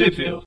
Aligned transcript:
Trivia. 0.00 0.40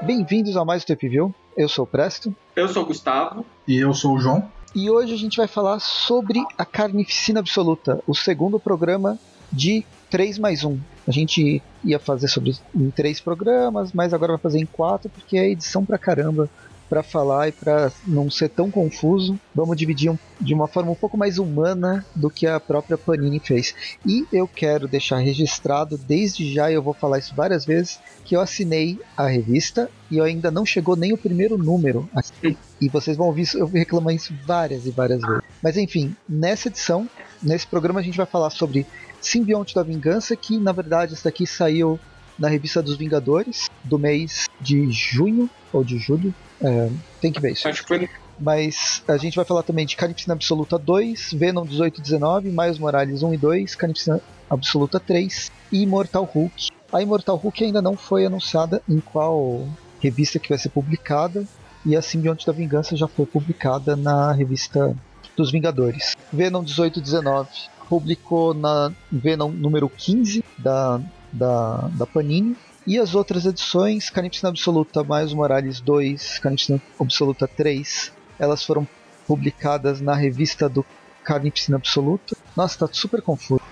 Bem-vindos 0.00 0.56
a 0.56 0.64
mais 0.64 0.84
o 0.84 0.86
Tep 0.86 1.08
View. 1.08 1.34
Eu 1.56 1.68
sou 1.68 1.82
o 1.82 1.88
Presto. 1.88 2.32
Eu 2.54 2.68
sou 2.68 2.84
o 2.84 2.86
Gustavo. 2.86 3.44
E 3.66 3.78
eu 3.78 3.92
sou 3.92 4.14
o 4.14 4.20
João. 4.20 4.48
E 4.76 4.88
hoje 4.88 5.12
a 5.12 5.16
gente 5.16 5.36
vai 5.36 5.48
falar 5.48 5.80
sobre 5.80 6.40
a 6.56 6.64
Carnificina 6.64 7.40
Absoluta, 7.40 8.00
o 8.06 8.14
segundo 8.14 8.60
programa 8.60 9.18
de 9.50 9.84
3 10.08 10.38
mais 10.38 10.62
1. 10.62 10.78
A 11.08 11.10
gente 11.10 11.60
ia 11.82 11.98
fazer 11.98 12.28
sobre 12.28 12.54
em 12.72 12.90
três 12.90 13.20
programas, 13.20 13.92
mas 13.92 14.14
agora 14.14 14.34
vai 14.34 14.40
fazer 14.40 14.60
em 14.60 14.66
quatro, 14.66 15.10
porque 15.10 15.36
é 15.36 15.50
edição 15.50 15.84
pra 15.84 15.98
caramba 15.98 16.48
para 16.88 17.02
falar 17.02 17.48
e 17.48 17.52
para 17.52 17.92
não 18.06 18.30
ser 18.30 18.48
tão 18.48 18.70
confuso, 18.70 19.38
vamos 19.54 19.76
dividir 19.76 20.10
um, 20.10 20.18
de 20.40 20.54
uma 20.54 20.68
forma 20.68 20.90
um 20.90 20.94
pouco 20.94 21.16
mais 21.16 21.38
humana 21.38 22.04
do 22.14 22.30
que 22.30 22.46
a 22.46 22.60
própria 22.60 22.98
Panini 22.98 23.40
fez. 23.40 23.74
E 24.06 24.26
eu 24.32 24.46
quero 24.46 24.86
deixar 24.86 25.18
registrado, 25.18 25.98
desde 25.98 26.52
já, 26.52 26.70
e 26.70 26.74
eu 26.74 26.82
vou 26.82 26.94
falar 26.94 27.18
isso 27.18 27.34
várias 27.34 27.64
vezes, 27.64 27.98
que 28.24 28.36
eu 28.36 28.40
assinei 28.40 28.98
a 29.16 29.26
revista 29.26 29.90
e 30.10 30.20
ainda 30.20 30.50
não 30.50 30.64
chegou 30.64 30.96
nem 30.96 31.12
o 31.12 31.18
primeiro 31.18 31.58
número. 31.58 32.08
E 32.80 32.88
vocês 32.88 33.16
vão 33.16 33.26
ouvir 33.26 33.42
isso, 33.42 33.58
eu 33.58 33.66
reclamar 33.66 34.14
isso 34.14 34.34
várias 34.46 34.86
e 34.86 34.90
várias 34.90 35.20
vezes. 35.20 35.42
Mas 35.62 35.76
enfim, 35.76 36.14
nessa 36.28 36.68
edição, 36.68 37.08
nesse 37.42 37.66
programa 37.66 38.00
a 38.00 38.02
gente 38.02 38.16
vai 38.16 38.26
falar 38.26 38.50
sobre 38.50 38.86
Simbionte 39.20 39.74
da 39.74 39.82
Vingança, 39.82 40.36
que 40.36 40.58
na 40.58 40.72
verdade 40.72 41.14
essa 41.14 41.24
daqui 41.24 41.46
saiu 41.46 41.98
na 42.38 42.48
revista 42.48 42.82
dos 42.82 42.96
Vingadores 42.96 43.68
do 43.82 43.98
mês 43.98 44.48
de 44.60 44.90
junho 44.90 45.48
ou 45.72 45.84
de 45.84 45.98
julho, 45.98 46.34
é, 46.62 46.90
tem 47.20 47.32
que 47.32 47.40
ver 47.40 47.52
isso. 47.52 47.68
Acho 47.68 47.84
que. 47.84 48.08
Mas 48.38 49.02
a 49.06 49.16
gente 49.16 49.36
vai 49.36 49.44
falar 49.44 49.62
também 49.62 49.86
de 49.86 49.96
Carnificina 49.96 50.34
Absoluta 50.34 50.76
2, 50.76 51.34
Venom 51.34 51.64
18 51.64 52.00
e 52.00 52.02
19, 52.02 52.48
Miles 52.50 52.78
Morales 52.78 53.22
1 53.22 53.34
e 53.34 53.36
2, 53.36 53.74
Carnificina 53.76 54.20
Absoluta 54.50 54.98
3 54.98 55.52
e 55.70 55.82
Imortal 55.82 56.24
Hulk. 56.24 56.68
A 56.92 57.00
Imortal 57.00 57.36
Hulk 57.36 57.64
ainda 57.64 57.80
não 57.80 57.96
foi 57.96 58.26
anunciada 58.26 58.82
em 58.88 58.98
qual 58.98 59.68
revista 60.00 60.38
que 60.38 60.48
vai 60.48 60.58
ser 60.58 60.68
publicada, 60.68 61.46
e 61.86 61.94
a 61.94 62.02
Simbionte 62.02 62.46
da 62.46 62.52
Vingança 62.52 62.96
já 62.96 63.06
foi 63.06 63.26
publicada 63.26 63.94
na 63.94 64.32
revista 64.32 64.96
dos 65.36 65.50
Vingadores. 65.50 66.16
Venom 66.32 66.62
18 66.62 66.98
e 66.98 67.02
19 67.02 67.48
publicou 67.88 68.54
na 68.54 68.92
Venom 69.12 69.50
número 69.50 69.88
15 69.88 70.42
da, 70.58 71.00
da, 71.32 71.88
da 71.92 72.06
Panini, 72.06 72.56
e 72.86 72.98
as 72.98 73.14
outras 73.14 73.46
edições, 73.46 74.10
Carnificina 74.10 74.50
Absoluta 74.50 75.02
mais 75.02 75.32
Morales 75.32 75.80
2, 75.80 76.38
Carnificina 76.38 76.80
Absoluta 77.00 77.48
3, 77.48 78.12
elas 78.38 78.62
foram 78.62 78.86
publicadas 79.26 80.00
na 80.00 80.14
revista 80.14 80.68
do 80.68 80.84
Carnificina 81.24 81.76
Absoluta. 81.76 82.36
Nossa, 82.56 82.86
tá 82.86 82.88
super 82.92 83.22
confuso. 83.22 83.62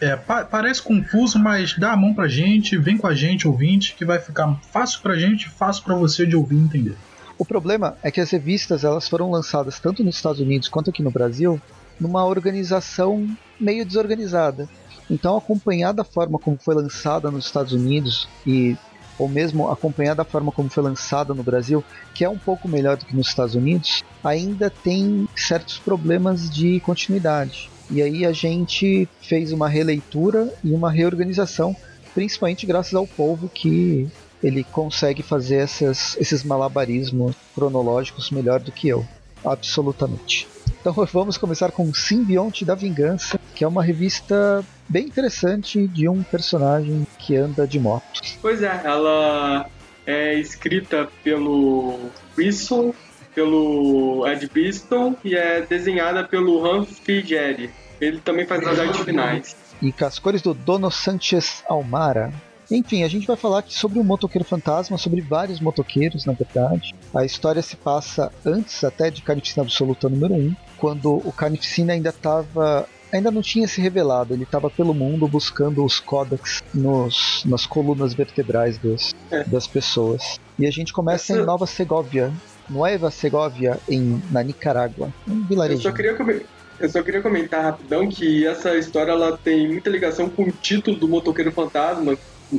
É, 0.00 0.16
pa 0.16 0.44
parece 0.44 0.82
confuso, 0.82 1.38
mas 1.38 1.76
dá 1.78 1.92
a 1.92 1.96
mão 1.96 2.14
pra 2.14 2.28
gente, 2.28 2.76
vem 2.76 2.96
com 2.96 3.06
a 3.06 3.14
gente, 3.14 3.48
ouvinte, 3.48 3.94
que 3.94 4.04
vai 4.04 4.18
ficar 4.18 4.54
fácil 4.70 5.00
pra 5.00 5.16
gente, 5.16 5.48
fácil 5.48 5.84
pra 5.84 5.94
você 5.94 6.26
de 6.26 6.36
ouvir 6.36 6.56
e 6.56 6.60
entender. 6.60 6.96
O 7.36 7.44
problema 7.44 7.96
é 8.02 8.10
que 8.10 8.20
as 8.20 8.30
revistas 8.30 8.84
elas 8.84 9.08
foram 9.08 9.30
lançadas 9.30 9.80
tanto 9.80 10.04
nos 10.04 10.16
Estados 10.16 10.40
Unidos 10.40 10.68
quanto 10.68 10.90
aqui 10.90 11.02
no 11.02 11.10
Brasil 11.10 11.60
numa 11.98 12.24
organização 12.24 13.28
meio 13.58 13.84
desorganizada. 13.84 14.68
Então, 15.10 15.36
acompanhar 15.36 15.92
da 15.92 16.04
forma 16.04 16.38
como 16.38 16.56
foi 16.56 16.74
lançada 16.74 17.30
nos 17.30 17.46
Estados 17.46 17.72
Unidos 17.72 18.28
e 18.46 18.76
ou 19.18 19.28
mesmo 19.28 19.70
acompanhar 19.70 20.14
da 20.14 20.24
forma 20.24 20.50
como 20.50 20.68
foi 20.68 20.82
lançada 20.82 21.34
no 21.34 21.42
Brasil, 21.42 21.84
que 22.14 22.24
é 22.24 22.28
um 22.28 22.38
pouco 22.38 22.68
melhor 22.68 22.96
do 22.96 23.06
que 23.06 23.14
nos 23.14 23.28
Estados 23.28 23.54
Unidos, 23.54 24.02
ainda 24.22 24.68
tem 24.68 25.28
certos 25.36 25.78
problemas 25.78 26.50
de 26.50 26.80
continuidade. 26.80 27.70
E 27.90 28.02
aí 28.02 28.24
a 28.24 28.32
gente 28.32 29.08
fez 29.20 29.52
uma 29.52 29.68
releitura 29.68 30.52
e 30.64 30.72
uma 30.72 30.90
reorganização, 30.90 31.76
principalmente 32.14 32.66
graças 32.66 32.94
ao 32.94 33.06
povo 33.06 33.48
que 33.48 34.08
ele 34.42 34.64
consegue 34.64 35.22
fazer 35.22 35.56
essas, 35.56 36.16
esses 36.18 36.42
malabarismos 36.42 37.34
cronológicos 37.54 38.30
melhor 38.30 38.60
do 38.60 38.72
que 38.72 38.88
eu, 38.88 39.06
absolutamente. 39.44 40.48
Então 40.80 40.92
vamos 41.12 41.38
começar 41.38 41.70
com 41.70 41.92
Simbionte 41.94 42.64
da 42.64 42.74
Vingança, 42.74 43.38
que 43.54 43.64
é 43.64 43.68
uma 43.68 43.82
revista 43.82 44.64
bem 44.88 45.06
interessante 45.06 45.86
de 45.88 46.08
um 46.08 46.22
personagem 46.22 47.06
que 47.18 47.36
anda 47.36 47.66
de 47.66 47.78
moto. 47.78 48.20
Pois 48.40 48.62
é, 48.62 48.80
ela 48.84 49.68
é 50.06 50.34
escrita 50.34 51.08
pelo 51.22 52.10
Whistle, 52.36 52.94
pelo 53.34 54.26
Ed 54.26 54.48
Biston 54.52 55.16
e 55.24 55.34
é 55.34 55.62
desenhada 55.62 56.24
pelo 56.24 56.64
Humphrey 56.64 57.24
Jerry. 57.24 57.70
Ele 58.00 58.20
também 58.20 58.46
faz 58.46 58.66
as 58.66 58.78
artes 58.78 59.00
finais. 59.00 59.56
E 59.82 59.92
com 59.92 60.04
as 60.04 60.18
cores 60.18 60.42
do 60.42 60.54
Dono 60.54 60.90
Sanchez 60.90 61.64
Almara. 61.68 62.32
Enfim, 62.70 63.02
a 63.02 63.08
gente 63.08 63.26
vai 63.26 63.36
falar 63.36 63.58
aqui 63.58 63.74
sobre 63.74 63.98
o 63.98 64.04
motoqueiro 64.04 64.44
fantasma, 64.44 64.96
sobre 64.96 65.20
vários 65.20 65.60
motoqueiros, 65.60 66.24
na 66.24 66.32
verdade. 66.32 66.94
A 67.14 67.24
história 67.24 67.60
se 67.60 67.76
passa 67.76 68.32
antes 68.44 68.82
até 68.82 69.10
de 69.10 69.22
Carnificina 69.22 69.62
Absoluta 69.62 70.08
número 70.08 70.34
1, 70.34 70.56
quando 70.78 71.14
o 71.14 71.32
Carnificina 71.32 71.92
ainda 71.92 72.08
estava 72.08 72.88
ainda 73.16 73.30
não 73.30 73.42
tinha 73.42 73.66
se 73.68 73.80
revelado. 73.80 74.34
Ele 74.34 74.42
estava 74.42 74.68
pelo 74.68 74.92
mundo 74.92 75.26
buscando 75.28 75.84
os 75.84 76.00
códex 76.00 76.62
nos, 76.74 77.42
nas 77.44 77.66
colunas 77.66 78.12
vertebrais 78.14 78.78
dos, 78.78 79.14
é. 79.30 79.44
das 79.44 79.66
pessoas. 79.66 80.40
E 80.58 80.66
a 80.66 80.70
gente 80.70 80.92
começa 80.92 81.32
Essa... 81.32 81.42
em 81.42 81.44
Nova 81.44 81.66
Segovia, 81.66 82.32
Nueva 82.68 83.10
Segovia, 83.10 83.78
em, 83.88 84.22
na 84.30 84.42
Nicarágua, 84.42 85.12
um 85.28 85.42
vilarejo. 85.44 85.78
Eu 85.78 85.82
só 85.82 85.92
queria 85.92 86.14
eu 86.80 86.88
só 86.88 87.02
queria 87.02 87.22
comentar 87.22 87.62
rapidão 87.62 88.08
que 88.08 88.46
essa 88.46 88.76
história 88.76 89.12
ela 89.12 89.38
tem 89.38 89.68
muita 89.68 89.88
ligação 89.88 90.28
com 90.28 90.42
o 90.42 90.50
título 90.50 90.96
do 90.96 91.08
Motoqueiro 91.08 91.52
Fantasma, 91.52 92.18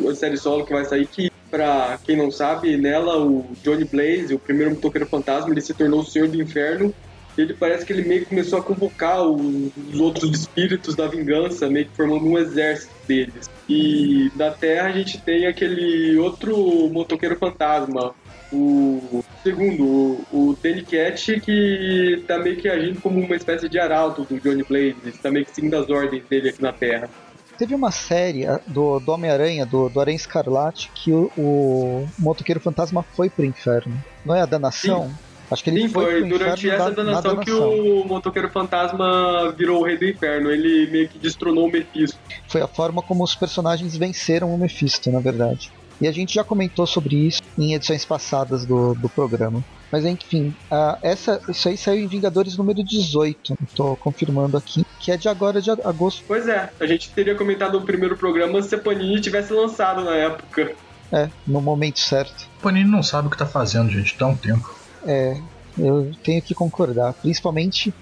a 0.09 0.15
série 0.15 0.37
solo 0.37 0.65
que 0.65 0.73
vai 0.73 0.85
sair, 0.85 1.05
que 1.05 1.29
pra 1.51 1.99
quem 2.03 2.15
não 2.15 2.31
sabe, 2.31 2.77
nela 2.77 3.21
o 3.21 3.45
Johnny 3.61 3.83
Blaze, 3.83 4.33
o 4.33 4.39
primeiro 4.39 4.71
Motoqueiro 4.71 5.05
Fantasma, 5.05 5.51
ele 5.51 5.61
se 5.61 5.73
tornou 5.73 5.99
o 5.99 6.05
Senhor 6.05 6.29
do 6.29 6.41
Inferno 6.41 6.93
ele 7.37 7.53
parece 7.53 7.85
que 7.85 7.93
ele 7.93 8.07
meio 8.07 8.21
que 8.21 8.27
começou 8.27 8.59
a 8.59 8.63
convocar 8.63 9.21
os, 9.23 9.71
os 9.75 9.99
outros 9.99 10.31
espíritos 10.31 10.95
da 10.95 11.07
vingança, 11.07 11.69
meio 11.69 11.85
que 11.85 11.95
formando 11.95 12.25
um 12.25 12.37
exército 12.37 12.93
deles. 13.07 13.49
E 13.67 14.31
na 14.35 14.51
Terra 14.51 14.89
a 14.89 14.91
gente 14.91 15.19
tem 15.19 15.47
aquele 15.47 16.17
outro 16.17 16.55
motoqueiro 16.89 17.35
fantasma, 17.37 18.13
o 18.51 19.23
segundo, 19.43 19.83
o, 19.83 20.25
o 20.31 20.57
Danny 20.61 20.83
Cat, 20.83 21.39
que 21.41 22.23
tá 22.27 22.37
meio 22.37 22.57
que 22.57 22.69
agindo 22.69 23.01
como 23.01 23.19
uma 23.19 23.35
espécie 23.35 23.67
de 23.67 23.79
arauto 23.79 24.23
do 24.23 24.39
Johnny 24.39 24.63
Blaze, 24.63 24.95
tá 25.21 25.31
meio 25.31 25.45
que 25.45 25.53
seguindo 25.53 25.75
as 25.75 25.89
ordens 25.89 26.23
dele 26.29 26.49
aqui 26.49 26.61
na 26.61 26.71
Terra. 26.71 27.09
Teve 27.57 27.73
uma 27.73 27.91
série 27.91 28.45
do, 28.67 28.99
do 28.99 29.11
Homem-Aranha, 29.13 29.65
do, 29.65 29.87
do 29.87 29.99
Aranha 29.99 30.15
Escarlate, 30.15 30.91
que 30.93 31.11
o, 31.11 31.31
o 31.37 32.07
motoqueiro 32.19 32.59
fantasma 32.59 33.01
foi 33.01 33.29
pro 33.29 33.45
inferno. 33.45 33.95
Não 34.25 34.35
é 34.35 34.41
a 34.41 34.45
danação? 34.45 35.07
Sim. 35.07 35.24
Acho 35.49 35.63
que 35.63 35.69
ele 35.69 35.81
Sim, 35.81 35.89
foi, 35.89 36.21
foi 36.21 36.29
durante 36.29 36.69
essa 36.69 36.91
danação, 36.91 37.37
que 37.37 37.51
o 37.51 38.03
motoqueiro 38.05 38.49
fantasma 38.49 39.53
virou 39.55 39.81
o 39.81 39.85
rei 39.85 39.97
do 39.97 40.05
inferno. 40.05 40.49
Ele 40.49 40.89
meio 40.91 41.07
que 41.07 41.19
destronou 41.19 41.67
o 41.67 41.71
Mephisto. 41.71 42.17
Foi 42.47 42.61
a 42.61 42.67
forma 42.67 43.01
como 43.01 43.23
os 43.23 43.35
personagens 43.35 43.95
venceram 43.95 44.53
o 44.53 44.57
Mephisto, 44.57 45.11
na 45.11 45.19
verdade. 45.19 45.71
E 46.01 46.07
a 46.07 46.11
gente 46.11 46.33
já 46.33 46.43
comentou 46.43 46.85
sobre 46.85 47.15
isso 47.15 47.41
em 47.57 47.73
edições 47.73 48.03
passadas 48.03 48.65
do, 48.65 48.93
do 48.95 49.07
programa. 49.07 49.63
Mas 49.91 50.03
enfim, 50.03 50.53
uh, 50.71 50.97
essa, 51.01 51.41
isso 51.47 51.69
aí 51.69 51.77
saiu 51.77 52.03
em 52.03 52.07
Vingadores 52.07 52.57
número 52.57 52.83
18. 52.83 53.57
Estou 53.63 53.95
confirmando 53.95 54.57
aqui, 54.57 54.85
que 54.99 55.11
é 55.11 55.17
de 55.17 55.29
agora 55.29 55.61
de 55.61 55.69
agosto. 55.71 56.23
Pois 56.27 56.47
é, 56.47 56.69
a 56.79 56.85
gente 56.85 57.09
teria 57.11 57.35
comentado 57.35 57.79
no 57.79 57.85
primeiro 57.85 58.17
programa 58.17 58.61
se 58.61 58.75
a 58.75 58.77
Panini 58.77 59.21
tivesse 59.21 59.53
lançado 59.53 60.03
na 60.03 60.15
época. 60.15 60.73
É, 61.11 61.29
no 61.47 61.61
momento 61.61 61.99
certo. 61.99 62.49
Panini 62.61 62.89
não 62.89 63.03
sabe 63.03 63.27
o 63.27 63.29
que 63.29 63.35
está 63.35 63.45
fazendo, 63.45 63.89
gente, 63.89 64.17
dá 64.17 64.27
um 64.27 64.35
tempo. 64.35 64.84
É, 65.05 65.37
eu 65.77 66.11
tenho 66.23 66.41
que 66.41 66.53
concordar, 66.53 67.13
principalmente 67.13 67.93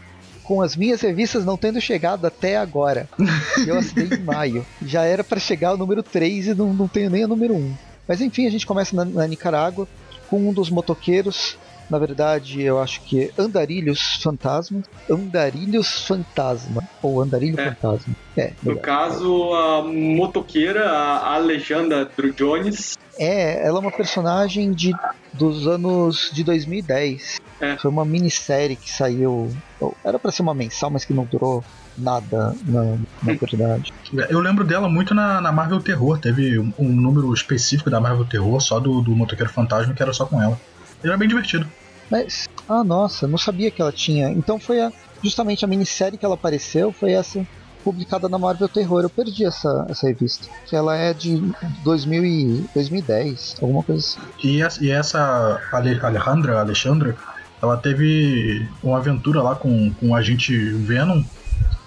com 0.44 0.62
as 0.62 0.76
minhas 0.76 1.02
revistas 1.02 1.46
não 1.46 1.58
tendo 1.58 1.80
chegado 1.80 2.26
até 2.26 2.58
agora. 2.58 3.08
Eu 3.66 3.78
assinei 3.78 4.18
em 4.18 4.24
maio. 4.24 4.66
Já 4.86 5.04
era 5.04 5.24
para 5.24 5.40
chegar 5.40 5.74
o 5.74 5.78
número 5.78 6.04
3 6.04 6.48
e 6.48 6.54
não, 6.54 6.74
não 6.74 6.88
tenho 6.88 7.10
nem 7.10 7.24
o 7.24 7.28
número 7.30 7.56
1. 7.56 7.74
Mas 8.06 8.20
enfim, 8.20 8.46
a 8.46 8.50
gente 8.50 8.66
começa 8.66 8.94
na, 8.94 9.06
na 9.06 9.26
Nicarágua 9.26 9.88
com 10.30 10.50
um 10.50 10.54
dos 10.54 10.70
motoqueiros 10.70 11.58
na 11.90 12.00
verdade, 12.00 12.62
eu 12.62 12.82
acho 12.82 13.02
que 13.02 13.26
é 13.26 13.32
Andarilhos 13.38 14.20
Fantasma. 14.22 14.82
Andarilhos 15.10 16.08
Fantasma. 16.08 16.84
Ou 17.02 17.22
Andarilho 17.22 17.60
é. 17.60 17.72
Fantasma. 17.72 18.16
É. 18.36 18.54
No 18.64 18.78
caso, 18.80 19.54
a 19.54 19.84
motoqueira, 19.84 20.90
a 20.90 21.36
Alejandra 21.36 22.10
Jones. 22.36 22.98
É, 23.18 23.66
ela 23.66 23.78
é 23.78 23.82
uma 23.82 23.92
personagem 23.92 24.72
de, 24.72 24.92
dos 25.34 25.68
anos 25.68 26.32
de 26.34 26.44
2010. 26.44 27.40
É. 27.62 27.78
Foi 27.78 27.90
uma 27.90 28.04
minissérie 28.04 28.76
que 28.76 28.92
saiu. 28.92 29.56
Era 30.04 30.18
para 30.18 30.32
ser 30.32 30.42
uma 30.42 30.54
mensal, 30.54 30.90
mas 30.90 31.06
que 31.06 31.14
não 31.14 31.26
durou 31.26 31.64
nada 31.98 32.56
na, 32.66 32.98
na 33.22 33.34
verdade. 33.34 33.94
Eu 34.30 34.40
lembro 34.40 34.64
dela 34.64 34.90
muito 34.90 35.14
na, 35.14 35.40
na 35.40 35.52
Marvel 35.52 35.80
Terror. 35.80 36.18
Teve 36.20 36.60
um, 36.60 36.74
um, 36.78 36.90
número 36.90 37.34
específico 37.34 37.90
da 37.90 38.00
Marvel 38.00 38.26
Terror, 38.26 38.60
só 38.60 38.80
do, 38.80 39.02
do 39.02 39.16
Motoqueiro 39.16 39.52
Fantasma, 39.52 39.94
que 39.94 40.02
era 40.02 40.14
só 40.14 40.26
com 40.26 40.42
ela. 40.42 40.60
Ele 41.04 41.12
era 41.12 41.18
bem 41.18 41.28
divertido. 41.28 41.70
Mas, 42.10 42.50
ah, 42.68 42.84
nossa, 42.84 43.28
não 43.28 43.38
sabia 43.38 43.72
que 43.72 43.82
ela 43.82 43.92
tinha. 43.92 44.30
Então 44.30 44.60
foi 44.60 44.82
a, 44.82 44.92
justamente 45.24 45.64
a 45.64 45.68
minissérie 45.68 46.18
que 46.18 46.26
ela 46.26 46.36
apareceu, 46.36 46.92
foi 46.92 47.12
essa 47.14 47.46
publicada 47.84 48.30
na 48.30 48.38
Marvel 48.38 48.70
Terror. 48.70 49.02
Eu 49.04 49.10
perdi 49.10 49.46
essa, 49.46 49.86
essa 49.90 50.08
revista. 50.08 50.48
Que 50.66 50.76
ela 50.76 50.96
é 50.96 51.14
de 51.14 51.42
2000 51.84 52.26
e 52.26 52.70
2010, 52.74 53.56
alguma 53.62 53.84
coisa 53.84 54.00
assim. 54.02 54.20
E 54.44 54.62
essa, 54.62 54.84
e 54.84 54.90
essa 54.90 55.60
Ale- 55.72 56.00
Alejandra, 56.02 56.60
Alexandra, 56.60 57.16
ela 57.62 57.78
teve 57.78 58.68
uma 58.84 58.98
aventura 58.98 59.42
lá 59.42 59.56
com, 59.56 59.94
com 59.94 60.10
o 60.10 60.16
agente 60.16 60.56
Venom. 60.72 61.24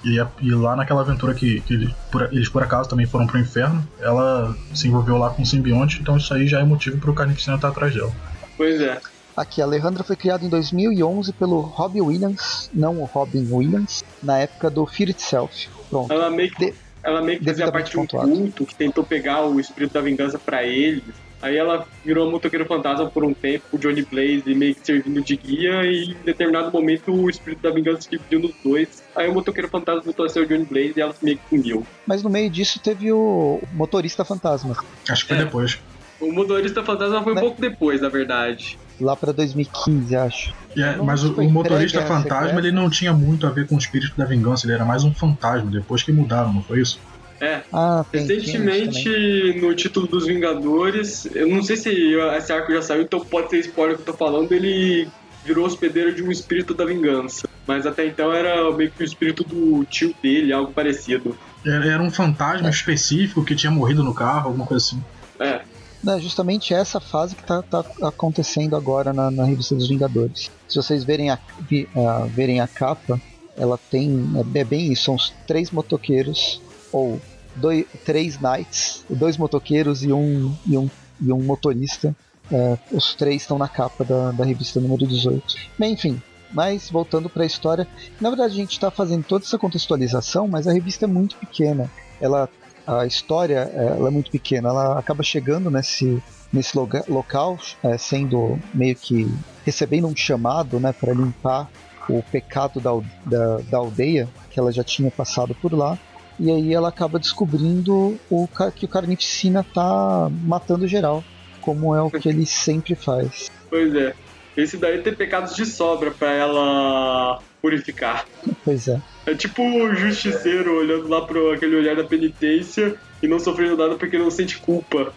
E, 0.04 0.20
a- 0.20 0.28
e 0.40 0.50
lá 0.52 0.76
naquela 0.76 1.00
aventura 1.00 1.34
que, 1.34 1.60
que 1.62 1.74
ele- 1.74 1.94
por- 2.12 2.28
eles 2.32 2.48
por 2.48 2.62
acaso 2.62 2.88
também 2.88 3.06
foram 3.06 3.26
pro 3.26 3.38
inferno, 3.40 3.86
ela 3.98 4.54
se 4.72 4.86
envolveu 4.86 5.16
lá 5.16 5.30
com 5.30 5.42
o 5.42 5.46
simbionte, 5.46 5.98
então 6.00 6.16
isso 6.16 6.32
aí 6.32 6.46
já 6.46 6.60
é 6.60 6.64
motivo 6.64 6.98
pro 6.98 7.12
Carnificina 7.14 7.56
estar 7.56 7.68
atrás 7.68 7.92
dela. 7.94 8.12
Pois 8.56 8.80
é. 8.80 9.00
Aqui, 9.36 9.60
a 9.60 9.64
Alejandra 9.64 10.02
foi 10.04 10.16
criada 10.16 10.44
em 10.46 10.48
2011 10.48 11.30
pelo 11.34 11.60
Robbie 11.60 12.00
Williams, 12.00 12.70
não 12.72 13.00
o 13.00 13.04
Robin 13.04 13.46
Williams, 13.50 14.02
na 14.22 14.38
época 14.38 14.70
do 14.70 14.86
Fear 14.86 15.10
Itself. 15.10 15.68
Pronto. 15.90 16.12
Ela 16.12 16.30
meio 16.30 16.50
que, 16.50 16.66
De- 16.66 16.74
ela 17.02 17.22
meio 17.22 17.38
que 17.38 17.44
fazia 17.44 17.70
parte 17.70 17.90
de 17.92 17.98
um 17.98 18.06
culto 18.06 18.66
que 18.66 18.74
tentou 18.74 19.04
pegar 19.04 19.44
o 19.44 19.58
espírito 19.60 19.92
da 19.92 20.00
vingança 20.00 20.38
pra 20.38 20.64
ele. 20.64 21.02
Aí 21.42 21.54
ela 21.56 21.86
virou 22.02 22.30
motoqueiro 22.30 22.64
fantasma 22.64 23.10
por 23.10 23.22
um 23.22 23.34
tempo, 23.34 23.64
o 23.70 23.78
Johnny 23.78 24.02
Blaze 24.02 24.42
meio 24.54 24.74
que 24.74 24.84
servindo 24.84 25.20
de 25.22 25.36
guia, 25.36 25.84
e 25.84 26.12
em 26.12 26.16
determinado 26.24 26.72
momento 26.72 27.12
o 27.12 27.28
espírito 27.28 27.60
da 27.62 27.70
vingança 27.70 28.00
se 28.02 28.10
dividiu 28.10 28.40
nos 28.40 28.54
dois. 28.64 29.02
Aí 29.14 29.28
o 29.28 29.34
motoqueiro 29.34 29.68
fantasma 29.68 30.00
voltou 30.00 30.24
a 30.24 30.28
ser 30.30 30.40
o 30.40 30.46
Johnny 30.46 30.64
Blaze 30.64 30.94
e 30.96 31.00
ela 31.00 31.14
meio 31.22 31.36
que 31.38 31.48
sumiu. 31.50 31.86
Mas 32.06 32.22
no 32.22 32.30
meio 32.30 32.48
disso 32.48 32.80
teve 32.80 33.12
o 33.12 33.60
motorista 33.74 34.24
fantasma, 34.24 34.74
Acho 35.08 35.22
que 35.26 35.28
foi 35.34 35.36
É. 35.42 35.44
depois. 35.44 35.78
O 36.18 36.32
motorista 36.32 36.82
fantasma 36.82 37.22
foi 37.22 37.32
um 37.32 37.34
Né? 37.36 37.40
pouco 37.42 37.60
depois, 37.60 38.00
na 38.00 38.08
verdade. 38.08 38.78
Lá 39.00 39.14
pra 39.16 39.32
2015, 39.32 40.16
acho. 40.16 40.54
É, 40.76 40.96
mas 40.96 41.24
o, 41.24 41.32
o 41.32 41.50
motorista 41.50 41.98
pré-guerra 42.00 42.22
fantasma 42.22 42.58
ele 42.58 42.72
não 42.72 42.90
tinha 42.90 43.12
muito 43.12 43.46
a 43.46 43.50
ver 43.50 43.66
com 43.66 43.74
o 43.74 43.78
espírito 43.78 44.14
da 44.16 44.24
vingança, 44.24 44.66
ele 44.66 44.74
era 44.74 44.84
mais 44.84 45.04
um 45.04 45.12
fantasma, 45.12 45.70
depois 45.70 46.02
que 46.02 46.12
mudaram, 46.12 46.52
não 46.52 46.62
foi 46.62 46.80
isso? 46.80 47.00
É, 47.40 47.60
Ah. 47.72 48.04
Recentemente, 48.12 49.60
no 49.60 49.74
título 49.74 50.06
dos 50.06 50.26
Vingadores, 50.26 51.28
eu 51.34 51.48
não 51.48 51.62
sei 51.62 51.76
se 51.76 51.90
esse 52.36 52.52
arco 52.52 52.72
já 52.72 52.82
saiu, 52.82 53.02
então 53.02 53.20
pode 53.20 53.50
ser 53.50 53.58
spoiler 53.60 53.96
que 53.96 54.02
eu 54.02 54.06
tô 54.06 54.12
falando, 54.14 54.52
ele 54.52 55.08
virou 55.44 55.66
hospedeiro 55.66 56.14
de 56.14 56.22
um 56.22 56.30
espírito 56.30 56.74
da 56.74 56.84
vingança. 56.84 57.48
Mas 57.66 57.86
até 57.86 58.06
então 58.06 58.32
era 58.32 58.70
meio 58.72 58.90
que 58.90 59.02
o 59.02 59.04
espírito 59.04 59.44
do 59.44 59.84
tio 59.84 60.14
dele, 60.22 60.52
algo 60.52 60.72
parecido. 60.72 61.36
Era, 61.64 61.86
era 61.86 62.02
um 62.02 62.10
fantasma 62.10 62.70
específico 62.70 63.44
que 63.44 63.54
tinha 63.54 63.70
morrido 63.70 64.02
no 64.02 64.14
carro, 64.14 64.48
alguma 64.48 64.66
coisa 64.66 64.84
assim. 64.84 65.02
É, 65.38 65.60
Não, 66.02 66.14
é 66.14 66.20
justamente 66.20 66.72
essa 66.72 67.00
fase 67.00 67.34
que 67.34 67.42
tá, 67.42 67.62
tá 67.62 67.84
acontecendo 68.02 68.76
agora 68.76 69.12
na, 69.12 69.30
na 69.30 69.44
revista 69.44 69.74
dos 69.74 69.88
Vingadores. 69.88 70.50
Se 70.68 70.76
vocês 70.76 71.02
verem 71.04 71.30
a, 71.30 71.38
vi- 71.68 71.88
a- 71.96 72.26
verem 72.26 72.60
a 72.60 72.68
capa, 72.68 73.20
ela 73.56 73.78
tem. 73.90 74.24
É, 74.54 74.58
é 74.60 74.64
bem 74.64 74.92
isso, 74.92 75.04
são 75.04 75.14
os 75.14 75.32
três 75.46 75.70
motoqueiros, 75.70 76.60
ou 76.92 77.20
dois, 77.56 77.84
três 78.04 78.38
knights, 78.38 79.04
dois 79.10 79.36
motoqueiros 79.36 80.04
e 80.04 80.12
um, 80.12 80.54
e 80.66 80.76
um, 80.78 80.88
e 81.20 81.32
um 81.32 81.42
motorista. 81.42 82.14
É, 82.52 82.78
os 82.92 83.14
três 83.14 83.42
estão 83.42 83.58
na 83.58 83.66
capa 83.68 84.04
da, 84.04 84.30
da 84.30 84.44
revista 84.44 84.78
número 84.80 85.06
18. 85.06 85.42
Bem, 85.78 85.94
enfim. 85.94 86.22
Mas 86.52 86.88
voltando 86.88 87.28
para 87.28 87.42
a 87.42 87.46
história, 87.46 87.88
na 88.20 88.30
verdade 88.30 88.52
a 88.52 88.56
gente 88.56 88.70
está 88.72 88.88
fazendo 88.88 89.24
toda 89.24 89.44
essa 89.44 89.58
contextualização, 89.58 90.46
mas 90.46 90.68
a 90.68 90.72
revista 90.72 91.04
é 91.04 91.08
muito 91.08 91.34
pequena. 91.36 91.90
Ela 92.20 92.48
a 92.86 93.06
história 93.06 93.70
é, 93.74 93.86
ela 93.86 94.08
é 94.08 94.10
muito 94.10 94.30
pequena, 94.30 94.68
ela 94.68 94.98
acaba 94.98 95.22
chegando 95.22 95.70
nesse, 95.70 96.22
nesse 96.52 96.76
loga- 96.76 97.04
local, 97.08 97.58
é, 97.82 97.98
sendo 97.98 98.58
meio 98.72 98.94
que 98.94 99.28
recebendo 99.64 100.06
um 100.06 100.14
chamado 100.14 100.78
né, 100.78 100.92
para 100.92 101.12
limpar 101.12 101.68
o 102.08 102.22
pecado 102.22 102.80
da, 102.80 102.92
da, 103.24 103.56
da 103.68 103.78
aldeia, 103.78 104.28
que 104.50 104.60
ela 104.60 104.70
já 104.72 104.84
tinha 104.84 105.10
passado 105.10 105.54
por 105.60 105.72
lá. 105.72 105.98
E 106.38 106.50
aí 106.50 106.72
ela 106.72 106.88
acaba 106.90 107.18
descobrindo 107.18 108.18
o, 108.30 108.48
que 108.74 108.84
o 108.84 108.88
Carnificina 108.88 109.64
tá 109.74 110.28
matando 110.44 110.86
geral, 110.86 111.24
como 111.60 111.94
é 111.94 112.02
o 112.02 112.10
que 112.10 112.28
ele 112.28 112.46
sempre 112.46 112.94
faz. 112.94 113.50
pois 113.68 113.94
é. 113.94 114.14
Esse 114.56 114.76
daí 114.78 115.02
tem 115.02 115.14
pecados 115.14 115.54
de 115.54 115.66
sobra 115.66 116.10
pra 116.10 116.32
ela 116.32 117.40
purificar. 117.60 118.26
Pois 118.64 118.88
é. 118.88 119.00
É 119.26 119.34
tipo 119.34 119.62
o 119.62 119.94
justiceiro 119.94 120.78
olhando 120.78 121.08
lá 121.08 121.20
pro 121.20 121.52
aquele 121.52 121.76
olhar 121.76 121.96
da 121.96 122.04
penitência 122.04 122.94
e 123.22 123.26
não 123.26 123.38
sofrendo 123.38 123.76
nada 123.76 123.96
porque 123.96 124.16
não 124.16 124.30
sente 124.30 124.58
culpa. 124.58 125.12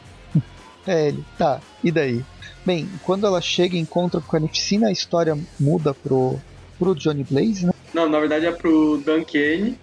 É 0.88 1.10
ele. 1.10 1.24
Tá, 1.38 1.62
e 1.84 1.92
daí? 1.92 2.24
Bem, 2.66 2.90
quando 3.04 3.28
ela 3.28 3.40
chega 3.40 3.76
e 3.76 3.80
encontra 3.80 4.20
com 4.20 4.28
o 4.28 4.32
Carnificina, 4.32 4.88
a 4.88 4.92
história 4.92 5.38
muda 5.60 5.94
pro, 5.94 6.40
pro 6.78 6.96
Johnny 6.96 7.24
Blaze, 7.24 7.66
né? 7.66 7.74
Não, 7.94 8.10
na 8.10 8.20
verdade 8.20 8.46
é 8.46 8.52
pro 8.52 9.02
Dan 9.06 9.24
Kane. 9.24 9.78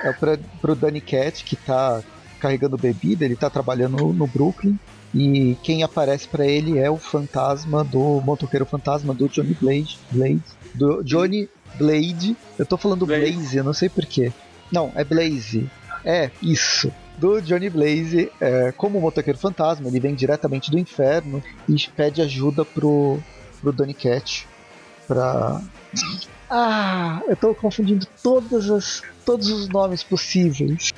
É 0.00 0.12
pra, 0.12 0.38
pro 0.60 0.74
Danny 0.74 1.00
Cat, 1.00 1.44
que 1.44 1.56
tá 1.56 2.02
carregando 2.38 2.76
bebida, 2.76 3.24
ele 3.24 3.36
tá 3.36 3.50
trabalhando 3.50 3.96
no, 3.96 4.12
no 4.12 4.26
Brooklyn. 4.26 4.78
E 5.14 5.56
quem 5.62 5.82
aparece 5.82 6.28
pra 6.28 6.46
ele 6.46 6.78
é 6.78 6.90
o 6.90 6.98
fantasma 6.98 7.82
do 7.82 8.20
motoqueiro 8.20 8.66
fantasma 8.66 9.14
do 9.14 9.28
Johnny 9.28 9.56
Blade. 9.60 9.98
Blade 10.10 10.42
do 10.74 11.02
Johnny 11.02 11.48
Blade. 11.74 12.36
Eu 12.58 12.66
tô 12.66 12.76
falando 12.76 13.06
Blaze. 13.06 13.32
Blaze, 13.32 13.56
eu 13.56 13.64
não 13.64 13.72
sei 13.72 13.88
porquê. 13.88 14.32
Não, 14.72 14.92
é 14.94 15.04
Blaze. 15.04 15.68
É, 16.04 16.30
isso. 16.42 16.92
Do 17.16 17.40
Johnny 17.42 17.68
Blaze, 17.68 18.30
é, 18.40 18.72
como 18.72 19.00
motoqueiro 19.00 19.38
fantasma, 19.38 19.88
ele 19.88 19.98
vem 19.98 20.14
diretamente 20.14 20.70
do 20.70 20.78
inferno 20.78 21.42
e 21.68 21.74
pede 21.96 22.22
ajuda 22.22 22.64
pro, 22.64 23.18
pro 23.60 23.72
Danny 23.72 23.94
Cat 23.94 24.46
pra. 25.06 25.60
Ah, 26.50 27.20
eu 27.28 27.36
tô 27.36 27.54
confundindo 27.54 28.06
todas 28.22 28.70
as, 28.70 29.02
todos 29.26 29.48
os 29.50 29.68
nomes 29.68 30.02
possíveis. 30.02 30.92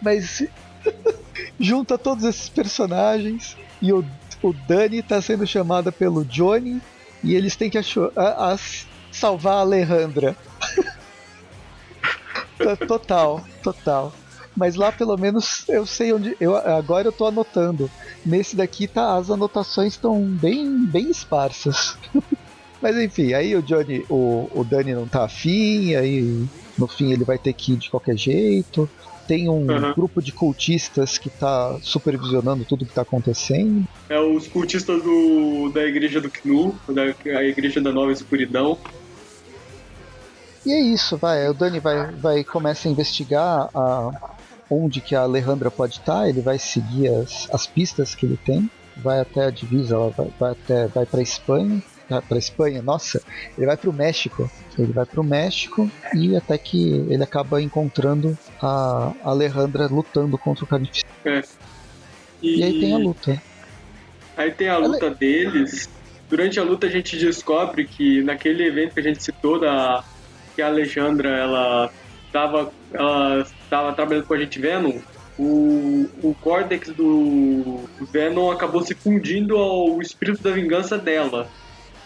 Mas 0.00 0.44
junta 1.58 1.98
todos 1.98 2.24
esses 2.24 2.48
personagens 2.48 3.56
e 3.82 3.92
o, 3.92 4.04
o 4.42 4.52
Dani 4.52 5.02
tá 5.02 5.20
sendo 5.20 5.46
chamada 5.46 5.90
pelo 5.92 6.24
Johnny 6.24 6.80
e 7.22 7.34
eles 7.34 7.56
têm 7.56 7.68
que 7.70 7.78
acho- 7.78 8.12
a- 8.16 8.52
as- 8.52 8.86
salvar 9.14 9.54
a 9.54 9.60
Alejandra. 9.60 10.36
Total, 12.86 13.44
total. 13.62 14.12
Mas 14.56 14.76
lá 14.76 14.92
pelo 14.92 15.16
menos 15.16 15.64
eu 15.68 15.84
sei 15.84 16.12
onde. 16.12 16.36
Eu, 16.40 16.54
agora 16.56 17.08
eu 17.08 17.12
tô 17.12 17.26
anotando. 17.26 17.90
Nesse 18.24 18.56
daqui 18.56 18.86
tá, 18.86 19.16
as 19.18 19.30
anotações 19.30 19.94
estão 19.94 20.24
bem, 20.40 20.86
bem 20.86 21.10
esparsas. 21.10 21.98
Mas 22.80 22.96
enfim, 22.96 23.32
aí 23.32 23.56
o 23.56 23.62
Johnny, 23.62 24.04
o, 24.10 24.60
o 24.60 24.64
Dani 24.64 24.94
não 24.94 25.08
tá 25.08 25.24
afim, 25.24 25.94
aí 25.94 26.46
no 26.76 26.86
fim 26.88 27.12
ele 27.12 27.24
vai 27.24 27.38
ter 27.38 27.54
que 27.54 27.72
ir 27.72 27.78
de 27.78 27.90
qualquer 27.90 28.16
jeito. 28.16 28.90
Tem 29.26 29.48
um 29.48 29.54
Uhum. 29.70 29.94
grupo 29.94 30.20
de 30.20 30.32
cultistas 30.32 31.16
que 31.18 31.30
tá 31.30 31.78
supervisionando 31.80 32.64
tudo 32.66 32.84
que 32.86 32.92
tá 32.92 33.02
acontecendo. 33.02 33.84
É 34.10 34.20
os 34.20 34.46
cultistas 34.48 35.02
do, 35.02 35.70
da 35.72 35.82
igreja 35.82 36.20
do 36.20 36.30
Knu, 36.30 36.78
da 36.94 37.04
a 37.38 37.42
igreja 37.42 37.80
da 37.80 37.90
Nova 37.90 38.12
Escuridão. 38.12 38.78
E 40.66 40.72
é 40.72 40.80
isso, 40.80 41.16
vai. 41.16 41.46
O 41.48 41.54
Dani 41.54 41.78
vai, 41.78 42.10
vai 42.12 42.44
começa 42.44 42.88
a 42.88 42.90
investigar 42.90 43.68
a, 43.74 44.34
onde 44.70 45.00
que 45.00 45.14
a 45.14 45.20
Alejandra 45.20 45.70
pode 45.70 45.98
estar. 45.98 46.28
Ele 46.28 46.40
vai 46.40 46.58
seguir 46.58 47.08
as, 47.08 47.48
as 47.52 47.66
pistas 47.66 48.14
que 48.14 48.24
ele 48.24 48.38
tem. 48.38 48.70
Vai 48.96 49.20
até 49.20 49.44
a 49.44 49.50
divisa, 49.50 49.94
ela 49.94 50.10
vai, 50.10 50.28
vai 50.38 50.52
até 50.52 50.86
vai 50.86 51.04
para 51.04 51.20
Espanha. 51.20 51.82
Para 52.28 52.38
Espanha, 52.38 52.82
nossa, 52.82 53.22
ele 53.56 53.66
vai 53.66 53.76
para 53.76 53.90
o 53.90 53.92
México. 53.92 54.50
Ele 54.78 54.92
vai 54.92 55.06
para 55.06 55.20
o 55.20 55.24
México 55.24 55.90
e 56.14 56.36
até 56.36 56.56
que 56.58 57.06
ele 57.08 57.22
acaba 57.22 57.60
encontrando 57.62 58.36
a 58.60 59.12
Alejandra 59.22 59.86
lutando 59.86 60.36
contra 60.36 60.64
o 60.64 60.66
Carnificina. 60.66 61.10
E, 62.42 62.58
E 62.58 62.62
aí 62.62 62.80
tem 62.80 62.94
a 62.94 62.98
luta. 62.98 63.42
Aí 64.36 64.50
tem 64.50 64.68
a 64.68 64.76
luta 64.76 65.10
deles. 65.10 65.88
Durante 66.28 66.58
a 66.60 66.62
luta 66.62 66.86
a 66.86 66.90
gente 66.90 67.16
descobre 67.16 67.86
que 67.86 68.22
naquele 68.22 68.66
evento 68.66 68.94
que 68.94 69.00
a 69.00 69.02
gente 69.02 69.22
citou 69.22 69.58
da 69.58 70.04
que 70.54 70.62
a 70.62 70.66
Alexandra 70.66 71.28
ela 71.28 71.90
estava 72.26 72.72
ela 72.92 73.46
tava 73.70 73.92
trabalhando 73.92 74.26
com 74.26 74.34
a 74.34 74.38
gente 74.38 74.60
Venom, 74.60 74.98
o, 75.38 76.08
o 76.22 76.34
córtex 76.40 76.88
do 76.90 77.80
Venom 78.12 78.50
acabou 78.50 78.82
se 78.82 78.94
fundindo 78.94 79.56
ao 79.56 80.00
espírito 80.00 80.42
da 80.42 80.50
vingança 80.50 80.96
dela. 80.96 81.48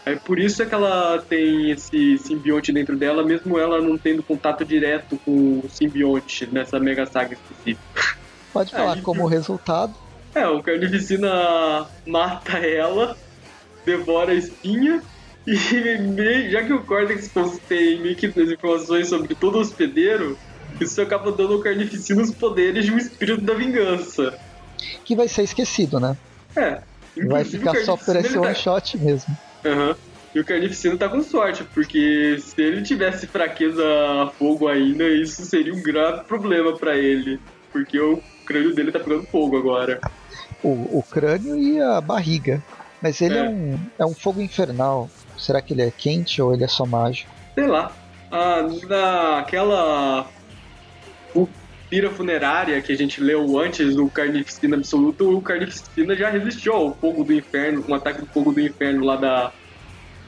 Aí 0.07 0.17
por 0.17 0.38
isso 0.38 0.62
é 0.62 0.67
que 0.67 0.75
ela 0.75 1.23
tem 1.28 1.71
esse 1.71 2.17
simbionte 2.19 2.73
dentro 2.73 2.97
dela, 2.97 3.23
mesmo 3.23 3.59
ela 3.59 3.81
não 3.81 3.99
tendo 3.99 4.23
contato 4.23 4.64
direto 4.64 5.19
com 5.25 5.61
o 5.62 5.69
simbionte 5.69 6.49
nessa 6.50 6.81
mega 6.81 7.05
saga 7.05 7.35
específica. 7.35 8.17
Pode 8.52 8.71
falar 8.71 8.95
Aí- 8.95 9.02
como 9.02 9.26
resultado. 9.26 9.95
É, 10.35 10.47
o 10.47 10.62
Carnificina 10.62 11.87
mata 12.07 12.59
ela, 12.59 13.17
devora 13.85 14.33
a 14.33 14.35
espinha, 14.35 15.02
e 15.49 16.50
já 16.50 16.62
que 16.62 16.73
o 16.73 16.83
Cortex 16.85 17.28
que 17.28 18.26
as 18.26 18.50
informações 18.50 19.09
sobre 19.09 19.35
todo 19.35 19.59
hospedeiro, 19.59 20.38
isso 20.78 21.00
acaba 21.00 21.33
dando 21.33 21.55
ao 21.55 21.61
Carnificina 21.61 22.21
os 22.21 22.35
poderes 22.35 22.85
de 22.85 22.93
um 22.93 22.99
espírito 22.99 23.40
da 23.40 23.55
vingança. 23.55 24.38
Que 25.05 25.17
vai 25.17 25.26
ser 25.26 25.43
esquecido, 25.43 25.99
né? 25.99 26.17
É. 26.55 26.83
Vai 27.26 27.45
ficar 27.45 27.75
só 27.76 27.97
por 27.97 28.14
esse 28.17 28.28
ele 28.28 28.38
one 28.38 28.49
tá- 28.49 28.55
shot 28.55 28.99
mesmo. 28.99 29.37
Aham. 29.64 29.97
E 30.35 30.40
o 30.40 30.45
Carnificina 30.45 30.97
tá 30.99 31.09
com 31.09 31.23
sorte, 31.23 31.64
porque 31.64 32.38
se 32.40 32.61
ele 32.61 32.83
tivesse 32.83 33.26
fraqueza 33.26 33.83
a 33.83 34.31
fogo 34.38 34.69
ainda, 34.69 35.09
isso 35.09 35.43
seria 35.47 35.73
um 35.75 35.83
grave 35.83 36.25
problema 36.25 36.76
pra 36.76 36.97
ele. 36.97 37.40
Porque 37.73 37.99
o 37.99 38.23
crânio 38.45 38.75
dele 38.75 38.93
tá 38.93 39.00
pegando 39.00 39.25
fogo 39.25 39.57
agora. 39.57 39.99
O, 40.62 40.99
o 40.99 41.05
crânio 41.11 41.57
e 41.57 41.81
a 41.81 42.00
barriga. 42.00 42.62
Mas 43.00 43.21
ele 43.21 43.38
é. 43.38 43.47
É. 43.47 43.49
um, 43.49 43.78
é 44.00 44.07
um 44.07 44.14
fogo 44.14 44.40
infernal. 44.40 45.09
Será 45.38 45.62
que 45.62 45.73
ele 45.73 45.83
é 45.83 45.90
quente 45.90 46.42
ou 46.42 46.52
ele 46.52 46.64
é 46.64 46.68
só 46.68 46.85
mágico? 46.85 47.30
Sei 47.54 47.66
lá. 47.66 47.92
Ah, 48.30 48.66
naquela 48.88 50.28
pira 51.88 52.11
funerária 52.11 52.80
que 52.83 52.92
a 52.92 52.97
gente 52.97 53.21
leu 53.21 53.59
antes 53.59 53.97
do 53.97 54.09
Carnificina 54.09 54.76
Absoluto, 54.76 55.37
o 55.37 55.40
Carnificina 55.40 56.14
já 56.14 56.28
resistiu 56.28 56.75
ao 56.75 56.95
fogo 56.95 57.25
do 57.25 57.33
inferno, 57.33 57.85
um 57.88 57.95
ataque 57.95 58.21
do 58.21 58.26
fogo 58.26 58.52
do 58.52 58.61
inferno 58.61 59.04
lá 59.04 59.16
da 59.16 59.52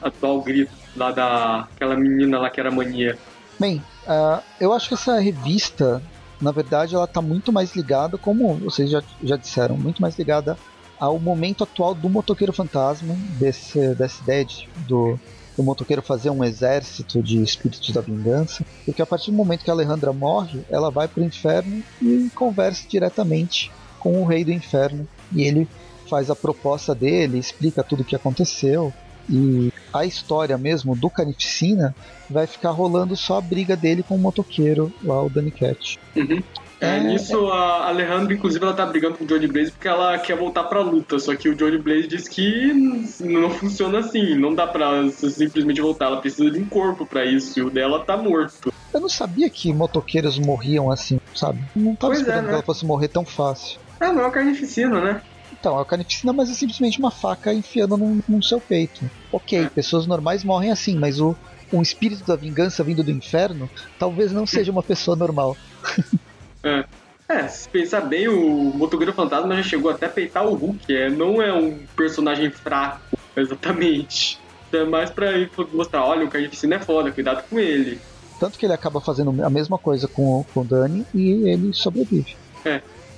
atual 0.01 0.41
grito, 0.41 0.71
lá 0.95 1.11
da 1.11 1.67
aquela 1.75 1.95
menina 1.95 2.39
lá 2.39 2.49
que 2.49 2.59
era 2.59 2.71
mania. 2.71 3.17
Bem, 3.59 3.81
ah, 4.07 4.41
eu 4.59 4.73
acho 4.73 4.87
que 4.87 4.95
essa 4.95 5.19
revista, 5.19 6.01
na 6.41 6.51
verdade, 6.51 6.95
ela 6.95 7.05
tá 7.05 7.21
muito 7.21 7.51
mais 7.51 7.75
ligada, 7.75 8.17
como 8.17 8.55
vocês 8.55 8.89
já, 8.89 9.03
já 9.23 9.35
disseram, 9.35 9.77
muito 9.77 10.01
mais 10.01 10.17
ligada 10.17 10.57
ao 11.01 11.19
momento 11.19 11.63
atual 11.63 11.95
do 11.95 12.07
motoqueiro 12.07 12.53
fantasma, 12.53 13.15
desse, 13.39 13.95
dessa 13.95 14.21
ideia 14.21 14.45
de, 14.45 14.69
do, 14.87 15.19
do 15.57 15.63
motoqueiro 15.63 16.03
fazer 16.03 16.29
um 16.29 16.43
exército 16.43 17.23
de 17.23 17.41
espíritos 17.41 17.89
da 17.89 18.01
vingança, 18.01 18.63
porque 18.85 19.01
a 19.01 19.05
partir 19.07 19.31
do 19.31 19.37
momento 19.37 19.63
que 19.63 19.71
a 19.71 19.73
Alejandra 19.73 20.13
morre, 20.13 20.61
ela 20.69 20.91
vai 20.91 21.07
pro 21.07 21.23
inferno 21.23 21.83
e 21.99 22.29
conversa 22.35 22.87
diretamente 22.87 23.71
com 23.99 24.21
o 24.21 24.25
rei 24.25 24.45
do 24.45 24.51
inferno, 24.51 25.07
e 25.31 25.41
ele 25.41 25.67
faz 26.07 26.29
a 26.29 26.35
proposta 26.35 26.93
dele, 26.93 27.39
explica 27.39 27.83
tudo 27.83 28.01
o 28.01 28.05
que 28.05 28.15
aconteceu, 28.15 28.93
e 29.27 29.73
a 29.91 30.05
história 30.05 30.55
mesmo 30.55 30.95
do 30.95 31.09
Carnificina 31.09 31.95
vai 32.29 32.45
ficar 32.45 32.71
rolando 32.71 33.15
só 33.15 33.39
a 33.39 33.41
briga 33.41 33.75
dele 33.75 34.03
com 34.03 34.15
o 34.15 34.19
motoqueiro 34.19 34.93
lá, 35.03 35.23
o 35.23 35.29
Danny 35.29 35.49
Cat. 35.49 35.99
Uhum. 36.15 36.43
É, 36.81 36.97
É, 36.97 36.99
nisso 36.99 37.47
a 37.47 37.87
Alejandra, 37.89 38.33
inclusive, 38.33 38.65
ela 38.65 38.73
tá 38.73 38.85
brigando 38.87 39.15
com 39.15 39.23
o 39.23 39.27
Johnny 39.27 39.45
Blaze 39.47 39.71
porque 39.71 39.87
ela 39.87 40.17
quer 40.17 40.35
voltar 40.35 40.63
pra 40.63 40.81
luta. 40.81 41.19
Só 41.19 41.35
que 41.35 41.47
o 41.47 41.55
Johnny 41.55 41.77
Blaze 41.77 42.07
diz 42.07 42.27
que 42.27 42.73
não 43.19 43.51
funciona 43.51 43.99
assim, 43.99 44.33
não 44.35 44.55
dá 44.55 44.65
pra 44.65 45.07
simplesmente 45.11 45.79
voltar. 45.79 46.05
Ela 46.07 46.19
precisa 46.19 46.49
de 46.49 46.59
um 46.59 46.65
corpo 46.65 47.05
pra 47.05 47.23
isso 47.23 47.59
e 47.59 47.61
o 47.61 47.69
dela 47.69 48.03
tá 48.03 48.17
morto. 48.17 48.73
Eu 48.91 48.99
não 48.99 49.07
sabia 49.07 49.49
que 49.49 49.71
motoqueiros 49.71 50.39
morriam 50.39 50.91
assim, 50.91 51.19
sabe? 51.35 51.61
Não 51.75 51.95
tava 51.95 52.13
Pois 52.13 52.19
é, 52.19 52.21
esperando 52.21 52.43
né? 52.43 52.49
que 52.49 52.53
ela 52.55 52.63
fosse 52.63 52.85
morrer 52.85 53.07
tão 53.07 53.23
fácil. 53.23 53.79
Ah, 53.99 54.11
não 54.11 54.21
é 54.21 54.25
uma 54.25 54.31
carnificina, 54.31 54.99
né? 54.99 55.21
Então, 55.53 55.77
é 55.77 55.81
o 55.81 55.85
carnificina, 55.85 56.33
mas 56.33 56.49
é 56.49 56.53
simplesmente 56.55 56.97
uma 56.97 57.11
faca 57.11 57.53
enfiando 57.53 57.95
no, 58.27 58.41
seu 58.43 58.59
peito. 58.59 59.09
Ok, 59.31 59.59
É. 59.59 59.69
pessoas 59.69 60.07
normais 60.07 60.43
morrem 60.43 60.71
assim, 60.71 60.97
mas 60.97 61.19
o 61.19 61.35
um 61.71 61.81
espírito 61.81 62.25
da 62.25 62.35
vingança 62.35 62.83
vindo 62.83 63.03
do 63.03 63.11
inferno 63.11 63.69
talvez 63.97 64.33
não 64.33 64.45
seja 64.45 64.71
uma 64.71 64.83
pessoa 64.83 65.15
normal. 65.15 65.55
É. 66.63 66.83
É, 67.29 67.47
se 67.47 67.69
pensar 67.69 68.01
bem, 68.01 68.27
o 68.27 68.73
Motoqueiro 68.75 69.13
Fantasma 69.13 69.55
já 69.55 69.63
chegou 69.63 69.89
até 69.89 70.05
a 70.05 70.09
peitar 70.09 70.45
o 70.45 70.53
Hulk. 70.53 70.93
É, 70.93 71.09
não 71.09 71.41
é 71.41 71.53
um 71.53 71.85
personagem 71.95 72.51
fraco, 72.51 72.99
exatamente. 73.37 74.37
É 74.73 74.83
mais 74.83 75.09
pra 75.09 75.27
mostrar, 75.73 76.05
olha, 76.05 76.25
o 76.25 76.29
Carnificina 76.29 76.75
é 76.75 76.79
foda, 76.79 77.11
cuidado 77.11 77.43
com 77.49 77.57
ele. 77.59 77.99
Tanto 78.39 78.57
que 78.57 78.65
ele 78.65 78.73
acaba 78.73 78.99
fazendo 78.99 79.43
a 79.43 79.49
mesma 79.49 79.77
coisa 79.77 80.07
com, 80.07 80.23
o- 80.23 80.43
com 80.45 80.61
o 80.61 80.63
Dani 80.65 81.05
e 81.13 81.47
ele 81.49 81.73
sobrevive. 81.73 82.35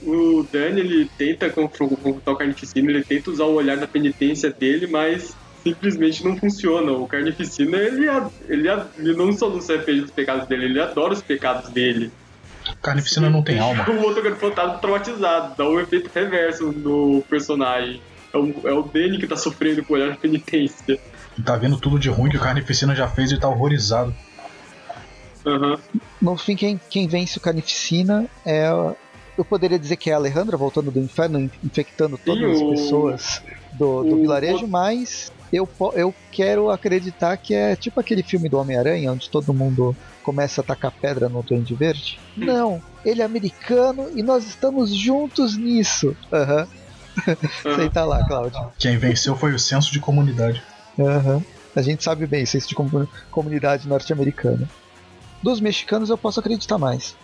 O 0.05 0.43
Dani, 0.51 0.81
ele 0.81 1.09
tenta 1.17 1.49
confron- 1.49 1.87
confrontar 1.87 2.33
o 2.33 2.37
Carnificina, 2.37 2.91
ele 2.91 3.03
tenta 3.05 3.31
usar 3.31 3.45
o 3.45 3.53
olhar 3.53 3.77
da 3.77 3.87
penitência 3.87 4.51
dele, 4.51 4.85
mas 4.87 5.33
simplesmente 5.65 6.25
não 6.25 6.35
funciona. 6.37 6.91
O 6.91 7.07
Carnificina, 7.07 7.77
ele, 7.77 8.07
ele, 8.49 8.67
ele 8.97 9.15
não 9.15 9.31
só 9.31 9.49
não 9.49 9.61
se 9.61 9.71
arrepende 9.71 10.01
dos 10.01 10.11
pecados 10.11 10.45
dele, 10.47 10.65
ele 10.65 10.81
adora 10.81 11.13
os 11.13 11.21
pecados 11.21 11.69
dele. 11.71 12.11
Carnificina 12.81 13.29
não 13.29 13.41
tem 13.41 13.59
alma. 13.59 13.85
O 13.89 13.93
motoqueiro 13.93 14.35
fantasma 14.35 14.77
traumatizado, 14.77 15.55
dá 15.57 15.67
um 15.69 15.79
efeito 15.79 16.09
reverso 16.13 16.71
no 16.71 17.21
personagem. 17.29 18.01
É 18.33 18.37
o, 18.37 18.53
é 18.67 18.73
o 18.73 18.81
Danny 18.83 19.17
que 19.19 19.27
tá 19.27 19.35
sofrendo 19.37 19.83
com 19.83 19.93
o 19.93 19.97
olhar 19.97 20.09
da 20.09 20.15
penitência. 20.15 20.83
Ele 20.87 21.45
tá 21.45 21.55
vendo 21.55 21.77
tudo 21.77 21.99
de 21.99 22.09
ruim 22.09 22.29
que 22.31 22.37
o 22.37 22.39
Carnificina 22.39 22.95
já 22.95 23.07
fez 23.07 23.31
e 23.31 23.37
tá 23.37 23.47
horrorizado. 23.47 24.13
Aham. 25.45 25.77
No 26.21 26.37
fim, 26.37 26.55
quem, 26.55 26.79
quem 26.89 27.07
vence 27.07 27.37
o 27.37 27.41
Carnificina 27.41 28.25
é. 28.45 28.69
Eu 29.35 29.43
poderia 29.43 29.79
dizer 29.79 29.95
que 29.97 30.11
é 30.11 30.13
a 30.13 30.17
Alejandra 30.17 30.55
voltando 30.55 30.91
do 30.91 30.99
inferno, 30.99 31.39
in- 31.39 31.49
infectando 31.63 32.19
todas 32.23 32.51
as 32.55 32.61
o- 32.61 32.69
pessoas 32.69 33.41
do, 33.73 34.03
do 34.03 34.15
o- 34.15 34.21
vilarejo, 34.21 34.67
mas 34.67 35.31
eu, 35.53 35.69
eu 35.95 36.13
quero 36.31 36.69
acreditar 36.69 37.37
que 37.37 37.53
é 37.53 37.75
tipo 37.75 37.99
aquele 37.99 38.23
filme 38.23 38.49
do 38.49 38.57
Homem-Aranha, 38.57 39.11
onde 39.11 39.29
todo 39.29 39.53
mundo 39.53 39.95
começa 40.23 40.61
a 40.61 40.63
tacar 40.63 40.91
pedra 40.99 41.29
no 41.29 41.43
Duende 41.43 41.75
Verde. 41.75 42.19
Não, 42.35 42.79
ele 43.05 43.21
é 43.21 43.25
americano 43.25 44.09
e 44.15 44.23
nós 44.23 44.45
estamos 44.45 44.95
juntos 44.95 45.57
nisso. 45.59 46.15
Aham, 46.33 46.67
você 47.63 47.69
aham. 47.69 47.89
tá 47.89 48.05
lá, 48.05 48.23
Cláudio. 48.27 48.59
Quem 48.79 48.97
venceu 48.97 49.35
foi 49.35 49.53
o 49.53 49.59
senso 49.59 49.91
de 49.91 49.99
comunidade. 49.99 50.61
Aham. 50.99 51.43
A 51.75 51.81
gente 51.81 52.03
sabe 52.03 52.27
bem 52.27 52.43
isso 52.43 52.57
de 52.59 52.75
comu- 52.75 53.07
comunidade 53.31 53.87
norte-americana. 53.87 54.69
Dos 55.41 55.59
mexicanos 55.59 56.09
eu 56.09 56.17
posso 56.17 56.39
acreditar 56.39 56.77
mais. 56.77 57.15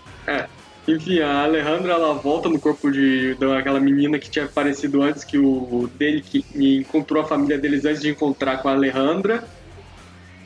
Enfim, 0.90 1.20
a 1.20 1.44
Alejandra 1.44 1.94
ela 1.94 2.14
volta 2.14 2.50
no 2.50 2.60
corpo 2.60 2.90
de 2.90 3.36
daquela 3.36 3.80
menina 3.80 4.18
que 4.18 4.30
tinha 4.30 4.46
aparecido 4.46 5.04
antes, 5.04 5.24
que 5.24 5.38
o 5.38 5.88
dele 6.00 6.22
que 6.22 6.44
encontrou 6.56 7.22
a 7.22 7.28
família 7.28 7.60
deles 7.60 7.86
antes 7.86 8.02
de 8.02 8.10
encontrar 8.10 8.58
com 8.58 8.70
a 8.70 8.72
Alejandra. 8.72 9.44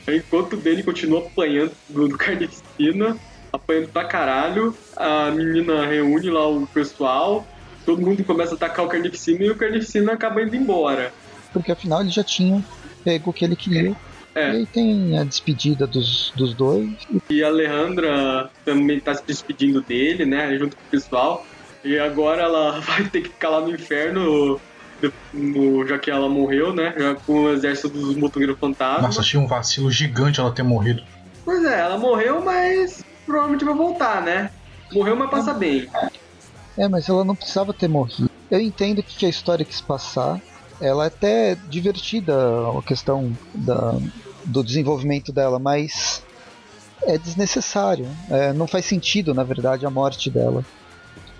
Enquanto 0.05 0.53
o 0.53 0.57
dele 0.57 0.83
continua 0.83 1.19
apanhando 1.19 1.71
do, 1.87 2.09
Carnificina, 2.17 3.17
apanhando 3.53 3.87
pra 3.87 4.03
caralho, 4.03 4.75
a 4.97 5.31
menina 5.31 5.85
reúne 5.85 6.29
lá 6.29 6.45
o 6.45 6.67
pessoal, 6.67 7.47
todo 7.85 8.01
mundo 8.01 8.21
começa 8.25 8.51
a 8.51 8.55
atacar 8.55 8.85
o 8.85 8.89
Carnificina 8.89 9.45
e 9.45 9.49
o 9.49 9.55
Carnificina 9.55 10.11
acaba 10.11 10.41
indo 10.41 10.57
embora. 10.57 11.13
Porque 11.53 11.71
afinal 11.71 12.01
ele 12.01 12.09
já 12.09 12.23
tinha 12.23 12.61
pego 13.01 13.29
o 13.29 13.33
que 13.33 13.45
ele 13.45 13.55
queria. 13.55 13.91
É. 13.91 14.12
E 14.35 14.39
aí 14.39 14.67
tem 14.67 15.17
a 15.17 15.23
despedida 15.23 15.85
dos, 15.87 16.31
dos 16.35 16.55
dois. 16.55 16.89
E 17.29 17.43
a 17.43 17.47
Alejandra 17.47 18.49
também 18.65 18.99
tá 18.99 19.13
se 19.13 19.23
despedindo 19.25 19.83
dele, 19.83 20.25
né? 20.25 20.57
Junto 20.57 20.75
com 20.75 20.83
o 20.83 20.89
pessoal. 20.89 21.43
E 21.83 21.97
agora 21.99 22.43
ela 22.43 22.79
vai 22.81 23.09
ter 23.09 23.21
que 23.21 23.29
ficar 23.29 23.49
lá 23.49 23.61
no 23.61 23.71
inferno, 23.73 24.59
no- 25.33 25.85
já 25.87 25.99
que 25.99 26.09
ela 26.09 26.29
morreu, 26.29 26.73
né? 26.73 26.93
Já 26.97 27.15
com 27.15 27.43
o 27.43 27.49
exército 27.51 27.89
dos 27.89 28.15
motoqueiros 28.15 28.57
fantasmas. 28.59 29.03
Nossa, 29.03 29.21
achei 29.21 29.39
um 29.39 29.47
vacilo 29.47 29.91
gigante 29.91 30.39
ela 30.39 30.53
ter 30.53 30.63
morrido. 30.63 31.01
Pois 31.45 31.63
é, 31.65 31.79
ela 31.79 31.97
morreu, 31.97 32.43
mas 32.43 33.03
provavelmente 33.25 33.65
vai 33.65 33.75
voltar, 33.75 34.23
né? 34.23 34.49
Morreu, 34.91 35.15
mas 35.15 35.29
passa 35.29 35.53
bem. 35.53 35.87
É, 36.77 36.87
mas 36.87 37.07
ela 37.09 37.23
não 37.25 37.35
precisava 37.35 37.73
ter 37.73 37.87
morrido. 37.87 38.29
Eu 38.49 38.59
entendo 38.59 39.03
que 39.03 39.25
a 39.25 39.29
história 39.29 39.65
quis 39.65 39.81
passar. 39.81 40.39
Ela 40.83 41.05
é 41.05 41.07
até 41.07 41.55
divertida 41.69 42.35
a 42.35 42.81
questão 42.83 43.31
da, 43.55 43.97
do 44.45 44.63
desenvolvimento 44.63 45.31
dela, 45.31 45.57
mas 45.57 46.21
é 47.03 47.17
desnecessário. 47.17 48.05
É, 48.29 48.51
não 48.53 48.67
faz 48.67 48.85
sentido, 48.85 49.33
na 49.33 49.43
verdade, 49.43 49.85
a 49.85 49.89
morte 49.89 50.29
dela. 50.29 50.63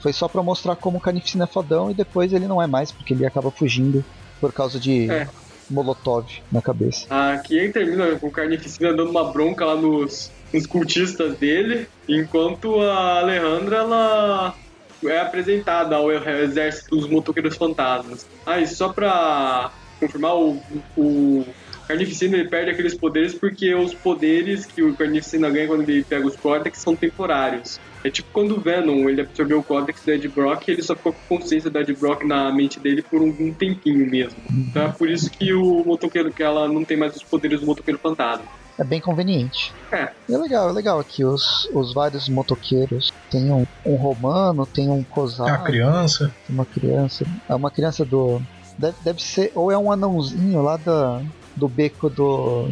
Foi 0.02 0.14
só 0.14 0.28
pra 0.28 0.42
mostrar 0.42 0.76
como 0.76 0.98
o 0.98 1.02
Carnificina 1.02 1.44
é 1.44 1.48
fodão 1.48 1.92
e 1.92 1.94
depois 1.94 2.32
ele 2.34 2.48
não 2.48 2.62
é 2.62 2.68
mais, 2.68 2.92
porque 2.92 3.14
ele 3.14 3.26
acaba 3.26 3.52
fugindo 3.52 4.04
por 4.40 4.52
causa 4.52 4.80
de 4.80 5.10
É. 5.12 5.28
Molotov 5.70 6.26
na 6.52 6.62
cabeça. 6.62 7.06
Aqui 7.10 7.60
aí 7.60 7.72
termina 7.72 8.18
com 8.20 8.28
o 8.28 8.32
Carnificina 8.32 8.94
dando 8.94 9.12
uma 9.12 9.32
bronca 9.32 9.66
lá 9.66 9.76
nos, 9.76 10.32
nos 10.54 10.68
cultistas 10.68 11.38
dele, 11.38 11.88
enquanto 12.08 12.80
a 12.82 13.20
Alejandra 13.20 13.78
ela 13.78 14.56
é 15.10 15.20
apresentada 15.20 15.96
ao 15.96 16.12
exército 16.12 16.96
dos 16.96 17.08
motoqueiros 17.08 17.56
fantasmas. 17.56 18.26
Ah, 18.46 18.60
e 18.60 18.68
só 18.68 18.90
pra 18.90 19.72
confirmar, 20.00 20.36
o, 20.36 20.62
o 20.98 21.46
Carnificina 21.88 22.38
ele 22.38 22.48
perde 22.48 22.72
aqueles 22.72 22.94
poderes 22.94 23.34
porque 23.34 23.74
os 23.74 23.94
poderes 23.94 24.66
que 24.66 24.82
o 24.82 24.96
Carnificina 24.96 25.50
ganha 25.50 25.68
quando 25.68 25.82
ele 25.82 26.04
pega 26.04 26.26
os 26.26 26.36
Cortex 26.36 26.80
são 26.80 26.96
temporários. 26.96 27.80
É 28.04 28.10
tipo 28.10 28.30
quando 28.32 28.58
o 28.58 28.60
Venom 28.60 29.10
ele 29.10 29.22
absorveu 29.22 29.60
o 29.60 29.64
Cortex 29.64 30.04
do 30.04 30.12
Ed 30.12 30.28
Brock 30.28 30.68
ele 30.68 30.82
só 30.82 30.96
ficou 30.96 31.14
com 31.14 31.38
consciência 31.38 31.70
do 31.70 31.80
Ed 31.80 31.94
Brock 31.94 32.24
na 32.24 32.52
mente 32.52 32.80
dele 32.80 33.02
por 33.02 33.22
um, 33.22 33.28
um 33.28 33.54
tempinho 33.54 34.10
mesmo. 34.10 34.38
Então 34.50 34.84
é 34.84 34.90
por 34.90 35.10
isso 35.10 35.30
que 35.30 35.54
o 35.54 35.84
motoqueiro, 35.86 36.32
que 36.32 36.44
ela 36.44 36.68
não 36.68 36.84
tem 36.84 36.98
mais 36.98 37.16
os 37.16 37.24
poderes 37.24 37.60
do 37.60 37.66
motoqueiro 37.66 38.00
fantasma. 38.00 38.46
É 38.80 38.84
bem 38.84 39.00
conveniente. 39.00 39.74
É. 39.92 40.12
E 40.28 40.34
é 40.34 40.38
legal, 40.38 40.70
é 40.70 40.72
legal 40.72 41.04
que 41.04 41.24
os, 41.24 41.66
os 41.74 41.94
vários 41.94 42.28
motoqueiros 42.28 43.12
tem 43.30 43.52
um, 43.52 43.66
um 43.86 43.96
romano, 43.96 44.66
tem 44.66 44.90
um 44.90 44.94
É 44.94 44.98
uma 44.98 45.06
cosar, 45.06 45.64
criança. 45.64 46.34
tem 46.48 46.56
uma 46.56 46.66
criança. 46.66 47.26
É 47.48 47.56
uma 47.56 47.70
criança 47.70 48.04
do. 48.04 48.42
Deve, 48.78 48.98
deve 49.04 49.22
ser. 49.22 49.52
Ou 49.54 49.72
é 49.72 49.78
um 49.78 49.92
anãozinho 49.92 50.62
lá 50.62 50.78
da, 50.78 51.22
do 51.56 51.68
beco 51.68 52.10
do. 52.10 52.70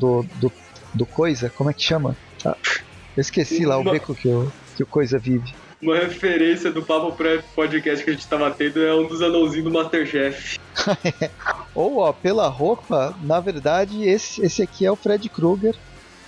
do. 0.00 0.24
do, 0.40 0.52
do 0.92 1.06
coisa, 1.06 1.50
como 1.50 1.70
é 1.70 1.74
que 1.74 1.82
chama? 1.82 2.16
Ah, 2.44 2.56
eu 3.16 3.20
esqueci 3.20 3.64
lá 3.64 3.76
o 3.76 3.80
Uma- 3.82 3.92
beco 3.92 4.14
que 4.14 4.28
o, 4.28 4.50
que 4.76 4.82
o 4.82 4.86
coisa 4.86 5.18
vive. 5.18 5.52
Uma 5.84 5.98
referência 5.98 6.72
do 6.72 6.82
Papo 6.82 7.12
Pré 7.12 7.44
Podcast 7.54 8.02
que 8.02 8.08
a 8.08 8.14
gente 8.14 8.26
tava 8.26 8.50
tendo 8.50 8.82
é 8.82 8.94
um 8.94 9.06
dos 9.06 9.20
anãozinhos 9.20 9.64
do 9.64 9.70
Masterchef. 9.70 10.58
Ou, 11.74 11.98
ó, 11.98 12.10
pela 12.10 12.48
roupa, 12.48 13.14
na 13.22 13.38
verdade, 13.38 14.02
esse, 14.02 14.40
esse 14.42 14.62
aqui 14.62 14.86
é 14.86 14.90
o 14.90 14.96
Fred 14.96 15.28
Krueger 15.28 15.76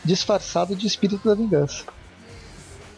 disfarçado 0.05 0.77
de 0.77 0.87
espírito 0.87 1.27
da 1.27 1.35
vingança. 1.35 1.85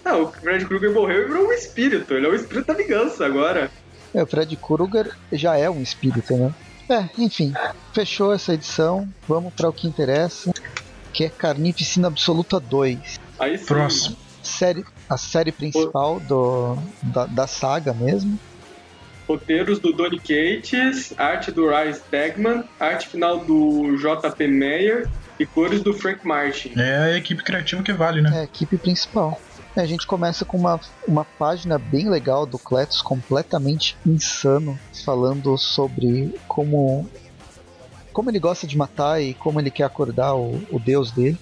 Ah, 0.04 0.16
o 0.16 0.32
Fred 0.32 0.66
Krueger 0.66 0.92
morreu 0.92 1.22
e 1.22 1.26
virou 1.26 1.46
um 1.46 1.52
espírito. 1.52 2.12
Ele 2.12 2.26
é 2.26 2.28
o 2.28 2.34
espírito 2.34 2.66
da 2.66 2.74
vingança 2.74 3.24
agora. 3.24 3.70
É, 4.12 4.20
o 4.20 4.26
Fred 4.26 4.56
Krueger 4.56 5.16
já 5.30 5.56
é 5.56 5.70
um 5.70 5.80
espírito, 5.80 6.36
né? 6.36 6.52
É, 6.90 7.08
enfim, 7.22 7.54
fechou 7.92 8.32
essa 8.34 8.54
edição. 8.54 9.08
Vamos 9.28 9.54
para 9.54 9.68
o 9.68 9.72
que 9.72 9.86
interessa, 9.86 10.52
que 11.12 11.22
é 11.22 11.28
Carnificina 11.28 12.08
Absoluta 12.08 12.58
2. 12.58 13.20
Aí 13.38 13.56
sim. 13.56 13.64
Próximo. 13.64 14.16
Série, 14.42 14.84
a 15.08 15.16
série 15.16 15.52
principal 15.52 16.20
do, 16.20 16.76
da, 17.02 17.26
da 17.26 17.46
saga 17.46 17.92
mesmo. 17.92 18.38
Roteiros 19.28 19.78
do 19.78 19.92
Donny 19.92 20.18
Cates, 20.18 21.12
arte 21.18 21.52
do 21.52 21.68
Ryan 21.68 21.92
Stegman, 21.92 22.64
arte 22.80 23.08
final 23.08 23.38
do 23.38 23.96
JP 23.96 24.48
Meyer 24.48 25.08
e 25.38 25.44
cores 25.44 25.82
do 25.82 25.92
Frank 25.92 26.26
Martin. 26.26 26.72
É 26.76 26.96
a 26.96 27.16
equipe 27.16 27.42
criativa 27.42 27.82
que 27.82 27.92
vale, 27.92 28.22
né? 28.22 28.30
É 28.34 28.40
a 28.40 28.44
equipe 28.44 28.78
principal. 28.78 29.38
A 29.76 29.84
gente 29.84 30.06
começa 30.06 30.44
com 30.44 30.56
uma, 30.56 30.80
uma 31.06 31.24
página 31.24 31.78
bem 31.78 32.08
legal 32.08 32.44
do 32.44 32.58
Cletus, 32.58 33.00
completamente 33.00 33.96
insano, 34.04 34.78
falando 35.04 35.56
sobre 35.56 36.34
como, 36.48 37.08
como 38.12 38.30
ele 38.30 38.40
gosta 38.40 38.66
de 38.66 38.76
matar 38.76 39.22
e 39.22 39.34
como 39.34 39.60
ele 39.60 39.70
quer 39.70 39.84
acordar 39.84 40.34
o, 40.34 40.60
o 40.72 40.80
deus 40.80 41.12
dele. 41.12 41.38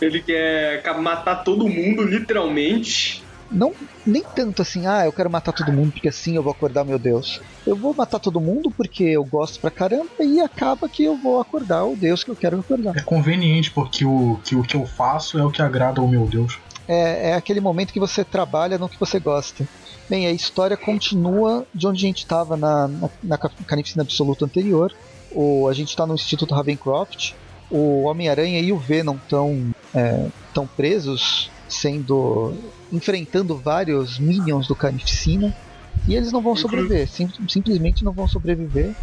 Ele 0.00 0.22
quer 0.22 0.82
matar 1.00 1.44
todo 1.44 1.68
mundo, 1.68 2.02
literalmente. 2.02 3.22
Não, 3.50 3.72
nem 4.06 4.22
tanto 4.22 4.60
assim, 4.60 4.86
ah, 4.86 5.06
eu 5.06 5.12
quero 5.12 5.30
matar 5.30 5.52
todo 5.52 5.72
mundo 5.72 5.92
porque 5.92 6.08
assim 6.08 6.36
eu 6.36 6.42
vou 6.42 6.52
acordar 6.52 6.84
meu 6.84 6.98
deus. 6.98 7.40
Eu 7.66 7.76
vou 7.76 7.94
matar 7.94 8.18
todo 8.18 8.40
mundo 8.40 8.70
porque 8.70 9.04
eu 9.04 9.24
gosto 9.24 9.58
pra 9.58 9.70
caramba 9.70 10.10
e 10.20 10.38
acaba 10.40 10.88
que 10.88 11.04
eu 11.04 11.16
vou 11.16 11.40
acordar 11.40 11.84
o 11.84 11.96
deus 11.96 12.22
que 12.22 12.30
eu 12.30 12.36
quero 12.36 12.60
acordar. 12.60 12.96
É 12.96 13.00
conveniente, 13.00 13.70
porque 13.70 14.04
o 14.04 14.38
que, 14.44 14.54
o 14.54 14.62
que 14.62 14.76
eu 14.76 14.84
faço 14.84 15.38
é 15.38 15.44
o 15.44 15.50
que 15.50 15.62
agrada 15.62 16.00
ao 16.00 16.06
meu 16.06 16.26
Deus. 16.26 16.58
É, 16.86 17.30
é 17.30 17.34
aquele 17.34 17.60
momento 17.60 17.92
que 17.92 18.00
você 18.00 18.22
trabalha 18.22 18.78
no 18.78 18.88
que 18.88 19.00
você 19.00 19.18
gosta. 19.18 19.66
Bem, 20.08 20.26
a 20.26 20.32
história 20.32 20.76
continua 20.76 21.66
de 21.74 21.86
onde 21.86 22.04
a 22.04 22.08
gente 22.08 22.18
estava 22.18 22.56
na, 22.56 22.88
na, 22.88 23.10
na 23.22 23.38
Carnificina 23.38 24.02
Absoluta 24.02 24.44
anterior. 24.44 24.92
O, 25.30 25.68
a 25.68 25.74
gente 25.74 25.88
está 25.88 26.06
no 26.06 26.14
Instituto 26.14 26.54
Ravencroft. 26.54 27.32
O 27.70 28.04
Homem-Aranha 28.04 28.60
e 28.60 28.72
o 28.72 28.78
Venom 28.78 29.16
estão 29.16 29.74
é, 29.94 30.28
tão 30.54 30.66
presos, 30.66 31.50
sendo 31.68 32.54
enfrentando 32.92 33.56
vários 33.58 34.18
minions 34.18 34.66
do 34.66 34.74
Carnificina. 34.74 35.54
E 36.06 36.14
eles 36.14 36.32
não 36.32 36.40
vão 36.40 36.56
sobreviver, 36.56 37.06
sim- 37.08 37.28
simplesmente 37.48 38.04
não 38.04 38.12
vão 38.12 38.26
sobreviver. 38.26 38.94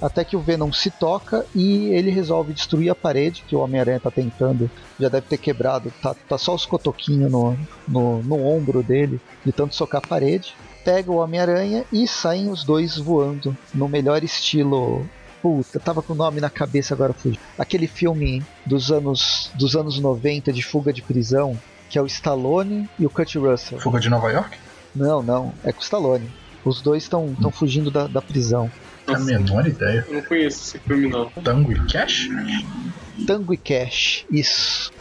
Até 0.00 0.24
que 0.24 0.36
o 0.36 0.40
Venom 0.40 0.70
se 0.70 0.90
toca 0.90 1.44
e 1.54 1.86
ele 1.88 2.10
resolve 2.10 2.52
destruir 2.52 2.88
a 2.88 2.94
parede 2.94 3.42
que 3.46 3.56
o 3.56 3.58
Homem-Aranha 3.60 3.98
tá 3.98 4.10
tentando. 4.10 4.70
Já 4.98 5.08
deve 5.08 5.26
ter 5.26 5.38
quebrado, 5.38 5.92
tá, 6.00 6.14
tá 6.14 6.38
só 6.38 6.54
os 6.54 6.64
cotoquinhos 6.64 7.30
no, 7.30 7.58
no, 7.86 8.22
no 8.22 8.46
ombro 8.46 8.82
dele, 8.82 9.20
de 9.44 9.52
tanto 9.52 9.74
socar 9.74 10.00
a 10.04 10.06
parede. 10.08 10.54
Pega 10.84 11.10
o 11.10 11.16
Homem-Aranha 11.16 11.84
e 11.92 12.06
saem 12.06 12.48
os 12.48 12.64
dois 12.64 12.96
voando, 12.96 13.56
no 13.74 13.88
melhor 13.88 14.22
estilo. 14.22 15.04
Puta, 15.42 15.78
tava 15.78 16.02
com 16.02 16.12
o 16.12 16.16
nome 16.16 16.40
na 16.40 16.50
cabeça 16.50 16.94
agora 16.94 17.12
fugiu. 17.12 17.40
Aquele 17.58 17.86
filme 17.86 18.42
dos 18.66 18.90
anos, 18.90 19.50
dos 19.54 19.76
anos 19.76 19.98
90 20.00 20.52
de 20.52 20.62
fuga 20.62 20.92
de 20.92 21.00
prisão, 21.02 21.56
que 21.88 21.96
é 21.98 22.02
o 22.02 22.06
Stallone 22.06 22.88
e 22.98 23.06
o 23.06 23.10
Kurt 23.10 23.36
Russell. 23.36 23.78
Fuga 23.78 24.00
de 24.00 24.08
Nova 24.10 24.30
York? 24.32 24.56
Não, 24.94 25.22
não, 25.22 25.54
é 25.62 25.72
com 25.72 25.80
o 25.80 25.82
Stallone. 25.82 26.28
Os 26.64 26.82
dois 26.82 27.04
estão 27.04 27.34
fugindo 27.52 27.90
da, 27.90 28.06
da 28.08 28.20
prisão. 28.20 28.70
A 29.06 29.18
menor 29.18 29.66
ideia. 29.66 30.04
Eu 30.08 30.16
não 30.16 30.22
conheço 30.22 30.58
esse 30.76 30.78
filme, 30.80 31.08
não. 31.08 31.30
Tango 31.42 31.72
e 31.72 31.86
Cash? 31.86 32.28
Tango 33.26 33.54
e 33.54 33.56
Cash, 33.56 34.26
isso. 34.30 34.92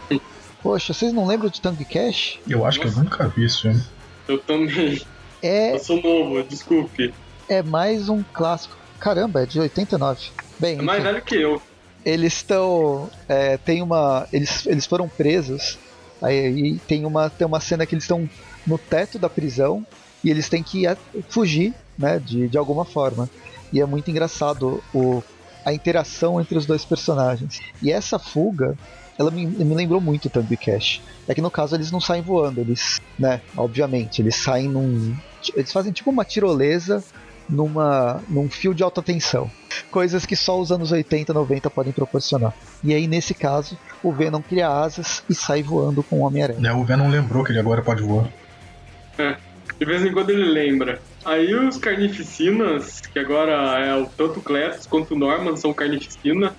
Poxa, 0.62 0.94
vocês 0.94 1.12
não 1.12 1.25
lembram 1.25 1.50
de 1.50 1.60
Tango 1.60 1.82
e 1.82 1.86
Cash? 1.86 2.39
Eu 2.48 2.65
acho 2.65 2.79
que 2.79 2.88
eu 2.88 2.91
nunca 2.91 3.27
vi 3.27 3.46
isso, 3.46 3.67
hein? 3.67 3.82
Eu 4.27 4.38
também. 4.39 5.01
É, 5.41 5.74
Eu 5.75 5.79
sou 5.79 6.01
novo, 6.01 6.41
desculpe. 6.44 7.13
é 7.50 7.61
mais 7.61 8.07
um 8.07 8.24
clássico. 8.33 8.75
Caramba, 9.00 9.44
é 9.44 9.46
de 9.46 9.60
89. 9.60 10.20
Bem, 10.60 10.79
É 10.79 10.81
mais 10.81 11.00
enfim, 11.03 11.12
velho 11.12 11.24
que 11.25 11.36
eu. 11.36 11.62
eles 12.05 12.33
estão. 12.33 13.10
É, 13.27 13.57
tem 13.57 13.81
uma. 13.81 14.27
Eles, 14.33 14.66
eles 14.66 14.86
foram 14.86 15.07
presos. 15.07 15.77
Aí 16.22 16.79
tem 16.88 17.05
uma, 17.05 17.29
tem 17.29 17.46
uma 17.46 17.60
cena 17.60 17.86
que 17.86 17.94
eles 17.94 18.03
estão 18.03 18.27
no 18.66 18.77
teto 18.77 19.20
da 19.20 19.29
prisão 19.29 19.86
e 20.24 20.31
eles 20.31 20.50
têm 20.50 20.64
que 20.64 20.88
a- 20.88 20.98
fugir, 21.29 21.74
né? 21.98 22.20
De, 22.20 22.48
de 22.48 22.57
alguma 22.57 22.86
forma. 22.86 23.29
E 23.72 23.79
é 23.81 23.86
muito 23.86 24.10
engraçado 24.10 24.83
o, 24.94 25.22
a 25.64 25.74
interação 25.74 26.42
entre 26.42 26.57
os 26.57 26.66
dois 26.66 26.83
personagens. 26.83 27.60
E 27.83 27.92
essa 27.92 28.18
fuga, 28.18 28.75
ela 29.20 29.29
me, 29.29 29.46
me 29.46 29.75
lembrou 29.75 30.01
muito 30.01 30.31
e 30.50 30.57
Cash. 30.57 31.01
É 31.27 31.36
que 31.36 31.42
no 31.42 31.51
caso 31.51 31.75
eles 31.75 31.92
não 31.92 32.00
saem 32.00 32.24
voando, 32.24 32.62
eles, 32.62 33.00
né? 33.20 33.42
Obviamente, 33.55 34.22
eles 34.22 34.38
saem 34.38 34.70
num. 34.70 35.16
Eles 35.55 35.72
fazem 35.72 35.92
tipo 35.92 36.10
uma 36.10 36.25
tirolesa 36.25 37.03
numa, 37.50 38.22
num 38.27 38.50
fio 38.50 38.74
de 38.74 38.83
alta 38.83 39.01
tensão. 39.01 39.50
Coisas 39.92 40.25
que 40.25 40.36
só 40.36 40.60
os 40.60 40.72
anos 40.72 40.92
80, 40.92 41.33
90 41.33 41.70
podem 41.70 41.94
proporcionar. 41.94 42.53
E 42.83 42.94
aí, 42.94 43.07
nesse 43.07 43.33
caso, 43.33 43.77
o 44.03 44.12
Venom 44.12 44.42
cria 44.42 44.70
asas 44.70 45.24
e 45.29 45.36
sai 45.36 45.64
voando 45.64 46.03
com 46.03 46.18
o 46.18 46.22
Homem-Aranha. 46.22 46.70
É, 46.70 46.74
o 46.74 46.83
Venom 46.83 47.10
lembrou 47.10 47.44
que 47.44 47.51
ele 47.51 47.60
agora 47.60 47.81
pode 47.81 48.03
voar. 48.03 48.27
De 49.79 49.86
vez 49.86 50.03
em 50.03 50.12
quando 50.12 50.31
ele 50.31 50.46
lembra. 50.46 51.00
Aí 51.24 51.53
os 51.53 51.77
carnificinas, 51.77 53.01
que 53.01 53.20
agora 53.20 53.79
é 53.79 53.96
o 53.96 54.05
tanto 54.05 54.42
Cletus 54.42 54.88
quanto 54.88 55.14
o 55.14 55.18
Norman 55.18 55.55
são 55.55 55.74
carnificina. 55.74 56.55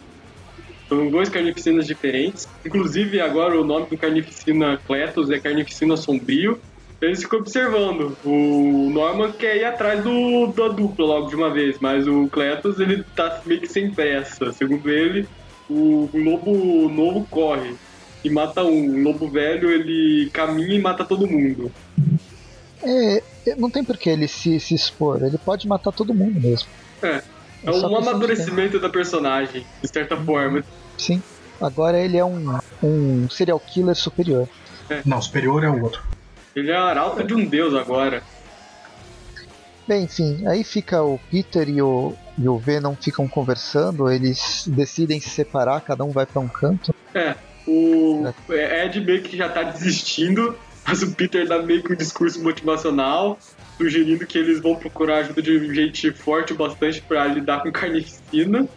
São 0.89 1.11
dois 1.11 1.29
carnificinas 1.29 1.87
diferentes. 1.87 2.49
Inclusive 2.65 3.21
agora 3.21 3.61
o 3.61 3.65
nome 3.65 3.87
do 3.87 3.99
carnificina 3.99 4.79
Cletus 4.87 5.31
é 5.31 5.39
carnificina 5.39 5.97
sombrio. 5.97 6.61
Eles 7.01 7.23
ficam 7.23 7.39
observando. 7.39 8.17
O 8.25 8.91
Norman 8.93 9.33
quer 9.33 9.57
ir 9.57 9.65
atrás 9.65 10.03
do, 10.03 10.49
da 10.49 10.69
dupla 10.69 11.07
logo 11.07 11.29
de 11.29 11.37
uma 11.37 11.51
vez, 11.51 11.79
mas 11.81 12.09
o 12.09 12.29
Cletus 12.29 12.81
ele 12.81 13.05
tá 13.15 13.41
meio 13.47 13.61
que 13.61 13.69
sem 13.69 13.91
pressa. 13.91 14.53
Segundo 14.53 14.91
ele, 14.91 15.29
o 15.71 16.11
lobo 16.13 16.89
novo 16.89 17.27
corre 17.31 17.75
e 18.25 18.31
mata 18.31 18.65
um. 18.65 18.97
O 18.97 19.03
lobo 19.03 19.29
velho 19.29 19.71
ele 19.71 20.29
caminha 20.33 20.75
e 20.75 20.81
mata 20.81 21.05
todo 21.05 21.27
mundo. 21.27 21.71
É, 22.83 23.23
é, 23.47 23.57
não 23.57 23.71
tem 23.71 23.85
por 23.85 23.97
que 23.97 24.11
ele 24.11 24.27
se, 24.27 24.59
se 24.59 24.75
expor, 24.75 25.23
ele 25.23 25.39
pode 25.39 25.67
matar 25.69 25.93
todo 25.93 26.15
mundo 26.15 26.41
mesmo. 26.41 26.69
É. 27.03 27.23
É 27.65 27.71
É 27.71 27.73
um 27.73 27.97
amadurecimento 27.97 28.79
da 28.79 28.89
personagem, 28.89 29.67
de 29.83 29.89
certa 29.89 30.17
forma. 30.17 30.65
Sim. 30.97 31.21
Agora 31.61 31.99
ele 31.99 32.17
é 32.17 32.25
um, 32.25 32.57
um 32.83 33.29
serial 33.29 33.59
killer 33.59 33.97
superior. 33.97 34.49
Não, 35.05 35.21
superior 35.21 35.65
é 35.65 35.69
o 35.69 35.83
outro. 35.83 36.01
Ele 36.59 36.71
é 36.71 36.77
a 36.77 36.85
arauta 36.85 37.23
de 37.23 37.35
um 37.35 37.45
deus 37.45 37.75
agora. 37.75 38.23
Bem, 39.89 40.05
enfim, 40.05 40.47
aí 40.47 40.63
fica 40.63 41.03
o 41.03 41.19
Peter 41.31 41.67
e 41.67 41.81
o, 41.81 42.15
e 42.37 42.47
o 42.47 42.59
Venom 42.59 42.95
ficam 42.95 43.27
conversando, 43.27 44.11
eles 44.11 44.65
decidem 44.67 45.19
se 45.19 45.31
separar, 45.31 45.81
cada 45.81 46.05
um 46.05 46.11
vai 46.11 46.27
pra 46.27 46.41
um 46.41 46.49
canto. 46.49 46.95
É. 47.15 47.35
O 47.67 48.25
Ed 48.51 49.01
meio 49.01 49.23
que 49.23 49.35
já 49.37 49.49
tá 49.49 49.63
desistindo, 49.63 50.59
mas 50.87 51.03
o 51.03 51.13
Peter 51.13 51.47
dá 51.49 51.63
meio 51.63 51.83
que 51.83 51.93
um 51.93 51.97
discurso 51.97 52.43
motivacional, 52.43 53.39
sugerindo 53.79 54.27
que 54.27 54.37
eles 54.37 54.61
vão 54.61 54.77
procurar 54.77 55.19
ajuda 55.19 55.41
de 55.41 55.75
gente 55.75 56.11
forte 56.13 56.53
o 56.53 56.57
bastante 56.57 57.01
pra 57.01 57.27
lidar 57.27 57.63
com 57.63 57.73
carnificina. 57.73 58.69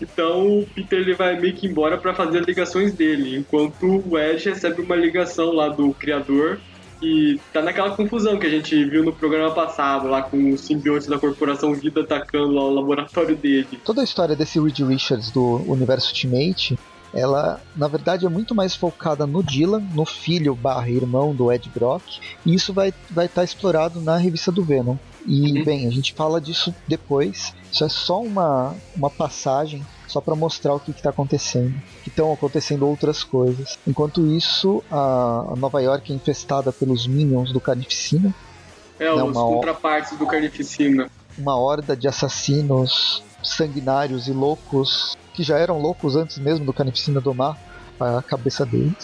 Então 0.00 0.60
o 0.60 0.66
Peter 0.66 0.98
ele 1.00 1.14
vai 1.14 1.38
meio 1.38 1.54
que 1.54 1.66
embora 1.66 1.98
pra 1.98 2.14
fazer 2.14 2.38
as 2.38 2.46
ligações 2.46 2.94
dele, 2.94 3.36
enquanto 3.36 4.02
o 4.08 4.18
Ed 4.18 4.48
recebe 4.48 4.80
uma 4.80 4.96
ligação 4.96 5.52
lá 5.52 5.68
do 5.68 5.92
criador 5.92 6.58
e 7.04 7.40
tá 7.52 7.60
naquela 7.62 7.94
confusão 7.94 8.38
que 8.38 8.46
a 8.46 8.50
gente 8.50 8.84
viu 8.84 9.04
no 9.04 9.12
programa 9.12 9.54
passado, 9.54 10.08
lá 10.08 10.22
com 10.22 10.52
os 10.52 10.62
simbiontes 10.62 11.06
da 11.06 11.18
Corporação 11.18 11.74
Vida 11.74 12.00
atacando 12.00 12.52
lá 12.52 12.62
o 12.62 12.74
laboratório 12.74 13.36
dele. 13.36 13.80
Toda 13.84 14.00
a 14.00 14.04
história 14.04 14.34
desse 14.34 14.58
Reed 14.58 14.78
Richards 14.80 15.30
do 15.30 15.62
universo 15.70 16.08
Ultimate, 16.08 16.78
ela 17.12 17.60
na 17.76 17.86
verdade 17.86 18.26
é 18.26 18.28
muito 18.28 18.54
mais 18.54 18.74
focada 18.74 19.26
no 19.26 19.42
Dylan, 19.42 19.82
no 19.94 20.04
filho 20.04 20.54
barra 20.54 20.88
irmão 20.88 21.34
do 21.34 21.52
Ed 21.52 21.70
Brock, 21.74 22.02
e 22.44 22.54
isso 22.54 22.72
vai 22.72 22.88
estar 22.88 23.14
vai 23.14 23.28
tá 23.28 23.44
explorado 23.44 24.00
na 24.00 24.16
revista 24.16 24.50
do 24.50 24.64
Venom. 24.64 24.96
E 25.26 25.58
Uhum. 25.58 25.64
bem, 25.64 25.86
a 25.86 25.90
gente 25.90 26.12
fala 26.12 26.40
disso 26.40 26.74
depois. 26.86 27.54
Isso 27.72 27.84
é 27.84 27.88
só 27.88 28.20
uma, 28.20 28.74
uma 28.96 29.08
passagem, 29.08 29.84
só 30.14 30.20
para 30.20 30.36
mostrar 30.36 30.72
o 30.74 30.78
que 30.78 30.92
está 30.92 31.10
acontecendo. 31.10 31.74
Que 32.04 32.08
estão 32.08 32.32
acontecendo 32.32 32.86
outras 32.86 33.24
coisas. 33.24 33.76
Enquanto 33.84 34.24
isso, 34.24 34.82
a, 34.88 35.54
Nova 35.56 35.82
York 35.82 36.12
é 36.12 36.14
infestada 36.14 36.72
pelos 36.72 37.04
minions 37.08 37.52
do 37.52 37.60
Carnificina. 37.60 38.32
É, 39.00 39.06
Não, 39.06 39.30
os 39.30 39.36
contrapartes 39.36 40.16
do 40.16 40.24
Carnificina. 40.24 41.10
uma 41.36 41.58
horda 41.58 41.96
de 41.96 42.06
assassinos 42.06 43.24
sanguinários 43.42 44.28
e 44.28 44.32
loucos, 44.32 45.16
que 45.34 45.42
já 45.42 45.58
eram 45.58 45.80
loucos 45.80 46.14
antes 46.14 46.38
mesmo 46.38 46.64
do 46.64 46.72
Carnificina 46.72 47.20
domar 47.20 47.58
a 47.98 48.22
cabeça 48.22 48.64
deles. 48.64 48.94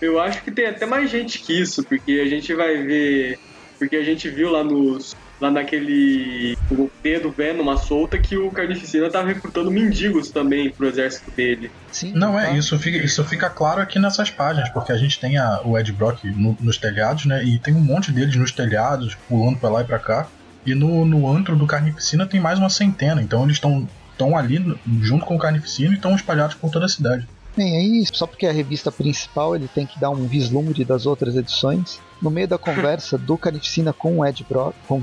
Eu 0.00 0.20
acho 0.20 0.42
que 0.44 0.52
tem 0.52 0.66
até 0.66 0.86
mais 0.86 1.10
gente 1.10 1.40
que 1.40 1.52
isso, 1.52 1.82
porque 1.82 2.12
a 2.12 2.26
gente 2.26 2.54
vai 2.54 2.76
ver. 2.76 3.40
Porque 3.76 3.96
a 3.96 4.04
gente 4.04 4.28
viu 4.28 4.50
lá 4.50 4.62
nos, 4.62 5.16
lá 5.40 5.50
naquele 5.50 6.56
o 6.70 6.90
dedo 7.02 7.30
Venom, 7.30 7.62
uma 7.62 7.76
solta, 7.76 8.18
que 8.18 8.36
o 8.36 8.50
Carnificina 8.50 9.10
tava 9.10 9.28
recrutando 9.28 9.70
mendigos 9.70 10.30
também 10.30 10.70
pro 10.70 10.88
exército 10.88 11.30
dele. 11.30 11.70
Sim, 11.90 12.12
não 12.14 12.38
é, 12.38 12.46
tá. 12.46 12.52
isso 12.52 12.78
fica, 12.78 12.98
isso 12.98 13.24
fica 13.24 13.48
claro 13.48 13.80
aqui 13.80 13.98
nessas 13.98 14.30
páginas, 14.30 14.68
porque 14.70 14.92
a 14.92 14.96
gente 14.96 15.18
tem 15.18 15.38
a, 15.38 15.60
o 15.64 15.78
Ed 15.78 15.92
Brock 15.92 16.24
no, 16.24 16.56
nos 16.60 16.76
telhados, 16.76 17.26
né? 17.26 17.42
E 17.44 17.58
tem 17.58 17.74
um 17.74 17.80
monte 17.80 18.12
deles 18.12 18.36
nos 18.36 18.52
telhados, 18.52 19.16
pulando 19.28 19.58
pra 19.58 19.70
lá 19.70 19.82
e 19.82 19.84
pra 19.84 19.98
cá. 19.98 20.28
E 20.66 20.74
no, 20.74 21.04
no 21.04 21.30
antro 21.30 21.56
do 21.56 21.66
Carnificina 21.66 22.26
tem 22.26 22.40
mais 22.40 22.58
uma 22.58 22.68
centena, 22.68 23.22
então 23.22 23.44
eles 23.44 23.56
estão 23.56 23.88
estão 24.18 24.36
ali 24.36 24.76
junto 25.00 25.24
com 25.24 25.36
o 25.36 25.38
Carnificina 25.38 25.92
e 25.92 25.94
estão 25.94 26.14
espalhados 26.16 26.56
por 26.56 26.70
toda 26.70 26.86
a 26.86 26.88
cidade. 26.88 27.26
Bem, 27.58 27.76
é 27.76 27.82
isso. 27.82 28.14
Só 28.14 28.24
porque 28.24 28.46
é 28.46 28.50
a 28.50 28.52
revista 28.52 28.92
principal 28.92 29.56
ele 29.56 29.66
tem 29.66 29.84
que 29.84 29.98
dar 29.98 30.10
um 30.10 30.28
vislumbre 30.28 30.84
das 30.84 31.06
outras 31.06 31.34
edições. 31.34 32.00
No 32.22 32.30
meio 32.30 32.46
da 32.46 32.56
conversa 32.56 33.18
do 33.18 33.36
Carnificina 33.36 33.92
com 33.92 34.18
o 34.18 34.24
Ed 34.24 34.46
Brock, 34.48 34.76
com, 34.86 35.02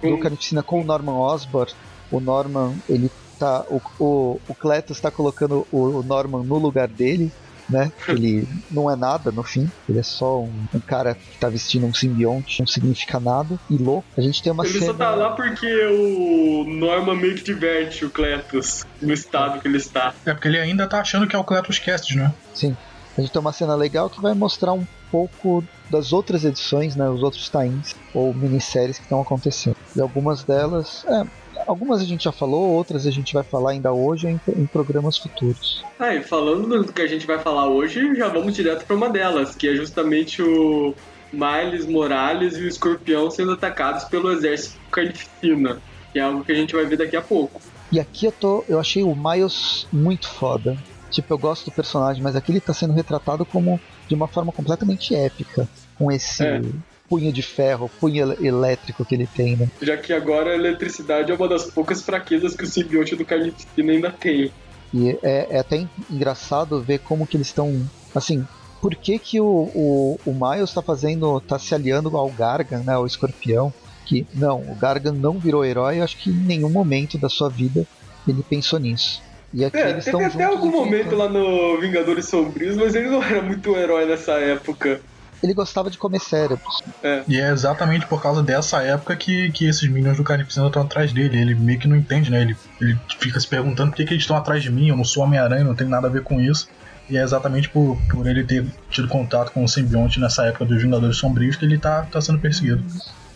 do 0.00 0.16
Carnificina 0.18 0.62
com 0.62 0.80
o 0.80 0.84
Norman 0.84 1.14
Osborn, 1.14 1.72
o 2.12 2.20
Norman, 2.20 2.72
ele 2.88 3.10
tá. 3.36 3.64
O, 3.68 3.80
o, 3.98 4.40
o 4.46 4.54
Cletus 4.54 4.96
está 4.96 5.10
colocando 5.10 5.66
o 5.72 6.00
Norman 6.04 6.44
no 6.44 6.56
lugar 6.56 6.86
dele 6.86 7.32
né? 7.68 7.92
Ele 8.08 8.48
não 8.70 8.90
é 8.90 8.96
nada 8.96 9.30
no 9.30 9.42
fim, 9.42 9.70
ele 9.88 9.98
é 9.98 10.02
só 10.02 10.40
um, 10.40 10.52
um 10.74 10.80
cara 10.80 11.14
que 11.14 11.38
tá 11.38 11.48
vestindo 11.48 11.86
um 11.86 11.94
simbionte, 11.94 12.60
não 12.60 12.66
significa 12.66 13.20
nada, 13.20 13.58
e 13.68 13.76
louco. 13.76 14.06
A 14.16 14.20
gente 14.20 14.42
tem 14.42 14.52
uma 14.52 14.64
ele 14.64 14.78
cena... 14.78 14.86
só 14.86 14.94
tá 14.94 15.10
lá 15.14 15.30
porque 15.30 15.66
o 15.86 16.64
Norman 16.64 17.16
meio 17.16 17.34
que 17.34 17.44
diverte 17.44 18.04
o 18.04 18.10
Cletus 18.10 18.86
no 19.00 19.12
estado 19.12 19.60
que 19.60 19.68
ele 19.68 19.78
está. 19.78 20.14
É 20.24 20.32
porque 20.32 20.48
ele 20.48 20.58
ainda 20.58 20.86
tá 20.86 21.00
achando 21.00 21.26
que 21.26 21.36
é 21.36 21.38
o 21.38 21.44
Cletus 21.44 21.78
Cast, 21.78 22.16
né? 22.16 22.32
Sim. 22.54 22.76
A 23.16 23.20
gente 23.20 23.32
tem 23.32 23.40
uma 23.40 23.52
cena 23.52 23.74
legal 23.74 24.08
que 24.08 24.20
vai 24.20 24.32
mostrar 24.32 24.72
um 24.72 24.86
pouco 25.10 25.64
das 25.90 26.12
outras 26.12 26.44
edições, 26.44 26.94
né, 26.94 27.08
os 27.08 27.22
outros 27.22 27.48
times 27.48 27.96
ou 28.14 28.32
minisséries 28.32 28.98
que 28.98 29.04
estão 29.04 29.20
acontecendo. 29.20 29.76
E 29.96 30.00
algumas 30.00 30.44
delas, 30.44 31.04
é, 31.08 31.24
Algumas 31.68 32.00
a 32.00 32.04
gente 32.04 32.24
já 32.24 32.32
falou, 32.32 32.70
outras 32.70 33.06
a 33.06 33.10
gente 33.10 33.34
vai 33.34 33.44
falar 33.44 33.72
ainda 33.72 33.92
hoje 33.92 34.26
em, 34.26 34.40
em 34.56 34.64
programas 34.64 35.18
futuros. 35.18 35.84
Ah, 35.98 36.14
e 36.14 36.22
falando 36.22 36.66
do 36.82 36.90
que 36.90 37.02
a 37.02 37.06
gente 37.06 37.26
vai 37.26 37.38
falar 37.38 37.68
hoje, 37.68 38.14
já 38.14 38.26
vamos 38.26 38.54
direto 38.54 38.86
para 38.86 38.96
uma 38.96 39.10
delas, 39.10 39.54
que 39.54 39.68
é 39.68 39.74
justamente 39.74 40.40
o 40.40 40.94
Miles 41.30 41.84
Morales 41.84 42.56
e 42.56 42.62
o 42.62 42.68
Escorpião 42.68 43.30
sendo 43.30 43.52
atacados 43.52 44.04
pelo 44.04 44.32
exército 44.32 44.78
carnificina, 44.90 45.78
que 46.10 46.18
é 46.18 46.22
algo 46.22 46.42
que 46.42 46.52
a 46.52 46.54
gente 46.54 46.74
vai 46.74 46.86
ver 46.86 46.96
daqui 46.96 47.16
a 47.16 47.20
pouco. 47.20 47.60
E 47.92 48.00
aqui 48.00 48.24
eu 48.24 48.32
tô, 48.32 48.64
eu 48.66 48.80
achei 48.80 49.02
o 49.02 49.14
Miles 49.14 49.86
muito 49.92 50.26
foda. 50.26 50.74
Tipo, 51.10 51.34
eu 51.34 51.38
gosto 51.38 51.66
do 51.66 51.70
personagem, 51.70 52.22
mas 52.22 52.34
aqui 52.34 52.50
ele 52.50 52.60
tá 52.60 52.72
sendo 52.72 52.94
retratado 52.94 53.44
como 53.44 53.78
de 54.08 54.14
uma 54.14 54.26
forma 54.26 54.52
completamente 54.52 55.14
épica, 55.14 55.68
com 55.98 56.10
esse 56.10 56.42
é 56.42 56.62
punho 57.08 57.32
de 57.32 57.42
ferro, 57.42 57.90
punho 58.00 58.36
elétrico 58.44 59.04
que 59.04 59.14
ele 59.14 59.26
tem, 59.26 59.56
né? 59.56 59.68
Já 59.80 59.96
que 59.96 60.12
agora 60.12 60.50
a 60.50 60.54
eletricidade 60.54 61.32
é 61.32 61.34
uma 61.34 61.48
das 61.48 61.70
poucas 61.70 62.02
fraquezas 62.02 62.54
que 62.54 62.64
o 62.64 62.66
simbionte 62.66 63.16
do 63.16 63.24
Carnificina 63.24 63.92
ainda 63.92 64.10
tem. 64.10 64.52
E 64.92 65.10
é, 65.22 65.46
é 65.50 65.58
até 65.58 65.86
engraçado 66.10 66.80
ver 66.80 66.98
como 67.00 67.26
que 67.26 67.36
eles 67.36 67.48
estão, 67.48 67.88
assim, 68.14 68.46
por 68.80 68.94
que, 68.94 69.18
que 69.18 69.40
o, 69.40 69.44
o, 69.74 70.20
o 70.24 70.32
Miles 70.32 70.70
está 70.70 70.82
fazendo, 70.82 71.40
tá 71.40 71.58
se 71.58 71.74
aliando 71.74 72.16
ao 72.16 72.30
Gargan, 72.30 72.82
né, 72.84 72.94
ao 72.94 73.06
escorpião, 73.06 73.72
que 74.06 74.26
não, 74.34 74.60
o 74.60 74.74
Gargan 74.74 75.12
não 75.12 75.38
virou 75.38 75.64
herói, 75.64 76.00
acho 76.00 76.16
que 76.16 76.30
em 76.30 76.34
nenhum 76.34 76.70
momento 76.70 77.18
da 77.18 77.28
sua 77.28 77.48
vida 77.48 77.86
ele 78.26 78.42
pensou 78.42 78.78
nisso. 78.78 79.22
E 79.52 79.64
aqui 79.64 79.78
é, 79.78 79.90
eles 79.90 80.04
teve 80.04 80.24
até 80.24 80.44
algum 80.44 80.70
momento 80.70 81.16
lá 81.16 81.28
no 81.28 81.80
Vingadores 81.80 82.26
Sombrios, 82.26 82.76
mas 82.76 82.94
ele 82.94 83.08
não 83.08 83.22
era 83.22 83.42
muito 83.42 83.74
herói 83.76 84.06
nessa 84.06 84.32
época 84.32 85.00
ele 85.42 85.54
gostava 85.54 85.90
de 85.90 85.98
comer 85.98 86.20
cérebros. 86.20 86.82
É. 87.02 87.22
E 87.28 87.40
é 87.40 87.50
exatamente 87.50 88.06
por 88.06 88.20
causa 88.22 88.42
dessa 88.42 88.82
época 88.82 89.16
que, 89.16 89.50
que 89.52 89.66
esses 89.66 89.88
minions 89.88 90.16
do 90.16 90.24
Carnificina 90.24 90.66
estão 90.66 90.82
atrás 90.82 91.12
dele. 91.12 91.38
Ele 91.38 91.54
meio 91.54 91.78
que 91.78 91.88
não 91.88 91.96
entende, 91.96 92.30
né? 92.30 92.42
Ele, 92.42 92.56
ele 92.80 92.98
fica 93.18 93.38
se 93.38 93.46
perguntando 93.46 93.90
por 93.90 93.96
que, 93.96 94.04
que 94.04 94.14
eles 94.14 94.22
estão 94.22 94.36
atrás 94.36 94.62
de 94.62 94.70
mim, 94.70 94.88
eu 94.88 94.96
não 94.96 95.04
sou 95.04 95.22
Homem-Aranha, 95.22 95.64
não 95.64 95.74
tenho 95.74 95.90
nada 95.90 96.08
a 96.08 96.10
ver 96.10 96.22
com 96.22 96.40
isso. 96.40 96.68
E 97.08 97.16
é 97.16 97.22
exatamente 97.22 97.68
por, 97.70 97.96
por 98.10 98.26
ele 98.26 98.44
ter 98.44 98.66
tido 98.90 99.08
contato 99.08 99.50
com 99.52 99.64
o 99.64 99.68
simbionte 99.68 100.20
nessa 100.20 100.44
época 100.44 100.66
dos 100.66 100.82
Vingadores 100.82 101.16
Sombrios 101.16 101.56
que 101.56 101.64
ele 101.64 101.78
tá, 101.78 102.02
tá 102.02 102.20
sendo 102.20 102.38
perseguido. 102.38 102.84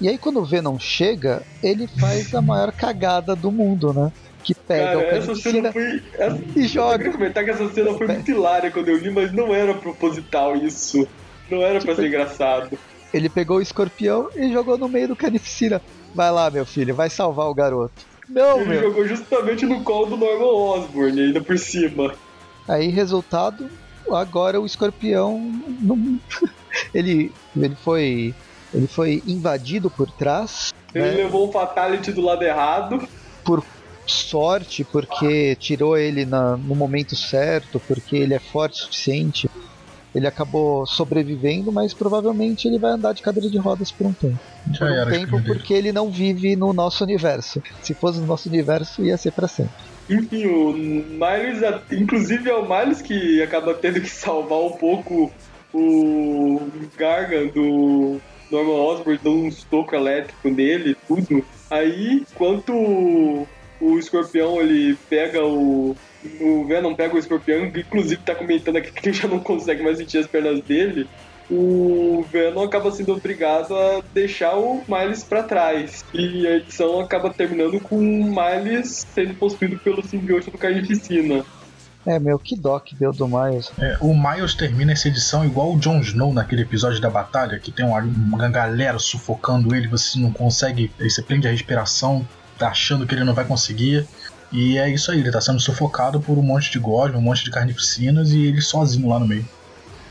E 0.01 0.09
aí 0.09 0.19
quando 0.19 0.41
o 0.41 0.45
Venom 0.45 0.79
chega, 0.79 1.43
ele 1.63 1.87
faz 1.87 2.35
a 2.35 2.43
maior 2.43 2.73
cagada 2.73 3.35
do 3.35 3.51
mundo, 3.51 3.93
né? 3.93 4.13
que 4.43 4.55
pega 4.55 5.01
Cara, 5.01 5.17
essa 5.17 5.35
cena 5.37 5.73
foi. 5.73 6.03
Essa... 6.15 6.39
E 6.57 6.67
joga. 6.67 6.95
Eu 6.95 6.99
queria 6.99 7.13
comentar 7.13 7.45
que 7.45 7.51
essa 7.51 7.69
cena 7.73 7.95
foi 7.95 8.07
muito 8.09 8.31
hilária 8.31 8.71
quando 8.71 8.89
eu 8.89 8.99
li, 8.99 9.11
mas 9.11 9.33
não 9.33 9.55
era 9.55 9.73
proposital 9.75 10.57
isso. 10.57 11.07
Não 11.53 11.63
era 11.63 11.81
pra 11.81 11.95
ser 11.95 12.07
engraçado. 12.07 12.79
Ele 13.13 13.29
pegou 13.29 13.59
o 13.59 13.61
escorpião 13.61 14.31
e 14.35 14.51
jogou 14.51 14.79
no 14.79 14.89
meio 14.89 15.09
do 15.09 15.15
canificina. 15.15 15.83
Vai 16.15 16.31
lá, 16.31 16.51
meu 16.51 16.65
filho, 16.65 16.95
vai 16.95 17.11
salvar 17.11 17.47
o 17.47 17.55
garoto. 17.55 18.07
Não, 18.27 18.61
ele 18.61 18.71
meu. 18.71 18.83
jogou 18.85 19.07
justamente 19.07 19.67
no 19.67 19.83
colo 19.83 20.07
do 20.07 20.17
Norman 20.17 20.47
Osborn, 20.47 21.21
ainda 21.21 21.43
por 21.43 21.59
cima. 21.59 22.15
Aí, 22.67 22.89
resultado, 22.89 23.69
agora 24.11 24.59
o 24.59 24.65
escorpião 24.65 25.39
não... 25.79 26.19
ele, 26.95 27.31
ele 27.55 27.75
foi 27.75 28.35
ele 28.73 28.87
foi 28.87 29.23
invadido 29.27 29.91
por 29.91 30.11
trás. 30.11 30.73
Ele 30.95 31.05
né? 31.05 31.15
levou 31.17 31.47
um 31.47 31.53
fatality 31.53 32.11
do 32.13 32.23
lado 32.23 32.43
errado. 32.43 33.07
Por 33.45 33.63
sorte, 34.07 34.85
porque 34.85 35.55
tirou 35.57 35.99
ele 35.99 36.25
na, 36.25 36.57
no 36.57 36.75
momento 36.75 37.15
certo, 37.15 37.79
porque 37.87 38.17
ele 38.17 38.33
é 38.33 38.39
forte 38.39 38.81
o 38.81 38.85
suficiente 38.85 39.51
ele 40.15 40.27
acabou 40.27 40.87
sobrevivendo, 40.87 41.73
mas 41.73 41.95
provavelmente 41.95 42.69
ele 42.69 42.79
vai 42.79 42.93
andar 42.93 43.13
de 43.13 43.23
cadeira 43.23 43.49
de 43.49 43.59
rodas 43.59 43.91
por 43.91 44.07
um 44.07 44.13
tempo. 44.13 44.39
Já 44.73 44.87
por 44.87 44.93
um 44.93 45.11
tempo, 45.11 45.43
porque 45.43 45.73
ele 45.73 45.93
não 45.93 46.11
vive 46.11 46.55
no 46.55 46.73
nosso 46.73 47.03
universo. 47.05 47.63
Se 47.81 47.95
fosse 47.95 48.21
no 48.21 48.27
nosso 48.27 48.49
universo, 48.49 49.05
ia 49.05 49.17
ser 49.17 49.33
para 49.33 49.49
sempre. 49.49 49.73
Enfim, 50.11 50.47
o 50.47 50.73
Miles, 50.75 51.63
inclusive 51.91 52.51
é 52.51 52.55
o 52.55 52.69
Miles 52.69 53.01
que 53.01 53.43
acaba 53.43 53.73
tendo 53.73 54.01
que 54.01 54.11
salvar 54.11 54.59
um 54.61 54.73
pouco 54.73 55.33
o 55.73 56.61
Gargan 56.99 57.47
do 57.47 58.21
Norman 58.51 58.75
Osborn, 58.75 59.19
dando 59.23 59.37
um 59.39 59.49
estoco 59.49 59.95
elétrico 59.95 60.51
nele, 60.51 60.97
tudo. 61.09 61.45
Aí, 61.71 62.25
enquanto 62.31 63.47
o 63.83 63.99
escorpião 63.99 64.61
ele 64.61 64.97
pega 65.11 65.45
o, 65.45 65.97
o 66.41 66.65
Venom 66.65 66.95
pega 66.95 67.17
o 67.17 67.19
escorpião, 67.19 67.67
inclusive 67.67 68.23
tá 68.23 68.35
comentando 68.35 68.77
aqui 68.77 68.93
que 68.93 69.09
ele 69.09 69.17
já 69.17 69.27
não 69.27 69.41
consegue 69.41 69.83
mais 69.83 69.99
sentir 69.99 70.19
as 70.19 70.27
pernas 70.27 70.61
dele. 70.61 71.09
O 71.51 72.25
Venom 72.31 72.63
acaba 72.63 72.91
sendo 72.93 73.13
obrigado 73.13 73.75
a 73.75 74.01
deixar 74.15 74.57
o 74.57 74.83
Miles 74.89 75.25
para 75.25 75.43
trás. 75.43 76.05
E 76.15 76.47
a 76.47 76.57
edição 76.57 77.01
acaba 77.01 77.29
terminando 77.31 77.81
com 77.81 77.97
o 77.97 78.25
Miles 78.25 79.07
sendo 79.13 79.35
possuído 79.35 79.77
pelo 79.79 80.03
simbionte 80.07 80.51
do 80.51 80.57
Carnificina. 80.57 81.45
É, 82.07 82.19
meu, 82.19 82.39
que 82.39 82.57
dó 82.57 82.79
que 82.79 82.95
deu 82.95 83.13
do 83.13 83.29
Miles. 83.29 83.71
É, 83.79 83.97
o 84.01 84.15
Miles 84.15 84.55
termina 84.55 84.93
essa 84.93 85.09
edição 85.09 85.45
igual 85.45 85.75
o 85.75 85.79
Jon 85.79 86.01
Snow 86.01 86.33
naquele 86.33 86.63
episódio 86.63 87.01
da 87.01 87.11
batalha, 87.11 87.59
que 87.59 87.71
tem 87.71 87.85
uma, 87.85 88.01
uma 88.01 88.49
galera 88.49 88.99
sufocando 88.99 89.75
ele, 89.75 89.89
você 89.89 90.19
não 90.19 90.33
consegue, 90.33 90.91
aí 90.99 91.11
você 91.11 91.23
prende 91.23 91.47
a 91.47 91.51
respiração, 91.51 92.27
tá 92.63 92.69
achando 92.69 93.07
que 93.07 93.15
ele 93.15 93.25
não 93.25 93.35
vai 93.35 93.45
conseguir. 93.45 94.07
E 94.51 94.77
é 94.79 94.89
isso 94.89 95.11
aí, 95.11 95.21
ele 95.21 95.31
tá 95.31 95.41
sendo 95.41 95.61
sufocado 95.61 96.21
por 96.21 96.37
um 96.39 96.43
monte 96.43 96.71
de 96.71 96.79
gosma, 96.79 97.19
um 97.19 97.23
monte 97.23 97.45
de 97.45 97.51
carnificinas 97.51 98.33
e 98.33 98.47
ele 98.47 98.61
sozinho 98.61 99.09
lá 99.09 99.19
no 99.19 99.27
meio. 99.27 99.47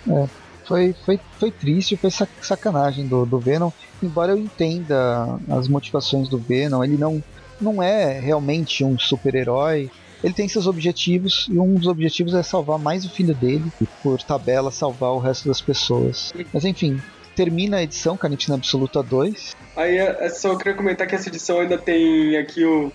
É, 0.10 0.28
foi, 0.66 0.96
foi, 1.06 1.20
foi 1.40 1.52
triste, 1.52 1.96
foi 1.96 2.10
sacanagem 2.42 3.08
do, 3.08 3.26
do 3.26 3.40
Venom. 3.40 3.70
Embora 4.02 4.32
eu 4.32 4.38
entenda 4.38 5.40
as 5.50 5.68
motivações 5.68 6.28
do 6.28 6.40
Venom, 6.40 6.84
ele 6.84 6.98
não, 6.98 7.24
não 7.60 7.84
é 7.84 8.20
realmente 8.20 8.84
um 8.84 8.98
super-herói. 8.98 9.92
Ele 10.24 10.34
tem 10.34 10.48
seus 10.48 10.68
objetivos 10.68 11.48
e 11.50 11.60
um 11.60 11.76
dos 11.76 11.88
objetivos 11.88 12.34
é 12.34 12.42
salvar 12.42 12.80
mais 12.80 13.06
o 13.06 13.10
filho 13.10 13.36
dele 13.36 13.72
e, 13.80 13.86
por 14.04 14.22
tabela, 14.22 14.72
salvar 14.72 15.12
o 15.12 15.20
resto 15.20 15.48
das 15.48 15.62
pessoas. 15.62 16.32
Mas 16.54 16.64
enfim, 16.64 17.00
termina 17.42 17.78
a 17.78 17.84
edição 17.84 18.16
Carnificina 18.16 18.56
Absoluta 18.56 19.02
2. 19.02 19.56
Aí 19.76 19.98
é, 19.98 20.26
é 20.26 20.30
só 20.30 20.50
eu 20.50 20.58
queria 20.58 20.76
comentar 20.76 21.08
que 21.08 21.16
essa 21.16 21.28
edição 21.28 21.60
ainda 21.60 21.78
tem 21.78 22.38
aqui 22.38 22.64
o. 22.64 22.92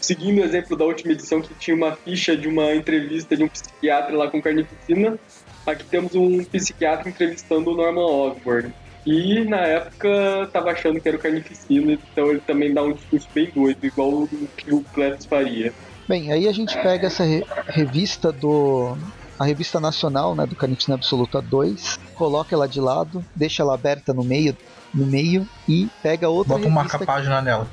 Seguindo 0.00 0.40
o 0.40 0.44
exemplo 0.44 0.76
da 0.76 0.84
última 0.84 1.12
edição 1.12 1.42
que 1.42 1.52
tinha 1.54 1.76
uma 1.76 1.96
ficha 1.96 2.36
de 2.36 2.46
uma 2.46 2.72
entrevista 2.72 3.36
de 3.36 3.42
um 3.42 3.48
psiquiatra 3.48 4.16
lá 4.16 4.30
com 4.30 4.40
carnificina. 4.40 5.18
Aqui 5.66 5.84
temos 5.84 6.14
um 6.14 6.44
psiquiatra 6.44 7.08
entrevistando 7.08 7.72
o 7.72 7.76
Norman 7.76 8.06
Osborn. 8.06 8.72
E 9.04 9.44
na 9.44 9.60
época 9.60 10.48
tava 10.52 10.70
achando 10.70 11.00
que 11.00 11.08
era 11.08 11.16
o 11.16 11.20
carnificina, 11.20 11.92
então 11.92 12.30
ele 12.30 12.40
também 12.40 12.72
dá 12.72 12.82
um 12.82 12.92
discurso 12.92 13.26
bem 13.34 13.50
doido, 13.52 13.84
igual 13.84 14.10
o 14.10 14.28
que 14.56 14.72
o 14.72 14.84
Cletus 14.94 15.26
faria. 15.26 15.72
Bem, 16.06 16.30
aí 16.30 16.46
a 16.46 16.52
gente 16.52 16.76
pega 16.82 17.06
essa 17.06 17.24
re 17.24 17.42
revista 17.66 18.30
do 18.30 18.96
a 19.40 19.44
revista 19.46 19.80
nacional 19.80 20.34
né, 20.34 20.44
do 20.44 20.54
Carnificina 20.54 20.96
Absoluta 20.96 21.40
2, 21.40 21.98
coloca 22.14 22.54
ela 22.54 22.68
de 22.68 22.78
lado, 22.78 23.24
deixa 23.34 23.62
ela 23.62 23.72
aberta 23.72 24.12
no 24.12 24.22
meio, 24.22 24.54
no 24.92 25.06
meio 25.06 25.48
e 25.66 25.88
pega 26.02 26.28
outra 26.28 26.58
Bota 26.58 26.68
um 26.68 26.70
marca-página 26.70 27.40
nela. 27.40 27.66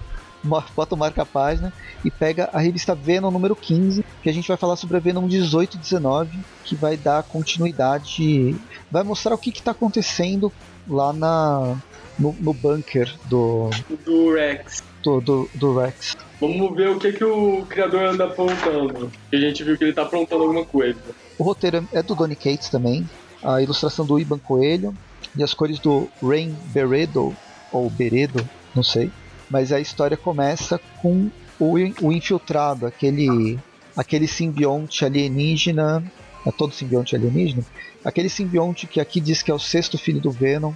Bota 0.73 0.95
o 0.95 0.97
marca-página 0.97 1.73
e 2.06 2.10
pega 2.10 2.49
a 2.53 2.60
revista 2.60 2.95
Venom 2.95 3.30
número 3.30 3.53
15, 3.53 4.06
que 4.23 4.30
a 4.30 4.34
gente 4.34 4.47
vai 4.47 4.56
falar 4.56 4.77
sobre 4.77 4.95
a 4.95 4.99
Venom 5.01 5.27
18 5.27 5.75
e 5.75 5.77
19, 5.77 6.39
que 6.63 6.73
vai 6.73 6.95
dar 6.95 7.21
continuidade, 7.23 8.56
vai 8.89 9.03
mostrar 9.03 9.36
o 9.36 9.38
que 9.38 9.49
está 9.49 9.71
acontecendo 9.71 10.49
lá 10.88 11.12
na, 11.12 11.75
no, 12.17 12.34
no 12.39 12.53
bunker 12.53 13.13
do, 13.25 13.69
Do 14.06 14.34
Rex. 14.34 14.82
do, 15.03 15.19
do, 15.19 15.49
do 15.53 15.77
Rex. 15.77 16.15
Vamos 16.39 16.73
ver 16.77 16.91
o 16.91 16.97
que, 16.97 17.12
que 17.12 17.25
o 17.25 17.65
criador 17.65 18.03
anda 18.03 18.23
aprontando. 18.23 19.12
A 19.34 19.36
gente 19.36 19.65
viu 19.65 19.77
que 19.77 19.84
ele 19.84 19.91
tá 19.91 20.03
aprontando 20.03 20.43
alguma 20.43 20.63
coisa. 20.63 20.97
O 21.38 21.43
roteiro 21.43 21.88
é 21.93 22.02
do 22.02 22.15
Donny 22.15 22.36
Cates 22.36 22.69
também, 22.69 23.08
a 23.43 23.62
ilustração 23.62 24.06
do 24.06 24.19
Iban 24.19 24.39
Coelho 24.39 24.95
e 25.36 25.43
as 25.43 25.54
cores 25.54 25.80
do 25.80 26.10
Rain 26.21 26.56
Beredo, 26.73 27.36
ou 27.71 27.89
Beredo, 27.89 28.47
não 28.76 28.84
sei. 28.84 29.12
Mas 29.50 29.71
a 29.71 29.80
história 29.80 30.17
começa 30.17 30.80
com 31.02 31.30
o, 31.60 31.76
o 32.02 32.12
infiltrado, 32.12 32.86
aquele, 32.86 33.58
aquele 33.95 34.28
simbionte 34.28 35.06
alienígena. 35.06 36.04
É 36.45 36.52
todo 36.52 36.73
simbionte 36.73 37.15
alienígena? 37.15 37.63
Aquele 38.04 38.30
simbionte 38.30 38.88
que 38.88 39.00
aqui 39.00 39.19
diz 39.21 39.41
que 39.43 39.52
é 39.52 39.54
o 39.54 39.60
sexto 39.60 39.97
filho 39.97 40.19
do 40.19 40.32
Venom. 40.32 40.73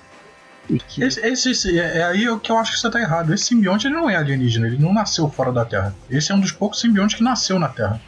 Que, 0.88 1.04
Esse, 1.04 1.20
esse- 1.26 1.52
esse- 1.52 1.80
é, 1.80 1.98
é 2.00 2.04
aí 2.04 2.40
que 2.40 2.52
eu 2.52 2.58
acho 2.58 2.74
que 2.74 2.80
você 2.80 2.90
tá 2.90 3.00
errado. 3.00 3.34
Esse 3.34 3.46
simbionte 3.46 3.88
ele 3.88 3.96
não 3.96 4.10
é 4.10 4.16
alienígena, 4.16 4.68
ele 4.68 4.78
não 4.78 4.94
nasceu 4.94 5.28
fora 5.30 5.52
da 5.52 5.66
Terra. 5.66 5.96
Esse 6.10 6.32
é 6.32 6.36
um 6.36 6.40
dos 6.40 6.52
poucos 6.52 6.80
simbiontes 6.80 7.16
que 7.16 7.24
nasceu 7.24 7.58
na 7.60 7.68
Terra. 7.68 8.00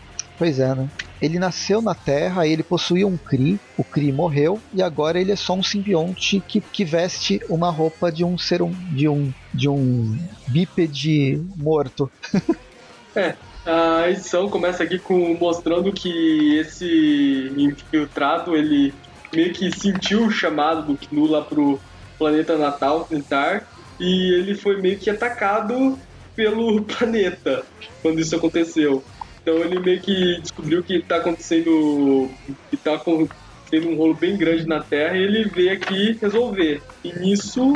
Pois 0.43 0.59
é, 0.59 0.75
né? 0.75 0.89
Ele 1.21 1.39
nasceu 1.39 1.81
na 1.81 1.95
Terra, 1.95 2.45
ele 2.45 2.63
possuía 2.63 3.07
um 3.07 3.15
Kree, 3.15 3.57
o 3.77 3.83
Kree 3.85 4.11
morreu 4.11 4.59
e 4.73 4.81
agora 4.81 5.17
ele 5.17 5.31
é 5.31 5.37
só 5.37 5.53
um 5.53 5.63
simbionte 5.63 6.43
que, 6.45 6.59
que 6.59 6.83
veste 6.83 7.39
uma 7.49 7.71
roupa 7.71 8.11
de 8.11 8.25
um 8.25 8.37
ser 8.37 8.61
um, 8.61 8.75
de 8.93 9.07
um 9.07 9.31
de 9.53 9.69
um 9.69 10.17
bípede 10.49 11.41
morto. 11.55 12.11
A 13.65 14.09
edição 14.09 14.49
começa 14.49 14.83
aqui 14.83 14.99
com 14.99 15.33
mostrando 15.35 15.93
que 15.93 16.57
esse 16.57 17.53
infiltrado 17.55 18.53
ele 18.53 18.93
meio 19.33 19.53
que 19.53 19.71
sentiu 19.71 20.25
o 20.25 20.29
chamado 20.29 20.87
do 20.87 20.97
Knu 20.97 21.25
lá 21.25 21.41
pro 21.41 21.79
planeta 22.19 22.57
natal 22.57 23.05
tentar 23.05 23.65
e 23.97 24.33
ele 24.33 24.55
foi 24.55 24.81
meio 24.81 24.99
que 24.99 25.09
atacado 25.09 25.97
pelo 26.35 26.81
planeta 26.99 27.63
quando 28.01 28.19
isso 28.19 28.35
aconteceu. 28.35 29.01
Então 29.43 29.57
ele 29.57 29.77
meio 29.79 29.99
que 29.99 30.39
descobriu 30.41 30.81
que 30.81 31.01
tá 31.01 31.17
acontecendo 31.17 32.31
que 32.71 32.77
tá 32.77 32.95
acontecendo 32.95 33.89
um 33.89 33.97
rolo 33.97 34.13
bem 34.13 34.37
grande 34.37 34.65
na 34.65 34.79
Terra 34.79 35.17
e 35.17 35.21
ele 35.21 35.45
veio 35.49 35.73
aqui 35.73 36.17
resolver. 36.21 36.81
E 37.03 37.13
nisso 37.19 37.73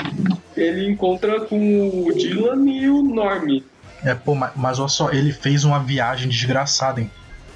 ele 0.55 0.89
encontra 0.89 1.41
com 1.41 2.05
o 2.07 2.13
Dylan 2.13 2.69
e 2.69 2.89
o 2.89 3.03
Norm. 3.03 3.61
É, 4.03 4.13
pô, 4.13 4.33
mas, 4.33 4.51
mas 4.55 4.79
olha 4.79 4.87
só, 4.87 5.11
ele 5.11 5.33
fez 5.33 5.65
uma 5.65 5.79
viagem 5.79 6.29
desgraçada, 6.29 7.01
hein? 7.01 7.11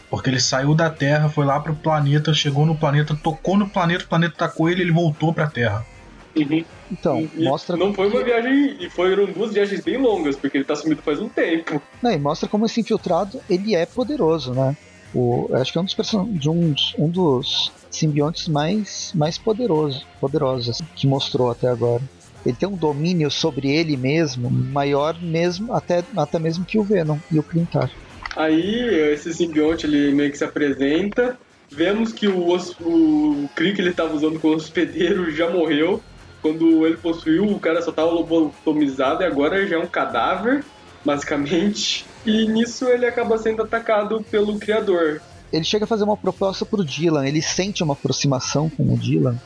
Porque 0.09 0.29
ele 0.29 0.41
saiu 0.41 0.75
da 0.75 0.89
Terra, 0.89 1.29
foi 1.29 1.45
lá 1.45 1.57
pro 1.59 1.73
planeta, 1.73 2.33
chegou 2.33 2.65
no 2.65 2.75
planeta, 2.75 3.15
tocou 3.15 3.55
no 3.55 3.69
planeta, 3.69 4.03
o 4.03 4.07
planeta 4.07 4.35
tacou 4.35 4.69
ele 4.69 4.81
ele 4.81 4.91
voltou 4.91 5.33
pra 5.33 5.47
Terra. 5.47 5.85
Uhum. 6.35 6.65
Então, 6.91 7.19
E 7.35 7.45
mostra 7.45 7.77
Não 7.77 7.93
foi 7.93 8.07
uma 8.07 8.23
viagem. 8.23 8.77
E 8.79 8.89
foram 8.89 9.25
duas 9.31 9.53
viagens 9.53 9.81
bem 9.83 9.97
longas, 9.97 10.35
porque 10.35 10.57
ele 10.57 10.65
tá 10.65 10.75
sumido 10.75 11.01
faz 11.03 11.19
um 11.21 11.29
tempo. 11.29 11.81
Não, 12.01 12.11
e 12.11 12.17
mostra 12.17 12.49
como 12.49 12.65
esse 12.65 12.81
infiltrado 12.81 13.39
ele 13.49 13.75
é 13.75 13.85
poderoso, 13.85 14.53
né? 14.53 14.73
O, 15.13 15.49
acho 15.55 15.71
que 15.71 15.77
é 15.77 15.81
um 15.81 15.85
dos, 15.85 15.93
person- 15.93 16.31
de 16.33 16.49
um, 16.49 16.73
um 16.99 17.09
dos 17.09 17.71
simbiontes 17.89 18.47
mais, 18.47 19.11
mais 19.15 19.37
poderosos, 19.37 20.05
poderosos 20.19 20.69
assim, 20.69 20.85
que 20.95 21.07
mostrou 21.07 21.51
até 21.51 21.67
agora. 21.67 22.01
Ele 22.45 22.55
tem 22.55 22.67
um 22.67 22.77
domínio 22.77 23.29
sobre 23.29 23.69
ele 23.69 23.97
mesmo 23.97 24.49
maior 24.49 25.19
mesmo 25.21 25.73
até, 25.73 26.03
até 26.17 26.39
mesmo 26.39 26.65
que 26.65 26.79
o 26.79 26.83
Venom 26.83 27.19
e 27.31 27.39
o 27.39 27.43
Clintar. 27.43 27.89
Aí 28.35 29.11
esse 29.13 29.33
simbionte 29.33 29.85
ele 29.85 30.13
meio 30.13 30.31
que 30.31 30.37
se 30.37 30.43
apresenta. 30.43 31.37
Vemos 31.73 32.11
que 32.11 32.27
o, 32.27 32.55
o 32.81 33.49
Kree 33.55 33.73
que 33.73 33.81
ele 33.81 33.93
tava 33.93 34.15
usando 34.15 34.39
como 34.39 34.55
hospedeiro 34.55 35.29
já 35.31 35.49
morreu. 35.49 36.01
Quando 36.41 36.85
ele 36.85 36.97
possuiu, 36.97 37.43
o 37.45 37.59
cara 37.59 37.81
só 37.81 37.91
tava 37.91 38.11
lobotomizado 38.11 39.21
e 39.21 39.25
agora 39.25 39.65
já 39.67 39.75
é 39.75 39.79
um 39.79 39.87
cadáver, 39.87 40.63
basicamente. 41.05 42.05
E 42.23 42.47
nisso 42.47 42.85
ele 42.87 43.07
acaba 43.07 43.35
sendo 43.39 43.63
atacado 43.63 44.23
pelo 44.29 44.59
criador. 44.59 45.19
Ele 45.51 45.63
chega 45.63 45.85
a 45.85 45.87
fazer 45.87 46.03
uma 46.03 46.15
proposta 46.15 46.63
pro 46.63 46.85
Dylan, 46.85 47.27
ele 47.27 47.41
sente 47.41 47.83
uma 47.83 47.93
aproximação 47.93 48.69
com 48.69 48.83
o 48.93 48.95
Dylan 48.95 49.39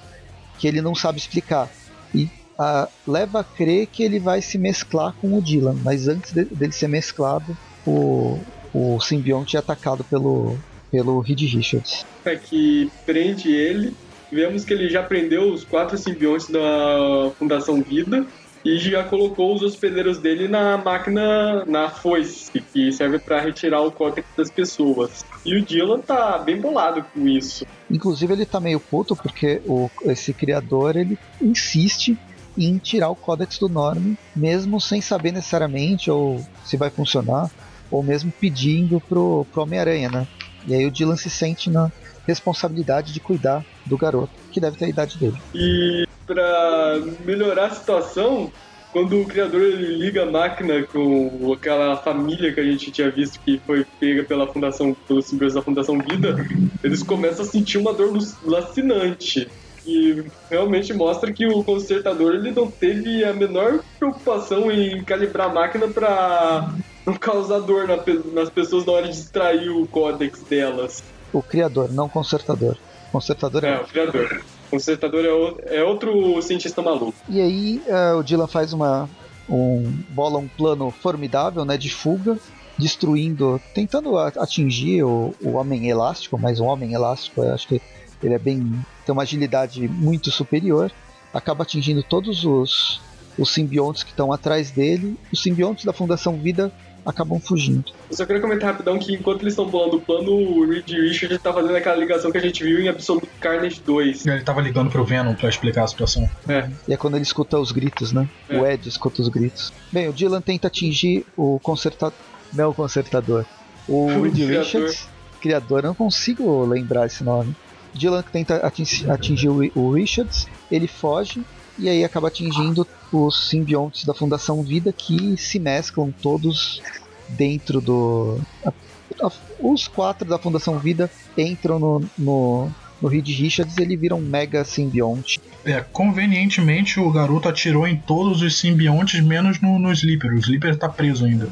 que 0.59 0.67
ele 0.67 0.81
não 0.81 0.93
sabe 0.93 1.17
explicar. 1.17 1.69
E 2.13 2.27
ah, 2.59 2.89
leva 3.07 3.39
a 3.39 3.43
crer 3.45 3.87
que 3.87 4.03
ele 4.03 4.19
vai 4.19 4.41
se 4.41 4.57
mesclar 4.57 5.13
com 5.21 5.37
o 5.37 5.41
Dylan, 5.41 5.79
mas 5.85 6.09
antes 6.09 6.33
de- 6.33 6.43
dele 6.43 6.73
ser 6.73 6.89
mesclado, 6.89 7.55
o, 7.85 8.41
o 8.73 8.99
simbionte 8.99 9.55
é 9.55 9.59
atacado 9.59 10.03
pelo, 10.03 10.57
pelo 10.91 11.21
Reed 11.21 11.39
Richards. 11.41 12.03
é 12.25 12.35
que 12.35 12.91
prende 13.05 13.53
ele. 13.53 13.95
Vemos 14.35 14.65
que 14.65 14.73
ele 14.73 14.89
já 14.89 15.01
prendeu 15.01 15.53
os 15.53 15.63
quatro 15.63 15.97
simbiontes 15.97 16.49
da 16.49 17.31
Fundação 17.39 17.81
Vida 17.81 18.25
e 18.65 18.77
já 18.77 19.01
colocou 19.01 19.55
os 19.55 19.61
hospedeiros 19.61 20.17
dele 20.17 20.49
na 20.49 20.77
máquina, 20.77 21.63
na 21.63 21.89
foice, 21.89 22.51
que 22.73 22.91
serve 22.91 23.17
para 23.17 23.39
retirar 23.39 23.79
o 23.79 23.93
cótex 23.93 24.27
das 24.35 24.51
pessoas. 24.51 25.23
E 25.45 25.55
o 25.55 25.63
Dylan 25.63 26.01
tá 26.01 26.37
bem 26.37 26.59
bolado 26.59 27.05
com 27.13 27.25
isso. 27.25 27.65
Inclusive 27.89 28.33
ele 28.33 28.45
tá 28.45 28.59
meio 28.59 28.77
puto 28.77 29.15
porque 29.15 29.61
o, 29.65 29.89
esse 30.01 30.33
criador 30.33 30.97
ele 30.97 31.17
insiste 31.41 32.17
em 32.57 32.77
tirar 32.77 33.07
o 33.07 33.15
códex 33.15 33.57
do 33.57 33.69
Norm, 33.69 34.15
mesmo 34.35 34.81
sem 34.81 34.99
saber 34.99 35.31
necessariamente 35.31 36.11
ou 36.11 36.45
se 36.65 36.75
vai 36.75 36.89
funcionar, 36.89 37.49
ou 37.89 38.03
mesmo 38.03 38.33
pedindo 38.37 38.99
pro, 38.99 39.47
pro 39.53 39.61
Homem-Aranha, 39.61 40.09
né? 40.09 40.27
E 40.67 40.75
aí 40.75 40.85
o 40.85 40.91
Dylan 40.91 41.15
se 41.15 41.29
sente 41.29 41.69
na 41.69 41.89
responsabilidade 42.25 43.13
de 43.13 43.19
cuidar 43.19 43.63
do 43.85 43.97
garoto, 43.97 44.33
que 44.51 44.59
deve 44.59 44.77
ter 44.77 44.85
a 44.85 44.89
idade 44.89 45.17
dele. 45.17 45.37
E 45.53 46.07
para 46.25 47.01
melhorar 47.23 47.67
a 47.67 47.69
situação, 47.69 48.51
quando 48.95 49.19
o 49.19 49.25
criador 49.25 49.61
ele 49.61 49.97
liga 49.97 50.23
a 50.23 50.25
máquina 50.25 50.83
com 50.83 51.51
aquela 51.51 51.97
família 51.97 52.53
que 52.53 52.59
a 52.61 52.63
gente 52.63 52.91
tinha 52.91 53.11
visto 53.11 53.39
que 53.41 53.61
foi 53.65 53.85
pega 53.99 54.23
pela 54.23 54.47
fundação, 54.47 54.95
pelos 55.07 55.25
simbiontes 55.25 55.53
da 55.53 55.61
Fundação 55.61 55.99
Vida, 55.99 56.47
eles 56.83 57.03
começam 57.03 57.45
a 57.45 57.47
sentir 57.47 57.77
uma 57.77 57.93
dor 57.93 58.17
lacinante. 58.43 59.49
E 59.85 60.23
realmente 60.49 60.93
mostra 60.93 61.31
que 61.31 61.45
o 61.45 61.63
consertador 61.63 62.35
ele 62.35 62.51
não 62.51 62.71
teve 62.71 63.23
a 63.23 63.33
menor 63.33 63.81
preocupação 63.99 64.71
em 64.71 65.03
calibrar 65.03 65.49
a 65.49 65.53
máquina 65.53 65.87
para 65.89 66.73
não 67.05 67.13
causar 67.13 67.59
dor 67.59 67.87
nas 68.33 68.49
pessoas 68.49 68.85
na 68.85 68.93
hora 68.93 69.07
de 69.07 69.13
extrair 69.13 69.69
o 69.69 69.85
códex 69.85 70.41
delas. 70.41 71.03
O 71.37 71.41
criador, 71.43 71.91
não 71.91 72.05
o 72.05 72.09
consertador. 72.09 72.77
Consertador 73.11 73.63
é. 73.63 73.69
É, 73.73 73.77
o 73.81 73.85
criador. 73.85 74.41
Consertador 74.69 75.25
é, 75.25 75.31
o- 75.33 75.57
é 75.65 75.83
outro 75.83 76.41
cientista 76.41 76.81
maluco. 76.81 77.13
E 77.29 77.39
aí 77.41 77.81
eh, 77.87 78.13
o 78.13 78.23
Dylan 78.23 78.47
faz 78.47 78.73
uma 78.73 79.09
um 79.49 79.83
bola 80.09 80.39
um 80.39 80.47
plano 80.47 80.89
formidável, 80.89 81.63
né, 81.65 81.77
de 81.77 81.89
fuga, 81.89 82.37
destruindo, 82.79 83.61
tentando 83.73 84.17
atingir 84.17 85.03
o, 85.03 85.33
o 85.41 85.51
homem 85.51 85.87
elástico, 85.89 86.37
mas 86.37 86.59
o 86.59 86.65
homem 86.65 86.93
elástico, 86.93 87.43
eu 87.43 87.53
acho 87.53 87.67
que 87.67 87.81
ele 88.23 88.33
é 88.33 88.39
bem 88.39 88.57
tem 89.05 89.13
uma 89.13 89.21
agilidade 89.21 89.87
muito 89.87 90.31
superior, 90.31 90.91
acaba 91.33 91.63
atingindo 91.63 92.01
todos 92.03 92.43
os 92.45 92.99
os 93.37 93.53
simbiontes 93.53 94.01
que 94.03 94.11
estão 94.11 94.31
atrás 94.31 94.71
dele. 94.71 95.17
Os 95.31 95.41
simbiontes 95.43 95.83
da 95.83 95.91
Fundação 95.91 96.37
Vida 96.37 96.71
acabam 97.05 97.39
fugindo. 97.39 97.85
Eu 98.09 98.15
só 98.17 98.25
queria 98.25 98.41
comentar 98.41 98.71
rapidão 98.71 98.97
que 98.97 99.13
enquanto 99.13 99.41
eles 99.43 99.53
estão 99.53 99.67
bolando 99.67 99.97
o 99.97 100.01
plano, 100.01 100.31
o 100.31 100.67
Reed 100.69 100.89
Richard 100.89 101.37
tá 101.39 101.53
fazendo 101.53 101.75
aquela 101.75 101.95
ligação 101.95 102.31
que 102.31 102.37
a 102.37 102.41
gente 102.41 102.63
viu 102.63 102.79
em 102.81 102.87
Absolute 102.87 103.27
Carnage 103.39 103.81
2. 103.85 104.25
Ele 104.25 104.41
tava 104.43 104.61
ligando 104.61 104.89
pro 104.89 105.03
Venom 105.05 105.33
pra 105.35 105.49
explicar 105.49 105.83
a 105.83 105.87
situação. 105.87 106.29
É. 106.47 106.69
E 106.87 106.93
é 106.93 106.97
quando 106.97 107.15
ele 107.15 107.23
escuta 107.23 107.59
os 107.59 107.71
gritos, 107.71 108.11
né? 108.11 108.27
É. 108.49 108.57
O 108.57 108.65
Ed 108.65 108.87
escuta 108.89 109.21
os 109.21 109.27
gritos. 109.29 109.71
Bem, 109.91 110.09
o 110.09 110.13
Dylan 110.13 110.41
tenta 110.41 110.67
atingir 110.67 111.25
o 111.37 111.59
consertador. 111.59 112.17
Não 112.53 112.69
o 112.69 112.73
consertador. 112.73 113.45
O 113.87 114.07
O 114.15 114.23
Reed 114.23 114.33
criador. 114.35 114.63
Richards, 114.63 115.07
criador, 115.41 115.79
eu 115.83 115.87
não 115.89 115.95
consigo 115.95 116.63
lembrar 116.65 117.05
esse 117.05 117.23
nome. 117.23 117.55
Dylan 117.93 118.23
tenta 118.23 118.57
ating- 118.57 119.09
atingir 119.09 119.49
o, 119.49 119.71
o 119.75 119.91
Richards, 119.91 120.47
ele 120.71 120.87
foge 120.87 121.41
e 121.77 121.89
aí 121.89 122.03
acaba 122.03 122.27
atingindo 122.29 122.87
os 123.11 123.49
simbiontes 123.49 124.05
da 124.05 124.13
Fundação 124.13 124.61
Vida 124.63 124.91
que 124.93 125.35
se 125.37 125.59
mesclam 125.59 126.11
todos 126.21 126.81
dentro 127.29 127.79
do. 127.81 128.39
a- 128.65 128.73
a- 129.21 129.31
os 129.59 129.87
quatro 129.87 130.27
da 130.27 130.37
Fundação 130.37 130.77
Vida 130.79 131.09
entram 131.37 131.79
no, 131.79 132.05
no, 132.17 132.71
no 133.01 133.07
Reed 133.07 133.27
Richards 133.27 133.77
e 133.77 133.81
ele 133.81 133.95
vira 133.97 134.15
um 134.15 134.21
mega 134.21 134.63
simbionte. 134.63 135.39
É, 135.63 135.81
convenientemente 135.81 136.99
o 136.99 137.09
garoto 137.11 137.49
atirou 137.49 137.87
em 137.87 137.95
todos 137.97 138.41
os 138.41 138.57
simbiontes, 138.59 139.19
menos 139.23 139.59
no, 139.61 139.79
no 139.79 139.91
Sleeper. 139.91 140.33
O 140.33 140.37
Sleeper 140.39 140.77
tá 140.77 140.87
preso 140.89 141.25
ainda. 141.25 141.47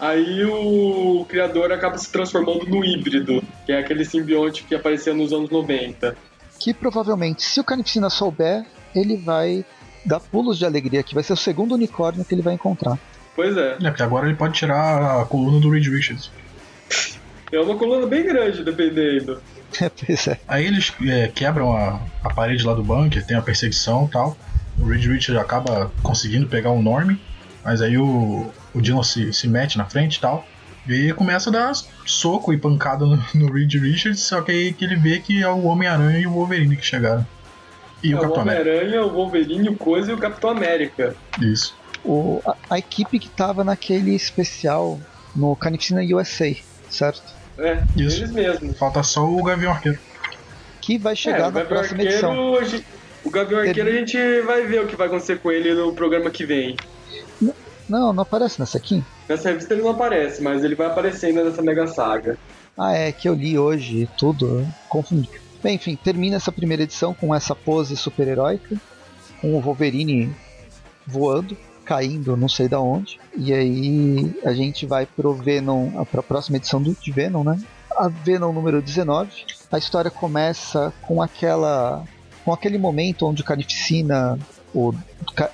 Aí 0.00 0.44
o 0.44 1.24
criador 1.28 1.72
acaba 1.72 1.98
se 1.98 2.10
transformando 2.10 2.66
no 2.66 2.84
híbrido, 2.84 3.42
que 3.66 3.72
é 3.72 3.78
aquele 3.80 4.04
simbionte 4.04 4.62
que 4.62 4.74
aparecia 4.74 5.12
nos 5.12 5.32
anos 5.32 5.50
90. 5.50 6.16
que 6.60 6.72
provavelmente, 6.74 7.42
se 7.42 7.60
o 7.60 7.64
Carnificina 7.64 8.10
souber, 8.10 8.64
ele 8.94 9.16
vai 9.16 9.64
dar 10.04 10.20
pulos 10.20 10.58
de 10.58 10.64
alegria, 10.64 11.02
que 11.02 11.14
vai 11.14 11.22
ser 11.22 11.32
o 11.32 11.36
segundo 11.36 11.74
unicórnio 11.74 12.24
que 12.24 12.34
ele 12.34 12.42
vai 12.42 12.54
encontrar. 12.54 12.98
Pois 13.34 13.56
é, 13.56 13.76
É, 13.80 13.90
porque 13.90 14.02
agora 14.02 14.26
ele 14.26 14.36
pode 14.36 14.54
tirar 14.54 15.20
a 15.20 15.24
coluna 15.24 15.60
do 15.60 15.70
Reed 15.70 15.86
Richards. 15.86 16.30
é 17.52 17.60
uma 17.60 17.76
coluna 17.76 18.06
bem 18.06 18.24
grande, 18.24 18.64
dependendo. 18.64 19.40
pois 20.06 20.26
é. 20.26 20.40
Aí 20.48 20.66
eles 20.66 20.92
é, 21.06 21.28
quebram 21.28 21.76
a, 21.76 22.00
a 22.24 22.34
parede 22.34 22.64
lá 22.64 22.74
do 22.74 22.82
bunker, 22.82 23.24
tem 23.24 23.36
a 23.36 23.42
perseguição 23.42 24.06
e 24.06 24.08
tal. 24.08 24.36
o 24.78 24.86
Reed 24.86 25.04
Richards 25.04 25.40
acaba 25.40 25.92
conseguindo 26.02 26.48
pegar 26.48 26.70
o 26.70 26.82
Norm, 26.82 27.16
mas 27.64 27.80
aí 27.80 27.96
o, 27.96 28.50
o 28.74 28.80
Dylan 28.80 29.02
se, 29.02 29.32
se 29.32 29.46
mete 29.46 29.78
na 29.78 29.84
frente 29.84 30.16
e 30.16 30.20
tal. 30.20 30.44
E 30.88 30.92
aí 30.94 31.12
começa 31.12 31.50
a 31.50 31.52
dar 31.52 31.72
soco 32.06 32.52
e 32.52 32.56
pancada 32.56 33.04
no, 33.04 33.22
no 33.34 33.52
Reed 33.52 33.74
Richards, 33.74 34.20
só 34.20 34.40
que 34.40 34.50
aí 34.50 34.72
que 34.72 34.84
ele 34.84 34.96
vê 34.96 35.18
que 35.18 35.42
é 35.42 35.48
o 35.48 35.64
Homem-Aranha 35.64 36.18
e 36.18 36.26
o 36.26 36.32
Wolverine 36.32 36.76
que 36.76 36.84
chegaram. 36.84 37.26
E 38.02 38.12
é 38.12 38.16
o 38.16 38.20
Capitão 38.20 38.38
o 38.38 38.40
América. 38.42 38.70
Homem-Aranha, 38.70 39.02
o 39.04 39.10
Wolverine, 39.12 39.68
o 39.68 39.76
Coisa 39.76 40.10
e 40.10 40.14
o 40.14 40.18
Capitão 40.18 40.50
América. 40.50 41.16
Isso. 41.40 41.74
O, 42.04 42.40
a, 42.46 42.54
a 42.70 42.78
equipe 42.78 43.18
que 43.18 43.28
tava 43.28 43.64
naquele 43.64 44.14
especial 44.14 45.00
no 45.34 45.54
Carnificina 45.56 46.00
USA, 46.16 46.54
certo? 46.88 47.22
É, 47.58 47.82
Isso. 47.96 48.18
eles 48.18 48.30
mesmos. 48.32 48.78
Falta 48.78 49.02
só 49.02 49.24
o 49.24 49.42
Gavião 49.42 49.72
Arqueiro. 49.72 49.98
Que 50.80 50.96
vai 50.96 51.14
É, 51.14 51.16
chegar 51.16 51.48
o 51.48 51.50
na 51.50 51.60
Gavião 51.60 51.66
próxima 51.66 52.02
edição. 52.02 52.30
Arqueiro, 52.30 52.58
a 52.58 52.64
gente- 52.64 52.86
o 53.24 53.30
Gavião 53.30 53.60
Arqueiro 53.60 53.88
a 53.88 53.92
gente 53.92 54.40
vai 54.42 54.64
ver 54.64 54.82
o 54.82 54.86
que 54.86 54.94
vai 54.96 55.08
acontecer 55.08 55.38
com 55.40 55.50
ele 55.50 55.74
no 55.74 55.92
programa 55.92 56.30
que 56.30 56.46
vem. 56.46 56.76
Não, 57.88 58.12
não 58.12 58.22
aparece 58.22 58.60
nessa 58.60 58.78
aqui? 58.78 59.02
Nessa 59.28 59.48
revista 59.48 59.72
ele 59.74 59.82
não 59.82 59.90
aparece, 59.90 60.42
mas 60.42 60.62
ele 60.62 60.74
vai 60.74 60.86
aparecer 60.86 61.26
ainda 61.26 61.42
nessa 61.44 61.62
mega 61.62 61.86
saga. 61.86 62.38
Ah, 62.76 62.92
é, 62.92 63.10
que 63.10 63.28
eu 63.28 63.34
li 63.34 63.58
hoje 63.58 64.02
e 64.02 64.06
tudo, 64.18 64.66
confundi. 64.88 65.28
Bem, 65.68 65.74
enfim, 65.74 65.96
termina 65.96 66.36
essa 66.36 66.50
primeira 66.50 66.84
edição 66.84 67.12
com 67.12 67.34
essa 67.34 67.54
pose 67.54 67.94
super-heróica, 67.94 68.80
com 69.38 69.54
o 69.54 69.60
Wolverine 69.60 70.34
voando, 71.06 71.54
caindo 71.84 72.34
não 72.38 72.48
sei 72.48 72.68
da 72.68 72.80
onde. 72.80 73.20
E 73.36 73.52
aí 73.52 74.34
a 74.46 74.54
gente 74.54 74.86
vai 74.86 75.04
pro 75.04 75.34
Venom, 75.34 76.06
pra 76.06 76.22
próxima 76.22 76.56
edição 76.56 76.80
do, 76.80 76.94
de 76.94 77.12
Venom, 77.12 77.44
né? 77.44 77.60
A 77.98 78.08
Venom 78.08 78.50
número 78.50 78.80
19. 78.80 79.44
A 79.70 79.76
história 79.76 80.10
começa 80.10 80.90
com 81.02 81.20
aquela. 81.20 82.02
com 82.46 82.52
aquele 82.54 82.78
momento 82.78 83.26
onde 83.26 83.42
o 83.42 83.44
Carnificina, 83.44 84.38
o, 84.72 84.94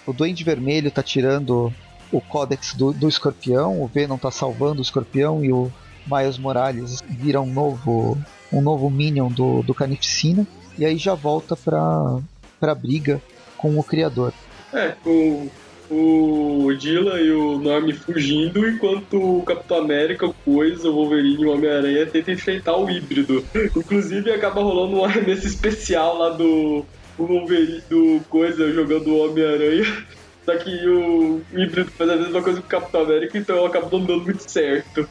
o 0.07 0.13
Duende 0.13 0.45
Vermelho 0.45 0.93
tá 0.93 1.03
tirando 1.03 1.75
o 2.13 2.21
códex 2.21 2.73
do, 2.73 2.93
do 2.93 3.09
escorpião, 3.09 3.83
o 3.83 3.89
Venom 3.89 4.17
tá 4.17 4.31
salvando 4.31 4.79
o 4.79 4.83
escorpião 4.83 5.45
e 5.45 5.53
o 5.53 5.73
Miles 6.07 6.39
Morales 6.39 7.03
vira 7.09 7.41
um 7.41 7.53
novo 7.53 8.17
um 8.55 8.63
novo 8.63 8.89
Minion 8.89 9.29
do, 9.29 9.63
do 9.63 9.75
Carnificina 9.75 10.47
e 10.79 10.85
aí 10.85 10.97
já 10.97 11.15
volta 11.15 11.57
pra, 11.57 12.19
pra 12.59 12.75
briga 12.75 13.21
com 13.57 13.79
o 13.79 13.85
criador. 13.85 14.33
É, 14.73 14.95
com 15.03 15.49
o 15.91 16.73
Dylan 16.79 17.21
e 17.21 17.31
o 17.31 17.59
Norm 17.59 17.91
fugindo, 17.93 18.67
enquanto 18.69 19.39
o 19.39 19.43
Capitão 19.43 19.79
América, 19.79 20.27
o 20.27 20.33
Coisa, 20.33 20.89
o 20.89 20.95
Wolverine 20.95 21.43
e 21.43 21.47
o 21.47 21.53
Homem-Aranha 21.53 22.07
tentam 22.07 22.35
enfrentar 22.35 22.77
o 22.77 22.91
híbrido. 22.91 23.45
Inclusive 23.77 24.31
acaba 24.31 24.63
rolando 24.63 24.97
um 24.97 25.05
arremesso 25.05 25.47
especial 25.47 26.19
lá 26.19 26.31
do 26.31 26.85
o 27.17 27.27
Wolverine, 27.27 27.83
do 27.89 28.21
Coisa 28.29 28.73
jogando 28.73 29.09
o 29.09 29.25
Homem-Aranha. 29.25 30.05
Só 30.45 30.57
que 30.57 30.87
o 30.87 31.41
híbrido 31.53 31.91
faz 31.93 32.11
a 32.11 32.17
mesma 32.17 32.43
coisa 32.43 32.61
que 32.61 32.67
o 32.67 32.71
Capitão 32.71 33.03
América, 33.03 33.39
então 33.39 33.65
acaba 33.65 33.89
não 33.91 34.05
dando 34.05 34.25
muito 34.25 34.51
certo. 34.51 35.09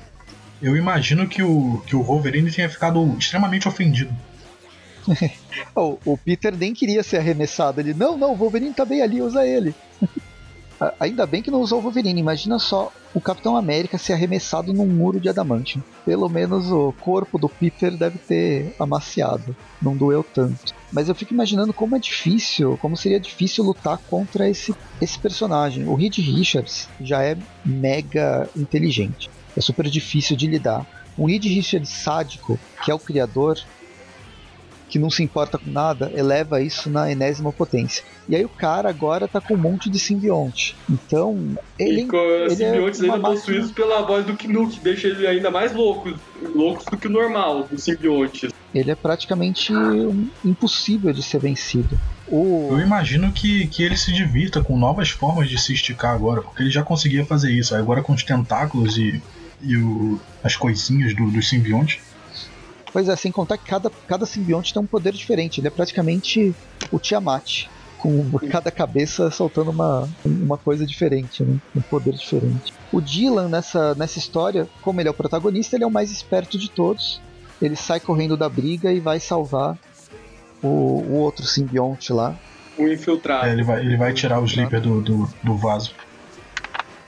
Eu 0.64 0.78
imagino 0.78 1.28
que 1.28 1.44
o, 1.44 1.84
que 1.86 1.94
o 1.94 2.02
Wolverine 2.02 2.50
tenha 2.50 2.70
ficado 2.70 3.06
extremamente 3.20 3.68
ofendido. 3.68 4.16
Oh, 5.76 5.98
o 6.06 6.18
Peter 6.18 6.56
nem 6.56 6.74
queria 6.74 7.04
ser 7.04 7.18
arremessado. 7.18 7.80
Ele, 7.80 7.94
não, 7.94 8.18
não, 8.18 8.34
o 8.34 8.36
Wolverine 8.36 8.74
tá 8.74 8.86
bem 8.86 9.02
ali, 9.02 9.22
usa 9.22 9.46
ele. 9.46 9.74
Ainda 11.00 11.26
bem 11.26 11.42
que 11.42 11.52
não 11.52 11.62
usou 11.62 11.80
o 11.80 11.82
Wolverine. 11.82 12.20
Imagina 12.20 12.60
só 12.60 12.92
o 13.14 13.22
Capitão 13.22 13.56
América 13.56 13.98
ser 13.98 14.14
arremessado 14.14 14.74
num 14.74 14.86
muro 14.86 15.20
de 15.20 15.30
adamantium. 15.30 15.82
Pelo 16.06 16.30
menos 16.30 16.72
o 16.72 16.94
corpo 17.00 17.38
do 17.38 17.50
Peter 17.50 17.96
deve 17.96 18.18
ter 18.18 18.76
amaciado. 18.80 19.56
Não 19.82 19.96
doeu 19.96 20.24
tanto. 20.24 20.74
Mas 20.92 21.10
eu 21.10 21.16
fico 21.16 21.34
imaginando 21.34 21.74
como 21.74 21.96
é 21.96 22.00
difícil, 22.00 22.78
como 22.78 22.98
seria 22.98 23.20
difícil 23.20 23.64
lutar 23.64 23.98
contra 24.10 24.50
esse, 24.50 24.76
esse 25.02 25.18
personagem. 25.18 25.88
O 25.88 25.96
Reed 25.96 26.18
Richards 26.18 26.88
já 27.02 27.24
é 27.24 27.38
mega 27.66 28.50
inteligente. 28.56 29.30
É 29.56 29.62
super 29.62 29.86
difícil 29.88 30.36
de 30.36 30.48
lidar. 30.48 30.86
Um 31.18 31.26
Reed 31.28 31.44
Richards 31.46 31.90
sádico, 31.90 32.60
que 32.84 32.90
é 32.92 32.94
o 32.94 33.00
criador, 33.00 33.56
que 34.90 35.00
não 35.00 35.10
se 35.10 35.24
importa 35.24 35.58
com 35.58 35.70
nada, 35.72 36.12
eleva 36.16 36.62
isso 36.62 36.90
na 36.90 37.12
enésima 37.12 37.52
potência. 37.52 38.04
E 38.30 38.36
aí 38.36 38.46
o 38.46 38.50
cara 38.50 38.90
agora 38.90 39.28
tá 39.28 39.42
com 39.42 39.56
um 39.56 39.58
monte 39.58 39.90
de 39.90 39.98
simbionte. 40.00 40.76
Então, 40.90 41.56
ele, 41.80 42.02
e 42.02 42.08
com 42.08 42.18
ele 42.18 42.46
os 42.46 42.54
é 42.54 42.56
simbiontes 42.66 43.00
uma 43.00 43.16
ainda 43.16 43.18
máquina- 43.28 43.40
possuídos 43.42 43.72
pela 43.72 44.02
voz 44.04 44.26
do 44.26 44.34
Knu, 44.38 44.70
que 44.70 44.80
deixa 44.80 45.08
ele 45.08 45.26
ainda 45.26 45.50
mais 45.50 45.74
louco, 45.74 46.14
loucos 46.56 46.86
do 46.86 46.98
que 46.98 47.08
o 47.08 47.12
normal, 47.12 47.68
os 47.72 47.84
simbiontes. 47.84 48.52
ele 48.74 48.92
é 48.92 48.96
praticamente 48.96 49.74
um- 49.74 50.30
impossível 50.46 51.12
de 51.12 51.24
ser 51.24 51.40
vencido. 51.40 52.00
O, 52.28 52.70
Eu 52.72 52.80
imagino 52.80 53.32
que, 53.32 53.68
que 53.68 53.84
ele 53.84 53.98
se 53.98 54.12
divirta 54.14 54.64
com 54.64 54.78
novas 54.78 55.10
formas 55.10 55.50
de 55.50 55.60
se 55.60 55.74
esticar 55.74 56.14
agora, 56.16 56.42
porque 56.42 56.62
ele 56.64 56.72
já 56.72 56.84
conseguia 56.84 57.26
fazer 57.26 57.52
isso. 57.52 57.74
Aí 57.76 57.82
Agora 57.82 58.02
com 58.02 58.14
os 58.14 58.24
tentáculos 58.24 58.98
e, 58.98 59.22
e 59.64 59.78
o- 59.78 60.20
as 60.44 60.56
coisinhas 60.56 61.16
do, 61.16 61.30
dos 61.32 61.48
simbiontes. 61.50 62.00
Pois 62.92 63.10
é, 63.10 63.16
sem 63.16 63.32
contar 63.32 63.58
que 63.58 63.66
cada, 63.66 63.90
cada 64.08 64.26
simbionte 64.26 64.72
tem 64.74 64.82
um 64.82 64.86
poder 64.86 65.14
diferente. 65.14 65.60
Ele 65.60 65.68
é 65.68 65.72
praticamente 65.72 66.54
o 66.92 67.00
Tiamat, 67.00 67.66
com 67.98 68.30
cada 68.52 68.70
cabeça 68.70 69.32
soltando 69.32 69.72
uma, 69.72 70.08
uma 70.26 70.58
coisa 70.58 70.86
diferente, 70.86 71.42
né? 71.42 71.58
um 71.76 71.82
poder 71.82 72.14
diferente. 72.14 72.74
O 72.92 73.00
Dylan, 73.02 73.48
nessa, 73.50 73.96
nessa 73.96 74.20
história, 74.20 74.68
como 74.82 75.00
ele 75.02 75.08
é 75.08 75.12
o 75.12 75.14
protagonista, 75.14 75.76
ele 75.76 75.84
é 75.86 75.88
o 75.88 75.92
mais 75.92 76.12
esperto 76.12 76.58
de 76.58 76.70
todos. 76.70 77.20
Ele 77.62 77.76
sai 77.76 78.00
correndo 78.00 78.36
da 78.38 78.48
briga 78.50 78.92
e 78.92 79.00
vai 79.00 79.20
salvar 79.20 79.78
o, 80.62 80.68
o 80.68 81.14
outro 81.16 81.46
simbionte 81.48 82.12
lá. 82.14 82.36
O 82.78 82.88
infiltrado. 82.88 83.48
É, 83.48 83.54
ele, 83.54 83.64
vai, 83.64 83.80
ele 83.80 83.96
vai 83.98 84.14
tirar 84.14 84.40
o 84.42 84.46
Sleeper 84.46 84.82
do, 84.82 85.02
do, 85.02 85.30
do 85.44 85.56
vaso. 85.58 85.94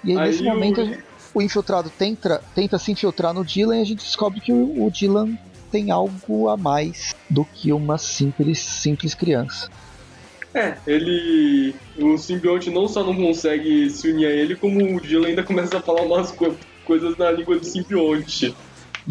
E 0.04 0.12
aí, 0.12 0.18
Aí 0.18 0.28
nesse 0.32 0.44
momento, 0.44 0.82
a 0.82 0.86
gente- 0.86 1.04
o 1.36 1.42
infiltrado 1.42 1.90
tenta, 1.90 2.42
tenta 2.56 2.80
se 2.80 2.94
infiltrar 2.94 3.34
no 3.34 3.44
Dylan 3.44 3.78
e 3.78 3.82
a 3.82 3.86
gente 3.86 4.06
descobre 4.06 4.40
que 4.40 4.54
o, 4.54 4.86
o 4.86 4.90
Dylan 4.90 5.38
tem 5.70 5.92
algo 5.92 6.48
a 6.48 6.56
mais 6.56 7.14
do 7.30 7.44
que 7.44 7.74
uma 7.74 7.98
simples, 7.98 8.60
simples 8.60 9.14
criança. 9.14 9.70
É, 10.54 10.78
ele. 10.88 11.76
O 12.00 12.18
simbionte 12.18 12.70
não 12.70 12.88
só 12.88 13.04
não 13.04 13.14
consegue 13.14 13.90
se 13.90 14.10
unir 14.10 14.28
a 14.28 14.30
ele, 14.32 14.56
como 14.56 14.96
o 14.96 15.02
Dylan 15.02 15.28
ainda 15.28 15.44
começa 15.44 15.78
a 15.78 15.82
falar 15.82 16.04
umas 16.04 16.32
co- 16.32 16.56
coisas 16.86 17.18
na 17.18 17.30
língua 17.30 17.60
do 17.60 17.66
simbionte. 17.66 18.56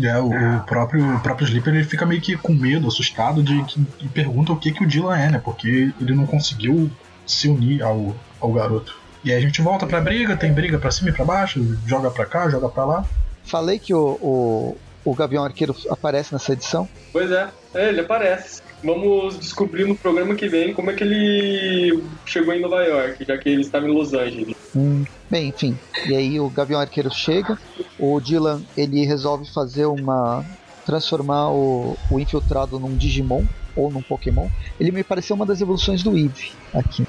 É, 0.03 0.19
o, 0.19 0.31
o 0.31 0.61
próprio, 0.65 1.17
o 1.17 1.21
próprio 1.21 1.47
Sleeper 1.47 1.75
ele 1.75 1.85
fica 1.85 2.07
meio 2.07 2.23
que 2.23 2.35
com 2.37 2.55
medo, 2.55 2.89
assustado, 2.89 3.43
de 3.43 3.63
que, 3.65 3.81
e 4.01 4.09
pergunta 4.09 4.53
o 4.53 4.57
que, 4.57 4.73
que 4.73 4.83
o 4.83 4.89
Dylan 4.89 5.19
é, 5.19 5.31
né? 5.33 5.39
Porque 5.39 5.93
ele 6.01 6.15
não 6.15 6.27
conseguiu 6.27 6.91
se 7.27 7.49
unir 7.49 7.83
ao, 7.83 8.17
ao 8.41 8.51
garoto. 8.51 9.04
E 9.25 9.33
aí 9.33 9.39
a 9.39 9.41
gente 9.41 9.63
volta 9.63 9.87
pra 9.87 10.01
briga, 10.01 10.37
tem 10.37 10.53
briga 10.53 10.79
pra 10.79 10.91
cima 10.91 11.09
e 11.09 11.13
pra 11.13 11.25
baixo, 11.25 11.79
joga 11.87 12.11
pra 12.11 12.27
cá, 12.27 12.49
joga 12.51 12.69
pra 12.69 12.85
lá. 12.85 13.05
Falei 13.45 13.79
que 13.79 13.95
o, 13.95 14.19
o, 14.21 14.77
o 15.05 15.15
Gavião 15.15 15.45
Arqueiro 15.45 15.75
aparece 15.89 16.33
nessa 16.33 16.53
edição. 16.53 16.89
Pois 17.13 17.31
é, 17.31 17.49
é, 17.75 17.89
ele 17.89 18.01
aparece. 18.01 18.63
Vamos 18.83 19.39
descobrir 19.39 19.87
no 19.87 19.97
programa 19.97 20.35
que 20.35 20.47
vem 20.47 20.75
como 20.75 20.91
é 20.91 20.95
que 20.95 21.03
ele 21.03 22.05
chegou 22.27 22.53
em 22.53 22.61
Nova 22.61 22.83
York, 22.83 23.25
já 23.25 23.39
que 23.39 23.49
ele 23.49 23.63
estava 23.63 23.87
em 23.87 23.91
Los 23.91 24.13
Angeles. 24.13 24.55
Hum, 24.77 25.05
bem, 25.31 25.49
enfim. 25.49 25.79
E 26.07 26.15
aí 26.15 26.39
o 26.39 26.51
Gavião 26.51 26.79
Arqueiro 26.81 27.11
chega. 27.11 27.59
O 27.99 28.21
Dylan 28.21 28.63
ele 28.77 29.07
resolve 29.07 29.51
fazer 29.51 29.87
uma. 29.87 30.45
transformar 30.85 31.51
o, 31.51 31.97
o 32.11 32.21
infiltrado 32.21 32.79
num 32.79 32.95
Digimon 32.95 33.45
ou 33.75 33.91
num 33.91 34.03
Pokémon. 34.03 34.49
Ele 34.79 34.93
me 34.93 35.03
pareceu 35.03 35.35
uma 35.35 35.47
das 35.47 35.63
evoluções 35.63 36.03
do 36.03 36.15
Eevee 36.15 36.53
aqui. 36.75 37.07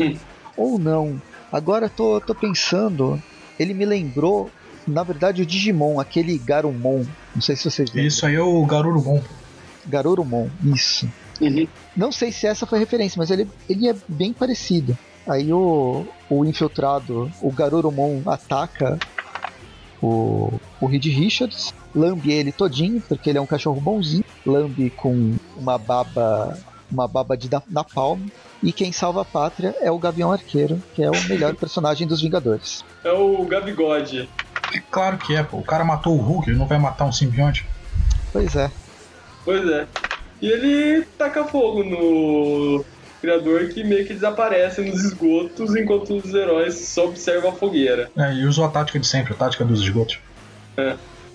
Hum. 0.00 0.16
Ou 0.56 0.78
não. 0.78 1.20
Agora 1.54 1.88
tô, 1.88 2.20
tô 2.20 2.34
pensando. 2.34 3.16
Ele 3.60 3.72
me 3.74 3.86
lembrou, 3.86 4.50
na 4.88 5.04
verdade, 5.04 5.40
o 5.40 5.46
Digimon, 5.46 6.00
aquele 6.00 6.36
Garumon. 6.36 7.04
Não 7.32 7.40
sei 7.40 7.54
se 7.54 7.70
vocês 7.70 7.88
lembram. 7.90 8.06
Isso 8.08 8.26
aí 8.26 8.34
é 8.34 8.42
o 8.42 8.66
Garurumon. 8.66 9.20
Garurumon, 9.86 10.48
isso. 10.64 11.08
Uhum. 11.40 11.68
Não 11.96 12.10
sei 12.10 12.32
se 12.32 12.44
essa 12.48 12.66
foi 12.66 12.78
a 12.78 12.80
referência, 12.80 13.16
mas 13.18 13.30
ele, 13.30 13.46
ele 13.68 13.88
é 13.88 13.94
bem 14.08 14.32
parecido. 14.32 14.98
Aí 15.28 15.52
o, 15.52 16.04
o 16.28 16.44
infiltrado, 16.44 17.30
o 17.40 17.52
Garurumon, 17.52 18.22
ataca 18.26 18.98
o, 20.02 20.58
o 20.80 20.86
Reed 20.86 21.04
Richards, 21.04 21.72
lambe 21.94 22.32
ele 22.32 22.50
todinho, 22.50 23.00
porque 23.08 23.30
ele 23.30 23.38
é 23.38 23.40
um 23.40 23.46
cachorro 23.46 23.80
bonzinho, 23.80 24.24
lambe 24.44 24.90
com 24.90 25.36
uma 25.56 25.78
baba 25.78 26.58
uma 26.90 27.08
baba 27.08 27.36
de 27.36 27.50
na- 27.50 27.62
napalm, 27.68 28.20
e 28.64 28.72
quem 28.72 28.90
salva 28.90 29.22
a 29.22 29.24
pátria 29.24 29.74
é 29.80 29.90
o 29.90 29.98
Gavião 29.98 30.32
Arqueiro, 30.32 30.82
que 30.94 31.02
é 31.02 31.10
o 31.10 31.24
melhor 31.28 31.54
personagem 31.56 32.06
dos 32.06 32.22
Vingadores. 32.22 32.82
É 33.04 33.12
o 33.12 33.44
Gabigode. 33.44 34.28
É 34.72 34.80
claro 34.90 35.18
que 35.18 35.36
é, 35.36 35.42
pô. 35.42 35.58
O 35.58 35.62
cara 35.62 35.84
matou 35.84 36.16
o 36.16 36.20
Hulk, 36.20 36.48
ele 36.48 36.58
não 36.58 36.66
vai 36.66 36.78
matar 36.78 37.04
um 37.04 37.12
simbionte. 37.12 37.66
Pois 38.32 38.56
é. 38.56 38.70
Pois 39.44 39.68
é. 39.68 39.86
E 40.40 40.48
ele 40.48 41.04
taca 41.18 41.44
fogo 41.44 41.84
no 41.84 42.84
criador 43.20 43.68
que 43.68 43.84
meio 43.84 44.06
que 44.06 44.14
desaparece 44.14 44.82
nos 44.82 45.04
esgotos 45.04 45.76
enquanto 45.76 46.16
os 46.16 46.34
heróis 46.34 46.74
só 46.74 47.06
observam 47.06 47.50
a 47.50 47.54
fogueira. 47.54 48.10
É, 48.16 48.34
e 48.34 48.44
usou 48.46 48.64
a 48.64 48.68
tática 48.68 48.98
de 48.98 49.06
sempre, 49.06 49.34
a 49.34 49.36
tática 49.36 49.64
dos 49.64 49.80
esgotos. 49.80 50.18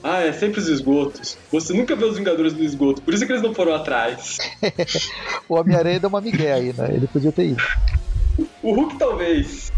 Ah, 0.04 0.22
é 0.22 0.32
sempre 0.32 0.60
os 0.60 0.68
esgotos. 0.68 1.38
Você 1.52 1.74
nunca 1.74 1.95
vê 1.95 2.06
os 2.06 2.18
Vingadores 2.18 2.54
no 2.54 2.64
esgoto, 2.64 3.02
por 3.02 3.14
isso 3.14 3.26
que 3.26 3.32
eles 3.32 3.43
não 3.43 3.54
foram 3.54 3.74
atrás. 3.74 4.38
O 5.47 5.56
Homem-Aranha 5.56 6.00
deu 6.00 6.10
uma 6.10 6.22
migué 6.22 6.54
aí, 6.54 6.74
né? 6.74 6.89
Ele 6.93 7.08
podia 7.08 7.32
ter 7.32 7.47
ido. 7.47 7.64
O 8.62 8.72
Hulk 8.72 9.00
talvez. 9.00 9.72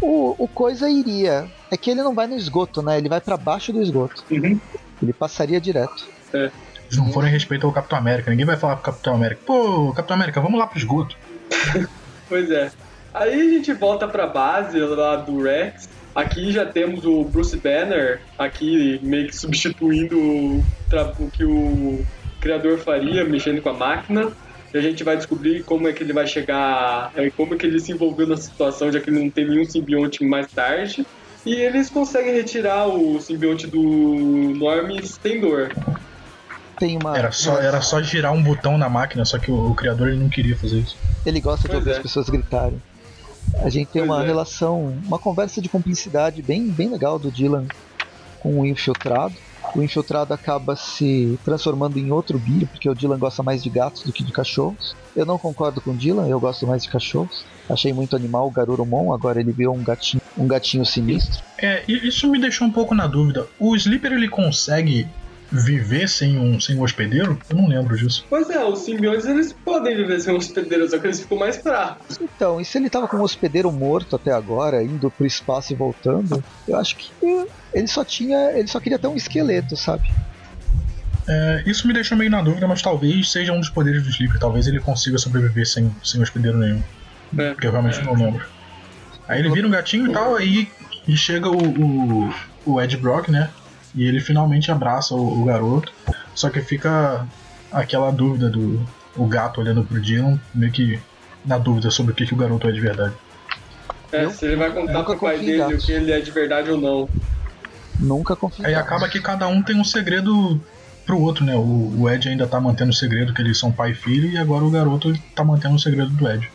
O, 0.00 0.34
o 0.36 0.48
coisa 0.48 0.90
iria. 0.90 1.48
É 1.70 1.76
que 1.76 1.90
ele 1.90 2.02
não 2.02 2.12
vai 2.12 2.26
no 2.26 2.34
esgoto, 2.34 2.82
né? 2.82 2.98
Ele 2.98 3.08
vai 3.08 3.20
pra 3.20 3.36
baixo 3.36 3.72
do 3.72 3.80
esgoto. 3.80 4.24
Uhum. 4.30 4.58
Ele 5.00 5.12
passaria 5.12 5.60
direto. 5.60 6.08
Eles 6.32 6.96
não 6.96 7.12
forem 7.12 7.30
respeito 7.30 7.66
ao 7.66 7.72
Capitão 7.72 7.96
América. 7.96 8.30
Ninguém 8.30 8.46
vai 8.46 8.56
falar 8.56 8.76
pro 8.76 8.84
Capitão 8.84 9.14
América. 9.14 9.40
Pô, 9.46 9.92
Capitão 9.92 10.16
América, 10.16 10.40
vamos 10.40 10.58
lá 10.58 10.66
pro 10.66 10.78
esgoto. 10.78 11.16
Pois 12.26 12.50
é. 12.50 12.72
Aí 13.12 13.38
a 13.38 13.50
gente 13.50 13.72
volta 13.74 14.08
pra 14.08 14.26
base 14.26 14.80
lá 14.80 15.16
do 15.16 15.42
Rex. 15.42 15.88
Aqui 16.14 16.52
já 16.52 16.64
temos 16.64 17.04
o 17.04 17.24
Bruce 17.24 17.56
Banner, 17.56 18.20
aqui 18.38 19.00
meio 19.02 19.26
que 19.26 19.36
substituindo 19.36 20.16
o, 20.16 20.64
que 21.32 21.44
o 21.44 22.06
criador 22.40 22.78
faria, 22.78 23.24
mexendo 23.24 23.60
com 23.60 23.70
a 23.70 23.74
máquina. 23.74 24.30
E 24.72 24.78
a 24.78 24.80
gente 24.80 25.02
vai 25.02 25.16
descobrir 25.16 25.64
como 25.64 25.88
é 25.88 25.92
que 25.92 26.02
ele 26.02 26.12
vai 26.12 26.26
chegar, 26.26 27.12
é, 27.16 27.30
como 27.30 27.54
é 27.54 27.56
que 27.56 27.66
ele 27.66 27.80
se 27.80 27.92
envolveu 27.92 28.26
na 28.26 28.36
situação, 28.36 28.92
já 28.92 29.00
que 29.00 29.10
ele 29.10 29.20
não 29.22 29.30
tem 29.30 29.48
nenhum 29.48 29.64
simbionte 29.64 30.24
mais 30.24 30.50
tarde. 30.52 31.06
E 31.44 31.54
eles 31.54 31.90
conseguem 31.90 32.32
retirar 32.34 32.86
o 32.86 33.20
simbionte 33.20 33.66
do 33.66 33.82
Norm 33.82 34.90
sem 35.02 35.40
dor. 35.40 35.72
Tem 36.78 36.96
uma. 36.96 37.16
Era 37.16 37.30
só, 37.30 37.58
era 37.60 37.80
só 37.80 38.02
girar 38.02 38.32
um 38.32 38.42
botão 38.42 38.78
na 38.78 38.88
máquina, 38.88 39.24
só 39.24 39.38
que 39.38 39.50
o, 39.50 39.70
o 39.70 39.74
criador 39.74 40.08
ele 40.08 40.18
não 40.18 40.28
queria 40.28 40.56
fazer 40.56 40.78
isso. 40.78 40.96
Ele 41.24 41.40
gosta 41.40 41.62
de 41.62 41.68
Pois 41.68 41.78
ouvir 41.78 41.90
é. 41.90 41.96
as 41.96 42.02
pessoas 42.02 42.28
gritarem. 42.28 42.80
A 43.62 43.68
gente 43.68 43.88
tem 43.88 44.02
Pois 44.02 44.10
uma 44.10 44.22
é. 44.22 44.26
relação, 44.26 44.98
uma 45.06 45.18
conversa 45.18 45.60
de 45.60 45.68
cumplicidade 45.68 46.42
bem, 46.42 46.68
bem 46.68 46.88
legal 46.88 47.18
do 47.18 47.30
Dylan 47.30 47.66
com 48.40 48.60
o 48.60 48.66
infiltrado. 48.66 49.34
O 49.74 49.82
infiltrado 49.82 50.32
acaba 50.32 50.76
se 50.76 51.38
transformando 51.44 51.98
em 51.98 52.12
outro 52.12 52.38
bicho, 52.38 52.66
porque 52.66 52.88
o 52.88 52.94
Dylan 52.94 53.18
gosta 53.18 53.42
mais 53.42 53.62
de 53.62 53.70
gatos 53.70 54.02
do 54.02 54.12
que 54.12 54.22
de 54.22 54.32
cachorros. 54.32 54.94
Eu 55.16 55.24
não 55.24 55.38
concordo 55.38 55.80
com 55.80 55.90
o 55.90 55.96
Dylan, 55.96 56.28
eu 56.28 56.38
gosto 56.38 56.66
mais 56.66 56.82
de 56.82 56.88
cachorros. 56.88 57.44
Achei 57.68 57.92
muito 57.92 58.14
animal 58.14 58.46
o 58.46 58.50
Garurumon, 58.50 59.12
agora 59.12 59.40
ele 59.40 59.52
viu 59.52 59.72
um 59.72 59.82
gatinho, 59.82 60.22
um 60.36 60.46
gatinho 60.46 60.84
sinistro. 60.84 61.42
É, 61.58 61.82
isso 61.88 62.28
me 62.30 62.38
deixou 62.38 62.66
um 62.68 62.70
pouco 62.70 62.94
na 62.94 63.06
dúvida. 63.06 63.48
O 63.58 63.74
Sleeper 63.74 64.12
ele 64.12 64.28
consegue 64.28 65.08
viver 65.50 66.08
sem 66.08 66.38
um, 66.38 66.60
sem 66.60 66.76
um 66.76 66.82
hospedeiro? 66.82 67.38
Eu 67.48 67.56
não 67.56 67.68
lembro 67.68 67.96
disso. 67.96 68.24
Pois 68.28 68.48
é, 68.50 68.64
os 68.64 68.80
simbiontes 68.80 69.26
eles 69.26 69.52
podem 69.52 69.96
viver 69.96 70.20
sem 70.20 70.34
hospedeiros, 70.34 70.90
só 70.90 70.98
que 70.98 71.06
eles 71.06 71.20
ficam 71.20 71.38
mais 71.38 71.56
fracos. 71.56 72.18
Então, 72.20 72.60
e 72.60 72.64
se 72.64 72.78
ele 72.78 72.90
tava 72.90 73.06
com 73.06 73.16
um 73.16 73.22
hospedeiro 73.22 73.70
morto 73.70 74.16
até 74.16 74.32
agora, 74.32 74.82
indo 74.82 75.10
pro 75.10 75.26
espaço 75.26 75.72
e 75.72 75.76
voltando, 75.76 76.42
eu 76.66 76.76
acho 76.76 76.96
que 76.96 77.10
ele 77.72 77.86
só 77.86 78.04
tinha. 78.04 78.50
ele 78.52 78.68
só 78.68 78.80
queria 78.80 78.98
ter 78.98 79.06
um 79.06 79.16
esqueleto, 79.16 79.76
sabe? 79.76 80.10
É, 81.26 81.62
isso 81.66 81.86
me 81.86 81.94
deixou 81.94 82.18
meio 82.18 82.30
na 82.30 82.42
dúvida, 82.42 82.66
mas 82.66 82.82
talvez 82.82 83.30
seja 83.30 83.52
um 83.52 83.60
dos 83.60 83.70
poderes 83.70 84.02
do 84.02 84.10
Sleeper. 84.10 84.38
Talvez 84.38 84.66
ele 84.66 84.80
consiga 84.80 85.16
sobreviver 85.18 85.66
sem, 85.66 85.94
sem 86.02 86.20
hospedeiro 86.20 86.58
nenhum. 86.58 86.82
É. 87.38 87.50
Porque 87.52 87.66
eu 87.66 87.72
realmente 87.72 88.02
não 88.02 88.14
lembro. 88.14 88.44
Aí 89.26 89.40
ele 89.40 89.50
vira 89.50 89.66
um 89.66 89.70
gatinho 89.70 90.10
e 90.10 90.12
tal, 90.12 90.36
aí 90.36 90.68
e 91.06 91.16
chega 91.16 91.48
o, 91.48 91.56
o, 91.56 92.34
o 92.66 92.80
Ed 92.80 92.96
Brock, 92.96 93.28
né? 93.28 93.50
E 93.94 94.04
ele 94.04 94.20
finalmente 94.20 94.70
abraça 94.70 95.14
o, 95.14 95.42
o 95.42 95.44
garoto. 95.44 95.92
Só 96.34 96.50
que 96.50 96.60
fica 96.60 97.26
aquela 97.70 98.10
dúvida 98.10 98.48
do 98.48 98.84
o 99.16 99.26
gato 99.26 99.60
olhando 99.60 99.84
pro 99.84 100.00
Dylan, 100.00 100.40
meio 100.54 100.72
que 100.72 101.00
na 101.44 101.58
dúvida 101.58 101.90
sobre 101.90 102.12
o 102.12 102.14
que, 102.14 102.26
que 102.26 102.34
o 102.34 102.36
garoto 102.36 102.68
é 102.68 102.72
de 102.72 102.80
verdade. 102.80 103.14
É, 104.10 104.24
Eu 104.24 104.30
se 104.30 104.44
ele 104.46 104.56
vai 104.56 104.72
contar 104.72 104.92
nunca 104.92 105.12
pro 105.12 105.20
pai 105.20 105.38
dele 105.38 105.74
o 105.74 105.78
que 105.78 105.92
ele 105.92 106.10
é 106.10 106.20
de 106.20 106.30
verdade 106.30 106.70
ou 106.70 106.80
não. 106.80 107.08
Nunca 107.98 108.34
confio. 108.34 108.66
Aí 108.66 108.74
acaba 108.74 109.08
que 109.08 109.20
cada 109.20 109.46
um 109.46 109.62
tem 109.62 109.78
um 109.78 109.84
segredo 109.84 110.60
pro 111.06 111.20
outro, 111.20 111.44
né? 111.44 111.54
O, 111.54 111.94
o 112.00 112.10
Ed 112.10 112.28
ainda 112.28 112.46
tá 112.46 112.60
mantendo 112.60 112.90
o 112.90 112.94
segredo 112.94 113.32
que 113.32 113.42
eles 113.42 113.58
são 113.58 113.70
pai 113.70 113.92
e 113.92 113.94
filho, 113.94 114.28
e 114.28 114.38
agora 114.38 114.64
o 114.64 114.70
garoto 114.70 115.12
tá 115.34 115.44
mantendo 115.44 115.76
o 115.76 115.78
segredo 115.78 116.10
do 116.10 116.28
Ed. 116.28 116.50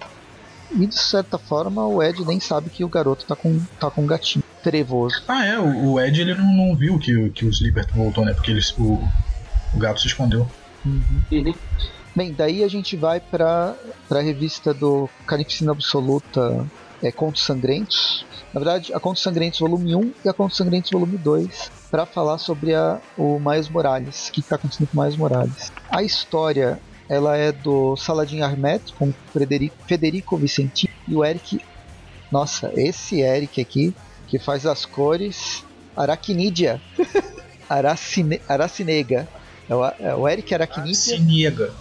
E 0.72 0.86
de 0.86 1.00
certa 1.00 1.38
forma 1.38 1.86
o 1.86 2.02
Ed 2.04 2.24
nem 2.26 2.40
sabe 2.40 2.70
que 2.70 2.84
o 2.84 2.90
garoto 2.90 3.26
tá 3.26 3.36
com, 3.36 3.60
tá 3.80 3.90
com 3.90 4.04
um 4.04 4.08
gatinho 4.08 4.44
trevoso. 4.64 5.22
Ah, 5.28 5.46
é, 5.46 5.58
o, 5.60 5.92
o 5.94 6.00
Ed 6.02 6.20
ele 6.22 6.36
não, 6.36 6.54
não 6.54 6.76
viu 6.76 6.98
que, 7.00 7.16
o- 7.16 7.32
que 7.32 7.46
o 7.46 7.50
Sleeper 7.50 7.86
voltou, 7.94 8.26
né? 8.26 8.34
Porque 8.34 8.52
ele, 8.52 8.62
o, 8.78 9.02
o 9.74 9.78
gato 9.78 10.00
se 10.02 10.08
escondeu. 10.08 10.48
Uhum. 10.86 11.54
Bem, 12.16 12.34
daí 12.34 12.64
a 12.64 12.68
gente 12.68 12.96
vai 12.96 13.20
pra, 13.20 13.76
pra 14.08 14.22
revista 14.22 14.74
do 14.74 15.10
Carnificina 15.26 15.72
Absoluta 15.72 16.66
é, 17.04 17.12
Contos 17.12 17.44
Sangrentos. 17.44 18.26
Na 18.54 18.60
verdade, 18.60 18.94
a 18.94 19.00
Contos 19.00 19.22
Sangrentos 19.22 19.60
volume 19.60 19.96
1 19.96 20.14
e 20.26 20.30
a 20.30 20.34
Contos 20.34 20.58
Sangrentos 20.58 20.90
volume 20.92 21.18
2, 21.18 21.72
para 21.92 22.06
falar 22.06 22.38
sobre 22.40 22.74
a, 22.74 23.00
o 23.18 23.40
Miles 23.40 23.70
Morales, 23.70 24.28
o 24.28 24.32
que 24.32 24.40
está 24.40 24.56
acontecendo 24.56 24.88
com 24.88 25.00
o 25.00 25.02
Miles 25.04 25.18
Morales. 25.18 25.72
A 25.90 26.02
história 26.04 26.80
ela 27.08 27.38
é 27.38 27.52
do 27.52 27.96
Saladin 27.96 28.42
Ahmed, 28.42 28.82
com 28.98 29.14
Frederico, 29.34 29.76
Federico 29.88 30.36
Vicentini 30.38 30.94
e 31.08 31.16
o 31.16 31.24
Eric. 31.24 31.60
Nossa, 32.32 32.72
esse 32.76 33.22
Eric 33.22 33.60
aqui, 33.62 33.94
que 34.30 34.40
faz 34.40 34.66
as 34.66 34.86
cores 34.86 35.64
Aracnídea. 35.96 36.82
Aracine, 37.70 38.42
Aracinega. 38.48 39.28
É 39.68 39.76
o, 39.76 39.86
é 39.86 40.16
o 40.16 40.28
Eric 40.28 40.54
Aracnídea 40.54 40.96
Se 40.96 41.20
nega. 41.20 41.72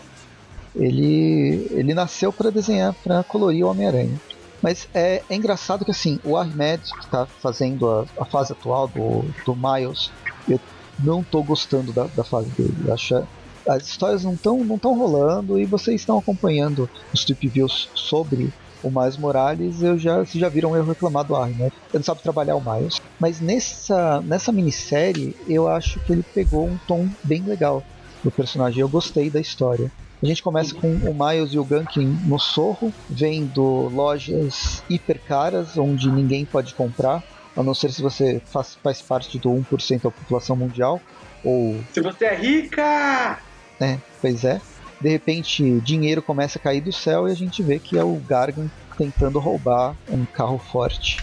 ele, 0.77 1.67
ele 1.71 1.95
nasceu 1.95 2.33
para 2.33 2.51
desenhar, 2.51 2.93
para 2.95 3.23
colorir 3.23 3.65
o 3.65 3.71
Homem-Aranha. 3.71 4.21
Mas 4.61 4.89
é, 4.93 5.23
é 5.29 5.35
engraçado 5.35 5.85
que 5.85 5.91
assim, 5.91 6.19
o 6.25 6.37
Ahmed, 6.37 6.83
que 6.83 7.05
está 7.05 7.25
fazendo 7.25 7.89
a, 7.89 8.05
a 8.21 8.25
fase 8.25 8.53
atual 8.53 8.89
do, 8.89 9.23
do 9.47 9.55
Miles, 9.55 10.11
eu 10.49 10.61
não 10.99 11.23
tô 11.23 11.43
gostando 11.43 11.93
da, 11.93 12.05
da 12.05 12.25
fase 12.25 12.51
dele. 12.51 12.75
Eu 12.85 12.93
acho 12.93 13.27
as 13.67 13.87
histórias 13.87 14.25
não 14.25 14.33
estão 14.33 14.65
não 14.65 14.79
tão 14.79 14.99
rolando 14.99 15.61
e 15.61 15.67
vocês 15.67 16.01
estão 16.01 16.19
acompanhando 16.19 16.89
os 17.13 17.25
trip 17.25 17.47
views 17.49 17.89
sobre 17.95 18.51
o 18.83 18.91
Miles 18.91 19.17
Morales, 19.17 19.83
eu 19.83 19.99
já, 19.99 20.19
vocês 20.19 20.41
já 20.41 20.49
viram 20.49 20.77
eu 20.77 20.85
reclamar 20.85 21.25
do 21.25 21.35
Ahmed. 21.35 21.63
Ele 21.63 21.73
não 21.95 22.03
sabe 22.03 22.23
trabalhar 22.23 22.57
o 22.57 22.61
Miles. 22.61 23.01
Mas 23.19 23.41
nessa, 23.41 24.21
nessa 24.23 24.53
minissérie, 24.53 25.35
eu 25.49 25.69
acho 25.69 26.01
que 26.01 26.13
ele 26.13 26.23
pegou 26.35 26.67
um 26.67 26.79
tom 26.87 27.09
bem 27.23 27.43
legal 27.43 27.83
do 28.23 28.31
personagem. 28.31 28.81
Eu 28.81 28.89
gostei 28.89 29.31
da 29.31 29.41
história. 29.41 29.91
A 30.23 30.27
gente 30.27 30.43
começa 30.43 30.75
com 30.75 30.89
o 30.89 31.15
Miles 31.15 31.53
e 31.53 31.59
o 31.59 31.65
Gunkin 31.65 32.19
no 32.25 32.39
Sorro, 32.39 32.93
vendo 33.09 33.63
lojas 33.95 34.83
hiper 34.91 35.21
caras, 35.21 35.79
onde 35.79 36.11
ninguém 36.11 36.45
pode 36.45 36.75
comprar, 36.75 37.23
a 37.57 37.63
não 37.63 37.73
ser 37.73 37.93
se 37.93 38.03
você 38.03 38.43
faz, 38.47 38.77
faz 38.83 39.01
parte 39.01 39.39
do 39.39 39.49
1% 39.51 40.03
da 40.03 40.11
população 40.11 40.57
mundial, 40.57 41.01
ou 41.45 41.77
Se 41.93 42.01
você 42.01 42.25
é 42.25 42.35
rica! 42.35 43.39
né, 43.79 44.01
pois 44.21 44.45
é. 44.45 44.61
De 45.01 45.09
repente, 45.09 45.81
dinheiro 45.81 46.21
começa 46.21 46.59
a 46.59 46.63
cair 46.63 46.81
do 46.81 46.93
céu 46.93 47.29
e 47.29 47.33
a 47.33 47.35
gente 47.35 47.63
vê 47.63 47.79
que 47.79 47.97
é 47.97 48.03
o 48.03 48.17
Gargan 48.17 48.69
tentando 48.97 49.39
roubar 49.39 49.95
um 50.09 50.25
carro 50.25 50.59
forte. 50.59 51.23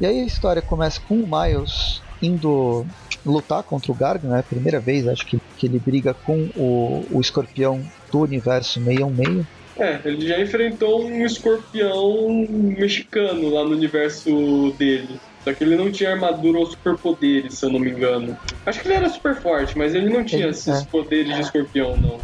E 0.00 0.06
aí 0.06 0.20
a 0.20 0.24
história 0.24 0.62
começa 0.62 1.00
com 1.00 1.16
o 1.16 1.26
Miles 1.26 2.00
indo 2.22 2.86
lutar 3.24 3.62
contra 3.64 3.90
o 3.90 3.94
Gargan, 3.94 4.28
né? 4.28 4.42
Primeira 4.42 4.78
vez, 4.78 5.08
acho 5.08 5.26
que, 5.26 5.40
que 5.56 5.66
ele 5.66 5.80
briga 5.80 6.14
com 6.14 6.48
o, 6.54 7.04
o 7.10 7.20
escorpião 7.20 7.82
do 8.12 8.20
universo 8.20 8.80
616. 8.82 9.55
É, 9.78 10.00
ele 10.04 10.26
já 10.26 10.40
enfrentou 10.40 11.04
um 11.04 11.24
escorpião 11.24 12.28
mexicano 12.50 13.50
lá 13.50 13.62
no 13.64 13.72
universo 13.72 14.72
dele. 14.78 15.20
Só 15.44 15.52
que 15.52 15.62
ele 15.62 15.76
não 15.76 15.92
tinha 15.92 16.12
armadura 16.12 16.58
ou 16.58 16.66
superpoderes, 16.66 17.58
se 17.58 17.66
eu 17.66 17.70
não 17.70 17.78
me 17.78 17.90
engano. 17.90 18.36
Acho 18.64 18.80
que 18.80 18.88
ele 18.88 18.94
era 18.94 19.08
super 19.08 19.34
forte, 19.36 19.76
mas 19.76 19.94
ele 19.94 20.12
não 20.12 20.24
tinha 20.24 20.42
Ele- 20.42 20.50
esses 20.50 20.82
é. 20.82 20.84
poderes 20.86 21.34
de 21.34 21.40
escorpião, 21.42 21.96
não. 21.96 22.18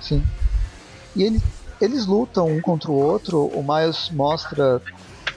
Sim. 0.00 0.22
E 1.16 1.22
ele, 1.22 1.40
eles 1.80 2.06
lutam 2.06 2.46
um 2.48 2.60
contra 2.60 2.90
o 2.90 2.94
outro. 2.94 3.38
O 3.38 3.62
Miles 3.62 4.10
mostra 4.10 4.82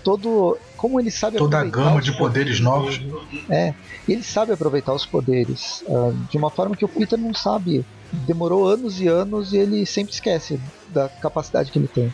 todo. 0.03 0.57
Como 0.75 0.99
ele 0.99 1.11
sabe 1.11 1.37
Toda 1.37 1.59
a 1.59 1.63
gama 1.63 2.01
de 2.01 2.11
poderes 2.17 2.59
novos. 2.59 2.99
É, 3.49 3.73
e 4.07 4.11
ele 4.11 4.23
sabe 4.23 4.51
aproveitar 4.51 4.93
os 4.93 5.05
poderes 5.05 5.81
ah, 5.87 6.11
de 6.29 6.37
uma 6.37 6.51
forma 6.51 6.75
que 6.75 6.83
o 6.83 6.89
Peter 6.89 7.17
não 7.17 7.33
sabe. 7.33 7.85
Demorou 8.27 8.67
anos 8.67 9.01
e 9.01 9.07
anos 9.07 9.53
e 9.53 9.57
ele 9.57 9.85
sempre 9.85 10.13
esquece 10.13 10.59
da 10.89 11.09
capacidade 11.09 11.71
que 11.71 11.79
ele 11.79 11.87
tem. 11.87 12.13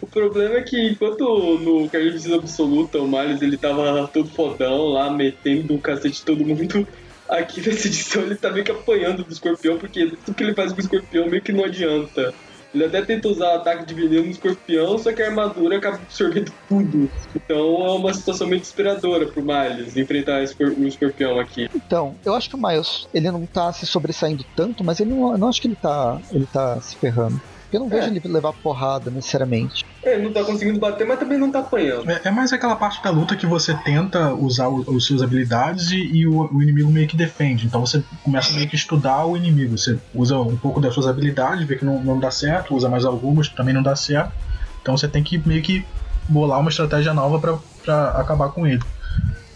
O 0.00 0.06
problema 0.06 0.56
é 0.56 0.62
que 0.62 0.90
enquanto 0.90 1.58
no 1.58 1.88
Carnificina 1.88 2.36
Absoluta 2.36 2.98
o 2.98 3.08
Miles 3.08 3.42
ele 3.42 3.56
tava 3.56 4.06
todo 4.08 4.28
fodão 4.28 4.86
lá, 4.86 5.10
metendo 5.10 5.74
o 5.74 5.80
cacete 5.80 6.18
de 6.18 6.24
todo 6.24 6.44
mundo, 6.44 6.86
aqui 7.28 7.60
nessa 7.66 7.88
edição 7.88 8.22
ele 8.22 8.36
tá 8.36 8.50
meio 8.50 8.64
que 8.64 8.70
apanhando 8.70 9.24
do 9.24 9.32
escorpião, 9.32 9.78
porque 9.78 10.12
tudo 10.24 10.34
que 10.34 10.42
ele 10.42 10.54
faz 10.54 10.72
com 10.72 10.78
o 10.78 10.80
escorpião 10.80 11.28
meio 11.28 11.42
que 11.42 11.52
não 11.52 11.64
adianta. 11.64 12.32
Ele 12.74 12.84
até 12.84 13.02
tenta 13.02 13.28
usar 13.28 13.54
ataque 13.54 13.86
de 13.86 13.94
veneno 13.94 14.24
no 14.24 14.30
escorpião, 14.30 14.98
só 14.98 15.12
que 15.12 15.22
a 15.22 15.26
armadura 15.26 15.78
acaba 15.78 15.96
absorvendo 15.96 16.52
tudo. 16.68 17.10
Então 17.34 17.86
é 17.86 17.90
uma 17.92 18.12
situação 18.12 18.46
meio 18.46 18.60
desesperadora 18.60 19.26
pro 19.26 19.42
Miles 19.42 19.96
enfrentar 19.96 20.40
o 20.40 20.86
escorpião 20.86 21.40
aqui. 21.40 21.68
Então, 21.74 22.14
eu 22.24 22.34
acho 22.34 22.50
que 22.50 22.56
o 22.56 22.58
Miles, 22.58 23.08
ele 23.14 23.30
não 23.30 23.46
tá 23.46 23.72
se 23.72 23.86
sobressaindo 23.86 24.44
tanto, 24.54 24.84
mas 24.84 25.00
ele 25.00 25.10
não, 25.10 25.32
eu 25.32 25.38
não 25.38 25.48
acho 25.48 25.60
que 25.60 25.68
ele 25.68 25.76
tá, 25.76 26.20
ele 26.30 26.46
tá 26.46 26.80
se 26.80 26.96
ferrando. 26.96 27.40
Eu 27.72 27.80
não 27.80 27.88
vejo 27.88 28.04
É. 28.04 28.06
ele 28.08 28.20
levar 28.24 28.52
porrada 28.54 29.10
necessariamente. 29.10 29.84
É, 30.02 30.14
Ele 30.14 30.24
não 30.24 30.32
tá 30.32 30.42
conseguindo 30.42 30.78
bater, 30.78 31.06
mas 31.06 31.18
também 31.18 31.36
não 31.36 31.50
tá 31.50 31.58
apanhando. 31.58 32.10
É, 32.10 32.20
é 32.24 32.30
mais 32.30 32.52
aquela 32.52 32.76
parte 32.76 33.02
da 33.02 33.10
luta 33.10 33.36
que 33.36 33.44
você 33.46 33.74
tenta 33.74 34.32
usar 34.32 34.68
os 34.68 35.04
suas 35.04 35.20
habilidades 35.22 35.90
e, 35.90 35.96
e 35.98 36.26
o, 36.26 36.48
o 36.52 36.62
inimigo 36.62 36.90
meio 36.90 37.06
que 37.06 37.16
defende. 37.16 37.66
Então 37.66 37.84
você 37.84 38.02
começa 38.24 38.54
meio 38.54 38.66
que 38.68 38.76
estudar 38.76 39.26
o 39.26 39.36
inimigo. 39.36 39.76
Você 39.76 39.98
usa 40.14 40.38
um 40.38 40.56
pouco 40.56 40.80
das 40.80 40.94
suas 40.94 41.06
habilidades, 41.06 41.66
vê 41.66 41.76
que 41.76 41.84
não, 41.84 42.02
não 42.02 42.18
dá 42.18 42.30
certo, 42.30 42.74
usa 42.74 42.88
mais 42.88 43.04
algumas, 43.04 43.48
também 43.48 43.74
não 43.74 43.82
dá 43.82 43.94
certo. 43.94 44.32
Então 44.80 44.96
você 44.96 45.06
tem 45.06 45.22
que 45.22 45.36
meio 45.46 45.60
que 45.62 45.84
bolar 46.28 46.60
uma 46.60 46.70
estratégia 46.70 47.12
nova 47.12 47.60
para 47.84 48.10
acabar 48.12 48.48
com 48.50 48.66
ele. 48.66 48.82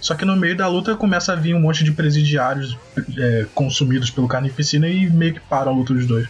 Só 0.00 0.14
que 0.14 0.24
no 0.24 0.36
meio 0.36 0.56
da 0.56 0.66
luta 0.66 0.96
começa 0.96 1.32
a 1.32 1.36
vir 1.36 1.54
um 1.54 1.60
monte 1.60 1.84
de 1.84 1.92
presidiários 1.92 2.76
é, 3.16 3.46
consumidos 3.54 4.10
pelo 4.10 4.26
carnificina 4.26 4.88
e 4.88 5.08
meio 5.08 5.34
que 5.34 5.40
para 5.40 5.70
a 5.70 5.72
luta 5.72 5.94
dos 5.94 6.06
dois. 6.06 6.26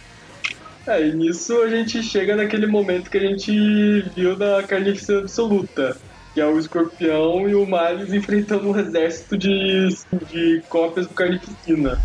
É, 0.85 1.07
e 1.07 1.13
nisso 1.13 1.61
a 1.61 1.69
gente 1.69 2.03
chega 2.03 2.35
naquele 2.35 2.67
momento 2.67 3.09
que 3.09 3.17
a 3.17 3.21
gente 3.21 4.01
viu 4.15 4.35
da 4.35 4.61
carnificina 4.63 5.19
absoluta, 5.19 5.95
que 6.33 6.41
é 6.41 6.45
o 6.45 6.59
escorpião 6.59 7.47
e 7.47 7.55
o 7.55 7.65
Miles 7.65 8.11
enfrentando 8.11 8.69
um 8.69 8.77
exército 8.77 9.37
de, 9.37 9.87
de 10.29 10.61
cópias 10.67 11.07
do 11.07 11.13
carnificina. 11.13 11.97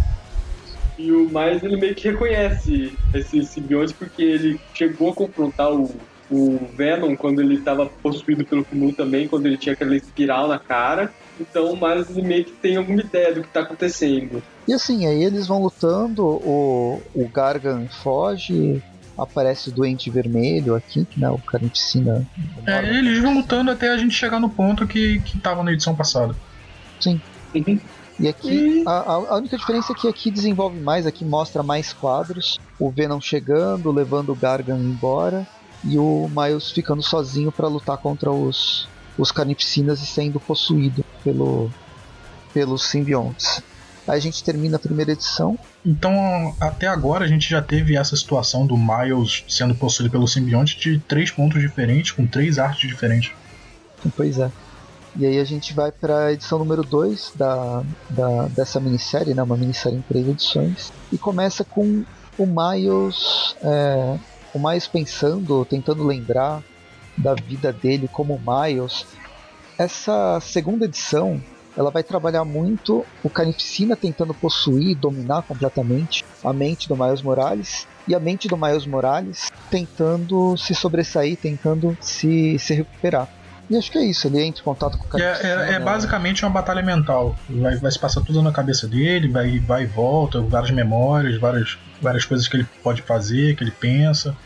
E 0.96 1.10
o 1.10 1.28
Miles 1.28 1.62
ele 1.62 1.76
meio 1.76 1.94
que 1.94 2.08
reconhece 2.08 2.92
esses 3.12 3.48
simbiontes 3.48 3.92
porque 3.92 4.22
ele 4.22 4.60
chegou 4.72 5.10
a 5.10 5.14
confrontar 5.14 5.72
o, 5.72 5.90
o 6.30 6.58
Venom 6.76 7.16
quando 7.16 7.40
ele 7.40 7.54
estava 7.54 7.86
possuído 7.86 8.44
pelo 8.44 8.64
Kmu 8.64 8.92
também, 8.92 9.26
quando 9.26 9.46
ele 9.46 9.56
tinha 9.56 9.72
aquela 9.72 9.96
espiral 9.96 10.46
na 10.46 10.58
cara. 10.58 11.12
Então, 11.40 11.74
mas 11.74 12.10
ele 12.10 12.22
meio 12.22 12.44
que 12.44 12.52
tem 12.52 12.76
alguma 12.76 13.00
ideia 13.00 13.34
do 13.34 13.42
que 13.42 13.48
tá 13.48 13.60
acontecendo. 13.60 14.40
E 14.68 14.74
assim, 14.74 15.06
aí 15.06 15.24
eles 15.24 15.46
vão 15.46 15.62
lutando, 15.62 16.26
o, 16.26 17.00
o 17.14 17.26
Gargan 17.26 17.88
foge, 17.88 18.82
aparece 19.16 19.70
o 19.70 19.72
Doente 19.72 20.10
Vermelho 20.10 20.74
aqui, 20.74 21.08
né, 21.16 21.30
o 21.30 21.38
Carnificina. 21.38 22.28
É, 22.66 22.86
eles 22.86 23.22
vão 23.22 23.32
lutando 23.32 23.70
até 23.70 23.88
a 23.88 23.96
gente 23.96 24.14
chegar 24.14 24.38
no 24.38 24.50
ponto 24.50 24.86
que, 24.86 25.20
que 25.20 25.38
tava 25.38 25.64
na 25.64 25.72
edição 25.72 25.96
passada. 25.96 26.36
Sim. 27.00 27.18
Uhum. 27.54 27.80
E 28.20 28.28
aqui, 28.28 28.84
a, 28.86 29.12
a, 29.12 29.36
única 29.36 29.56
diferença 29.56 29.92
é 29.92 29.94
que 29.94 30.06
aqui 30.06 30.30
desenvolve 30.30 30.78
mais, 30.78 31.06
aqui 31.06 31.24
mostra 31.24 31.62
mais 31.62 31.94
quadros, 31.94 32.60
o 32.78 32.90
Venom 32.90 33.22
chegando, 33.22 33.90
levando 33.90 34.32
o 34.32 34.36
Gargan 34.36 34.76
embora, 34.76 35.46
e 35.82 35.96
o 35.96 36.28
Miles 36.28 36.70
ficando 36.70 37.02
sozinho 37.02 37.50
para 37.50 37.68
lutar 37.68 37.96
contra 37.96 38.30
os, 38.30 38.86
os 39.16 39.32
carnificinas 39.32 40.02
e 40.02 40.06
sendo 40.06 40.38
possuído 40.38 41.02
pelo, 41.24 41.70
pelos 42.52 42.82
simbiontes. 42.82 43.62
Aí 44.08 44.16
a 44.16 44.20
gente 44.20 44.42
termina 44.42 44.76
a 44.76 44.80
primeira 44.80 45.12
edição. 45.12 45.58
Então, 45.84 46.56
até 46.58 46.86
agora 46.86 47.26
a 47.26 47.28
gente 47.28 47.48
já 47.48 47.60
teve 47.60 47.94
essa 47.94 48.16
situação 48.16 48.66
do 48.66 48.76
Miles 48.76 49.44
sendo 49.46 49.74
possuído 49.74 50.10
pelo 50.10 50.26
simbionte 50.26 50.78
de 50.78 50.98
três 51.00 51.30
pontos 51.30 51.60
diferentes, 51.60 52.12
com 52.12 52.26
três 52.26 52.58
artes 52.58 52.88
diferentes. 52.88 53.32
Pois 54.16 54.38
é. 54.38 54.50
E 55.14 55.26
aí 55.26 55.38
a 55.38 55.44
gente 55.44 55.74
vai 55.74 55.92
para 55.92 56.26
a 56.26 56.32
edição 56.32 56.58
número 56.58 56.82
2 56.82 57.32
da, 57.34 57.82
da, 58.08 58.46
dessa 58.48 58.80
minissérie, 58.80 59.34
né, 59.34 59.42
uma 59.42 59.56
minissérie 59.56 59.98
em 59.98 60.02
três 60.02 60.26
edições, 60.26 60.92
e 61.12 61.18
começa 61.18 61.64
com 61.64 62.04
o 62.38 62.46
Miles, 62.46 63.56
é, 63.62 64.16
o 64.54 64.58
Miles 64.58 64.86
pensando, 64.86 65.64
tentando 65.64 66.06
lembrar 66.06 66.62
da 67.16 67.34
vida 67.34 67.72
dele 67.72 68.08
como 68.10 68.40
Miles. 68.40 69.04
Essa 69.76 70.38
segunda 70.40 70.84
edição 70.84 71.42
ela 71.78 71.92
vai 71.92 72.02
trabalhar 72.02 72.44
muito 72.44 73.06
o 73.22 73.30
Carnificina 73.30 73.94
tentando 73.94 74.34
possuir, 74.34 74.96
dominar 74.96 75.42
completamente 75.42 76.24
a 76.42 76.52
mente 76.52 76.88
do 76.88 76.96
Miles 76.96 77.22
Morales 77.22 77.86
e 78.08 78.16
a 78.16 78.18
mente 78.18 78.48
do 78.48 78.56
Miles 78.56 78.84
Morales 78.84 79.48
tentando 79.70 80.56
se 80.56 80.74
sobressair, 80.74 81.36
tentando 81.36 81.96
se, 82.00 82.58
se 82.58 82.74
recuperar. 82.74 83.28
E 83.70 83.76
acho 83.76 83.92
que 83.92 83.98
é 83.98 84.04
isso, 84.04 84.26
ele 84.26 84.42
entra 84.42 84.60
em 84.60 84.64
contato 84.64 84.98
com 84.98 85.04
o 85.04 85.08
Carnificina. 85.08 85.66
É, 85.66 85.70
é, 85.70 85.74
é 85.74 85.78
basicamente 85.78 86.44
uma 86.44 86.50
batalha 86.50 86.82
mental. 86.82 87.36
Vai, 87.48 87.76
vai 87.76 87.92
se 87.92 87.98
passar 87.98 88.22
tudo 88.22 88.42
na 88.42 88.50
cabeça 88.50 88.88
dele, 88.88 89.28
vai, 89.28 89.60
vai 89.60 89.84
e 89.84 89.86
volta, 89.86 90.40
várias 90.40 90.72
memórias, 90.72 91.38
várias, 91.38 91.78
várias 92.02 92.24
coisas 92.24 92.48
que 92.48 92.56
ele 92.56 92.66
pode 92.82 93.02
fazer, 93.02 93.54
que 93.54 93.62
ele 93.62 93.70
pensa. 93.70 94.36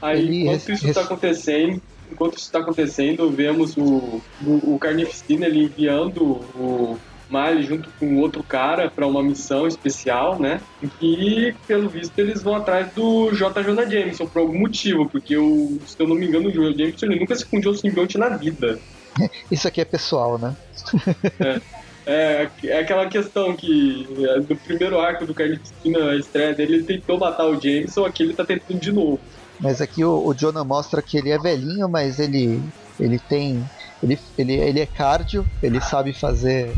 Aí, 0.00 0.18
ele 0.20 0.42
enquanto 0.42 0.70
isso 0.70 0.86
está 0.86 1.00
acontecendo, 1.00 1.82
enquanto 2.12 2.36
isso 2.36 2.46
está 2.46 2.60
acontecendo, 2.60 3.30
vemos 3.30 3.76
o, 3.76 4.20
o, 4.44 4.74
o 4.74 4.78
Carnificina 4.78 5.46
ele 5.46 5.64
enviando 5.64 6.22
o 6.22 6.98
Miley 7.32 7.62
junto 7.62 7.88
com 7.98 8.18
outro 8.18 8.42
cara 8.42 8.90
para 8.90 9.06
uma 9.06 9.22
missão 9.22 9.66
especial, 9.66 10.38
né? 10.38 10.60
E 11.00 11.54
pelo 11.66 11.88
visto 11.88 12.16
eles 12.18 12.42
vão 12.42 12.54
atrás 12.54 12.92
do 12.92 13.32
J. 13.32 13.62
Jonah 13.62 13.86
Jameson 13.86 14.26
por 14.26 14.40
algum 14.40 14.58
motivo, 14.58 15.08
porque 15.08 15.36
o, 15.36 15.78
se 15.86 15.98
eu 15.98 16.06
não 16.06 16.14
me 16.14 16.26
engano, 16.26 16.48
o 16.48 16.52
Jonah 16.52 16.76
Jameson 16.76 17.06
ele 17.06 17.20
nunca 17.20 17.34
se 17.34 17.46
fundiu 17.46 17.70
o 17.70 17.74
simbionte 17.74 18.18
na 18.18 18.28
vida. 18.28 18.78
Isso 19.50 19.66
aqui 19.66 19.80
é 19.80 19.84
pessoal, 19.84 20.38
né? 20.38 20.54
é. 21.40 21.82
É, 22.04 22.48
é 22.64 22.80
aquela 22.80 23.06
questão 23.06 23.54
que 23.54 24.08
é, 24.28 24.40
do 24.40 24.56
primeiro 24.56 24.98
arco 24.98 25.24
do 25.24 25.32
Carnificina, 25.32 26.10
a 26.10 26.16
estreia 26.16 26.52
dele, 26.52 26.74
ele 26.74 26.84
tentou 26.84 27.16
matar 27.16 27.46
o 27.46 27.60
Jameson, 27.60 28.04
aqui 28.04 28.24
ele 28.24 28.34
tá 28.34 28.44
tentando 28.44 28.80
de 28.80 28.90
novo. 28.90 29.20
Mas 29.62 29.80
aqui 29.80 30.04
o, 30.04 30.26
o 30.26 30.34
Jonah 30.34 30.64
mostra 30.64 31.00
que 31.00 31.16
ele 31.16 31.30
é 31.30 31.38
velhinho, 31.38 31.88
mas 31.88 32.18
ele 32.18 32.62
ele 33.00 33.18
tem 33.18 33.64
ele, 34.02 34.18
ele, 34.36 34.52
ele 34.54 34.80
é 34.80 34.86
cardio, 34.86 35.46
ele 35.62 35.80
sabe 35.80 36.12
fazer 36.12 36.74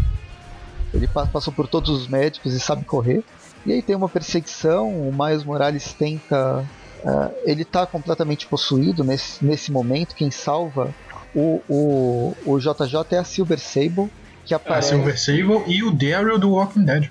ele 0.92 1.08
passou 1.08 1.52
por 1.52 1.66
todos 1.66 1.90
os 1.90 2.06
médicos 2.06 2.52
e 2.52 2.60
sabe 2.60 2.84
correr. 2.84 3.24
E 3.66 3.72
aí 3.72 3.82
tem 3.82 3.96
uma 3.96 4.08
perseguição, 4.08 4.90
o 4.90 5.12
Miles 5.12 5.42
Morales 5.42 5.92
tenta 5.94 6.64
uh, 7.02 7.34
ele 7.44 7.62
está 7.62 7.86
completamente 7.86 8.46
possuído 8.46 9.02
nesse, 9.02 9.44
nesse 9.44 9.72
momento, 9.72 10.14
quem 10.14 10.30
salva 10.30 10.94
o, 11.34 11.60
o, 11.68 12.36
o 12.46 12.58
JJ 12.58 13.04
é 13.12 13.18
a 13.18 13.24
Silver 13.24 13.58
Sable, 13.58 14.10
que 14.44 14.54
aparece... 14.54 14.94
A 14.94 14.96
Silver 14.96 15.18
Sable 15.18 15.64
e 15.66 15.82
o 15.82 15.90
Daryl 15.90 16.38
do 16.38 16.52
Walking 16.52 16.84
Dead. 16.84 17.10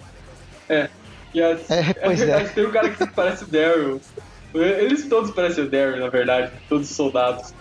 É. 0.69 0.89
E 1.33 1.41
a, 1.41 1.49
é, 1.69 1.93
pois 1.93 2.21
é. 2.21 2.43
Tem 2.45 2.65
um 2.65 2.71
cara 2.71 2.89
que 2.89 3.05
parece 3.07 3.43
o 3.43 3.47
Daryl. 3.47 3.99
Eles 4.53 5.07
todos 5.07 5.31
parecem 5.31 5.63
o 5.63 5.69
Darren, 5.69 5.99
na 5.99 6.09
verdade, 6.09 6.51
todos 6.69 6.89
os 6.89 6.95
soldados. 6.95 7.53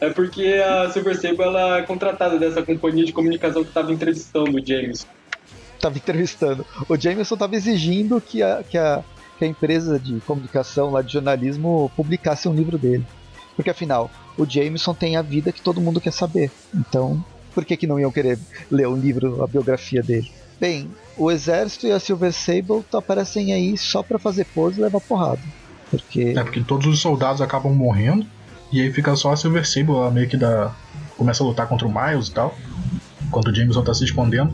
É 0.00 0.10
porque 0.10 0.62
a 0.64 0.88
Silver 0.90 1.16
Sable 1.20 1.42
ela 1.42 1.78
é 1.78 1.82
contratada 1.82 2.38
dessa 2.38 2.62
companhia 2.62 3.04
de 3.04 3.12
comunicação 3.12 3.62
que 3.62 3.70
estava 3.70 3.92
entrevistando 3.92 4.56
o 4.56 4.64
James. 4.64 5.06
Tava 5.80 5.96
entrevistando. 5.98 6.64
O 6.88 6.96
Jameson 6.96 7.34
estava 7.34 7.56
exigindo 7.56 8.20
que 8.20 8.42
a, 8.42 8.62
que, 8.62 8.78
a, 8.78 9.02
que 9.38 9.44
a 9.44 9.48
empresa 9.48 9.98
de 9.98 10.20
comunicação 10.20 10.90
lá 10.90 11.02
de 11.02 11.12
jornalismo 11.12 11.90
publicasse 11.96 12.48
um 12.48 12.54
livro 12.54 12.78
dele. 12.78 13.04
Porque 13.56 13.70
afinal, 13.70 14.10
o 14.36 14.46
Jameson 14.46 14.94
tem 14.94 15.16
a 15.16 15.22
vida 15.22 15.52
que 15.52 15.60
todo 15.60 15.80
mundo 15.80 16.00
quer 16.00 16.12
saber. 16.12 16.50
Então, 16.72 17.22
por 17.52 17.64
que, 17.64 17.76
que 17.76 17.86
não 17.88 17.98
iam 17.98 18.12
querer 18.12 18.38
ler 18.70 18.86
um 18.86 18.96
livro, 18.96 19.42
a 19.42 19.46
biografia 19.48 20.00
dele? 20.00 20.30
Bem, 20.60 20.88
o 21.16 21.30
exército 21.30 21.86
e 21.88 21.92
a 21.92 21.98
Silver 21.98 22.32
Sable 22.32 22.84
aparecem 22.92 23.52
aí 23.52 23.76
só 23.76 24.02
para 24.02 24.18
fazer 24.18 24.44
pose 24.46 24.78
e 24.78 24.82
levar 24.82 25.00
porrada. 25.00 25.42
Porque... 25.90 26.34
É, 26.36 26.42
porque 26.42 26.60
todos 26.62 26.86
os 26.86 27.00
soldados 27.00 27.40
acabam 27.40 27.72
morrendo. 27.72 28.26
E 28.70 28.82
aí 28.82 28.92
fica 28.92 29.16
só 29.16 29.32
a 29.32 29.36
Silver 29.36 29.66
Sable, 29.66 29.92
ela 29.92 30.10
meio 30.10 30.28
que 30.28 30.36
dá. 30.36 30.74
começa 31.16 31.42
a 31.42 31.46
lutar 31.46 31.66
contra 31.66 31.86
o 31.86 31.92
Miles 31.92 32.28
e 32.28 32.32
tal. 32.32 32.54
Enquanto 33.26 33.48
o 33.48 33.54
Jameson 33.54 33.82
tá 33.82 33.94
se 33.94 34.04
escondendo. 34.04 34.52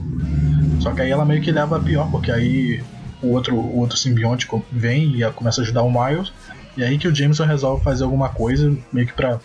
Só 0.81 0.93
que 0.93 1.01
aí 1.01 1.11
ela 1.11 1.25
meio 1.25 1.43
que 1.43 1.51
leva 1.51 1.77
a 1.77 1.81
pior, 1.81 2.11
porque 2.11 2.31
aí 2.31 2.83
o 3.23 3.29
outro, 3.29 3.57
o 3.57 3.79
outro 3.79 3.97
simbionte 3.97 4.47
vem 4.71 5.21
e 5.21 5.31
começa 5.33 5.61
a 5.61 5.65
ajudar 5.65 5.83
o 5.83 5.91
Miles. 5.91 6.33
E 6.77 6.85
aí 6.85 6.99
que 6.99 7.09
o 7.09 7.15
Jameson 7.15 7.45
resolve 7.45 7.83
fazer 7.83 8.05
alguma 8.05 8.29
coisa, 8.29 8.77
meio 8.93 9.07
que 9.07 9.13
pra 9.13 9.39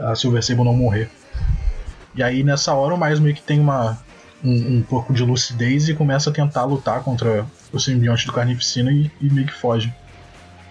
a 0.00 0.14
Silver 0.14 0.42
Sable 0.42 0.64
não 0.64 0.74
morrer. 0.74 1.08
E 2.14 2.22
aí 2.22 2.42
nessa 2.42 2.72
hora 2.74 2.94
o 2.94 3.00
Miles 3.00 3.20
meio 3.20 3.34
que 3.34 3.42
tem 3.42 3.58
uma, 3.58 3.98
um, 4.42 4.76
um 4.76 4.82
pouco 4.82 5.12
de 5.12 5.24
lucidez 5.24 5.88
e 5.88 5.94
começa 5.94 6.30
a 6.30 6.32
tentar 6.32 6.64
lutar 6.64 7.02
contra 7.02 7.44
o 7.72 7.80
simbionte 7.80 8.26
do 8.26 8.32
Carnificina 8.32 8.92
e, 8.92 9.10
e 9.20 9.32
meio 9.32 9.46
que 9.46 9.54
foge. 9.54 9.92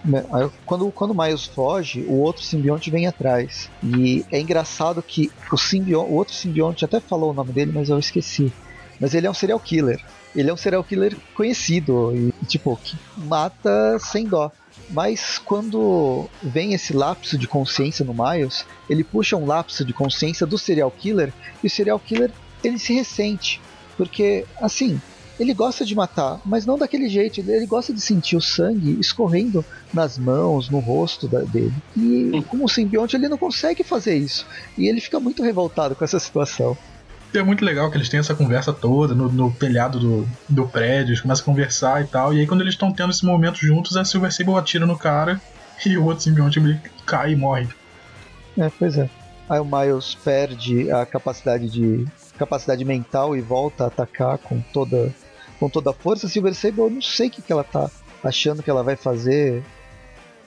Né, 0.04 0.22
quando, 0.66 0.90
quando 0.92 1.12
o 1.12 1.22
Miles 1.22 1.46
foge, 1.46 2.02
o 2.02 2.20
outro 2.20 2.42
simbionte 2.42 2.90
vem 2.90 3.06
atrás. 3.06 3.70
E 3.82 4.24
é 4.30 4.38
engraçado 4.38 5.02
que 5.02 5.30
o, 5.50 5.56
simbionte, 5.56 6.10
o 6.10 6.14
outro 6.14 6.34
simbionte 6.34 6.84
até 6.84 7.00
falou 7.00 7.30
o 7.30 7.34
nome 7.34 7.52
dele, 7.52 7.72
mas 7.74 7.88
eu 7.88 7.98
esqueci. 7.98 8.52
Mas 9.00 9.14
ele 9.14 9.26
é 9.26 9.30
um 9.30 9.34
serial 9.34 9.58
killer. 9.58 10.00
Ele 10.36 10.50
é 10.50 10.52
um 10.52 10.56
serial 10.56 10.84
killer 10.84 11.16
conhecido 11.34 12.12
e, 12.14 12.46
tipo, 12.46 12.76
que 12.82 12.96
mata 13.16 13.98
sem 13.98 14.26
dó. 14.26 14.52
Mas 14.90 15.38
quando 15.38 16.28
vem 16.42 16.74
esse 16.74 16.92
lapso 16.92 17.38
de 17.38 17.48
consciência 17.48 18.04
no 18.04 18.12
Miles, 18.12 18.66
ele 18.90 19.02
puxa 19.02 19.36
um 19.36 19.46
lapso 19.46 19.84
de 19.84 19.94
consciência 19.94 20.46
do 20.46 20.58
serial 20.58 20.90
killer 20.90 21.32
e 21.62 21.66
o 21.66 21.70
serial 21.70 21.98
killer 21.98 22.30
ele 22.62 22.78
se 22.78 22.92
ressente. 22.92 23.60
Porque, 23.96 24.44
assim, 24.60 25.00
ele 25.38 25.52
gosta 25.52 25.84
de 25.84 25.94
matar, 25.94 26.40
mas 26.44 26.64
não 26.64 26.78
daquele 26.78 27.08
jeito. 27.08 27.40
Ele 27.40 27.66
gosta 27.66 27.92
de 27.92 28.00
sentir 28.00 28.36
o 28.36 28.40
sangue 28.40 28.98
escorrendo 29.00 29.64
nas 29.92 30.16
mãos, 30.16 30.70
no 30.70 30.78
rosto 30.78 31.26
da, 31.26 31.40
dele. 31.40 31.74
E 31.96 32.42
como 32.48 32.68
simbionte, 32.68 33.16
ele 33.16 33.28
não 33.28 33.38
consegue 33.38 33.82
fazer 33.82 34.16
isso. 34.16 34.46
E 34.78 34.88
ele 34.88 35.00
fica 35.00 35.18
muito 35.18 35.42
revoltado 35.42 35.94
com 35.94 36.04
essa 36.04 36.20
situação. 36.20 36.76
E 37.32 37.38
é 37.38 37.42
muito 37.42 37.64
legal 37.64 37.90
que 37.90 37.96
eles 37.96 38.08
têm 38.08 38.20
essa 38.20 38.34
conversa 38.34 38.72
toda 38.72 39.12
no, 39.12 39.30
no 39.30 39.50
telhado 39.50 39.98
do, 39.98 40.28
do 40.48 40.68
prédio, 40.68 41.10
eles 41.10 41.20
começam 41.20 41.42
a 41.42 41.46
conversar 41.46 42.04
e 42.04 42.06
tal. 42.06 42.32
E 42.32 42.38
aí, 42.38 42.46
quando 42.46 42.60
eles 42.60 42.74
estão 42.74 42.92
tendo 42.92 43.10
esse 43.10 43.26
momento 43.26 43.58
juntos, 43.58 43.96
a 43.96 44.04
Silver 44.04 44.32
Sable 44.32 44.54
atira 44.54 44.86
no 44.86 44.96
cara 44.96 45.40
e 45.84 45.98
o 45.98 46.04
outro 46.04 46.22
simbionte 46.22 46.60
cai 47.04 47.32
e 47.32 47.36
morre. 47.36 47.66
É, 48.56 48.70
pois 48.78 48.96
é. 48.96 49.10
Aí 49.48 49.58
o 49.58 49.64
Miles 49.64 50.14
perde 50.14 50.90
a 50.92 51.04
capacidade 51.04 51.68
de 51.68 52.06
capacidade 52.38 52.84
mental 52.84 53.36
e 53.36 53.40
volta 53.40 53.84
a 53.84 53.86
atacar 53.88 54.38
com 54.38 54.60
toda 54.72 55.12
com 55.58 55.68
toda 55.68 55.90
a 55.90 55.94
força. 55.94 56.28
Silver 56.28 56.54
Sable, 56.54 56.80
eu 56.80 56.90
não 56.90 57.02
sei 57.02 57.28
o 57.28 57.30
que, 57.30 57.42
que 57.42 57.52
ela 57.52 57.64
tá 57.64 57.90
achando 58.22 58.62
que 58.62 58.70
ela 58.70 58.82
vai 58.82 58.96
fazer. 58.96 59.62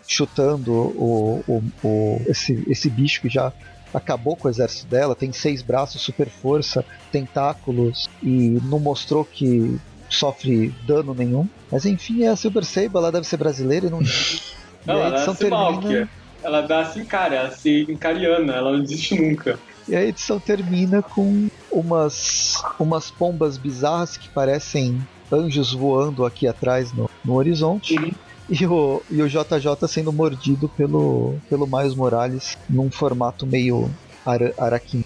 chutando 0.08 0.72
o, 0.74 1.44
o, 1.48 1.64
o, 1.84 2.22
esse, 2.28 2.64
esse 2.68 2.90
bicho 2.90 3.22
que 3.22 3.30
já 3.30 3.52
acabou 3.94 4.36
com 4.36 4.48
o 4.48 4.52
exército 4.52 4.88
dela, 4.88 5.16
tem 5.16 5.32
seis 5.32 5.62
braços, 5.62 6.02
super 6.02 6.28
força, 6.30 6.84
tentáculos 7.12 8.10
e 8.22 8.60
não 8.64 8.80
mostrou 8.80 9.24
que 9.26 9.80
sofre 10.10 10.74
dano 10.86 11.14
nenhum. 11.14 11.48
Mas 11.72 11.86
enfim, 11.86 12.24
é 12.24 12.30
a 12.30 12.36
Silver 12.36 12.64
Sable, 12.64 12.98
ela 12.98 13.12
deve 13.12 13.28
ser 13.28 13.38
brasileira 13.38 13.88
e 13.88 13.90
não. 13.90 14.00
não, 14.86 14.98
e 14.98 15.02
a 15.02 15.10
edição 15.10 15.36
termina. 15.36 16.10
Ela 16.44 16.62
dá 16.62 16.82
assim, 16.82 17.04
cara, 17.04 17.36
ela 17.36 17.52
se 17.52 17.86
encariana, 17.90 18.54
ela 18.54 18.72
não 18.74 18.82
desiste 18.82 19.20
nunca. 19.20 19.60
E 19.88 19.96
a 19.96 20.04
edição 20.04 20.40
termina 20.40 21.02
com 21.02 21.48
umas, 21.72 22.64
umas 22.80 23.10
pombas 23.10 23.58
bizarras 23.58 24.18
que 24.18 24.30
parecem 24.30 25.02
anjos 25.32 25.74
voando 25.74 26.26
aqui 26.26 26.48
atrás 26.48 26.92
no, 26.92 27.10
no 27.24 27.36
horizonte. 27.36 27.98
Uhum. 27.98 28.12
E 28.50 28.66
o, 28.66 29.02
e 29.10 29.22
o 29.22 29.28
JJ 29.28 29.88
sendo 29.88 30.12
mordido 30.14 30.70
pelo, 30.70 31.36
pelo 31.50 31.68
Miles 31.68 31.96
Morales 31.96 32.58
num 32.70 32.90
formato 32.90 33.46
meio 33.46 33.90
ara, 34.26 34.54
araquim. 34.58 35.04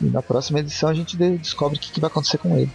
E 0.00 0.06
na 0.06 0.22
próxima 0.22 0.60
edição 0.60 0.88
a 0.88 0.94
gente 0.94 1.16
descobre 1.16 1.78
o 1.78 1.80
que, 1.80 1.92
que 1.92 2.00
vai 2.00 2.08
acontecer 2.08 2.38
com 2.38 2.56
ele. 2.56 2.70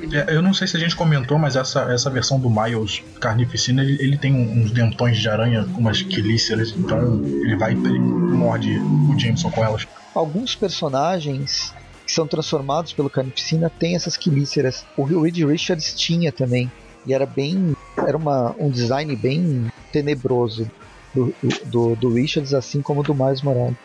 É, 0.00 0.34
eu 0.34 0.42
não 0.42 0.52
sei 0.52 0.66
se 0.66 0.76
a 0.76 0.80
gente 0.80 0.96
comentou, 0.96 1.38
mas 1.38 1.56
essa, 1.56 1.92
essa 1.92 2.10
versão 2.10 2.38
do 2.38 2.50
Miles 2.50 3.02
Carnificina 3.20 3.82
ele, 3.82 3.96
ele 4.02 4.16
tem 4.16 4.34
uns 4.34 4.70
dentões 4.70 5.18
de 5.18 5.28
aranha 5.28 5.64
umas 5.76 6.02
quelíceras, 6.02 6.74
então 6.76 7.22
ele 7.24 7.56
vai 7.56 7.72
ele 7.72 7.98
morde 7.98 8.76
o 8.78 9.18
Jameson 9.18 9.50
com 9.50 9.64
elas. 9.64 9.86
Alguns 10.14 10.54
personagens 10.54 11.72
que 12.06 12.12
são 12.12 12.26
transformados 12.26 12.92
pelo 12.92 13.08
Carnificina 13.08 13.70
têm 13.70 13.96
essas 13.96 14.16
quelíceras. 14.16 14.84
O 14.96 15.04
Reed 15.04 15.38
Richards 15.38 15.94
tinha 15.94 16.30
também. 16.30 16.70
E 17.06 17.12
era 17.14 17.26
bem. 17.26 17.76
Era 17.96 18.16
uma, 18.16 18.54
um 18.58 18.70
design 18.70 19.14
bem 19.16 19.70
tenebroso 19.92 20.70
do, 21.14 21.34
do, 21.64 21.96
do 21.96 22.12
Richards, 22.12 22.52
assim 22.52 22.82
como 22.82 23.02
do 23.02 23.14
Miles 23.14 23.42
Morales. 23.42 23.76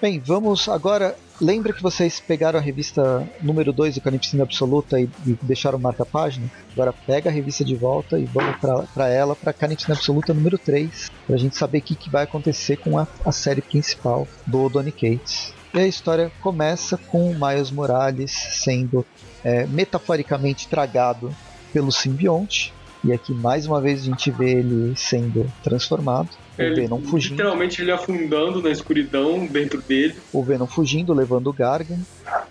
Bem, 0.00 0.20
vamos 0.20 0.68
agora. 0.68 1.16
Lembra 1.40 1.72
que 1.72 1.82
vocês 1.82 2.20
pegaram 2.20 2.58
a 2.58 2.62
revista 2.62 3.26
número 3.40 3.72
2 3.72 3.94
do 3.94 4.00
Carnificina 4.02 4.42
Absoluta 4.42 5.00
e, 5.00 5.08
e 5.26 5.38
deixaram 5.40 5.78
marca-página? 5.78 6.50
Agora 6.72 6.92
pega 6.92 7.30
a 7.30 7.32
revista 7.32 7.64
de 7.64 7.74
volta 7.74 8.18
e 8.18 8.26
vamos 8.26 8.56
para 8.92 9.08
ela, 9.08 9.34
para 9.34 9.50
Carnificina 9.54 9.94
Absoluta 9.94 10.34
número 10.34 10.58
3, 10.58 11.10
para 11.26 11.36
a 11.36 11.38
gente 11.38 11.56
saber 11.56 11.78
o 11.78 11.82
que, 11.82 11.94
que 11.94 12.10
vai 12.10 12.24
acontecer 12.24 12.76
com 12.76 12.98
a, 12.98 13.08
a 13.24 13.32
série 13.32 13.62
principal 13.62 14.28
do 14.46 14.68
Donny 14.68 14.92
Cates. 14.92 15.54
E 15.72 15.78
a 15.78 15.86
história 15.86 16.30
começa 16.42 16.98
com 16.98 17.30
o 17.30 17.34
Miles 17.34 17.70
Morales 17.70 18.32
sendo 18.32 19.06
é, 19.42 19.66
metaforicamente 19.66 20.68
tragado 20.68 21.34
pelo 21.72 21.90
simbionte. 21.90 22.70
E 23.02 23.14
aqui 23.14 23.32
mais 23.32 23.66
uma 23.66 23.80
vez 23.80 24.02
a 24.02 24.04
gente 24.04 24.30
vê 24.30 24.58
ele 24.58 24.94
sendo 24.94 25.50
transformado. 25.62 26.28
Ele, 26.64 26.72
o 26.72 26.76
Venom 26.76 27.00
fugindo. 27.02 27.32
Literalmente 27.32 27.82
ele 27.82 27.90
afundando 27.90 28.62
na 28.62 28.70
escuridão 28.70 29.46
dentro 29.46 29.80
dele. 29.80 30.14
O 30.32 30.42
Venom 30.42 30.66
fugindo, 30.66 31.12
levando 31.12 31.48
o 31.48 31.52
Gargan. 31.52 31.98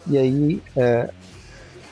E 0.07 0.17
aí 0.17 0.61
é, 0.75 1.09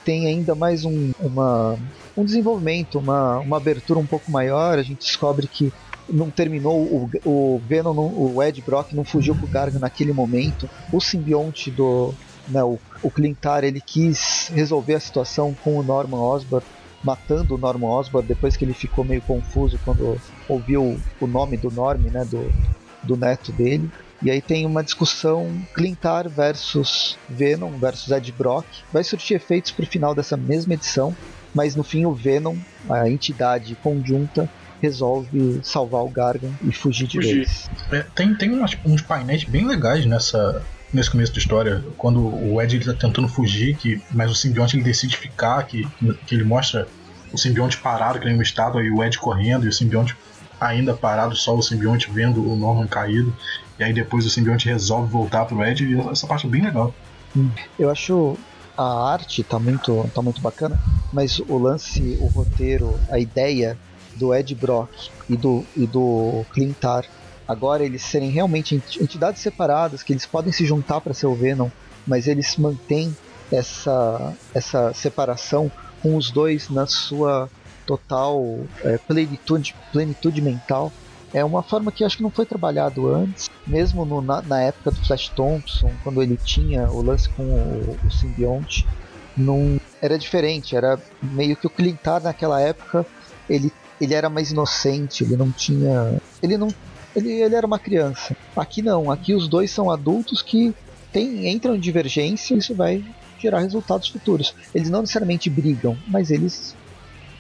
tem 0.04 0.28
ainda 0.28 0.56
mais 0.56 0.86
um, 0.86 1.12
uma, 1.20 1.78
um 2.16 2.24
desenvolvimento, 2.24 2.98
uma, 2.98 3.40
uma 3.40 3.58
abertura 3.58 4.00
um 4.00 4.06
pouco 4.06 4.32
maior. 4.32 4.80
A 4.80 4.84
gente 4.84 5.06
descobre 5.06 5.48
que 5.48 5.72
não 6.10 6.30
terminou, 6.30 6.80
o, 6.80 7.10
o 7.26 7.62
Venom, 7.68 7.94
não, 7.94 8.08
o 8.08 8.42
Ed 8.42 8.62
Brock 8.62 8.94
não 8.94 9.04
fugiu 9.04 9.36
com 9.36 9.46
o 9.46 9.50
Gargan 9.50 9.80
naquele 9.80 10.14
momento. 10.14 10.70
O 10.92 11.00
simbionte 11.00 11.70
do. 11.70 12.14
Né, 12.48 12.64
o, 12.64 12.80
o 13.04 13.12
Clintar 13.12 13.66
ele 13.66 13.82
quis 13.82 14.50
resolver 14.56 14.94
a 14.94 15.00
situação 15.02 15.54
com 15.62 15.78
o 15.78 15.84
Norman 15.84 16.20
Osborn 16.20 16.66
matando 17.04 17.56
o 17.56 17.58
Norman 17.58 17.88
Osborn 17.88 18.26
depois 18.26 18.56
que 18.56 18.64
ele 18.64 18.74
ficou 18.74 19.04
meio 19.04 19.22
confuso 19.22 19.78
quando 19.84 20.20
ouviu 20.48 21.00
o 21.20 21.28
nome 21.28 21.58
do 21.58 21.72
Norm, 21.72 22.02
né, 22.12 22.26
do, 22.26 22.52
do 23.04 23.16
neto 23.16 23.52
dele. 23.52 23.90
E 24.22 24.32
aí 24.32 24.42
tem 24.42 24.66
uma 24.66 24.84
discussão 24.84 25.52
Clintar 25.74 26.28
versus 26.28 27.18
Venom 27.30 27.78
versus 27.78 28.12
Ed 28.12 28.32
Brock. 28.32 28.66
Vai 28.92 29.04
surtir 29.04 29.38
efeitos 29.38 29.72
pro 29.72 29.86
final 29.86 30.16
dessa 30.16 30.36
mesma 30.36 30.74
edição, 30.74 31.16
mas 31.54 31.76
no 31.76 31.84
fim 31.84 32.06
o 32.06 32.14
Venom, 32.14 32.56
a 32.90 33.08
entidade 33.10 33.76
conjunta, 33.76 34.50
resolve 34.82 35.60
salvar 35.64 36.04
o 36.04 36.10
Gargan 36.10 36.52
e 36.64 36.72
fugir 36.72 37.08
de 37.08 37.20
vez. 37.20 37.70
É, 37.92 38.04
tem 38.16 38.36
tem 38.36 38.52
umas, 38.52 38.78
uns 38.86 39.02
painéis 39.02 39.44
bem 39.44 39.68
legais 39.68 40.06
nessa, 40.06 40.64
nesse 40.94 41.12
começo 41.12 41.34
da 41.34 41.40
história, 41.40 41.84
quando 41.98 42.20
o 42.20 42.62
Ed 42.62 42.78
está 42.78 42.94
tentando 42.94 43.28
fugir, 43.28 43.76
que, 43.76 44.02
mas 44.12 44.32
o 44.32 44.36
simbionte 44.36 44.76
ele 44.76 44.84
decide 44.84 45.18
ficar, 45.18 45.64
que, 45.64 45.88
que 46.26 46.36
ele 46.36 46.44
mostra 46.44 46.88
o 47.32 47.38
simbionte 47.38 47.78
parado, 47.78 48.20
que 48.20 48.26
nem 48.26 48.38
um 48.38 48.42
estado, 48.42 48.82
e 48.82 48.90
o 48.90 49.04
Ed 49.04 49.18
correndo, 49.18 49.66
e 49.66 49.70
o 49.70 49.74
simbionte 49.74 50.16
ainda 50.60 50.94
parado, 50.94 51.36
só 51.36 51.56
o 51.56 51.62
simbionte 51.62 52.10
vendo 52.12 52.42
o 52.42 52.56
Norman 52.56 52.88
caído, 52.88 53.34
e 53.80 53.84
aí 53.84 53.94
depois 53.94 54.26
o 54.26 54.30
simbionte 54.30 54.68
resolve 54.68 55.12
voltar 55.12 55.46
pro 55.46 55.64
Ed, 55.64 55.86
e 55.86 56.00
essa 56.10 56.28
parte 56.28 56.48
é 56.48 56.50
bem 56.50 56.64
legal. 56.64 56.94
Hum, 57.36 57.50
eu 57.78 57.90
acho 57.90 58.38
a 58.78 59.12
arte 59.12 59.44
tá 59.44 59.58
muito, 59.58 60.10
tá 60.14 60.22
muito 60.22 60.40
bacana, 60.40 60.80
mas 61.12 61.40
o 61.40 61.58
lance, 61.58 62.18
o 62.22 62.28
roteiro, 62.28 63.00
a 63.10 63.18
ideia 63.18 63.78
do 64.16 64.34
Ed 64.34 64.54
Brock 64.56 64.90
e 65.28 65.36
do, 65.36 65.66
e 65.76 65.88
do 65.88 66.46
Clintar 66.52 67.06
agora 67.48 67.84
eles 67.84 68.04
serem 68.04 68.30
realmente 68.30 68.76
entidades 69.00 69.42
separadas, 69.42 70.04
que 70.04 70.14
eles 70.14 70.26
podem 70.26 70.52
se 70.52 70.66
juntar 70.66 71.02
para 71.02 71.14
ser 71.14 71.28
o 71.28 71.34
Venom, 71.34 71.70
mas 72.06 72.28
eles 72.28 72.56
mantêm 72.58 73.16
essa, 73.52 74.34
essa 74.54 74.94
separação 74.94 75.72
com 76.02 76.16
os 76.16 76.30
dois 76.30 76.70
na 76.70 76.86
sua 76.86 77.50
total 77.88 78.60
é, 78.84 78.98
plenitude, 78.98 79.74
plenitude 79.92 80.42
mental. 80.42 80.92
É 81.34 81.44
uma 81.44 81.64
forma 81.64 81.92
que 81.92 82.04
acho 82.04 82.18
que 82.18 82.24
não 82.24 82.30
foi 82.30 82.46
trabalhado 82.46 83.14
antes, 83.14 83.50
mesmo 83.66 84.06
no, 84.06 84.22
na, 84.22 84.42
na, 84.42 84.62
época 84.62 84.92
do 84.92 85.06
Flash 85.06 85.30
Thompson, 85.30 85.92
quando 86.04 86.22
ele 86.22 86.38
tinha 86.38 86.90
o 86.90 87.02
lance 87.02 87.28
com 87.30 87.44
o, 87.44 87.98
o 88.06 88.12
simbionte, 88.12 88.88
não, 89.36 89.80
era 90.02 90.18
diferente, 90.18 90.76
era 90.76 91.00
meio 91.22 91.56
que 91.56 91.68
o 91.68 91.70
Clintar 91.70 92.22
naquela 92.22 92.62
época, 92.62 93.06
ele, 93.50 93.72
ele 94.00 94.14
era 94.14 94.30
mais 94.30 94.52
inocente, 94.52 95.24
ele 95.24 95.36
não 95.36 95.52
tinha. 95.52 96.20
Ele 96.42 96.58
não 96.58 96.70
ele, 97.16 97.32
ele 97.32 97.56
era 97.56 97.66
uma 97.66 97.80
criança. 97.80 98.36
Aqui 98.56 98.82
não, 98.82 99.12
aqui 99.12 99.34
os 99.34 99.48
dois 99.48 99.72
são 99.72 99.90
adultos 99.90 100.42
que 100.42 100.74
tem, 101.12 101.50
entram 101.50 101.76
em 101.76 101.80
divergência 101.80 102.54
e 102.54 102.60
isso 102.60 102.76
vai 102.76 103.04
gerar 103.40 103.60
resultados 103.60 104.08
futuros. 104.08 104.54
Eles 104.74 104.90
não 104.90 105.02
necessariamente 105.02 105.50
brigam, 105.50 105.98
mas 106.08 106.30
eles 106.32 106.76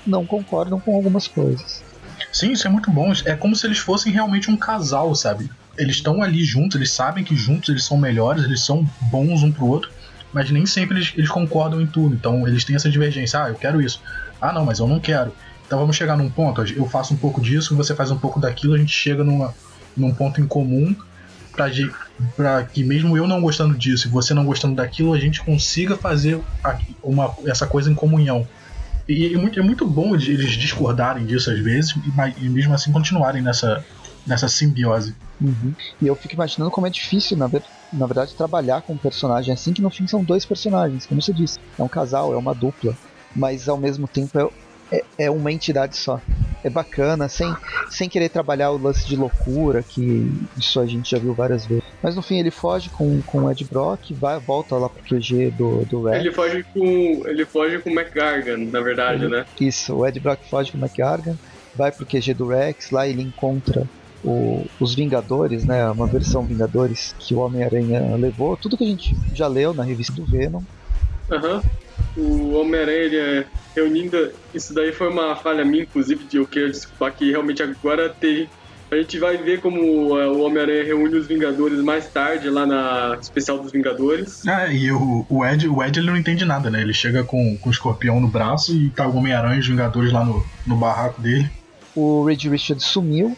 não 0.07 0.25
concordam 0.25 0.79
com 0.79 0.95
algumas 0.95 1.27
coisas. 1.27 1.83
Sim, 2.31 2.51
isso 2.51 2.67
é 2.67 2.69
muito 2.69 2.89
bom. 2.91 3.11
É 3.25 3.35
como 3.35 3.55
se 3.55 3.65
eles 3.65 3.77
fossem 3.77 4.11
realmente 4.11 4.49
um 4.49 4.57
casal, 4.57 5.13
sabe? 5.15 5.49
Eles 5.77 5.97
estão 5.97 6.21
ali 6.21 6.43
juntos, 6.43 6.75
eles 6.75 6.91
sabem 6.91 7.23
que 7.23 7.35
juntos 7.35 7.69
eles 7.69 7.85
são 7.85 7.97
melhores, 7.97 8.43
eles 8.43 8.61
são 8.61 8.87
bons 9.11 9.43
um 9.43 9.51
pro 9.51 9.67
outro, 9.67 9.91
mas 10.33 10.49
nem 10.49 10.65
sempre 10.65 10.97
eles, 10.97 11.13
eles 11.15 11.29
concordam 11.29 11.81
em 11.81 11.87
tudo. 11.87 12.15
Então 12.15 12.47
eles 12.47 12.63
têm 12.63 12.75
essa 12.75 12.89
divergência. 12.89 13.43
Ah, 13.43 13.49
eu 13.49 13.55
quero 13.55 13.81
isso. 13.81 14.01
Ah, 14.41 14.51
não, 14.51 14.65
mas 14.65 14.79
eu 14.79 14.87
não 14.87 14.99
quero. 14.99 15.33
Então 15.65 15.79
vamos 15.79 15.95
chegar 15.95 16.17
num 16.17 16.29
ponto, 16.29 16.63
eu 16.63 16.85
faço 16.85 17.13
um 17.13 17.17
pouco 17.17 17.41
disso, 17.41 17.75
você 17.75 17.93
faz 17.93 18.09
um 18.09 18.17
pouco 18.17 18.39
daquilo, 18.39 18.73
a 18.73 18.77
gente 18.77 18.93
chega 18.93 19.21
numa, 19.21 19.53
num 19.97 20.13
ponto 20.13 20.39
em 20.39 20.47
comum 20.47 20.95
para 22.35 22.63
que 22.63 22.83
mesmo 22.83 23.17
eu 23.17 23.27
não 23.27 23.41
gostando 23.41 23.75
disso 23.75 24.07
e 24.07 24.11
você 24.11 24.33
não 24.33 24.45
gostando 24.45 24.75
daquilo, 24.75 25.13
a 25.13 25.19
gente 25.19 25.43
consiga 25.43 25.97
fazer 25.97 26.39
uma, 27.03 27.35
essa 27.45 27.65
coisa 27.67 27.91
em 27.91 27.95
comunhão. 27.95 28.47
E, 29.07 29.27
e 29.27 29.33
é 29.33 29.61
muito 29.61 29.87
bom 29.87 30.13
eles 30.15 30.51
discordarem 30.51 31.25
disso 31.25 31.49
às 31.49 31.59
vezes 31.59 31.95
e, 31.95 32.45
e 32.45 32.49
mesmo 32.49 32.73
assim 32.73 32.91
continuarem 32.91 33.41
nessa, 33.41 33.83
nessa 34.25 34.47
simbiose. 34.47 35.15
Uhum. 35.39 35.73
E 36.01 36.07
eu 36.07 36.15
fico 36.15 36.33
imaginando 36.33 36.71
como 36.71 36.87
é 36.87 36.89
difícil, 36.89 37.37
na, 37.37 37.47
ver, 37.47 37.63
na 37.93 38.05
verdade, 38.05 38.35
trabalhar 38.35 38.81
com 38.81 38.93
um 38.93 38.97
personagem 38.97 39.53
assim, 39.53 39.71
que 39.71 39.81
no 39.81 39.89
fim 39.89 40.07
são 40.07 40.23
dois 40.23 40.45
personagens, 40.45 41.05
como 41.05 41.21
você 41.21 41.31
disse. 41.31 41.57
É 41.77 41.83
um 41.83 41.87
casal, 41.87 42.33
é 42.33 42.37
uma 42.37 42.53
dupla. 42.53 42.95
Mas 43.35 43.69
ao 43.69 43.77
mesmo 43.77 44.07
tempo 44.07 44.39
é, 44.39 44.97
é, 44.97 45.25
é, 45.25 45.31
uma 45.31 45.51
entidade 45.51 45.95
só. 45.95 46.19
É 46.63 46.69
bacana, 46.69 47.29
sem, 47.29 47.55
sem 47.89 48.09
querer 48.09 48.29
trabalhar 48.29 48.71
o 48.71 48.77
lance 48.77 49.07
de 49.07 49.15
loucura, 49.15 49.83
que 49.83 50.29
isso 50.57 50.79
a 50.79 50.85
gente 50.85 51.11
já 51.11 51.19
viu 51.19 51.33
várias 51.33 51.65
vezes. 51.65 51.86
Mas 52.01 52.15
no 52.15 52.21
fim 52.21 52.39
ele 52.39 52.51
foge 52.51 52.89
com, 52.89 53.21
com 53.23 53.43
o 53.43 53.51
Ed 53.51 53.63
Brock, 53.65 54.11
vai, 54.11 54.39
volta 54.39 54.75
lá 54.75 54.87
pro 54.87 55.01
QG 55.03 55.51
do, 55.51 55.83
do 55.85 56.03
Rex. 56.03 56.19
Ele 56.19 56.31
foge 56.31 56.63
com. 56.73 57.23
Ele 57.25 57.45
foge 57.45 57.79
com 57.79 57.89
o 57.89 57.93
McGargan, 57.99 58.57
na 58.57 58.81
verdade, 58.81 59.25
ele, 59.25 59.35
né? 59.35 59.45
Isso, 59.59 59.95
o 59.95 60.07
Ed 60.07 60.19
Brock 60.19 60.39
foge 60.49 60.71
com 60.71 60.77
o 60.77 60.81
McGargan, 60.81 61.35
vai 61.75 61.91
pro 61.91 62.05
QG 62.05 62.33
do 62.33 62.47
Rex, 62.47 62.91
lá 62.91 63.07
ele 63.07 63.23
encontra 63.23 63.87
o, 64.23 64.65
os 64.79 64.93
Vingadores, 64.93 65.65
né? 65.65 65.89
Uma 65.89 66.05
versão 66.05 66.45
Vingadores 66.45 67.15
que 67.17 67.33
o 67.33 67.39
Homem-Aranha 67.39 68.15
levou, 68.15 68.55
tudo 68.55 68.77
que 68.77 68.83
a 68.83 68.87
gente 68.87 69.15
já 69.33 69.47
leu 69.47 69.73
na 69.73 69.83
revista 69.83 70.13
do 70.13 70.25
Venom. 70.25 70.61
Aham. 71.31 71.55
Uhum 71.55 71.87
o 72.17 72.53
Homem-Aranha 72.53 73.19
é 73.19 73.45
reunindo. 73.75 74.31
Isso 74.53 74.73
daí 74.73 74.91
foi 74.91 75.09
uma 75.09 75.35
falha 75.35 75.63
minha, 75.63 75.83
inclusive, 75.83 76.23
de 76.25 76.37
eu 76.37 76.47
querer 76.47 76.71
desculpar 76.71 77.13
que 77.13 77.29
realmente 77.29 77.61
agora 77.61 78.09
tem. 78.09 78.49
A 78.89 78.95
gente 78.95 79.19
vai 79.19 79.35
ver 79.35 79.59
como 79.59 80.17
é, 80.17 80.27
o 80.27 80.41
Homem-Aranha 80.41 80.85
reúne 80.85 81.15
os 81.15 81.27
Vingadores 81.27 81.79
mais 81.79 82.07
tarde, 82.07 82.49
lá 82.49 82.65
na 82.65 83.17
especial 83.19 83.59
dos 83.59 83.71
Vingadores. 83.71 84.47
Ah, 84.47 84.67
e 84.71 84.89
o, 84.91 85.25
o, 85.29 85.45
Ed, 85.45 85.67
o 85.67 85.83
Ed 85.83 85.99
ele 85.99 86.07
não 86.07 86.15
entende 86.15 86.45
nada, 86.45 86.69
né? 86.69 86.81
Ele 86.81 86.93
chega 86.93 87.21
com, 87.21 87.57
com 87.57 87.69
o 87.69 87.71
escorpião 87.71 88.21
no 88.21 88.29
braço 88.29 88.73
e 88.73 88.89
tá 88.89 89.05
o 89.05 89.17
Homem-Aranha 89.17 89.57
e 89.57 89.59
os 89.59 89.67
Vingadores 89.67 90.13
lá 90.13 90.23
no, 90.23 90.41
no 90.65 90.77
barraco 90.77 91.21
dele. 91.21 91.49
O 91.93 92.23
Reed 92.23 92.45
Richards 92.45 92.85
sumiu 92.85 93.35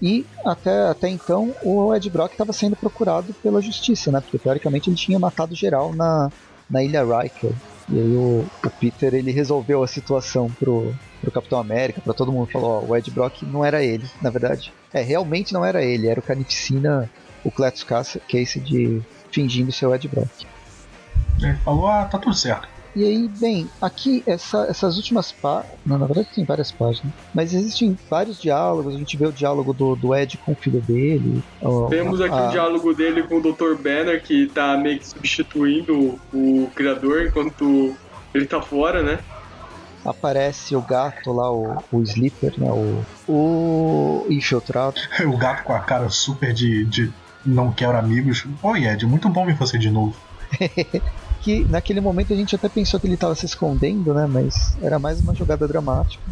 E 0.00 0.24
até, 0.44 0.88
até 0.88 1.08
então 1.08 1.52
o 1.64 1.92
Ed 1.94 2.08
Brock 2.08 2.32
estava 2.32 2.52
sendo 2.52 2.76
procurado 2.76 3.34
pela 3.42 3.60
justiça, 3.60 4.12
né? 4.12 4.20
Porque 4.20 4.38
teoricamente 4.38 4.88
ele 4.88 4.96
tinha 4.96 5.18
matado 5.18 5.54
geral 5.54 5.92
na, 5.92 6.30
na 6.70 6.82
Ilha 6.84 7.02
Riker. 7.02 7.50
E 7.88 7.98
aí 7.98 8.16
o, 8.16 8.44
o 8.64 8.70
Peter 8.70 9.14
ele 9.14 9.32
resolveu 9.32 9.82
a 9.82 9.88
situação 9.88 10.48
pro, 10.48 10.94
pro 11.22 11.30
Capitão 11.30 11.58
América, 11.58 12.00
para 12.00 12.12
todo 12.12 12.32
mundo 12.32 12.50
falou, 12.50 12.82
ó, 12.82 12.90
o 12.90 12.96
Ed 12.96 13.10
Brock 13.10 13.42
não 13.44 13.64
era 13.64 13.82
ele, 13.82 14.04
na 14.20 14.28
verdade. 14.28 14.72
É, 14.92 15.00
realmente 15.00 15.54
não 15.54 15.64
era 15.64 15.82
ele, 15.82 16.08
era 16.08 16.20
o 16.20 16.22
Carnificina, 16.22 17.08
o 17.44 17.50
Cletus 17.50 17.84
Casey 17.84 18.60
de 18.60 19.00
fingindo 19.30 19.72
ser 19.72 19.86
o 19.86 19.94
Ed 19.94 20.06
Brock. 20.08 20.46
Ele 21.40 21.56
falou, 21.58 21.86
ah, 21.88 22.04
tá 22.04 22.18
tudo 22.18 22.34
certo. 22.34 22.68
E 22.94 23.04
aí, 23.04 23.26
bem, 23.26 23.66
aqui 23.80 24.22
essa, 24.26 24.66
essas 24.68 24.98
últimas 24.98 25.32
páginas. 25.32 25.78
Na 25.86 25.96
verdade 25.96 26.28
tem 26.34 26.44
várias 26.44 26.70
páginas. 26.70 27.10
Mas 27.32 27.54
existem 27.54 27.96
vários 28.10 28.38
diálogos. 28.38 28.94
A 28.94 28.98
gente 28.98 29.16
vê 29.16 29.26
o 29.26 29.32
diálogo 29.32 29.72
do, 29.72 29.96
do 29.96 30.14
Ed 30.14 30.36
com 30.36 30.52
o 30.52 30.54
filho 30.54 30.80
dele. 30.82 31.42
Temos 31.88 32.20
aqui 32.20 32.34
a... 32.34 32.48
o 32.48 32.50
diálogo 32.50 32.92
dele 32.92 33.22
com 33.22 33.38
o 33.38 33.40
Dr. 33.40 33.80
Banner, 33.82 34.22
que 34.22 34.46
tá 34.48 34.76
meio 34.76 34.98
que 34.98 35.08
substituindo 35.08 36.20
o, 36.32 36.64
o 36.64 36.70
criador 36.74 37.26
enquanto 37.26 37.96
ele 38.34 38.44
tá 38.44 38.60
fora, 38.60 39.02
né? 39.02 39.20
Aparece 40.04 40.74
o 40.74 40.82
gato 40.82 41.32
lá, 41.32 41.52
o, 41.52 41.82
o 41.92 42.02
Sleeper, 42.02 42.54
né? 42.58 42.70
O, 42.70 43.04
o 43.28 44.26
infiltrado. 44.30 45.00
o 45.26 45.36
gato 45.36 45.64
com 45.64 45.72
a 45.72 45.80
cara 45.80 46.08
super 46.08 46.52
de, 46.52 46.84
de 46.86 47.12
não 47.44 47.72
quero 47.72 47.96
amigos. 47.96 48.44
Oi, 48.62 48.86
Ed, 48.86 49.06
muito 49.06 49.28
bom 49.28 49.46
ver 49.46 49.54
você 49.54 49.78
de 49.78 49.90
novo. 49.90 50.14
que 51.40 51.64
naquele 51.68 52.00
momento 52.00 52.32
a 52.32 52.36
gente 52.36 52.54
até 52.54 52.68
pensou 52.68 52.98
que 52.98 53.06
ele 53.06 53.14
estava 53.14 53.34
se 53.34 53.46
escondendo, 53.46 54.12
né? 54.14 54.26
Mas 54.26 54.76
era 54.82 54.98
mais 54.98 55.20
uma 55.20 55.34
jogada 55.34 55.66
dramática. 55.66 56.22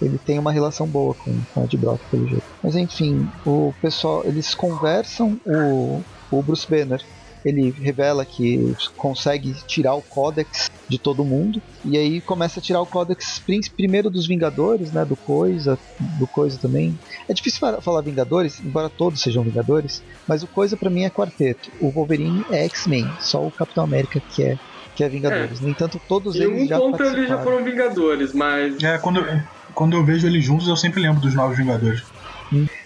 Ele 0.00 0.18
tem 0.18 0.38
uma 0.38 0.50
relação 0.50 0.86
boa 0.86 1.14
com, 1.14 1.32
com 1.52 1.64
Ed 1.64 1.76
Brock, 1.76 2.00
pelo 2.10 2.26
jeito. 2.26 2.44
Mas 2.62 2.74
enfim, 2.74 3.28
o 3.44 3.74
pessoal, 3.82 4.22
eles 4.24 4.54
conversam, 4.54 5.38
o, 5.44 6.00
o 6.30 6.42
Bruce 6.42 6.66
Banner 6.68 7.04
ele 7.44 7.70
revela 7.70 8.24
que 8.24 8.74
consegue 8.96 9.54
tirar 9.66 9.94
o 9.94 10.02
Codex 10.02 10.70
de 10.88 10.98
todo 10.98 11.24
mundo 11.24 11.62
e 11.84 11.96
aí 11.96 12.20
começa 12.20 12.60
a 12.60 12.62
tirar 12.62 12.80
o 12.80 12.86
Codex 12.86 13.42
primeiro 13.76 14.10
dos 14.10 14.26
Vingadores, 14.26 14.92
né, 14.92 15.04
do 15.04 15.16
Coisa, 15.16 15.78
do 16.18 16.26
Coisa 16.26 16.58
também. 16.58 16.98
É 17.28 17.34
difícil 17.34 17.60
falar 17.80 18.00
Vingadores, 18.02 18.60
embora 18.60 18.88
todos 18.88 19.20
sejam 19.20 19.42
Vingadores, 19.42 20.02
mas 20.26 20.42
o 20.42 20.46
Coisa 20.46 20.76
para 20.76 20.90
mim 20.90 21.04
é 21.04 21.10
quarteto. 21.10 21.70
O 21.80 21.90
Wolverine 21.90 22.44
é 22.50 22.64
X-Men, 22.64 23.08
só 23.20 23.44
o 23.44 23.50
Capitão 23.50 23.84
América 23.84 24.20
que 24.20 24.42
é 24.42 24.58
que 24.94 25.04
é 25.04 25.08
Vingadores. 25.08 25.60
É. 25.60 25.62
No 25.62 25.70
entanto, 25.70 26.00
todos 26.06 26.36
em 26.36 26.42
eles 26.42 26.64
um 26.64 26.66
já 26.66 26.78
ponto 26.78 27.02
eles 27.02 27.28
já 27.28 27.38
foram 27.42 27.64
Vingadores, 27.64 28.34
mas 28.34 28.82
É, 28.82 28.98
quando 28.98 29.24
quando 29.74 29.96
eu 29.96 30.04
vejo 30.04 30.26
eles 30.26 30.44
juntos, 30.44 30.68
eu 30.68 30.76
sempre 30.76 31.00
lembro 31.00 31.20
dos 31.20 31.34
Novos 31.34 31.56
Vingadores. 31.56 32.02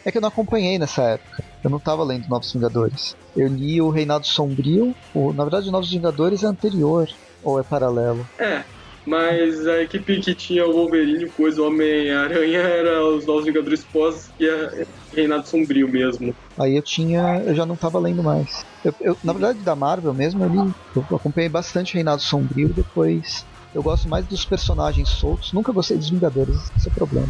É 0.05 0.13
que 0.13 0.19
eu 0.19 0.23
não 0.23 0.29
acompanhei 0.29 0.79
nessa 0.79 1.03
época. 1.03 1.43
Eu 1.65 1.71
não 1.71 1.79
estava 1.79 2.05
lendo 2.05 2.29
Novos 2.29 2.53
Vingadores. 2.53 3.17
Eu 3.35 3.49
li 3.49 3.81
o 3.81 3.89
Reinado 3.89 4.27
Sombrio. 4.27 4.95
O, 5.15 5.33
na 5.33 5.45
verdade, 5.45 5.71
Novos 5.71 5.91
Vingadores 5.91 6.45
é 6.45 6.47
anterior. 6.47 7.09
Ou 7.43 7.59
é 7.59 7.63
paralelo? 7.63 8.27
É. 8.39 8.63
Mas 9.07 9.67
a 9.67 9.83
equipe 9.83 10.21
que 10.21 10.35
tinha 10.35 10.67
o 10.67 10.73
Wolverine, 10.73 11.29
coisa, 11.31 11.63
o 11.63 11.67
Homem-Aranha, 11.67 12.61
era 12.61 13.05
os 13.07 13.27
Novos 13.27 13.45
Vingadores 13.45 13.85
pós 13.85 14.31
e 14.39 14.47
é 14.47 14.87
Reinado 15.15 15.47
Sombrio 15.47 15.89
mesmo. 15.89 16.35
Aí 16.59 16.77
eu 16.77 16.83
tinha. 16.83 17.43
Eu 17.47 17.55
já 17.55 17.67
não 17.67 17.75
estava 17.75 17.99
lendo 17.99 18.23
mais. 18.23 18.65
Eu, 18.85 18.95
eu, 19.01 19.17
na 19.23 19.33
verdade, 19.33 19.59
da 19.61 19.75
Marvel 19.75 20.15
mesmo, 20.15 20.45
eu, 20.45 20.49
li, 20.49 20.75
eu 20.95 21.17
acompanhei 21.17 21.49
bastante 21.49 21.95
Reinado 21.95 22.23
Sombrio 22.23 22.69
depois. 22.69 23.47
Eu 23.75 23.83
gosto 23.83 24.09
mais 24.09 24.27
dos 24.27 24.45
personagens 24.45 25.09
soltos. 25.09 25.53
Nunca 25.53 25.73
gostei 25.73 25.97
dos 25.97 26.09
Vingadores, 26.09 26.71
esse 26.77 26.89
é 26.89 26.91
o 26.91 26.95
problema. 26.95 27.29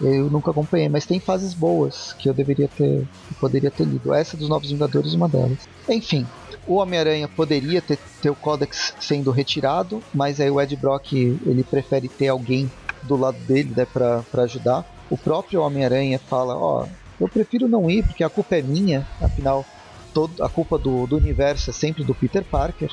Eu 0.00 0.28
nunca 0.28 0.50
acompanhei, 0.50 0.88
mas 0.88 1.06
tem 1.06 1.20
fases 1.20 1.54
boas 1.54 2.12
que 2.14 2.28
eu 2.28 2.34
deveria 2.34 2.68
ter, 2.68 3.06
poderia 3.40 3.70
ter 3.70 3.84
lido. 3.84 4.12
Essa 4.12 4.36
dos 4.36 4.48
Novos 4.48 4.70
Vingadores, 4.70 5.14
uma 5.14 5.28
delas. 5.28 5.68
Enfim, 5.88 6.26
o 6.66 6.76
Homem-Aranha 6.76 7.28
poderia 7.28 7.80
ter, 7.80 7.98
ter 8.20 8.30
o 8.30 8.34
Codex 8.34 8.94
sendo 9.00 9.30
retirado, 9.30 10.02
mas 10.12 10.40
aí 10.40 10.50
o 10.50 10.60
Ed 10.60 10.74
Brock 10.76 11.12
ele 11.12 11.62
prefere 11.62 12.08
ter 12.08 12.28
alguém 12.28 12.70
do 13.02 13.16
lado 13.16 13.38
dele 13.46 13.72
né, 13.76 13.86
para 13.86 14.24
ajudar. 14.42 14.84
O 15.08 15.16
próprio 15.16 15.62
Homem-Aranha 15.62 16.18
fala: 16.18 16.56
Ó, 16.56 16.84
oh, 16.84 16.88
eu 17.20 17.28
prefiro 17.28 17.68
não 17.68 17.88
ir 17.88 18.04
porque 18.04 18.24
a 18.24 18.30
culpa 18.30 18.56
é 18.56 18.62
minha, 18.62 19.06
afinal, 19.20 19.64
todo, 20.12 20.42
a 20.42 20.48
culpa 20.48 20.76
do, 20.76 21.06
do 21.06 21.16
universo 21.16 21.70
é 21.70 21.72
sempre 21.72 22.02
do 22.02 22.14
Peter 22.14 22.42
Parker. 22.42 22.90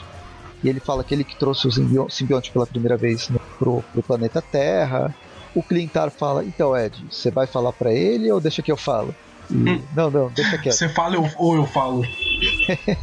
E 0.63 0.69
ele 0.69 0.79
fala 0.79 1.03
que 1.03 1.15
ele 1.15 1.23
que 1.23 1.35
trouxe 1.35 1.67
o 1.67 1.71
simbionte 2.11 2.51
pela 2.51 2.67
primeira 2.67 2.95
vez 2.95 3.29
no, 3.29 3.39
pro, 3.57 3.83
pro 3.91 4.03
planeta 4.03 4.43
Terra 4.43 5.15
o 5.53 5.63
Clintar 5.63 6.09
fala: 6.09 6.43
Então, 6.43 6.75
Ed, 6.77 7.05
você 7.09 7.31
vai 7.31 7.47
falar 7.47 7.73
para 7.73 7.93
ele 7.93 8.31
ou 8.31 8.39
deixa 8.39 8.61
que 8.61 8.71
eu 8.71 8.77
falo? 8.77 9.13
E, 9.49 9.53
hum. 9.53 9.83
Não, 9.95 10.09
não, 10.09 10.29
deixa 10.29 10.57
quieto. 10.57 10.75
Você 10.75 10.89
fala 10.89 11.17
ou 11.37 11.55
eu 11.55 11.65
falo? 11.65 12.03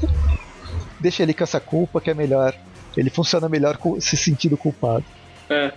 deixa 0.98 1.22
ele 1.22 1.34
com 1.34 1.44
essa 1.44 1.60
culpa 1.60 2.00
que 2.00 2.10
é 2.10 2.14
melhor. 2.14 2.54
Ele 2.96 3.10
funciona 3.10 3.48
melhor 3.48 3.78
se 4.00 4.16
sentindo 4.16 4.56
culpado. 4.56 5.04
É. 5.48 5.72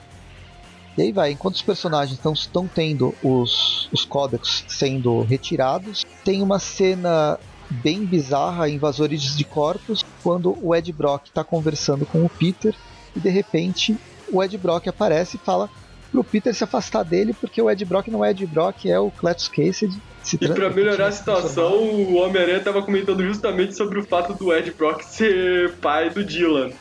E 0.98 1.04
aí 1.04 1.12
vai, 1.12 1.32
enquanto 1.32 1.56
os 1.56 1.62
personagens 1.62 2.20
estão 2.20 2.68
tendo 2.68 3.16
os, 3.24 3.88
os 3.92 4.04
códex 4.04 4.66
sendo 4.68 5.22
retirados, 5.22 6.06
tem 6.24 6.42
uma 6.42 6.60
cena 6.60 7.40
bem 7.70 8.04
bizarra, 8.04 8.70
invasores 8.70 9.36
de 9.36 9.46
corpos, 9.46 10.06
quando 10.22 10.58
o 10.62 10.76
Ed 10.76 10.92
Brock 10.92 11.28
está 11.28 11.44
conversando 11.44 12.06
com 12.06 12.26
o 12.26 12.30
Peter 12.30 12.76
e 13.16 13.20
de 13.20 13.30
repente 13.30 13.98
o 14.32 14.44
Ed 14.44 14.58
Brock 14.58 14.88
aparece 14.88 15.38
e 15.38 15.40
fala: 15.40 15.70
pro 16.12 16.24
Peter 16.24 16.54
se 16.54 16.64
afastar 16.64 17.04
dele, 17.04 17.34
porque 17.34 17.62
o 17.62 17.70
Ed 17.70 17.84
Brock 17.86 18.08
não 18.10 18.24
é 18.24 18.32
Ed 18.32 18.46
Brock, 18.46 18.86
é 18.86 19.00
o 19.00 19.10
Cletus 19.10 19.48
Kasich. 19.48 19.98
e 20.34 20.48
para 20.48 20.70
melhorar 20.70 21.08
a 21.08 21.12
situação, 21.12 21.74
o 21.74 22.16
Homem-Aranha 22.16 22.60
tava 22.60 22.84
comentando 22.84 23.24
justamente 23.24 23.76
sobre 23.76 24.00
o 24.00 24.04
fato 24.04 24.34
do 24.34 24.54
Ed 24.54 24.72
Brock 24.72 25.02
ser 25.04 25.74
pai 25.76 26.10
do 26.10 26.24
Dylan. 26.24 26.72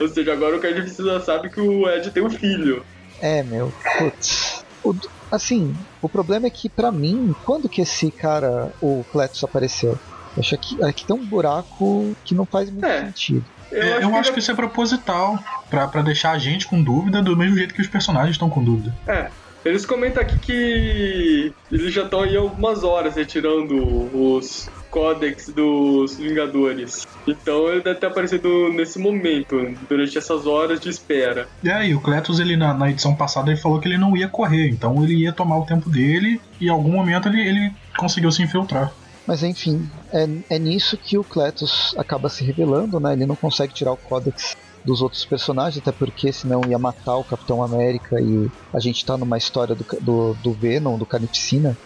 Ou 0.00 0.08
seja, 0.08 0.32
agora 0.32 0.56
o 0.56 0.60
Carnificina 0.60 1.20
sabe 1.20 1.50
que 1.50 1.60
o 1.60 1.88
Ed 1.88 2.10
tem 2.10 2.22
um 2.22 2.30
filho. 2.30 2.84
É, 3.20 3.42
meu, 3.42 3.72
putz. 3.98 4.64
O, 4.82 4.94
assim, 5.30 5.74
o 6.00 6.08
problema 6.08 6.46
é 6.46 6.50
que 6.50 6.68
para 6.68 6.92
mim, 6.92 7.34
quando 7.44 7.68
que 7.68 7.82
esse 7.82 8.10
cara, 8.10 8.72
o 8.80 9.04
Cletus, 9.10 9.42
apareceu? 9.42 9.98
Eu 10.36 10.40
acho 10.40 10.56
que 10.58 10.82
aqui 10.84 11.04
tem 11.04 11.16
um 11.16 11.24
buraco 11.24 12.16
que 12.24 12.34
não 12.34 12.46
faz 12.46 12.70
muito 12.70 12.86
é. 12.86 13.06
sentido. 13.06 13.44
Eu, 13.70 13.82
é, 13.82 13.92
acho, 13.92 14.02
eu 14.02 14.10
que, 14.10 14.16
acho 14.16 14.32
que 14.32 14.38
isso 14.38 14.50
é 14.50 14.54
proposital, 14.54 15.38
para 15.70 16.02
deixar 16.02 16.32
a 16.32 16.38
gente 16.38 16.66
com 16.66 16.82
dúvida, 16.82 17.22
do 17.22 17.36
mesmo 17.36 17.56
jeito 17.56 17.74
que 17.74 17.82
os 17.82 17.88
personagens 17.88 18.32
estão 18.32 18.48
com 18.48 18.62
dúvida. 18.62 18.94
É. 19.06 19.28
Eles 19.64 19.84
comentam 19.84 20.22
aqui 20.22 20.38
que 20.38 21.52
eles 21.70 21.92
já 21.92 22.04
estão 22.04 22.22
aí 22.22 22.36
algumas 22.36 22.84
horas 22.84 23.16
retirando 23.16 23.76
os 24.16 24.70
códex 24.90 25.48
dos 25.48 26.16
Vingadores. 26.16 27.06
Então 27.26 27.68
ele 27.68 27.82
deve 27.82 27.98
ter 27.98 28.06
aparecido 28.06 28.72
nesse 28.72 28.98
momento, 28.98 29.76
durante 29.88 30.16
essas 30.16 30.46
horas 30.46 30.80
de 30.80 30.88
espera. 30.88 31.48
E 31.62 31.70
aí, 31.70 31.94
o 31.94 32.00
Cletus, 32.00 32.40
ele 32.40 32.56
na, 32.56 32.72
na, 32.72 32.90
edição 32.90 33.14
passada, 33.14 33.50
ele 33.50 33.60
falou 33.60 33.80
que 33.80 33.88
ele 33.88 33.98
não 33.98 34.16
ia 34.16 34.28
correr, 34.28 34.68
então 34.68 35.02
ele 35.04 35.14
ia 35.14 35.32
tomar 35.32 35.58
o 35.58 35.66
tempo 35.66 35.90
dele 35.90 36.40
e 36.60 36.66
em 36.66 36.70
algum 36.70 36.92
momento 36.92 37.28
ele, 37.28 37.40
ele 37.40 37.72
conseguiu 37.96 38.30
se 38.32 38.42
infiltrar. 38.42 38.92
Mas 39.28 39.42
enfim, 39.42 39.86
é, 40.10 40.26
é 40.48 40.58
nisso 40.58 40.96
que 40.96 41.18
o 41.18 41.22
Cletus 41.22 41.94
acaba 41.98 42.30
se 42.30 42.42
revelando, 42.42 42.98
né? 42.98 43.12
Ele 43.12 43.26
não 43.26 43.36
consegue 43.36 43.74
tirar 43.74 43.92
o 43.92 43.96
Codex 43.98 44.56
dos 44.82 45.02
outros 45.02 45.22
personagens, 45.26 45.82
até 45.82 45.92
porque 45.92 46.32
senão 46.32 46.62
ia 46.66 46.78
matar 46.78 47.16
o 47.16 47.24
Capitão 47.24 47.62
América 47.62 48.18
e 48.18 48.50
a 48.72 48.80
gente 48.80 49.04
tá 49.04 49.18
numa 49.18 49.36
história 49.36 49.74
do, 49.74 49.84
do, 50.00 50.34
do 50.42 50.52
Venom, 50.54 50.96
do 50.96 51.04
Carnificina, 51.04 51.76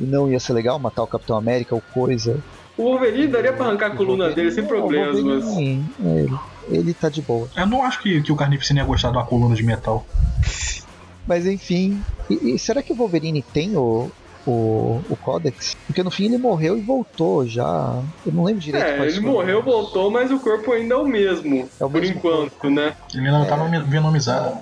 e 0.00 0.04
não 0.04 0.30
ia 0.30 0.38
ser 0.38 0.52
legal 0.52 0.78
matar 0.78 1.02
o 1.02 1.08
Capitão 1.08 1.36
América 1.36 1.74
ou 1.74 1.82
coisa. 1.92 2.38
O 2.78 2.84
Wolverine 2.84 3.26
daria 3.26 3.52
pra 3.52 3.66
arrancar 3.66 3.86
a 3.88 3.96
coluna 3.96 4.30
dele 4.30 4.52
sem 4.52 4.64
problemas, 4.64 5.20
mas. 5.20 5.44
Ele, 5.56 6.38
ele 6.68 6.94
tá 6.94 7.08
de 7.08 7.20
boa. 7.20 7.48
Eu 7.56 7.66
não 7.66 7.82
acho 7.82 8.00
que, 8.00 8.22
que 8.22 8.30
o 8.30 8.36
Carnificina 8.36 8.78
ia 8.78 8.86
gostar 8.86 9.10
de 9.10 9.16
uma 9.16 9.26
coluna 9.26 9.56
de 9.56 9.64
metal. 9.64 10.06
Mas 11.26 11.48
enfim. 11.48 12.00
E, 12.30 12.54
e 12.54 12.58
será 12.60 12.80
que 12.80 12.92
o 12.92 12.96
Wolverine 12.96 13.42
tem 13.42 13.76
o, 13.76 14.08
o, 14.46 15.00
o 15.08 15.16
Codex. 15.16 15.76
Porque 15.86 16.02
no 16.02 16.10
fim 16.10 16.26
ele 16.26 16.38
morreu 16.38 16.76
e 16.76 16.80
voltou 16.80 17.46
já. 17.46 18.02
Eu 18.26 18.32
não 18.32 18.44
lembro 18.44 18.60
direito. 18.60 18.84
É, 18.84 19.06
ele 19.06 19.20
morreu, 19.20 19.62
voltou, 19.62 20.10
mas 20.10 20.30
o 20.30 20.38
corpo 20.38 20.72
ainda 20.72 20.94
é 20.94 20.98
o 20.98 21.06
mesmo. 21.06 21.68
É 21.80 21.84
o 21.84 21.90
por 21.90 22.00
mesmo 22.00 22.16
enquanto, 22.16 22.50
corpo. 22.50 22.70
né? 22.70 22.94
Ele 23.14 23.30
não 23.30 23.46
tá 23.46 23.56
é... 23.56 23.70
tá 23.70 23.78
venomizado. 23.80 24.58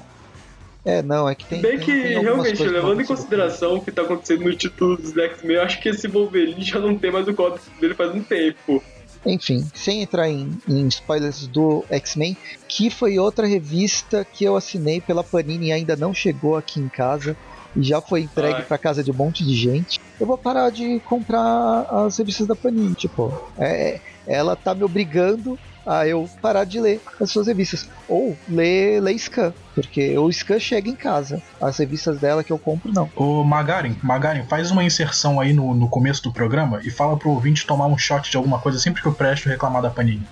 É, 0.85 1.03
não, 1.03 1.28
é 1.28 1.35
que 1.35 1.45
tem. 1.45 1.61
Bem 1.61 1.76
tem, 1.76 1.81
que, 1.81 1.93
tem 1.93 2.20
realmente, 2.20 2.62
levando 2.62 3.03
em 3.03 3.05
consideração 3.05 3.76
o 3.76 3.83
que 3.83 3.93
tá 3.93 4.03
acontecendo 4.03 4.45
no 4.45 4.55
título 4.55 4.97
dos 4.97 5.16
X-Men, 5.16 5.57
eu 5.57 5.62
acho 5.62 5.81
que 5.81 5.91
esse 5.91 6.09
Wolverine 6.09 6.62
já 6.62 6.78
não 6.78 6.97
tem 6.97 7.12
mais 7.12 7.28
o 7.28 7.35
código 7.35 7.61
dele 7.78 7.95
faz 7.95 8.14
um 8.14 8.22
tempo. 8.22 8.83
Enfim, 9.26 9.68
sem 9.74 10.03
entrar 10.03 10.31
em, 10.31 10.59
em 10.66 10.89
spoilers 10.89 11.47
do 11.47 11.85
X-Men, 11.91 12.35
que 12.66 12.89
foi 12.89 13.18
outra 13.18 13.47
revista 13.47 14.24
que 14.24 14.45
eu 14.45 14.57
assinei 14.57 15.03
pela 15.03 15.22
Panini 15.22 15.66
e 15.66 15.72
ainda 15.72 15.95
não 15.95 16.14
chegou 16.14 16.57
aqui 16.57 16.81
em 16.81 16.89
casa 16.89 17.37
e 17.77 17.83
já 17.83 18.01
foi 18.01 18.23
entregue 18.23 18.62
para 18.62 18.79
casa 18.79 19.03
de 19.03 19.11
um 19.11 19.14
monte 19.14 19.45
de 19.45 19.55
gente, 19.55 20.01
eu 20.18 20.27
vou 20.27 20.37
parar 20.39 20.71
de 20.71 21.01
comprar 21.01 21.87
as 21.91 22.18
revistas 22.18 22.47
da 22.47 22.55
Panini. 22.57 22.95
Tipo, 22.95 23.33
é, 23.59 24.01
ela 24.27 24.55
tá 24.57 24.75
me 24.75 24.85
obrigando 24.85 25.59
a 25.87 26.07
eu 26.07 26.29
parar 26.43 26.64
de 26.64 26.79
ler 26.79 27.01
as 27.21 27.31
suas 27.31 27.47
revistas. 27.47 27.89
Ou 28.07 28.37
ler, 28.49 29.01
ler 29.01 29.18
Scan, 29.18 29.53
porque 29.75 30.16
o 30.18 30.31
Scan 30.31 30.59
chega 30.59 30.91
em 30.91 30.95
casa. 30.95 31.43
As 31.61 31.79
revistas 31.79 32.18
dela 32.21 32.45
que 32.45 32.53
eu 32.53 32.59
compro, 32.59 32.93
não. 32.93 33.11
Ô 33.16 33.43
Magarin, 33.43 33.97
Magarin, 34.03 34.45
faz 34.45 34.71
uma 34.71 34.85
inserção 34.85 35.41
aí 35.41 35.53
no, 35.53 35.75
no 35.75 35.89
começo 35.89 36.23
do 36.23 36.33
programa 36.33 36.81
e 36.85 36.91
fala 36.91 37.16
pro 37.16 37.31
ouvinte 37.31 37.66
tomar 37.66 37.87
um 37.87 37.97
shot 37.97 38.31
de 38.31 38.37
alguma 38.37 38.59
coisa 38.59 38.79
sempre 38.79 39.01
que 39.01 39.09
eu 39.09 39.14
presto 39.14 39.49
reclamar 39.49 39.81
da 39.81 39.91
Panini. 39.91 40.27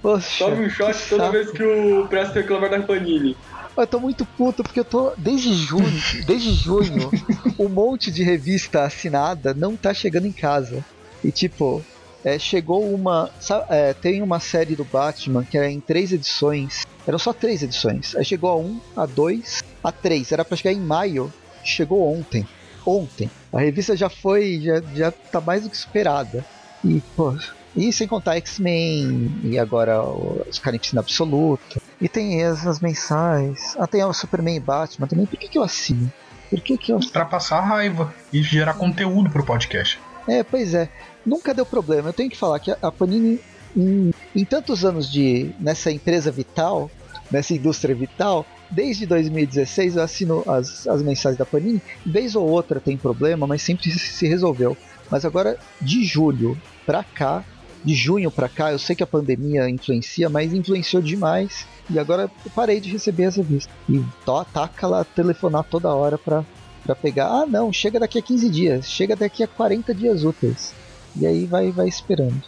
Poxa, 0.00 0.44
Tome 0.44 0.66
um 0.66 0.70
shot 0.70 0.96
toda 1.08 1.24
saco. 1.24 1.32
vez 1.32 1.50
que 1.50 1.62
o 1.64 2.06
presto 2.06 2.34
reclamar 2.34 2.70
da 2.70 2.80
Panini. 2.80 3.36
Eu 3.76 3.86
tô 3.86 3.98
muito 3.98 4.24
puto 4.24 4.62
porque 4.62 4.80
eu 4.80 4.84
tô 4.84 5.12
desde 5.16 5.52
junho, 5.54 6.00
desde 6.26 6.52
junho, 6.54 7.10
um 7.58 7.68
monte 7.68 8.10
de 8.10 8.22
revista 8.22 8.84
assinada 8.84 9.52
não 9.52 9.76
tá 9.76 9.92
chegando 9.92 10.26
em 10.26 10.32
casa. 10.32 10.84
E 11.24 11.32
tipo, 11.32 11.84
é, 12.24 12.38
chegou 12.38 12.94
uma. 12.94 13.30
Sabe, 13.38 13.66
é, 13.68 13.92
tem 13.92 14.22
uma 14.22 14.40
série 14.40 14.74
do 14.74 14.84
Batman 14.84 15.44
que 15.44 15.58
é 15.58 15.70
em 15.70 15.80
três 15.80 16.12
edições. 16.12 16.86
Eram 17.06 17.18
só 17.18 17.32
três 17.32 17.62
edições. 17.62 18.16
Aí 18.16 18.24
chegou 18.24 18.50
a 18.50 18.56
1, 18.56 18.80
a 18.96 19.06
2, 19.06 19.62
a 19.82 19.92
3. 19.92 20.32
Era 20.32 20.44
pra 20.44 20.56
chegar 20.56 20.72
em 20.72 20.80
maio. 20.80 21.32
Chegou 21.62 22.10
ontem. 22.10 22.46
Ontem. 22.86 23.30
A 23.52 23.60
revista 23.60 23.96
já 23.96 24.08
foi. 24.08 24.60
Já, 24.62 24.80
já 24.94 25.10
tá 25.10 25.40
mais 25.40 25.64
do 25.64 25.70
que 25.70 25.76
esperada. 25.76 26.44
E, 26.82 27.02
pô. 27.14 27.36
E 27.76 27.92
sem 27.92 28.06
contar 28.06 28.36
X-Men. 28.36 29.30
E 29.42 29.58
agora 29.58 30.02
os 30.02 30.58
Carnificina 30.58 31.00
Absoluta. 31.00 31.80
E 32.00 32.08
tem 32.08 32.42
essas 32.42 32.80
mensais. 32.80 33.76
Ah, 33.78 33.86
tem 33.86 34.04
o 34.04 34.12
Superman 34.12 34.56
e 34.56 34.60
Batman 34.60 35.06
também. 35.06 35.26
Por 35.26 35.38
que, 35.38 35.48
que 35.48 35.58
eu 35.58 35.62
assino? 35.62 36.12
Por 36.50 36.60
que, 36.60 36.78
que 36.78 36.92
eu. 36.92 37.00
Pra 37.12 37.24
passar 37.24 37.60
raiva 37.60 38.14
e 38.32 38.42
gerar 38.42 38.74
conteúdo 38.74 39.30
pro 39.30 39.44
podcast. 39.44 39.98
É, 40.28 40.42
pois 40.42 40.72
é 40.74 40.88
nunca 41.24 41.54
deu 41.54 41.64
problema. 41.64 42.10
Eu 42.10 42.12
tenho 42.12 42.30
que 42.30 42.36
falar 42.36 42.58
que 42.58 42.70
a 42.70 42.92
Panini, 42.92 43.40
em, 43.76 44.12
em 44.34 44.44
tantos 44.44 44.84
anos 44.84 45.10
de 45.10 45.50
nessa 45.58 45.90
empresa 45.90 46.30
vital, 46.30 46.90
nessa 47.30 47.54
indústria 47.54 47.94
vital, 47.94 48.46
desde 48.70 49.06
2016 49.06 49.96
eu 49.96 50.02
assino 50.02 50.44
as, 50.46 50.86
as 50.86 51.02
mensagens 51.02 51.38
da 51.38 51.46
Panini. 51.46 51.80
Vez 52.04 52.34
ou 52.34 52.48
outra 52.48 52.80
tem 52.80 52.96
problema, 52.96 53.46
mas 53.46 53.62
sempre 53.62 53.90
se 53.90 54.26
resolveu. 54.26 54.76
Mas 55.10 55.24
agora, 55.24 55.58
de 55.80 56.04
julho 56.04 56.58
pra 56.86 57.04
cá, 57.04 57.44
de 57.84 57.94
junho 57.94 58.30
pra 58.30 58.48
cá, 58.48 58.72
eu 58.72 58.78
sei 58.78 58.96
que 58.96 59.02
a 59.02 59.06
pandemia 59.06 59.68
influencia, 59.68 60.28
mas 60.28 60.52
influenciou 60.52 61.02
demais. 61.02 61.66
E 61.90 61.98
agora 61.98 62.30
eu 62.44 62.50
parei 62.54 62.80
de 62.80 62.90
receber 62.90 63.26
as 63.26 63.36
revistas. 63.36 63.74
E 63.88 64.02
tó, 64.24 64.42
taca 64.44 64.86
lá 64.86 65.04
telefonar 65.04 65.64
toda 65.64 65.94
hora 65.94 66.16
pra, 66.16 66.44
pra 66.82 66.94
pegar. 66.94 67.26
Ah, 67.26 67.46
não, 67.46 67.72
chega 67.72 68.00
daqui 68.00 68.18
a 68.18 68.22
15 68.22 68.48
dias, 68.48 68.90
chega 68.90 69.14
daqui 69.14 69.42
a 69.42 69.48
40 69.48 69.94
dias 69.94 70.24
úteis. 70.24 70.72
E 71.16 71.26
aí 71.26 71.44
vai, 71.44 71.70
vai 71.70 71.86
esperando. 71.86 72.42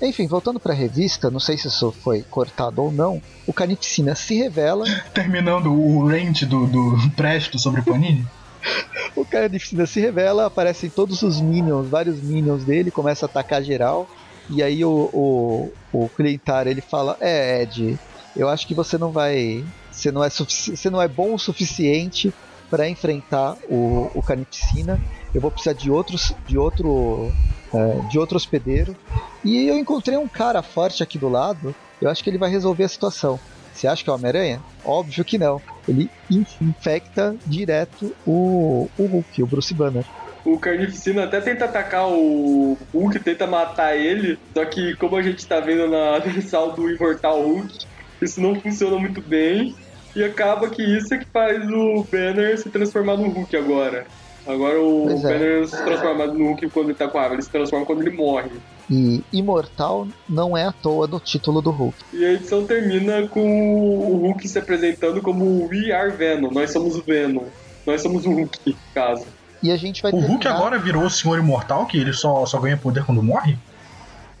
Enfim, 0.00 0.26
voltando 0.26 0.60
para 0.60 0.72
a 0.72 0.76
revista, 0.76 1.30
não 1.30 1.40
sei 1.40 1.56
se 1.56 1.68
isso 1.68 1.90
foi 1.90 2.22
cortado 2.22 2.82
ou 2.82 2.92
não, 2.92 3.20
o 3.46 3.52
Canipsina 3.52 4.14
se 4.14 4.34
revela. 4.36 4.84
Terminando 5.14 5.72
o 5.72 6.06
range 6.06 6.44
do, 6.44 6.66
do 6.66 7.10
Presto 7.16 7.58
sobre 7.58 7.80
Panini. 7.80 8.26
o 9.16 9.24
Canipsina 9.24 9.86
se 9.86 9.98
revela, 9.98 10.46
aparecem 10.46 10.90
todos 10.90 11.22
os 11.22 11.40
minions, 11.40 11.88
vários 11.88 12.20
minions 12.20 12.62
dele, 12.62 12.90
começa 12.90 13.24
a 13.24 13.28
atacar 13.28 13.62
geral. 13.62 14.06
E 14.48 14.62
aí 14.62 14.84
o, 14.84 15.10
o, 15.12 15.72
o 15.92 16.08
Cleitar 16.10 16.66
ele 16.66 16.80
fala: 16.80 17.16
É, 17.20 17.62
Ed, 17.62 17.98
eu 18.36 18.48
acho 18.48 18.66
que 18.66 18.74
você 18.74 18.96
não 18.96 19.10
vai. 19.10 19.64
Você 19.90 20.12
não 20.12 20.22
é, 20.22 20.28
você 20.28 20.90
não 20.90 21.00
é 21.00 21.08
bom 21.08 21.34
o 21.34 21.38
suficiente 21.38 22.32
para 22.70 22.88
enfrentar 22.88 23.56
o, 23.68 24.10
o 24.14 24.22
Canipsina. 24.22 25.00
Eu 25.34 25.40
vou 25.40 25.50
precisar 25.50 25.74
de 25.74 25.90
outros. 25.90 26.34
de 26.46 26.58
outro 26.58 27.32
é, 27.74 28.08
de 28.08 28.18
outro 28.18 28.36
hospedeiro. 28.36 28.96
E 29.44 29.66
eu 29.66 29.78
encontrei 29.78 30.16
um 30.16 30.28
cara 30.28 30.62
forte 30.62 31.02
aqui 31.02 31.18
do 31.18 31.28
lado. 31.28 31.74
Eu 32.00 32.10
acho 32.10 32.22
que 32.22 32.30
ele 32.30 32.38
vai 32.38 32.50
resolver 32.50 32.84
a 32.84 32.88
situação. 32.88 33.38
Você 33.72 33.86
acha 33.86 34.02
que 34.02 34.08
é 34.08 34.12
o 34.12 34.16
Homem-Aranha? 34.16 34.60
Óbvio 34.84 35.24
que 35.24 35.36
não. 35.36 35.60
Ele 35.86 36.10
infecta 36.60 37.36
direto 37.44 38.14
o, 38.26 38.88
o 38.96 39.06
Hulk, 39.06 39.42
o 39.42 39.46
Bruce 39.46 39.74
Banner. 39.74 40.04
O 40.46 40.60
Carnificina 40.60 41.24
até 41.24 41.40
tenta 41.40 41.64
atacar 41.64 42.06
o 42.08 42.78
Hulk, 42.94 43.18
tenta 43.18 43.48
matar 43.48 43.96
ele, 43.96 44.38
só 44.54 44.64
que 44.64 44.94
como 44.94 45.16
a 45.16 45.22
gente 45.22 45.44
tá 45.44 45.58
vendo 45.58 45.88
na 45.88 46.20
mensal 46.24 46.70
do 46.70 46.88
Imortal 46.88 47.42
Hulk, 47.42 47.84
isso 48.22 48.40
não 48.40 48.54
funciona 48.54 48.96
muito 48.96 49.20
bem. 49.20 49.74
E 50.14 50.22
acaba 50.22 50.70
que 50.70 50.82
isso 50.82 51.12
é 51.12 51.18
que 51.18 51.26
faz 51.26 51.68
o 51.68 52.06
Banner 52.10 52.56
se 52.56 52.70
transformar 52.70 53.16
no 53.16 53.28
Hulk 53.28 53.56
agora. 53.56 54.06
Agora 54.46 54.80
o 54.80 55.06
pois 55.08 55.22
Banner 55.22 55.62
é. 55.64 55.66
se 55.66 55.84
transforma 55.84 56.26
no 56.26 56.46
Hulk 56.46 56.70
quando 56.70 56.90
ele 56.90 56.94
tá 56.94 57.08
com 57.08 57.18
a 57.18 57.22
árvore, 57.22 57.40
ele 57.40 57.42
se 57.42 57.50
transforma 57.50 57.84
quando 57.84 58.02
ele 58.02 58.16
morre. 58.16 58.52
E 58.88 59.24
Imortal 59.32 60.06
não 60.28 60.56
é 60.56 60.64
à 60.64 60.70
toa 60.70 61.08
do 61.08 61.18
título 61.18 61.60
do 61.60 61.72
Hulk. 61.72 61.96
E 62.12 62.24
a 62.24 62.32
edição 62.32 62.64
termina 62.64 63.26
com 63.26 63.40
o 63.40 64.16
Hulk 64.18 64.46
se 64.46 64.60
apresentando 64.60 65.20
como 65.20 65.68
We 65.68 65.90
Are 65.90 66.12
Venom, 66.12 66.52
nós 66.52 66.70
somos 66.70 66.96
o 66.96 67.02
Venom. 67.02 67.46
Nós 67.84 68.00
somos 68.00 68.24
o 68.24 68.30
Hulk, 68.30 68.76
caso. 68.94 69.26
E 69.66 69.72
a 69.72 69.76
gente 69.76 70.00
vai 70.00 70.12
O 70.12 70.14
terminar... 70.14 70.32
Hulk 70.32 70.48
agora 70.48 70.78
virou 70.78 71.02
o 71.02 71.10
Senhor 71.10 71.38
Imortal, 71.38 71.86
que 71.86 71.98
ele 71.98 72.12
só, 72.12 72.46
só 72.46 72.60
ganha 72.60 72.76
poder 72.76 73.04
quando 73.04 73.20
morre? 73.20 73.58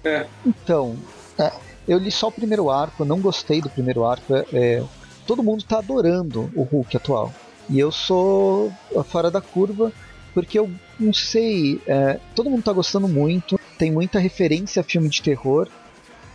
É. 0.04 0.24
Então, 0.46 0.96
é, 1.36 1.52
eu 1.88 1.98
li 1.98 2.12
só 2.12 2.28
o 2.28 2.32
primeiro 2.32 2.70
arco, 2.70 3.02
eu 3.02 3.06
não 3.06 3.20
gostei 3.20 3.60
do 3.60 3.68
primeiro 3.68 4.04
arco. 4.04 4.36
É, 4.36 4.44
é 4.52 4.84
todo 5.26 5.42
mundo 5.42 5.64
tá 5.64 5.78
adorando 5.78 6.48
o 6.54 6.62
Hulk 6.62 6.96
atual. 6.96 7.34
E 7.68 7.76
eu 7.76 7.90
sou 7.90 8.72
fora 9.08 9.28
da 9.32 9.40
curva 9.40 9.92
porque 10.32 10.58
eu 10.58 10.70
não 11.00 11.12
sei, 11.12 11.80
é, 11.88 12.20
todo 12.34 12.48
mundo 12.48 12.62
tá 12.62 12.72
gostando 12.72 13.08
muito, 13.08 13.58
tem 13.78 13.90
muita 13.90 14.20
referência 14.20 14.80
a 14.80 14.84
filme 14.84 15.08
de 15.08 15.22
terror, 15.22 15.66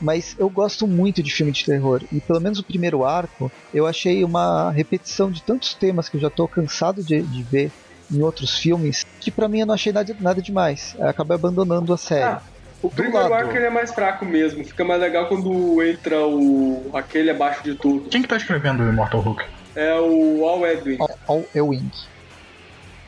mas 0.01 0.35
eu 0.37 0.49
gosto 0.49 0.85
muito 0.85 1.23
de 1.23 1.31
filme 1.31 1.51
de 1.53 1.63
terror. 1.63 2.01
E 2.11 2.19
pelo 2.19 2.41
menos 2.41 2.59
o 2.59 2.63
primeiro 2.63 3.05
arco, 3.05 3.49
eu 3.73 3.87
achei 3.87 4.23
uma 4.25 4.71
repetição 4.71 5.31
de 5.31 5.41
tantos 5.43 5.75
temas 5.75 6.09
que 6.09 6.17
eu 6.17 6.21
já 6.21 6.29
tô 6.29 6.45
cansado 6.47 7.01
de, 7.01 7.21
de 7.21 7.43
ver 7.43 7.71
em 8.12 8.22
outros 8.22 8.57
filmes, 8.57 9.05
que 9.20 9.32
para 9.32 9.47
mim 9.47 9.59
eu 9.59 9.66
não 9.66 9.74
achei 9.74 9.93
nada, 9.93 10.16
nada 10.20 10.41
demais. 10.41 10.95
Eu 10.99 11.07
acabei 11.07 11.36
abandonando 11.36 11.93
a 11.93 11.97
série. 11.97 12.24
Ah, 12.24 12.41
o 12.82 12.89
primeiro 12.89 13.30
lado... 13.30 13.34
arco 13.34 13.55
ele 13.55 13.66
é 13.66 13.70
mais 13.70 13.93
fraco 13.93 14.26
mesmo, 14.26 14.64
fica 14.66 14.84
mais 14.84 14.99
legal 14.99 15.28
quando 15.28 15.82
entra 15.84 16.26
o 16.26 16.89
aquele 16.93 17.30
abaixo 17.30 17.64
de 17.64 17.76
tudo. 17.76 18.09
Quem 18.09 18.22
que 18.22 18.28
tá 18.28 18.38
escrevendo 18.38 18.84
o 18.84 18.89
Immortal 18.89 19.22
Hulk? 19.22 19.45
É 19.76 19.93
o 19.99 20.47
Al 20.47 20.66
Edwin. 20.66 20.97
Al, 20.99 21.09
Al 21.28 21.45
Ewing. 21.55 21.91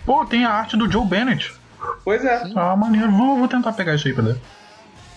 Pô, 0.05 0.25
tem 0.25 0.45
a 0.45 0.51
arte 0.51 0.77
do 0.77 0.89
Joe 0.91 1.05
Bennett. 1.05 1.53
Pois 2.03 2.23
é. 2.23 2.45
Sim. 2.45 2.53
Ah, 2.55 2.75
maneiro. 2.75 3.11
Vou, 3.11 3.37
vou 3.37 3.47
tentar 3.47 3.73
pegar 3.73 3.95
isso 3.95 4.07
aí 4.07 4.13
pra 4.13 4.23
ler. 4.23 4.37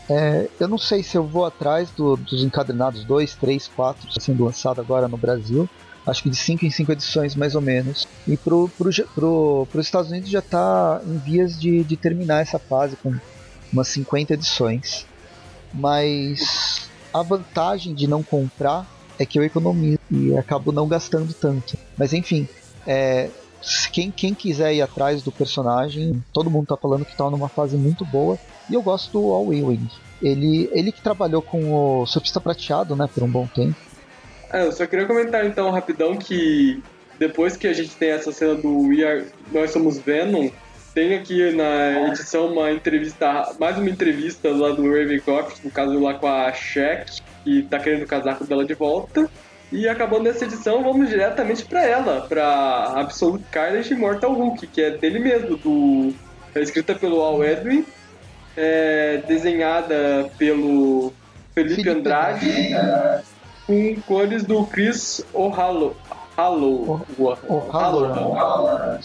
É, 0.09 0.49
eu 0.61 0.69
não 0.69 0.79
sei 0.79 1.03
se 1.03 1.17
eu 1.17 1.25
vou 1.25 1.45
atrás 1.45 1.91
do, 1.91 2.17
dos 2.17 2.45
encadernados 2.45 3.05
2, 3.05 3.35
3, 3.35 3.69
4 3.75 4.21
sendo 4.21 4.45
lançado 4.45 4.81
agora 4.81 5.09
no 5.09 5.17
Brasil. 5.17 5.69
Acho 6.07 6.23
que 6.23 6.31
de 6.31 6.37
5 6.37 6.65
em 6.65 6.71
5 6.71 6.93
edições, 6.93 7.35
mais 7.35 7.55
ou 7.55 7.61
menos. 7.61 8.07
E 8.27 8.37
pro, 8.37 8.71
pro, 8.79 8.91
pro, 9.15 9.69
pros 9.71 9.87
Estados 9.87 10.11
Unidos 10.11 10.31
já 10.31 10.39
está 10.39 11.01
em 11.05 11.19
vias 11.19 11.59
de, 11.59 11.83
de 11.83 11.97
terminar 11.97 12.43
essa 12.43 12.59
fase 12.59 12.97
com 12.97 13.13
umas 13.73 13.89
50 13.89 14.35
edições. 14.35 15.05
Mas 15.75 16.89
a 17.13 17.23
vantagem 17.23 17.93
de 17.93 18.07
não 18.07 18.23
comprar 18.23 18.87
é 19.19 19.27
que 19.27 19.39
eu 19.39 19.45
economizo 19.45 19.99
e 20.11 20.37
acabo 20.37 20.71
não 20.71 20.87
gastando 20.87 21.35
tanto. 21.35 21.77
Mas 21.97 22.13
enfim, 22.13 22.49
é, 22.87 23.31
quem, 23.93 24.11
quem 24.11 24.35
quiser 24.35 24.75
ir 24.75 24.83
atrás 24.83 25.23
do 25.23 25.33
personagem, 25.33 26.23
todo 26.33 26.51
mundo 26.51 26.69
tá 26.69 26.77
falando 26.77 27.05
que 27.05 27.17
tá 27.17 27.29
numa 27.31 27.49
fase 27.49 27.77
muito 27.77 28.05
boa. 28.05 28.39
E 28.71 28.75
eu 28.75 28.83
gosto 28.83 29.13
do 29.13 29.33
All 29.33 29.53
Ewing. 29.53 29.89
Ele, 30.23 30.69
ele 30.73 30.93
que 30.93 31.03
trabalhou 31.03 31.43
com 31.43 32.01
o 32.01 32.07
Surfista 32.07 32.41
Prateado, 32.41 32.97
né, 32.97 33.09
por 33.13 33.23
um 33.23 33.29
bom 33.29 33.47
tempo. 33.47 33.77
É, 34.57 34.65
eu 34.65 34.73
só 34.73 34.87
queria 34.87 35.05
comentar 35.05 35.45
então 35.45 35.71
rapidão 35.71 36.17
que 36.17 36.83
depois 37.19 37.59
que 37.59 37.69
a 37.69 37.75
gente 37.75 37.95
tem 37.95 38.09
essa 38.09 38.33
cena 38.33 38.55
do 38.55 38.89
We 38.89 39.05
Are, 39.05 39.27
Nós 39.53 39.71
Somos 39.71 39.99
Venom, 39.99 40.49
tem 40.95 41.15
aqui 41.15 41.53
na 41.53 42.09
edição 42.09 42.47
uma 42.47 42.73
entrevista, 42.73 43.55
mais 43.61 43.77
uma 43.77 43.91
entrevista 43.91 44.49
lá 44.49 44.71
do 44.71 44.91
Ravencroft, 44.91 45.63
no 45.63 45.71
caso 45.71 46.01
lá 46.01 46.15
com 46.15 46.27
a 46.27 46.51
Shaq, 46.55 47.21
que 47.45 47.65
tá 47.65 47.79
querendo 47.79 48.05
o 48.05 48.07
casaco 48.07 48.47
dela 48.47 48.65
de 48.65 48.73
volta. 48.73 49.29
E 49.71 49.87
acabando 49.87 50.27
essa 50.27 50.47
edição, 50.47 50.83
vamos 50.83 51.11
diretamente 51.11 51.63
para 51.67 51.85
ela, 51.85 52.23
para 52.23 52.95
Absolute 52.97 53.45
Carnage 53.51 53.95
Mortal 53.95 54.33
Hulk, 54.33 54.69
que 54.69 54.81
é 54.81 54.91
dele 54.91 55.19
mesmo, 55.19 55.59
do 55.59 56.15
é 56.55 56.61
escrita 56.63 56.95
pelo 56.95 57.21
Al 57.21 57.45
Edwin, 57.45 57.85
é, 58.57 59.23
desenhada 59.29 60.31
pelo 60.39 61.13
Felipe, 61.53 61.83
Felipe 61.83 61.91
Com 63.67 64.01
cores 64.03 64.45
do 64.45 64.65
Chris 64.67 65.25
O'Hallow. 65.35 65.97
Hallow. 66.37 67.07
Hallow. 67.73 69.01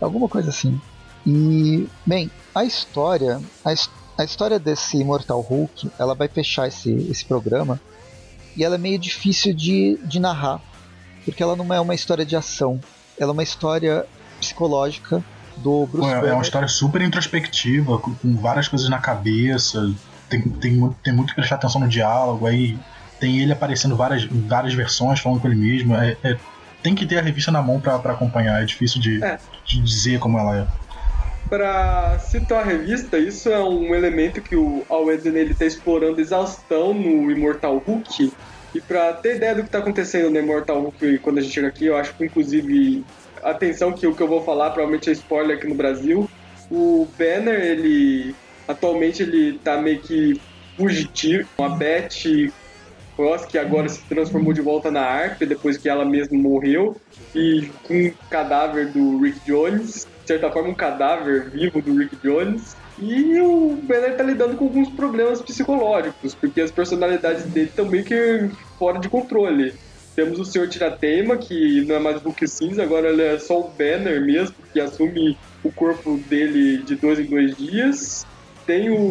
Alguma 0.00 0.28
coisa 0.28 0.50
assim. 0.50 0.80
E, 1.26 1.88
bem, 2.04 2.30
a 2.54 2.64
história, 2.64 3.40
a, 3.64 3.72
a 4.18 4.24
história 4.24 4.58
desse 4.58 5.02
Mortal 5.02 5.40
Hulk, 5.40 5.90
ela 5.98 6.14
vai 6.14 6.28
fechar 6.28 6.68
esse, 6.68 6.92
esse 7.10 7.24
programa 7.24 7.80
e 8.56 8.62
ela 8.62 8.76
é 8.76 8.78
meio 8.78 8.98
difícil 8.98 9.54
de, 9.54 9.98
de 10.04 10.20
narrar, 10.20 10.60
porque 11.24 11.42
ela 11.42 11.56
não 11.56 11.72
é 11.72 11.80
uma 11.80 11.94
história 11.94 12.24
de 12.24 12.36
ação, 12.36 12.78
ela 13.18 13.30
é 13.30 13.32
uma 13.32 13.42
história 13.42 14.06
psicológica 14.38 15.24
do 15.56 15.86
Bruce 15.86 16.08
é, 16.08 16.14
Banner. 16.14 16.30
É 16.30 16.34
uma 16.34 16.42
história 16.42 16.68
super 16.68 17.00
introspectiva, 17.00 17.98
com, 17.98 18.14
com 18.14 18.36
várias 18.36 18.68
coisas 18.68 18.88
na 18.88 18.98
cabeça. 18.98 19.92
tem, 20.28 20.42
tem, 20.42 20.90
tem 21.02 21.12
muito 21.12 21.30
que 21.30 21.34
prestar 21.34 21.56
atenção 21.56 21.80
no 21.80 21.88
diálogo, 21.88 22.46
aí 22.46 22.78
tem 23.24 23.40
ele 23.40 23.52
aparecendo 23.52 23.96
várias, 23.96 24.24
várias 24.24 24.74
versões, 24.74 25.18
falando 25.18 25.40
com 25.40 25.48
ele 25.48 25.56
mesmo. 25.56 25.96
É, 25.96 26.14
é 26.22 26.36
tem 26.82 26.94
que 26.94 27.06
ter 27.06 27.18
a 27.18 27.22
revista 27.22 27.50
na 27.50 27.62
mão 27.62 27.80
para 27.80 27.96
acompanhar, 27.96 28.62
é 28.62 28.66
difícil 28.66 29.00
de, 29.00 29.24
é. 29.24 29.38
de 29.64 29.80
dizer 29.80 30.18
como 30.18 30.38
ela 30.38 30.58
é 30.58 30.66
para 31.48 32.18
citar 32.18 32.62
a 32.62 32.64
revista, 32.64 33.18
isso 33.18 33.50
é 33.50 33.62
um 33.62 33.94
elemento 33.94 34.40
que 34.40 34.56
o 34.56 34.82
Al 34.88 35.12
Eden 35.12 35.36
ele 35.36 35.52
está 35.52 35.66
explorando 35.66 36.18
exaustão 36.18 36.94
no 36.94 37.30
Immortal 37.30 37.76
Hulk. 37.86 38.32
E 38.74 38.80
para 38.80 39.12
ter 39.12 39.36
ideia 39.36 39.54
do 39.54 39.60
que 39.60 39.68
está 39.68 39.78
acontecendo 39.78 40.30
no 40.30 40.38
Immortal 40.38 40.80
Hulk 40.80 41.18
quando 41.18 41.38
a 41.38 41.42
gente 41.42 41.52
chega 41.52 41.68
aqui, 41.68 41.84
eu 41.84 41.96
acho 41.96 42.14
que 42.14 42.24
inclusive 42.24 43.04
atenção 43.42 43.92
que 43.92 44.06
o 44.06 44.14
que 44.14 44.22
eu 44.22 44.26
vou 44.26 44.42
falar 44.42 44.70
provavelmente 44.70 45.10
é 45.10 45.12
spoiler 45.12 45.58
aqui 45.58 45.68
no 45.68 45.74
Brasil. 45.74 46.28
O 46.70 47.06
Banner, 47.16 47.60
ele 47.60 48.34
atualmente 48.66 49.22
ele 49.22 49.58
tá 49.62 49.76
meio 49.76 50.00
que 50.00 50.40
fugitivo, 50.76 51.46
a 51.58 51.68
Beth 51.68 52.50
Cross, 53.16 53.46
que 53.46 53.58
agora 53.58 53.88
se 53.88 54.02
transformou 54.02 54.52
de 54.52 54.60
volta 54.60 54.90
na 54.90 55.02
ARP 55.02 55.40
depois 55.40 55.76
que 55.76 55.88
ela 55.88 56.04
mesma 56.04 56.38
morreu, 56.38 56.96
e 57.34 57.70
com 57.82 58.06
o 58.06 58.14
cadáver 58.28 58.88
do 58.88 59.20
Rick 59.20 59.40
Jones 59.46 60.06
de 60.24 60.28
certa 60.28 60.50
forma, 60.50 60.70
um 60.70 60.74
cadáver 60.74 61.50
vivo 61.50 61.80
do 61.82 61.96
Rick 61.96 62.16
Jones. 62.16 62.76
E 62.98 63.38
o 63.40 63.76
Banner 63.82 64.16
tá 64.16 64.24
lidando 64.24 64.56
com 64.56 64.64
alguns 64.64 64.88
problemas 64.90 65.42
psicológicos, 65.42 66.34
porque 66.34 66.60
as 66.60 66.70
personalidades 66.70 67.44
dele 67.44 67.68
estão 67.68 67.84
meio 67.84 68.04
que 68.04 68.50
fora 68.78 68.98
de 68.98 69.08
controle. 69.08 69.74
Temos 70.16 70.38
o 70.38 70.44
Sr. 70.44 70.68
Tiratema, 70.68 71.36
que 71.36 71.84
não 71.84 71.96
é 71.96 71.98
mais 71.98 72.16
o 72.16 72.20
Hulk 72.20 72.48
cinza, 72.48 72.82
agora 72.82 73.08
ele 73.08 73.22
é 73.22 73.38
só 73.38 73.60
o 73.60 73.68
Banner 73.68 74.24
mesmo, 74.24 74.54
que 74.72 74.80
assume 74.80 75.36
o 75.62 75.72
corpo 75.72 76.18
dele 76.28 76.78
de 76.78 76.94
dois 76.94 77.18
em 77.18 77.24
dois 77.24 77.56
dias. 77.56 78.24
Tem 78.64 78.90
o 78.90 79.10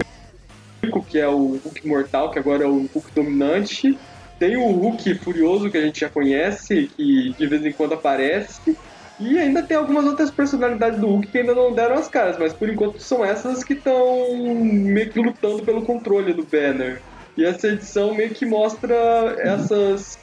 que 1.08 1.20
é 1.20 1.28
o 1.28 1.58
Hulk 1.64 1.88
mortal, 1.88 2.32
que 2.32 2.40
agora 2.40 2.64
é 2.64 2.68
o 2.68 2.88
Hulk 2.94 3.12
dominante. 3.14 3.98
Tem 4.40 4.58
o 4.58 4.72
Hulk 4.72 5.16
furioso, 5.16 5.70
que 5.70 5.78
a 5.78 5.82
gente 5.82 6.02
já 6.02 6.10
conhece, 6.10 6.90
que 6.96 7.34
de 7.38 7.48
vez 7.48 7.66
em 7.66 7.72
quando 7.72 7.94
aparece. 7.94 8.78
E 9.20 9.38
ainda 9.38 9.62
tem 9.62 9.78
algumas 9.78 10.06
outras 10.06 10.32
personalidades 10.32 11.00
do 11.00 11.08
Hulk 11.08 11.28
que 11.28 11.38
ainda 11.38 11.54
não 11.54 11.72
deram 11.72 11.96
as 11.96 12.08
caras, 12.08 12.38
mas 12.38 12.52
por 12.52 12.68
enquanto 12.68 13.00
são 13.00 13.24
essas 13.24 13.64
que 13.64 13.74
estão 13.74 14.36
meio 14.36 15.10
que 15.10 15.20
lutando 15.20 15.64
pelo 15.64 15.84
controle 15.84 16.34
do 16.34 16.44
Banner. 16.44 17.02
E 17.38 17.46
essa 17.46 17.68
edição 17.68 18.14
meio 18.14 18.32
que 18.32 18.46
mostra 18.46 18.96
essas 19.40 20.20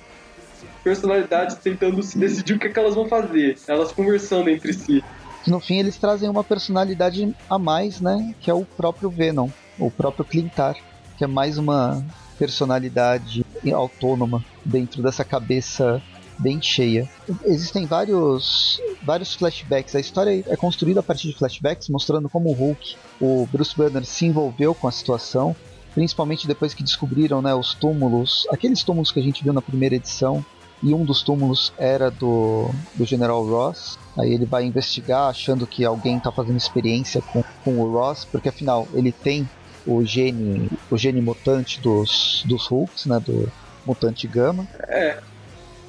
personalidades 0.82 1.56
tentando 1.56 2.02
se 2.02 2.18
decidir 2.18 2.54
o 2.54 2.58
que, 2.58 2.66
é 2.66 2.70
que 2.70 2.78
elas 2.78 2.94
vão 2.94 3.08
fazer, 3.08 3.56
elas 3.66 3.92
conversando 3.92 4.50
entre 4.50 4.72
si. 4.72 5.02
No 5.46 5.60
fim, 5.60 5.78
eles 5.78 5.96
trazem 5.96 6.28
uma 6.28 6.44
personalidade 6.44 7.34
a 7.48 7.58
mais, 7.58 8.00
né? 8.00 8.34
Que 8.40 8.50
é 8.50 8.54
o 8.54 8.64
próprio 8.64 9.08
Venom, 9.08 9.48
o 9.80 9.90
próprio 9.90 10.24
Clintar, 10.24 10.76
que 11.16 11.24
é 11.24 11.26
mais 11.26 11.58
uma 11.58 12.04
personalidade 12.38 13.44
autônoma 13.74 14.44
dentro 14.64 15.02
dessa 15.02 15.24
cabeça 15.24 16.02
bem 16.38 16.60
cheia. 16.60 17.08
Existem 17.44 17.86
vários, 17.86 18.80
vários 19.02 19.34
flashbacks. 19.34 19.94
A 19.94 20.00
história 20.00 20.42
é 20.48 20.56
construída 20.56 21.00
a 21.00 21.02
partir 21.02 21.28
de 21.28 21.34
flashbacks, 21.34 21.88
mostrando 21.88 22.28
como 22.28 22.48
o 22.48 22.52
Hulk, 22.52 22.96
o 23.20 23.46
Bruce 23.52 23.76
Banner, 23.76 24.04
se 24.04 24.26
envolveu 24.26 24.74
com 24.74 24.88
a 24.88 24.92
situação, 24.92 25.54
principalmente 25.94 26.46
depois 26.46 26.72
que 26.72 26.82
descobriram 26.82 27.42
né, 27.42 27.54
os 27.54 27.74
túmulos, 27.74 28.46
aqueles 28.50 28.82
túmulos 28.82 29.12
que 29.12 29.20
a 29.20 29.22
gente 29.22 29.44
viu 29.44 29.52
na 29.52 29.62
primeira 29.62 29.94
edição. 29.94 30.44
E 30.82 30.94
um 30.94 31.04
dos 31.04 31.22
túmulos 31.22 31.74
era 31.76 32.10
do, 32.10 32.70
do 32.94 33.04
General 33.04 33.44
Ross. 33.46 33.98
Aí 34.18 34.32
ele 34.32 34.46
vai 34.46 34.64
investigar, 34.64 35.28
achando 35.28 35.66
que 35.66 35.84
alguém 35.84 36.16
está 36.16 36.32
fazendo 36.32 36.56
experiência 36.56 37.20
com, 37.20 37.44
com 37.62 37.78
o 37.78 37.92
Ross, 37.92 38.24
porque 38.24 38.48
afinal 38.48 38.88
ele 38.94 39.12
tem 39.12 39.46
o 39.96 40.04
gene, 40.04 40.70
o 40.90 40.96
gene 40.96 41.20
mutante 41.20 41.80
dos, 41.80 42.44
dos 42.46 42.66
Hulks, 42.66 43.06
né, 43.06 43.20
do 43.20 43.50
mutante 43.86 44.26
Gama. 44.26 44.66
É, 44.88 45.18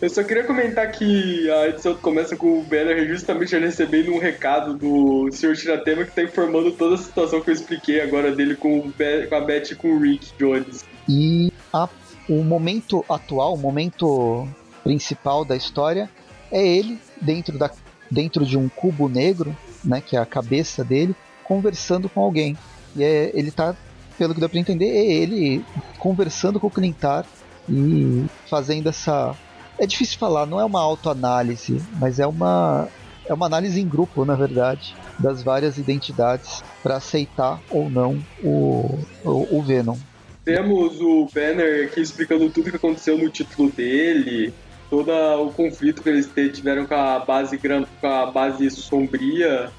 eu 0.02 0.10
só 0.10 0.24
queria 0.24 0.44
comentar 0.44 0.92
que 0.92 1.50
a 1.52 1.68
edição 1.68 1.94
começa 1.94 2.36
com 2.36 2.60
o 2.60 2.64
Banner 2.64 3.08
justamente 3.08 3.56
recebendo 3.56 4.12
um 4.12 4.18
recado 4.18 4.74
do 4.74 5.30
Sr. 5.32 5.56
Tiratema 5.56 6.04
que 6.04 6.10
está 6.10 6.24
informando 6.24 6.72
toda 6.72 6.96
a 6.96 6.98
situação 6.98 7.40
que 7.40 7.52
eu 7.52 7.54
expliquei 7.54 8.02
agora 8.02 8.36
dele 8.36 8.56
com, 8.56 8.92
com 8.92 9.36
a 9.36 9.42
Beth 9.42 9.72
e 9.72 9.76
com 9.76 9.94
o 9.94 10.00
Rick 10.00 10.32
Jones. 10.40 10.84
E 11.08 11.54
a, 11.72 11.88
o 12.28 12.44
momento 12.44 13.06
atual, 13.08 13.54
o 13.54 13.58
momento 13.58 14.48
principal 14.84 15.46
da 15.46 15.56
história 15.56 16.10
é 16.52 16.66
ele 16.66 17.00
dentro, 17.22 17.60
da, 17.60 17.70
dentro 18.10 18.44
de 18.44 18.58
um 18.58 18.68
cubo 18.68 19.08
negro, 19.08 19.56
né, 19.84 20.02
que 20.02 20.16
é 20.16 20.20
a 20.20 20.26
cabeça 20.26 20.84
dele, 20.84 21.16
conversando 21.44 22.10
com 22.10 22.22
alguém. 22.22 22.58
E 22.96 23.04
é, 23.04 23.30
ele 23.36 23.50
está, 23.50 23.76
pelo 24.22 24.36
que 24.36 24.40
deu 24.40 24.50
para 24.50 24.60
entender, 24.60 24.86
é 24.86 25.14
ele 25.14 25.66
conversando 25.98 26.60
com 26.60 26.68
o 26.68 26.70
Clintar 26.70 27.26
e 27.68 28.24
fazendo 28.48 28.88
essa 28.88 29.36
é 29.80 29.88
difícil 29.88 30.20
falar, 30.20 30.46
não 30.46 30.60
é 30.60 30.64
uma 30.64 30.80
autoanálise, 30.80 31.82
mas 32.00 32.20
é 32.20 32.28
uma, 32.28 32.88
é 33.26 33.34
uma 33.34 33.48
análise 33.48 33.82
em 33.82 33.88
grupo, 33.88 34.24
na 34.24 34.36
verdade, 34.36 34.96
das 35.18 35.42
várias 35.42 35.80
identidades 35.80 36.64
para 36.84 36.98
aceitar 36.98 37.60
ou 37.72 37.90
não 37.90 38.24
o, 38.44 39.00
o, 39.26 39.58
o, 39.58 39.62
Venom. 39.64 39.98
Temos 40.46 41.02
o 41.02 41.28
Banner 41.34 41.88
aqui 41.88 42.00
explicando 42.00 42.48
tudo 42.52 42.70
que 42.70 42.76
aconteceu 42.76 43.18
no 43.18 43.28
título 43.28 43.72
dele, 43.72 44.54
todo 44.88 45.12
o 45.12 45.52
conflito 45.52 46.04
que 46.04 46.10
eles 46.10 46.30
tiveram 46.54 46.86
com 46.86 46.94
a 46.94 47.18
base 47.18 47.58
com 47.58 48.08
a 48.08 48.28
base 48.28 48.70
sombria, 48.70 49.72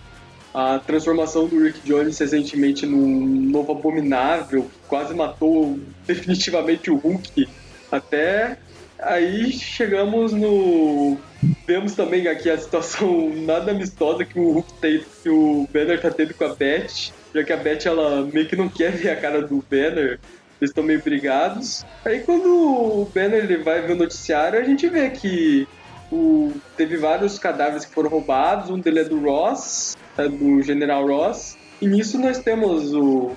a 0.55 0.79
transformação 0.79 1.47
do 1.47 1.63
Rick 1.63 1.81
Jones 1.85 2.19
recentemente 2.19 2.87
num 2.87 3.27
novo 3.51 3.73
abominável, 3.73 4.71
quase 4.89 5.15
matou 5.15 5.79
definitivamente 6.07 6.91
o 6.91 6.97
Hulk, 6.97 7.49
até 7.91 8.59
Aí 9.03 9.51
chegamos 9.53 10.33
no. 10.33 11.19
Vemos 11.67 11.95
também 11.95 12.29
aqui 12.29 12.49
a 12.49 12.57
situação 12.57 13.31
nada 13.35 13.73
amistosa 13.73 14.25
que 14.25 14.39
o 14.39 14.53
Hulk 14.53 14.75
tem, 14.75 15.05
que 15.23 15.29
o 15.29 15.69
Banner 15.73 16.01
tá 16.01 16.11
tendo 16.11 16.33
com 16.35 16.45
a 16.45 16.55
Beth, 16.55 17.13
já 17.35 17.43
que 17.43 17.53
a 17.53 17.57
Beth 17.57 17.85
ela 17.85 18.25
meio 18.33 18.47
que 18.47 18.55
não 18.55 18.69
quer 18.69 18.93
ver 18.93 19.11
a 19.11 19.17
cara 19.17 19.43
do 19.43 19.65
Banner. 19.69 20.21
Eles 20.61 20.71
estão 20.71 20.85
meio 20.85 21.03
brigados. 21.03 21.85
Aí 22.05 22.21
quando 22.21 22.47
o 22.47 23.11
Banner 23.13 23.43
ele 23.43 23.57
vai 23.57 23.83
ver 23.83 23.95
o 23.95 23.97
noticiário, 23.97 24.61
a 24.61 24.63
gente 24.63 24.89
vê 24.89 25.11
que 25.11 25.67
o, 26.13 26.53
teve 26.77 26.97
vários 26.97 27.37
cadáveres 27.41 27.85
que 27.85 27.93
foram 27.93 28.09
roubados. 28.09 28.71
Um 28.71 28.79
dele 28.79 29.01
é 29.01 29.05
do 29.05 29.19
Ross, 29.19 29.97
é 30.19 30.29
do 30.29 30.63
General 30.63 31.07
Ross. 31.07 31.57
E 31.81 31.87
nisso 31.87 32.19
nós 32.19 32.39
temos 32.39 32.95
o 32.95 33.37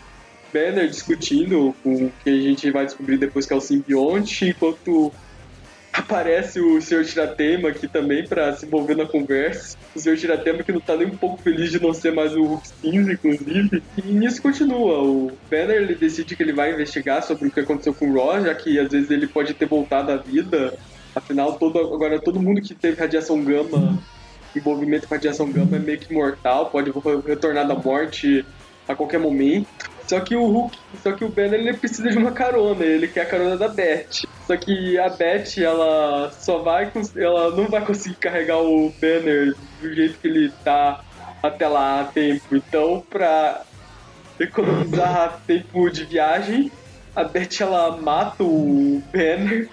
Banner 0.53 0.87
discutindo 0.87 1.75
com 1.83 2.05
o 2.05 2.13
que 2.23 2.29
a 2.29 2.41
gente 2.41 2.71
vai 2.71 2.85
descobrir 2.85 3.17
depois 3.17 3.45
que 3.45 3.53
é 3.53 3.55
o 3.55 3.61
simbionte, 3.61 4.49
enquanto 4.49 5.11
aparece 5.91 6.59
o 6.59 6.81
Sr. 6.81 7.05
Tiratema 7.05 7.69
aqui 7.69 7.87
também 7.87 8.27
para 8.27 8.53
se 8.55 8.65
envolver 8.65 8.95
na 8.95 9.05
conversa. 9.05 9.77
O 9.95 9.99
Sr. 9.99 10.17
Tiratema 10.17 10.63
que 10.63 10.71
não 10.71 10.79
tá 10.79 10.95
nem 10.95 11.07
um 11.07 11.17
pouco 11.17 11.41
feliz 11.41 11.71
de 11.71 11.81
não 11.81 11.93
ser 11.93 12.13
mais 12.13 12.35
o 12.35 12.43
Hulk 12.43 12.67
cinza, 12.67 13.13
inclusive. 13.13 13.83
E 13.97 14.01
nisso 14.11 14.41
continua. 14.41 15.01
O 15.01 15.31
Banner 15.49 15.81
ele 15.81 15.95
decide 15.95 16.35
que 16.35 16.43
ele 16.43 16.53
vai 16.53 16.73
investigar 16.73 17.23
sobre 17.23 17.47
o 17.47 17.51
que 17.51 17.61
aconteceu 17.61 17.93
com 17.93 18.09
o 18.09 18.13
Ross, 18.13 18.43
já 18.43 18.53
que 18.53 18.77
às 18.79 18.89
vezes 18.89 19.09
ele 19.09 19.27
pode 19.27 19.53
ter 19.53 19.67
voltado 19.67 20.11
à 20.11 20.17
vida. 20.17 20.73
Afinal, 21.15 21.53
todo, 21.53 21.79
agora 21.79 22.19
todo 22.19 22.41
mundo 22.41 22.61
que 22.61 22.75
teve 22.75 22.99
radiação 22.99 23.41
gama, 23.41 23.97
envolvimento 24.59 25.07
com 25.07 25.15
radiação 25.15 25.51
gama 25.51 25.77
é 25.77 25.79
meio 25.79 25.99
que 25.99 26.13
mortal, 26.13 26.69
pode 26.69 26.91
retornar 27.25 27.67
da 27.67 27.75
morte 27.75 28.45
a 28.87 28.95
qualquer 28.95 29.19
momento. 29.19 29.67
Só 30.07 30.19
que 30.19 30.35
o 30.35 30.45
Hulk, 30.45 30.77
só 31.01 31.11
que 31.13 31.25
o 31.25 31.29
Banner 31.29 31.59
ele 31.59 31.73
precisa 31.73 32.09
de 32.09 32.17
uma 32.17 32.31
carona, 32.31 32.83
ele 32.83 33.07
quer 33.07 33.21
a 33.21 33.25
carona 33.25 33.57
da 33.57 33.67
Beth. 33.67 34.25
Só 34.45 34.55
que 34.55 34.99
a 34.99 35.09
Beth, 35.09 35.57
ela 35.57 36.31
só 36.31 36.59
vai 36.59 36.91
ela 37.15 37.55
não 37.55 37.67
vai 37.67 37.83
conseguir 37.83 38.15
carregar 38.17 38.59
o 38.59 38.93
Banner 39.01 39.55
do 39.81 39.93
jeito 39.93 40.19
que 40.19 40.27
ele 40.27 40.51
tá 40.63 41.03
até 41.41 41.67
lá 41.67 42.01
a 42.01 42.03
tempo. 42.03 42.55
Então, 42.55 43.03
pra 43.09 43.63
economizar 44.39 45.41
tempo 45.47 45.89
de 45.89 46.03
viagem, 46.03 46.71
a 47.15 47.23
Beth 47.23 47.61
ela 47.61 47.97
mata 47.97 48.43
o 48.43 49.01
Banner 49.11 49.69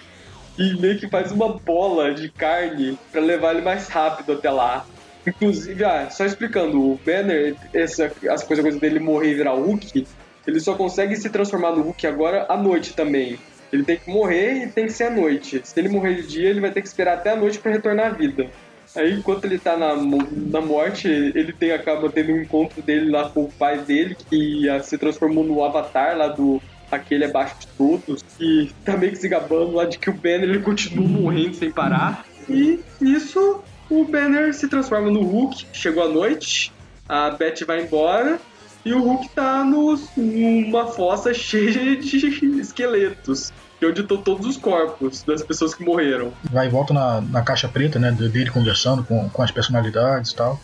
e 0.57 0.73
meio 0.79 0.99
que 0.99 1.07
faz 1.07 1.31
uma 1.31 1.49
bola 1.49 2.13
de 2.13 2.29
carne 2.29 2.97
para 3.11 3.21
levar 3.21 3.53
ele 3.53 3.61
mais 3.61 3.87
rápido 3.87 4.33
até 4.33 4.49
lá. 4.49 4.85
Inclusive, 5.25 5.83
ah, 5.85 6.09
só 6.09 6.25
explicando, 6.25 6.81
o 6.81 6.99
Banner, 7.05 7.55
essa, 7.73 8.11
as 8.29 8.43
coisas 8.43 8.77
dele 8.77 8.99
morrer 8.99 9.31
e 9.31 9.35
virar 9.35 9.53
Hulk, 9.53 10.05
ele 10.45 10.59
só 10.59 10.75
consegue 10.75 11.15
se 11.15 11.29
transformar 11.29 11.71
no 11.71 11.81
Hulk 11.81 12.05
agora 12.05 12.45
à 12.49 12.57
noite 12.57 12.93
também. 12.93 13.39
Ele 13.71 13.83
tem 13.83 13.97
que 13.97 14.09
morrer 14.09 14.65
e 14.65 14.67
tem 14.67 14.85
que 14.85 14.91
ser 14.91 15.05
à 15.05 15.09
noite. 15.09 15.61
Se 15.63 15.79
ele 15.79 15.89
morrer 15.89 16.15
de 16.15 16.27
dia, 16.27 16.49
ele 16.49 16.59
vai 16.59 16.71
ter 16.71 16.81
que 16.81 16.87
esperar 16.87 17.15
até 17.15 17.31
a 17.31 17.35
noite 17.35 17.57
para 17.57 17.71
retornar 17.71 18.07
à 18.07 18.09
vida. 18.09 18.49
Aí, 18.95 19.13
enquanto 19.13 19.45
ele 19.45 19.57
tá 19.57 19.75
na, 19.75 19.95
na 19.95 20.61
morte, 20.61 21.07
ele 21.07 21.51
tem, 21.51 21.71
acaba 21.71 22.11
tendo 22.11 22.33
um 22.33 22.41
encontro 22.41 22.81
dele 22.81 23.09
lá 23.09 23.29
com 23.29 23.45
o 23.45 23.51
pai 23.51 23.79
dele, 23.79 24.15
que 24.29 24.67
se 24.83 24.97
transformou 24.97 25.43
no 25.43 25.63
avatar 25.63 26.15
lá 26.15 26.27
do 26.27 26.61
aquele 26.95 27.25
abaixo 27.25 27.55
de 27.59 27.67
todos, 27.67 28.23
que 28.37 28.73
tá 28.83 28.97
meio 28.97 29.11
que 29.11 29.19
se 29.19 29.27
gabando 29.27 29.73
lá 29.73 29.85
de 29.85 29.97
que 29.97 30.09
o 30.09 30.13
Banner 30.13 30.43
ele 30.43 30.59
continua 30.59 31.07
morrendo 31.07 31.55
sem 31.55 31.71
parar. 31.71 32.25
E 32.49 32.79
isso, 33.01 33.61
o 33.89 34.03
Banner 34.05 34.53
se 34.53 34.67
transforma 34.67 35.09
no 35.09 35.21
Hulk, 35.21 35.67
chegou 35.73 36.03
a 36.03 36.09
noite, 36.09 36.71
a 37.07 37.29
Beth 37.31 37.65
vai 37.65 37.83
embora, 37.83 38.39
e 38.85 38.93
o 38.93 39.01
Hulk 39.01 39.29
tá 39.29 39.63
nos, 39.63 40.09
numa 40.17 40.87
fossa 40.87 41.33
cheia 41.35 41.95
de 41.95 42.59
esqueletos. 42.59 43.51
Que 43.79 43.85
é 43.85 43.89
onde 43.89 44.01
estão 44.01 44.17
todos 44.17 44.45
os 44.45 44.57
corpos 44.57 45.23
das 45.23 45.41
pessoas 45.41 45.73
que 45.73 45.83
morreram. 45.83 46.31
Vai 46.51 46.67
e 46.67 46.69
volta 46.69 46.93
na, 46.93 47.21
na 47.21 47.41
caixa 47.41 47.67
preta, 47.67 47.99
né? 47.99 48.11
Dele 48.11 48.49
conversando 48.49 49.03
com, 49.03 49.29
com 49.29 49.41
as 49.41 49.51
personalidades 49.51 50.31
e 50.31 50.35
tal. 50.35 50.59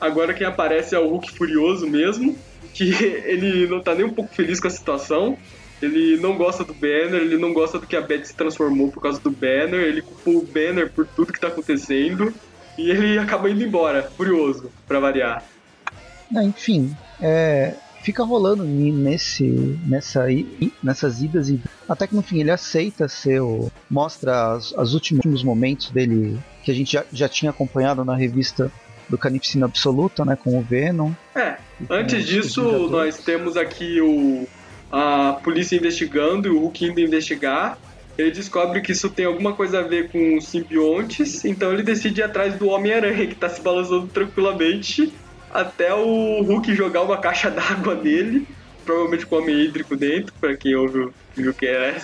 Agora 0.00 0.32
quem 0.32 0.46
aparece 0.46 0.94
é 0.94 0.98
o 0.98 1.08
Hulk 1.08 1.32
Furioso 1.32 1.86
mesmo, 1.86 2.36
que 2.72 2.90
ele 3.24 3.66
não 3.66 3.80
tá 3.80 3.94
nem 3.94 4.04
um 4.04 4.12
pouco 4.12 4.34
feliz 4.34 4.60
com 4.60 4.68
a 4.68 4.70
situação. 4.70 5.36
Ele 5.82 6.16
não 6.18 6.36
gosta 6.36 6.64
do 6.64 6.74
Banner, 6.74 7.20
ele 7.20 7.38
não 7.38 7.52
gosta 7.52 7.78
do 7.78 7.86
que 7.86 7.96
a 7.96 8.00
Beth 8.00 8.24
se 8.24 8.34
transformou 8.34 8.90
por 8.90 9.00
causa 9.02 9.18
do 9.20 9.30
Banner, 9.30 9.80
ele 9.80 10.02
culpou 10.02 10.38
o 10.38 10.46
Banner 10.46 10.90
por 10.90 11.06
tudo 11.06 11.32
que 11.32 11.40
tá 11.40 11.48
acontecendo. 11.48 12.32
E 12.76 12.90
ele 12.90 13.16
acaba 13.20 13.50
indo 13.50 13.62
embora, 13.62 14.02
furioso, 14.02 14.70
para 14.86 15.00
variar. 15.00 15.42
Ah, 16.36 16.44
enfim, 16.44 16.94
é, 17.20 17.74
fica 18.02 18.22
rolando 18.22 18.64
nesse, 18.64 19.44
nessa, 19.86 20.26
nessas 20.82 21.22
idas 21.22 21.48
e 21.48 21.60
até 21.88 22.06
que 22.06 22.14
no 22.14 22.22
fim 22.22 22.40
ele 22.40 22.50
aceita 22.50 23.08
ser 23.08 23.40
o, 23.40 23.70
mostra 23.90 24.56
os, 24.56 24.72
os 24.72 24.94
últimos 24.94 25.42
momentos 25.42 25.90
dele 25.90 26.38
que 26.62 26.70
a 26.70 26.74
gente 26.74 26.92
já, 26.92 27.04
já 27.12 27.28
tinha 27.28 27.50
acompanhado 27.50 28.04
na 28.04 28.14
revista 28.14 28.70
do 29.08 29.18
Carnificina 29.18 29.66
Absoluta, 29.66 30.24
né, 30.24 30.36
com 30.36 30.56
o 30.56 30.62
Venom. 30.62 31.12
É, 31.34 31.56
antes 31.88 32.24
disso 32.26 32.88
nós 32.88 33.18
temos 33.18 33.56
aqui 33.56 34.00
o 34.00 34.46
a 34.90 35.38
polícia 35.42 35.76
investigando 35.76 36.48
e 36.48 36.50
o 36.50 36.58
Hulk 36.60 36.86
indo 36.86 37.00
investigar. 37.00 37.78
Ele 38.18 38.30
descobre 38.30 38.80
que 38.80 38.92
isso 38.92 39.08
tem 39.08 39.24
alguma 39.24 39.52
coisa 39.54 39.80
a 39.80 39.82
ver 39.82 40.10
com 40.10 40.36
os 40.36 40.48
simbiontes, 40.48 41.44
então 41.44 41.72
ele 41.72 41.82
decide 41.82 42.20
ir 42.20 42.24
atrás 42.24 42.54
do 42.54 42.68
Homem-Aranha, 42.68 43.26
que 43.26 43.32
está 43.32 43.48
se 43.48 43.62
balançando 43.62 44.08
tranquilamente, 44.08 45.12
até 45.52 45.94
o 45.94 46.42
Hulk 46.42 46.74
jogar 46.74 47.02
uma 47.02 47.16
caixa 47.16 47.48
d'água 47.50 47.94
nele, 47.94 48.46
provavelmente 48.84 49.26
com 49.26 49.36
o 49.36 49.38
Homem 49.38 49.60
Hídrico 49.60 49.96
dentro, 49.96 50.34
para 50.40 50.56
quem 50.56 50.74
ouve 50.74 51.10
o 51.38 51.54
que 51.54 51.66
é. 51.66 51.96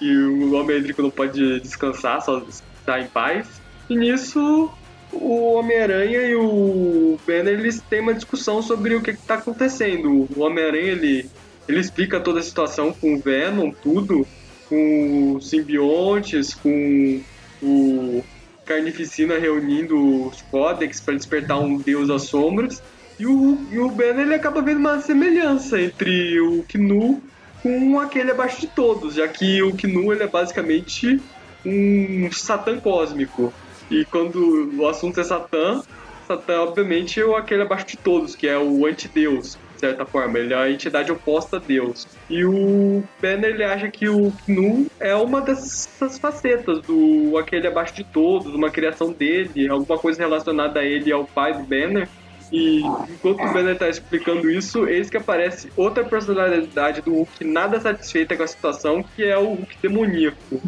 E 0.00 0.16
o 0.16 0.54
Homem 0.54 0.78
Hídrico 0.78 1.02
não 1.02 1.10
pode 1.10 1.60
descansar, 1.60 2.22
só 2.22 2.42
estar 2.80 3.00
em 3.00 3.06
paz. 3.06 3.60
E 3.90 3.96
nisso, 3.96 4.70
o 5.12 5.54
Homem-Aranha 5.54 6.22
e 6.22 6.34
o 6.34 7.18
Banner 7.26 7.58
eles 7.58 7.82
têm 7.82 8.00
uma 8.00 8.14
discussão 8.14 8.62
sobre 8.62 8.94
o 8.94 9.02
que 9.02 9.10
está 9.10 9.34
acontecendo. 9.34 10.26
O 10.34 10.40
Homem-Aranha 10.40 10.92
ele 10.92 11.30
ele 11.68 11.80
explica 11.80 12.20
toda 12.20 12.40
a 12.40 12.42
situação 12.42 12.92
com 12.92 13.14
o 13.14 13.18
Venom, 13.18 13.70
tudo, 13.70 14.26
com 14.68 15.34
os 15.36 15.48
simbiontes, 15.48 16.54
com 16.54 17.20
o 17.62 18.24
Carnificina 18.64 19.38
reunindo 19.38 20.26
os 20.26 20.42
Codex 20.42 21.00
para 21.00 21.14
despertar 21.14 21.60
um 21.60 21.78
deus 21.78 22.10
às 22.10 22.22
sombras. 22.22 22.82
E 23.18 23.26
o, 23.26 23.58
e 23.70 23.78
o 23.78 23.88
Banner 23.90 24.26
ele 24.26 24.34
acaba 24.34 24.62
vendo 24.62 24.78
uma 24.78 25.00
semelhança 25.00 25.80
entre 25.80 26.40
o 26.40 26.64
Knu 26.64 27.22
com 27.62 28.00
aquele 28.00 28.32
abaixo 28.32 28.60
de 28.60 28.66
todos, 28.66 29.14
já 29.14 29.28
que 29.28 29.62
o 29.62 29.72
Knu 29.72 30.12
ele 30.12 30.24
é 30.24 30.26
basicamente 30.26 31.20
um 31.64 32.30
Satã 32.32 32.78
cósmico. 32.80 33.52
E 33.90 34.04
quando 34.06 34.72
o 34.76 34.88
assunto 34.88 35.20
é 35.20 35.24
Satã, 35.24 35.82
Satã 36.26 36.62
obviamente 36.62 37.20
é 37.20 37.36
aquele 37.36 37.62
abaixo 37.62 37.86
de 37.86 37.96
todos, 37.98 38.34
que 38.34 38.48
é 38.48 38.58
o 38.58 38.86
antideus 38.86 39.58
certa 39.82 40.06
forma. 40.06 40.38
Ele 40.38 40.54
é 40.54 40.56
a 40.56 40.70
entidade 40.70 41.10
oposta 41.10 41.56
a 41.56 41.60
Deus. 41.60 42.06
E 42.30 42.44
o 42.44 43.02
Banner 43.20 43.50
ele 43.50 43.64
acha 43.64 43.90
que 43.90 44.08
o 44.08 44.32
Knu 44.46 44.86
é 45.00 45.14
uma 45.14 45.40
dessas 45.40 46.18
facetas 46.18 46.80
do 46.82 47.36
aquele 47.36 47.66
abaixo 47.66 47.94
de 47.94 48.04
todos, 48.04 48.54
uma 48.54 48.70
criação 48.70 49.12
dele, 49.12 49.68
alguma 49.68 49.98
coisa 49.98 50.22
relacionada 50.22 50.80
a 50.80 50.84
ele 50.84 51.10
e 51.10 51.12
ao 51.12 51.24
pai 51.24 51.52
do 51.54 51.64
Banner. 51.64 52.08
E 52.52 52.82
enquanto 53.08 53.42
o 53.42 53.52
Banner 53.52 53.72
está 53.72 53.88
explicando 53.88 54.50
isso, 54.50 54.86
eis 54.86 55.08
que 55.08 55.16
aparece 55.16 55.72
outra 55.74 56.04
personalidade 56.04 57.00
do 57.00 57.14
Hulk 57.14 57.44
nada 57.44 57.80
satisfeita 57.80 58.36
com 58.36 58.42
a 58.42 58.46
situação, 58.46 59.02
que 59.16 59.24
é 59.24 59.38
o 59.38 59.54
Hulk 59.54 59.76
demoníaco, 59.80 60.60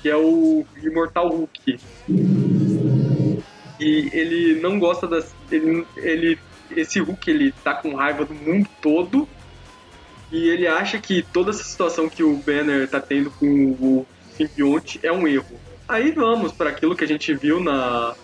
que 0.00 0.08
é 0.08 0.16
o 0.16 0.64
Imortal 0.80 1.28
Hulk. 1.28 1.78
E 3.80 4.10
ele 4.12 4.60
não 4.60 4.78
gosta 4.78 5.08
das. 5.08 5.34
Ele, 5.50 5.84
ele 5.96 6.38
esse 6.76 7.00
Hulk 7.00 7.30
ele 7.30 7.52
tá 7.62 7.74
com 7.74 7.94
raiva 7.94 8.24
do 8.24 8.34
mundo 8.34 8.68
todo 8.80 9.28
e 10.30 10.48
ele 10.48 10.66
acha 10.66 10.98
que 10.98 11.22
toda 11.22 11.50
essa 11.50 11.62
situação 11.62 12.08
que 12.08 12.22
o 12.22 12.36
Banner 12.36 12.88
tá 12.88 13.00
tendo 13.00 13.30
com 13.30 13.46
o 13.46 14.06
simbionte 14.36 14.98
é 15.02 15.12
um 15.12 15.28
erro. 15.28 15.60
Aí 15.88 16.10
vamos 16.10 16.52
para 16.52 16.70
aquilo 16.70 16.96
que 16.96 17.04
a 17.04 17.06
gente 17.06 17.32
viu 17.34 17.60
na 17.60 18.14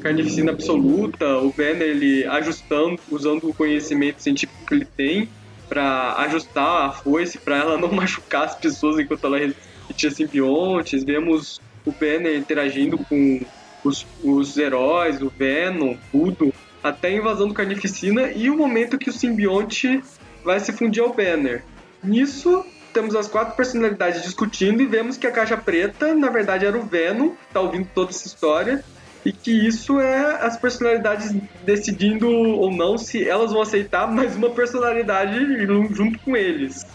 Carnificina 0.00 0.52
Absoluta, 0.52 1.38
o 1.38 1.52
Banner 1.52 1.82
ele 1.82 2.24
ajustando, 2.26 2.98
usando 3.10 3.48
o 3.48 3.54
conhecimento 3.54 4.22
científico 4.22 4.66
que 4.66 4.74
ele 4.74 4.84
tem 4.84 5.28
para 5.68 6.14
ajustar 6.18 6.86
a 6.86 6.92
foice 6.92 7.38
para 7.38 7.58
ela 7.58 7.78
não 7.78 7.92
machucar 7.92 8.44
as 8.44 8.54
pessoas 8.54 8.98
enquanto 8.98 9.26
ela 9.26 9.38
repetia 9.38 10.10
simbiontes. 10.10 11.04
Vemos 11.04 11.60
o 11.84 11.92
Banner 11.92 12.36
interagindo 12.36 12.98
com 12.98 13.40
os, 13.84 14.06
os 14.22 14.56
heróis, 14.56 15.20
o 15.20 15.28
Venom, 15.28 15.96
tudo 16.10 16.52
até 16.84 17.08
a 17.08 17.12
invasão 17.12 17.48
do 17.48 17.54
Carnificina 17.54 18.30
e 18.30 18.50
o 18.50 18.56
momento 18.56 18.98
que 18.98 19.08
o 19.08 19.12
simbionte 19.12 20.04
vai 20.44 20.60
se 20.60 20.70
fundir 20.70 21.02
ao 21.02 21.14
Banner. 21.14 21.64
Nisso, 22.02 22.62
temos 22.92 23.16
as 23.16 23.26
quatro 23.26 23.56
personalidades 23.56 24.22
discutindo 24.22 24.82
e 24.82 24.86
vemos 24.86 25.16
que 25.16 25.26
a 25.26 25.32
caixa 25.32 25.56
preta, 25.56 26.14
na 26.14 26.28
verdade, 26.28 26.66
era 26.66 26.76
o 26.76 26.82
Venom, 26.82 27.30
que 27.30 27.54
tá 27.54 27.60
ouvindo 27.60 27.88
toda 27.94 28.10
essa 28.10 28.26
história, 28.26 28.84
e 29.24 29.32
que 29.32 29.50
isso 29.50 29.98
é 29.98 30.44
as 30.44 30.58
personalidades 30.58 31.34
decidindo 31.64 32.30
ou 32.30 32.70
não 32.70 32.98
se 32.98 33.26
elas 33.26 33.50
vão 33.50 33.62
aceitar 33.62 34.06
mais 34.06 34.36
uma 34.36 34.50
personalidade 34.50 35.66
junto 35.66 36.18
com 36.18 36.36
eles. 36.36 36.86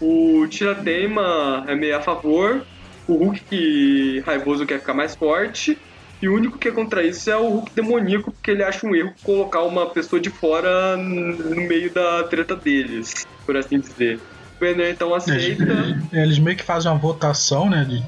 O 0.00 0.48
Tirateima 0.48 1.64
é 1.68 1.76
meio 1.76 1.96
a 1.96 2.00
favor, 2.00 2.66
o 3.06 3.14
Hulk 3.14 3.40
que 3.44 4.22
raivoso 4.26 4.66
quer 4.66 4.80
ficar 4.80 4.94
mais 4.94 5.14
forte, 5.14 5.78
e 6.24 6.28
o 6.28 6.34
único 6.34 6.56
que 6.56 6.68
é 6.68 6.70
contra 6.70 7.02
isso 7.02 7.30
é 7.30 7.36
o 7.36 7.50
Hulk 7.50 7.72
demoníaco, 7.74 8.32
porque 8.32 8.50
ele 8.50 8.62
acha 8.62 8.86
um 8.86 8.94
erro 8.94 9.12
colocar 9.22 9.62
uma 9.62 9.90
pessoa 9.90 10.18
de 10.18 10.30
fora 10.30 10.96
no 10.96 11.68
meio 11.68 11.92
da 11.92 12.24
treta 12.24 12.56
deles, 12.56 13.26
por 13.44 13.58
assim 13.58 13.78
dizer. 13.78 14.18
O 14.56 14.58
Banner 14.58 14.90
então 14.90 15.14
aceita. 15.14 15.62
Eles, 15.62 15.96
eles 16.10 16.38
meio 16.38 16.56
que 16.56 16.64
fazem 16.64 16.90
uma 16.90 16.96
votação, 16.96 17.68
né? 17.68 17.84
De, 17.84 18.02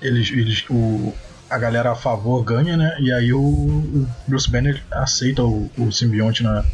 eles, 0.00 0.30
eles, 0.30 0.64
o, 0.70 1.12
a 1.50 1.58
galera 1.58 1.90
a 1.90 1.96
favor 1.96 2.40
ganha, 2.44 2.76
né? 2.76 2.96
E 3.00 3.10
aí 3.12 3.32
o, 3.32 3.40
o 3.40 4.06
Bruce 4.28 4.48
Banner 4.48 4.80
aceita 4.92 5.42
o, 5.42 5.68
o 5.76 5.90
simbionte 5.90 6.44
na, 6.44 6.64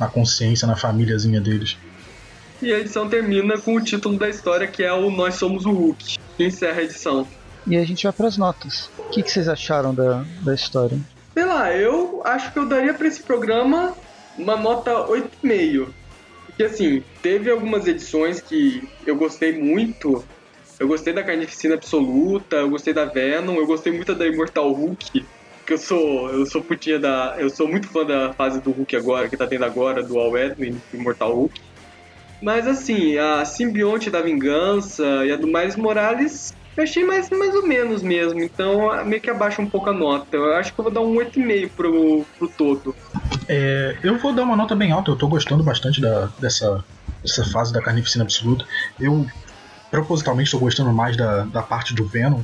na 0.00 0.08
consciência, 0.08 0.66
na 0.66 0.74
famíliazinha 0.74 1.40
deles. 1.40 1.76
E 2.60 2.74
a 2.74 2.80
edição 2.80 3.08
termina 3.08 3.58
com 3.58 3.76
o 3.76 3.80
título 3.80 4.18
da 4.18 4.28
história, 4.28 4.66
que 4.66 4.82
é 4.82 4.92
o 4.92 5.08
Nós 5.08 5.36
Somos 5.36 5.64
o 5.64 5.70
Hulk, 5.70 6.16
encerra 6.36 6.80
a 6.80 6.82
edição. 6.82 7.28
E 7.66 7.76
a 7.76 7.84
gente 7.84 8.04
vai 8.04 8.12
para 8.12 8.28
as 8.28 8.36
notas. 8.36 8.90
O 8.98 9.10
que, 9.10 9.22
que 9.22 9.30
vocês 9.30 9.48
acharam 9.48 9.94
da, 9.94 10.24
da 10.42 10.54
história? 10.54 10.98
Sei 11.34 11.44
lá, 11.44 11.72
eu 11.72 12.22
acho 12.24 12.52
que 12.52 12.58
eu 12.58 12.66
daria 12.66 12.94
para 12.94 13.08
esse 13.08 13.22
programa 13.22 13.94
uma 14.38 14.56
nota 14.56 14.92
8,5. 14.92 15.88
Porque 16.46 16.64
assim, 16.64 17.02
teve 17.20 17.50
algumas 17.50 17.86
edições 17.86 18.40
que 18.40 18.88
eu 19.06 19.16
gostei 19.16 19.60
muito. 19.60 20.24
Eu 20.78 20.88
gostei 20.88 21.12
da 21.12 21.22
Carnificina 21.22 21.74
Absoluta, 21.74 22.56
eu 22.56 22.70
gostei 22.70 22.94
da 22.94 23.04
Venom, 23.04 23.56
eu 23.56 23.66
gostei 23.66 23.92
muito 23.92 24.14
da 24.14 24.26
Immortal 24.26 24.72
Hulk. 24.72 25.26
Que 25.66 25.72
eu 25.72 25.78
sou, 25.78 26.30
eu 26.30 26.46
sou 26.46 26.62
putinha 26.62 26.98
da. 26.98 27.34
Eu 27.38 27.50
sou 27.50 27.66
muito 27.66 27.88
fã 27.88 28.04
da 28.04 28.32
fase 28.32 28.60
do 28.60 28.70
Hulk 28.70 28.94
agora, 28.96 29.28
que 29.28 29.36
tá 29.36 29.46
tendo 29.46 29.64
agora, 29.64 30.02
do 30.02 30.18
Al 30.18 30.38
Edwin, 30.38 30.80
Immortal 30.94 31.34
Hulk. 31.34 31.60
Mas 32.40 32.66
assim, 32.68 33.18
a 33.18 33.44
simbionte 33.44 34.08
da 34.08 34.20
vingança 34.20 35.26
e 35.26 35.32
a 35.32 35.36
do 35.36 35.46
Miles 35.46 35.74
Morales 35.74 36.54
eu 36.76 36.84
achei 36.84 37.04
mais, 37.04 37.30
mais 37.30 37.54
ou 37.54 37.66
menos 37.66 38.02
mesmo, 38.02 38.40
então 38.40 39.04
meio 39.04 39.20
que 39.20 39.30
abaixa 39.30 39.62
um 39.62 39.68
pouco 39.68 39.88
a 39.88 39.92
nota. 39.92 40.36
Eu 40.36 40.54
acho 40.54 40.74
que 40.74 40.78
eu 40.78 40.82
vou 40.84 40.92
dar 40.92 41.00
um 41.00 41.14
8,5 41.14 41.70
pro, 41.70 42.26
pro 42.38 42.48
todo. 42.48 42.94
É, 43.48 43.96
eu 44.02 44.18
vou 44.18 44.34
dar 44.34 44.42
uma 44.42 44.56
nota 44.56 44.76
bem 44.76 44.92
alta, 44.92 45.10
eu 45.10 45.16
tô 45.16 45.26
gostando 45.26 45.62
bastante 45.62 46.00
da, 46.00 46.28
dessa, 46.38 46.84
dessa 47.22 47.44
fase 47.46 47.72
da 47.72 47.80
carnificina 47.80 48.24
absoluta. 48.24 48.66
Eu 49.00 49.26
propositalmente 49.90 50.48
estou 50.48 50.60
gostando 50.60 50.92
mais 50.92 51.16
da, 51.16 51.44
da 51.44 51.62
parte 51.62 51.94
do 51.94 52.04
Venom. 52.06 52.42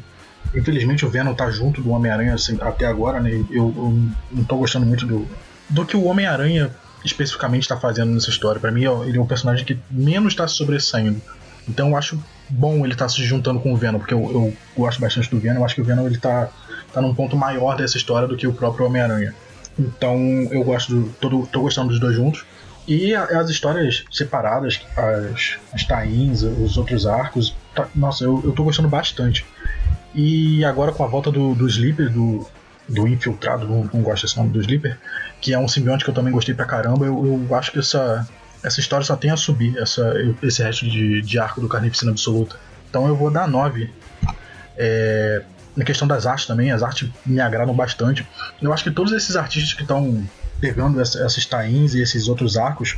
Infelizmente 0.55 1.05
o 1.05 1.11
Venom 1.11 1.35
tá 1.35 1.51
junto 1.51 1.83
do 1.83 1.91
Homem-Aranha 1.91 2.35
assim, 2.35 2.59
até 2.61 2.87
agora, 2.87 3.21
né? 3.21 3.31
Eu, 3.33 3.47
eu, 3.51 3.99
não 4.31 4.45
tô 4.45 4.57
gostando 4.57 4.87
muito 4.87 5.07
do, 5.07 5.29
do 5.69 5.85
que 5.85 5.97
o 5.97 6.05
Homem-Aranha 6.05 6.75
especificamente 7.05 7.63
está 7.63 7.77
fazendo 7.77 8.13
nessa 8.13 8.31
história. 8.31 8.61
Para 8.61 8.71
mim, 8.71 8.85
ele 9.07 9.19
é 9.19 9.21
um 9.21 9.27
personagem 9.27 9.65
que 9.65 9.79
menos 9.91 10.33
está 10.33 10.49
sobressaindo. 10.49 11.21
Então 11.69 11.91
eu 11.91 11.97
acho 11.97 12.19
bom 12.53 12.85
ele 12.85 12.93
estar 12.93 13.07
tá 13.07 13.09
se 13.09 13.25
juntando 13.25 13.59
com 13.61 13.73
o 13.73 13.77
Venom, 13.77 13.99
porque 13.99 14.15
eu, 14.15 14.21
eu, 14.21 14.55
gosto 14.77 15.01
bastante 15.01 15.31
do 15.31 15.39
Venom. 15.39 15.61
Eu 15.61 15.65
acho 15.65 15.75
que 15.75 15.81
o 15.81 15.85
Venom 15.85 16.07
ele 16.07 16.19
tá, 16.19 16.49
tá 16.93 17.01
num 17.01 17.15
ponto 17.15 17.37
maior 17.37 17.77
dessa 17.77 17.97
história 17.97 18.29
do 18.29 18.37
que 18.37 18.47
o 18.47 18.53
próprio 18.53 18.87
Homem-Aranha. 18.87 19.35
Então 19.79 20.17
eu 20.51 20.63
gosto 20.63 20.95
do. 20.95 21.09
Tô, 21.15 21.47
tô 21.47 21.61
gostando 21.63 21.89
dos 21.89 21.99
dois 21.99 22.15
juntos. 22.15 22.45
E 22.87 23.15
as 23.15 23.49
histórias 23.49 24.05
separadas, 24.11 24.81
as, 24.97 25.57
as 25.73 25.85
tains, 25.85 26.43
os 26.43 26.77
outros 26.77 27.07
arcos, 27.07 27.55
tá, 27.75 27.87
nossa, 27.95 28.25
eu, 28.25 28.43
eu 28.45 28.53
tô 28.53 28.65
gostando 28.65 28.89
bastante. 28.89 29.47
E 30.15 30.65
agora 30.65 30.91
com 30.91 31.05
a 31.05 31.07
volta 31.07 31.31
do, 31.31 31.55
do 31.55 31.67
Sleeper, 31.69 32.11
do, 32.11 32.45
do 32.89 33.07
infiltrado, 33.07 33.69
não, 33.69 33.89
não 33.93 34.03
gosto 34.03 34.25
desse 34.25 34.37
nome 34.37 34.51
do 34.51 34.61
Sleeper, 34.61 34.99
que 35.41 35.55
é 35.55 35.59
um 35.59 35.69
simbionte 35.69 36.05
que 36.05 36.11
eu 36.11 36.15
também 36.15 36.33
gostei 36.33 36.55
pra 36.55 36.65
caramba. 36.65 37.07
Eu, 37.07 37.47
eu 37.49 37.55
acho 37.55 37.71
que 37.71 37.79
essa, 37.79 38.29
essa 38.63 38.81
história 38.81 39.05
só 39.05 39.17
tem 39.17 39.31
a 39.31 39.37
subir, 39.37 39.77
essa, 39.79 40.15
esse 40.43 40.63
resto 40.63 40.89
de, 40.89 41.21
de 41.23 41.39
arco 41.39 41.61
do 41.61 41.69
Carnificina 41.69 42.13
Absoluta. 42.13 42.57
Então 42.89 43.09
eu 43.09 43.17
vou 43.17 43.31
dar 43.31 43.49
9. 43.49 43.91
É, 44.77 45.43
na 45.75 45.85
questão 45.85 46.07
das 46.07 46.27
artes 46.27 46.47
também, 46.47 46.71
as 46.71 46.83
artes 46.83 47.09
me 47.25 47.41
agradam 47.41 47.75
bastante. 47.75 48.27
Eu 48.61 48.73
acho 48.73 48.85
que 48.85 48.91
todos 48.91 49.13
esses 49.13 49.37
artistas 49.37 49.73
que 49.73 49.83
estão 49.83 50.23
pegando 50.61 51.01
essa, 51.01 51.25
essas 51.25 51.45
tains 51.45 51.95
e 51.95 52.03
esses 52.03 52.29
outros 52.29 52.57
arcos, 52.57 52.97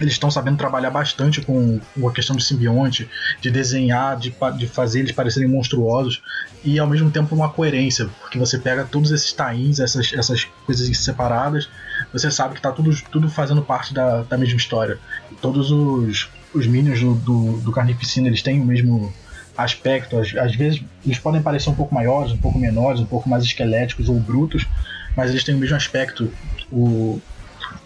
eles 0.00 0.14
estão 0.14 0.30
sabendo 0.30 0.56
trabalhar 0.56 0.90
bastante 0.90 1.40
com, 1.40 1.80
a 2.06 2.10
questão 2.10 2.34
de 2.36 2.44
simbionte, 2.44 3.08
de 3.40 3.50
desenhar, 3.50 4.16
de, 4.16 4.34
de 4.56 4.66
fazer 4.66 5.00
eles 5.00 5.12
parecerem 5.12 5.48
monstruosos 5.48 6.22
e 6.64 6.78
ao 6.78 6.86
mesmo 6.86 7.10
tempo 7.10 7.34
uma 7.34 7.48
coerência, 7.48 8.08
porque 8.20 8.38
você 8.38 8.58
pega 8.58 8.84
todos 8.84 9.10
esses 9.10 9.32
tains, 9.32 9.78
essas, 9.78 10.12
essas 10.12 10.44
coisas 10.66 10.96
separadas, 10.98 11.68
você 12.12 12.30
sabe 12.30 12.54
que 12.54 12.58
está 12.60 12.72
tudo, 12.72 12.94
tudo 13.10 13.28
fazendo 13.28 13.62
parte 13.62 13.92
da, 13.92 14.22
da 14.22 14.36
mesma 14.36 14.56
história. 14.56 14.98
Todos 15.40 15.70
os, 15.70 16.28
os 16.52 16.66
minions 16.66 17.00
do, 17.00 17.14
do, 17.14 17.52
do 17.60 17.72
Carnificina 17.72 18.28
eles 18.28 18.42
têm 18.42 18.60
o 18.60 18.64
mesmo 18.64 19.12
aspecto, 19.56 20.18
às, 20.18 20.34
às 20.34 20.56
vezes 20.56 20.82
eles 21.04 21.18
podem 21.18 21.40
parecer 21.40 21.70
um 21.70 21.74
pouco 21.74 21.94
maiores, 21.94 22.32
um 22.32 22.38
pouco 22.38 22.58
menores, 22.58 23.00
um 23.00 23.06
pouco 23.06 23.28
mais 23.28 23.44
esqueléticos 23.44 24.08
ou 24.08 24.18
brutos, 24.18 24.66
mas 25.16 25.30
eles 25.30 25.44
têm 25.44 25.54
o 25.54 25.58
mesmo 25.58 25.76
aspecto. 25.76 26.32
O, 26.72 27.20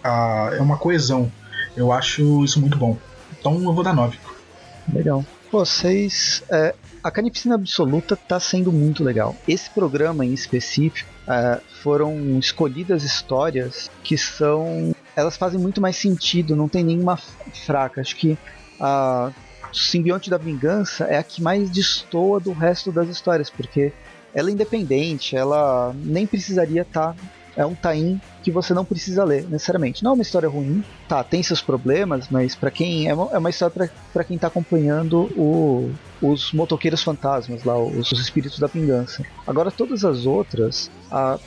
a, 0.03 0.51
é 0.53 0.61
uma 0.61 0.77
coesão 0.77 1.31
eu 1.75 1.91
acho 1.91 2.43
isso 2.43 2.59
muito 2.59 2.77
bom. 2.77 2.97
Então 3.39 3.53
eu 3.63 3.73
vou 3.73 3.83
dar 3.83 3.93
9. 3.93 4.17
Legal. 4.93 5.25
Vocês. 5.51 6.43
É, 6.49 6.75
a 7.03 7.09
Carnificina 7.09 7.55
Absoluta 7.55 8.13
está 8.13 8.39
sendo 8.39 8.71
muito 8.71 9.03
legal. 9.03 9.35
Esse 9.47 9.69
programa 9.69 10.25
em 10.25 10.33
específico 10.33 11.09
é, 11.27 11.59
foram 11.81 12.37
escolhidas 12.37 13.03
histórias 13.03 13.89
que 14.03 14.17
são. 14.17 14.93
Elas 15.15 15.37
fazem 15.37 15.59
muito 15.59 15.81
mais 15.81 15.95
sentido, 15.95 16.55
não 16.55 16.69
tem 16.69 16.83
nenhuma 16.83 17.17
fraca. 17.17 18.01
Acho 18.01 18.15
que 18.15 18.37
a 18.79 19.31
Simbionte 19.73 20.29
da 20.29 20.37
Vingança 20.37 21.05
é 21.05 21.17
a 21.17 21.23
que 21.23 21.41
mais 21.41 21.69
destoa 21.69 22.39
do 22.39 22.51
resto 22.51 22.91
das 22.91 23.09
histórias, 23.09 23.49
porque 23.49 23.91
ela 24.33 24.49
é 24.49 24.53
independente, 24.53 25.35
ela 25.35 25.93
nem 25.95 26.25
precisaria 26.25 26.83
estar 26.83 27.13
tá 27.13 27.15
é 27.59 27.65
um 27.65 27.75
tain 27.75 28.21
que 28.41 28.49
você 28.49 28.73
não 28.73 28.85
precisa 28.85 29.25
ler 29.25 29.43
necessariamente. 29.49 30.01
Não 30.01 30.11
é 30.11 30.13
uma 30.13 30.21
história 30.21 30.47
ruim, 30.47 30.81
tá, 31.09 31.21
tem 31.25 31.43
seus 31.43 31.61
problemas, 31.61 32.29
mas 32.29 32.55
para 32.55 32.71
quem 32.71 33.09
é 33.09 33.13
uma, 33.13 33.29
é 33.33 33.37
uma 33.37 33.49
história 33.49 33.91
para 34.13 34.23
quem 34.23 34.37
tá 34.37 34.47
acompanhando 34.47 35.23
o, 35.37 35.91
os 36.21 36.53
motoqueiros 36.53 37.03
fantasmas 37.03 37.65
lá, 37.65 37.77
os, 37.77 38.09
os, 38.13 38.19
espíritos 38.19 38.59
da 38.59 38.67
vingança. 38.67 39.25
Agora 39.45 39.69
todas 39.69 40.05
as 40.05 40.25
outras, 40.25 40.89
a, 41.11 41.37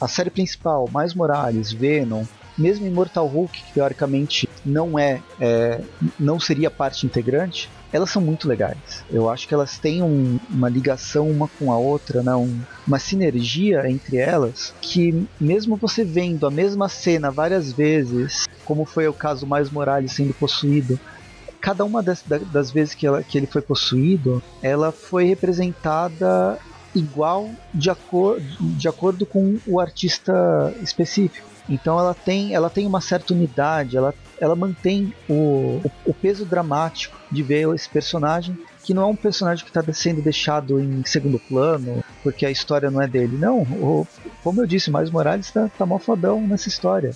a 0.00 0.08
série 0.08 0.30
principal, 0.30 0.88
mais 0.90 1.14
Morales, 1.14 1.70
Venom, 1.70 2.24
mesmo 2.56 2.86
Immortal 2.86 3.26
Hulk, 3.26 3.62
que 3.62 3.72
teoricamente 3.72 4.48
não 4.64 4.98
é, 4.98 5.20
é 5.40 5.80
não 6.18 6.38
seria 6.38 6.70
parte 6.70 7.06
integrante, 7.06 7.68
elas 7.92 8.10
são 8.10 8.22
muito 8.22 8.48
legais. 8.48 9.04
Eu 9.10 9.28
acho 9.28 9.46
que 9.46 9.52
elas 9.52 9.78
têm 9.78 10.02
um, 10.02 10.38
uma 10.48 10.68
ligação 10.68 11.30
uma 11.30 11.46
com 11.46 11.70
a 11.70 11.76
outra, 11.76 12.22
né? 12.22 12.34
Um, 12.34 12.58
uma 12.86 12.98
sinergia 12.98 13.88
entre 13.88 14.16
elas 14.16 14.74
que, 14.80 15.26
mesmo 15.38 15.76
você 15.76 16.04
vendo 16.04 16.46
a 16.46 16.50
mesma 16.50 16.88
cena 16.88 17.30
várias 17.30 17.72
vezes, 17.72 18.48
como 18.64 18.84
foi 18.84 19.06
o 19.08 19.12
caso 19.12 19.46
mais 19.46 19.70
Morales 19.70 20.12
sendo 20.12 20.32
possuído, 20.32 20.98
cada 21.60 21.84
uma 21.84 22.02
das, 22.02 22.24
das 22.50 22.70
vezes 22.70 22.94
que, 22.94 23.06
ela, 23.06 23.22
que 23.22 23.38
ele 23.38 23.46
foi 23.46 23.62
possuído, 23.62 24.42
ela 24.62 24.90
foi 24.90 25.24
representada 25.24 26.58
igual 26.94 27.50
de, 27.72 27.88
acor 27.88 28.40
de 28.40 28.88
acordo 28.88 29.24
com 29.24 29.58
o 29.66 29.80
artista 29.80 30.74
específico. 30.82 31.51
Então 31.68 31.98
ela 31.98 32.14
tem, 32.14 32.54
ela 32.54 32.68
tem 32.68 32.86
uma 32.86 33.00
certa 33.00 33.32
unidade, 33.32 33.96
ela, 33.96 34.14
ela 34.40 34.56
mantém 34.56 35.14
o, 35.28 35.80
o, 36.04 36.12
peso 36.12 36.44
dramático 36.44 37.16
de 37.30 37.42
ver 37.42 37.72
esse 37.74 37.88
personagem, 37.88 38.58
que 38.82 38.92
não 38.92 39.02
é 39.02 39.06
um 39.06 39.16
personagem 39.16 39.64
que 39.64 39.70
está 39.70 39.82
sendo 39.92 40.20
deixado 40.20 40.80
em 40.80 41.04
segundo 41.04 41.38
plano, 41.38 42.02
porque 42.22 42.44
a 42.44 42.50
história 42.50 42.90
não 42.90 43.00
é 43.00 43.06
dele. 43.06 43.36
Não, 43.36 43.62
o, 43.62 44.06
como 44.42 44.60
eu 44.60 44.66
disse, 44.66 44.90
mais 44.90 45.10
Morales 45.10 45.46
está 45.46 45.68
tá 45.68 45.86
mó 45.86 45.98
fodão 45.98 46.40
nessa 46.46 46.68
história. 46.68 47.12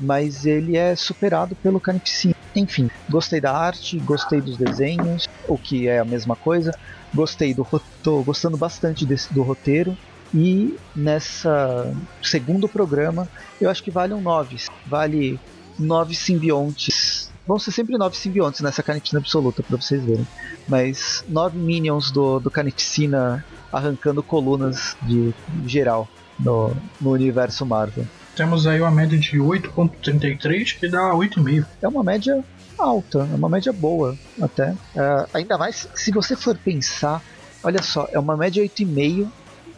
Mas 0.00 0.44
ele 0.44 0.76
é 0.76 0.96
superado 0.96 1.54
pelo 1.54 1.78
Carnificina. 1.78 2.34
Enfim, 2.56 2.90
gostei 3.08 3.40
da 3.40 3.56
arte, 3.56 3.98
gostei 4.00 4.40
dos 4.40 4.56
desenhos, 4.56 5.28
o 5.46 5.56
que 5.56 5.86
é 5.86 6.00
a 6.00 6.04
mesma 6.04 6.34
coisa. 6.34 6.72
Gostei 7.14 7.54
do 7.54 7.64
tô 8.02 8.22
gostando 8.22 8.56
bastante 8.56 9.06
desse, 9.06 9.32
do 9.32 9.42
roteiro. 9.42 9.96
E 10.34 10.76
nessa 10.96 11.92
segundo 12.22 12.68
programa, 12.68 13.28
eu 13.60 13.68
acho 13.68 13.82
que 13.82 13.90
vale 13.90 14.14
um 14.14 14.20
9. 14.20 14.56
Vale 14.86 15.38
nove 15.78 16.14
simbiontes. 16.14 17.30
Vão 17.46 17.58
ser 17.58 17.72
sempre 17.72 17.98
nove 17.98 18.16
simbiontes 18.16 18.60
nessa 18.60 18.82
carnificina 18.82 19.20
absoluta, 19.20 19.62
para 19.62 19.76
vocês 19.76 20.02
verem. 20.02 20.26
Mas 20.68 21.24
nove 21.28 21.58
minions 21.58 22.10
do, 22.10 22.38
do 22.38 22.50
carnificina 22.50 23.44
arrancando 23.72 24.22
colunas 24.22 24.96
de 25.02 25.34
geral 25.66 26.08
no, 26.38 26.74
no 27.00 27.10
universo 27.10 27.66
Marvel. 27.66 28.06
Temos 28.36 28.66
aí 28.66 28.80
uma 28.80 28.90
média 28.90 29.18
de 29.18 29.38
8.33 29.38 30.78
que 30.78 30.88
dá 30.88 31.12
8,5. 31.12 31.66
É 31.82 31.88
uma 31.88 32.02
média 32.02 32.42
alta, 32.78 33.28
é 33.30 33.34
uma 33.34 33.48
média 33.48 33.72
boa 33.72 34.16
até. 34.40 34.70
Uh, 34.70 35.28
ainda 35.34 35.58
mais 35.58 35.88
se 35.94 36.10
você 36.10 36.34
for 36.34 36.56
pensar, 36.56 37.22
olha 37.62 37.82
só, 37.82 38.08
é 38.10 38.18
uma 38.18 38.36
média 38.36 38.62
8,5 38.62 39.28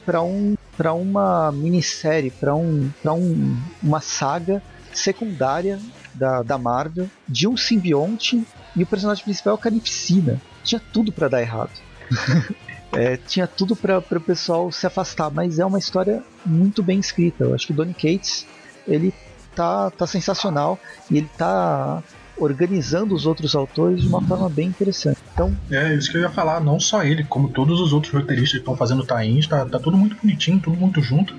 para 0.05 0.23
um 0.23 0.55
para 0.77 0.93
uma 0.93 1.53
minissérie, 1.53 2.31
para 2.31 2.55
um, 2.55 2.91
pra 3.01 3.13
um, 3.13 3.57
uma 3.83 4.01
saga 4.01 4.63
secundária 4.93 5.81
da, 6.13 6.43
da 6.43 6.59
Marvel 6.59 7.09
de 7.29 7.49
um 7.49 7.57
simbionte 7.57 8.45
e 8.77 8.83
o 8.83 8.87
personagem 8.87 9.25
principal 9.25 9.53
é 9.53 9.55
o 9.55 9.59
Carnificina. 9.59 10.41
Tinha 10.63 10.81
tudo 10.93 11.13
para 11.13 11.29
dar 11.29 11.41
errado. 11.41 11.71
é, 12.93 13.17
tinha 13.17 13.47
tudo 13.47 13.77
para 13.77 13.99
o 13.99 14.21
pessoal 14.21 14.71
se 14.73 14.87
afastar, 14.87 15.31
mas 15.31 15.59
é 15.59 15.65
uma 15.65 15.79
história 15.79 16.23
muito 16.45 16.83
bem 16.83 16.99
escrita. 16.99 17.45
Eu 17.45 17.55
acho 17.55 17.67
que 17.67 17.73
o 17.73 17.77
Donny 17.77 17.95
Cates 17.95 18.47
ele 18.87 19.13
tá, 19.55 19.91
tá 19.91 20.07
sensacional 20.07 20.79
e 21.11 21.19
ele 21.19 21.31
tá 21.37 22.03
organizando 22.37 23.15
os 23.15 23.27
outros 23.27 23.55
autores 23.55 24.03
de 24.03 24.09
uma 24.09 24.21
forma 24.23 24.49
bem 24.49 24.69
interessante. 24.69 25.19
Então, 25.33 25.57
é 25.71 25.95
isso 25.95 26.11
que 26.11 26.17
eu 26.17 26.23
ia 26.23 26.31
falar, 26.31 26.61
não 26.61 26.79
só 26.81 27.03
ele, 27.03 27.25
como 27.25 27.49
todos 27.49 27.81
os 27.81 27.93
outros 27.93 28.13
roteiristas 28.13 28.53
que 28.53 28.59
estão 28.59 28.77
fazendo 28.77 29.05
tains, 29.05 29.47
tá, 29.47 29.65
tá 29.65 29.79
tudo 29.79 29.97
muito 29.97 30.17
bonitinho, 30.17 30.61
tudo 30.61 30.77
muito 30.77 31.01
junto. 31.01 31.35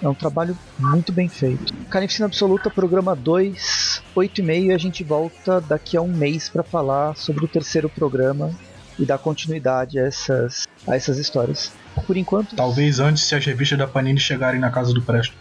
É 0.00 0.08
um 0.08 0.14
trabalho 0.14 0.56
muito 0.78 1.12
bem 1.12 1.28
feito. 1.28 1.72
Carnificina 1.90 2.26
Absoluta, 2.26 2.70
programa 2.70 3.14
2, 3.14 4.02
8 4.14 4.40
e 4.40 4.44
meio, 4.44 4.66
e 4.70 4.74
a 4.74 4.78
gente 4.78 5.04
volta 5.04 5.60
daqui 5.60 5.96
a 5.96 6.02
um 6.02 6.08
mês 6.08 6.48
para 6.48 6.62
falar 6.62 7.16
sobre 7.16 7.44
o 7.44 7.48
terceiro 7.48 7.88
programa 7.88 8.50
e 8.98 9.04
dar 9.04 9.18
continuidade 9.18 9.98
a 9.98 10.06
essas, 10.06 10.66
a 10.86 10.96
essas 10.96 11.18
histórias. 11.18 11.72
Por 12.06 12.16
enquanto. 12.16 12.56
Talvez 12.56 12.98
antes, 12.98 13.24
se 13.24 13.34
as 13.34 13.44
revistas 13.44 13.78
da 13.78 13.86
Panini 13.86 14.18
chegarem 14.18 14.60
na 14.60 14.70
casa 14.70 14.92
do 14.92 15.02
Presto. 15.02 15.34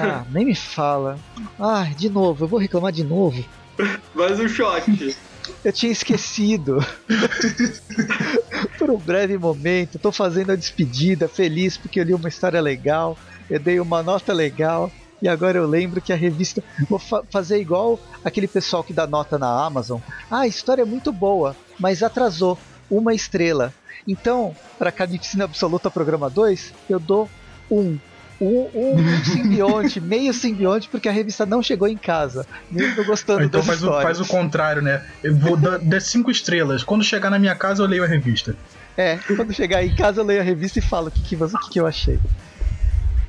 Ah, 0.00 0.24
nem 0.30 0.44
me 0.44 0.54
fala. 0.54 1.18
Ah, 1.58 1.84
de 1.96 2.08
novo, 2.08 2.44
eu 2.44 2.48
vou 2.48 2.58
reclamar 2.58 2.92
de 2.92 3.04
novo. 3.04 3.44
Mais 4.14 4.38
um 4.40 4.48
choque. 4.48 5.16
Eu 5.64 5.72
tinha 5.72 5.92
esquecido. 5.92 6.78
Por 8.78 8.90
um 8.90 8.98
breve 8.98 9.38
momento, 9.38 9.98
tô 9.98 10.10
fazendo 10.10 10.52
a 10.52 10.56
despedida, 10.56 11.28
feliz 11.28 11.76
porque 11.76 12.00
eu 12.00 12.04
li 12.04 12.14
uma 12.14 12.28
história 12.28 12.60
legal, 12.60 13.16
eu 13.48 13.60
dei 13.60 13.78
uma 13.80 14.02
nota 14.02 14.32
legal. 14.32 14.90
E 15.22 15.28
agora 15.28 15.56
eu 15.56 15.66
lembro 15.66 16.00
que 16.00 16.12
a 16.12 16.16
revista. 16.16 16.62
Vou 16.90 16.98
fa 16.98 17.22
fazer 17.30 17.58
igual 17.58 17.98
aquele 18.22 18.46
pessoal 18.46 18.84
que 18.84 18.92
dá 18.92 19.06
nota 19.06 19.38
na 19.38 19.64
Amazon. 19.64 19.98
Ah, 20.30 20.40
a 20.40 20.46
história 20.46 20.82
é 20.82 20.84
muito 20.84 21.10
boa, 21.10 21.56
mas 21.78 22.02
atrasou 22.02 22.58
uma 22.90 23.14
estrela. 23.14 23.72
Então, 24.06 24.54
para 24.78 24.92
Carnificina 24.92 25.44
Absoluta 25.44 25.90
Programa 25.90 26.28
2, 26.28 26.72
eu 26.90 27.00
dou 27.00 27.30
um 27.70 27.98
um, 28.40 28.68
um 28.74 29.24
simbionte, 29.24 30.00
meio 30.00 30.32
simbionte, 30.32 30.88
porque 30.88 31.08
a 31.08 31.12
revista 31.12 31.46
não 31.46 31.62
chegou 31.62 31.88
em 31.88 31.96
casa, 31.96 32.46
mesmo 32.70 33.04
gostando 33.04 33.42
então 33.42 33.62
faz 33.62 33.82
o, 33.82 33.92
faz 34.02 34.20
o 34.20 34.26
contrário, 34.26 34.82
né? 34.82 35.02
Eu 35.22 35.34
vou 35.36 35.56
dar, 35.56 35.78
dar 35.78 36.00
cinco 36.00 36.30
estrelas. 36.30 36.82
Quando 36.82 37.02
chegar 37.02 37.30
na 37.30 37.38
minha 37.38 37.54
casa, 37.54 37.82
eu 37.82 37.86
leio 37.86 38.04
a 38.04 38.06
revista. 38.06 38.54
É, 38.96 39.18
quando 39.36 39.52
chegar 39.52 39.84
em 39.84 39.94
casa, 39.94 40.20
eu 40.20 40.24
leio 40.24 40.40
a 40.40 40.44
revista 40.44 40.78
e 40.78 40.82
falo 40.82 41.08
o 41.08 41.10
que, 41.10 41.20
que, 41.22 41.36
que, 41.36 41.70
que 41.70 41.80
eu 41.80 41.86
achei. 41.86 42.18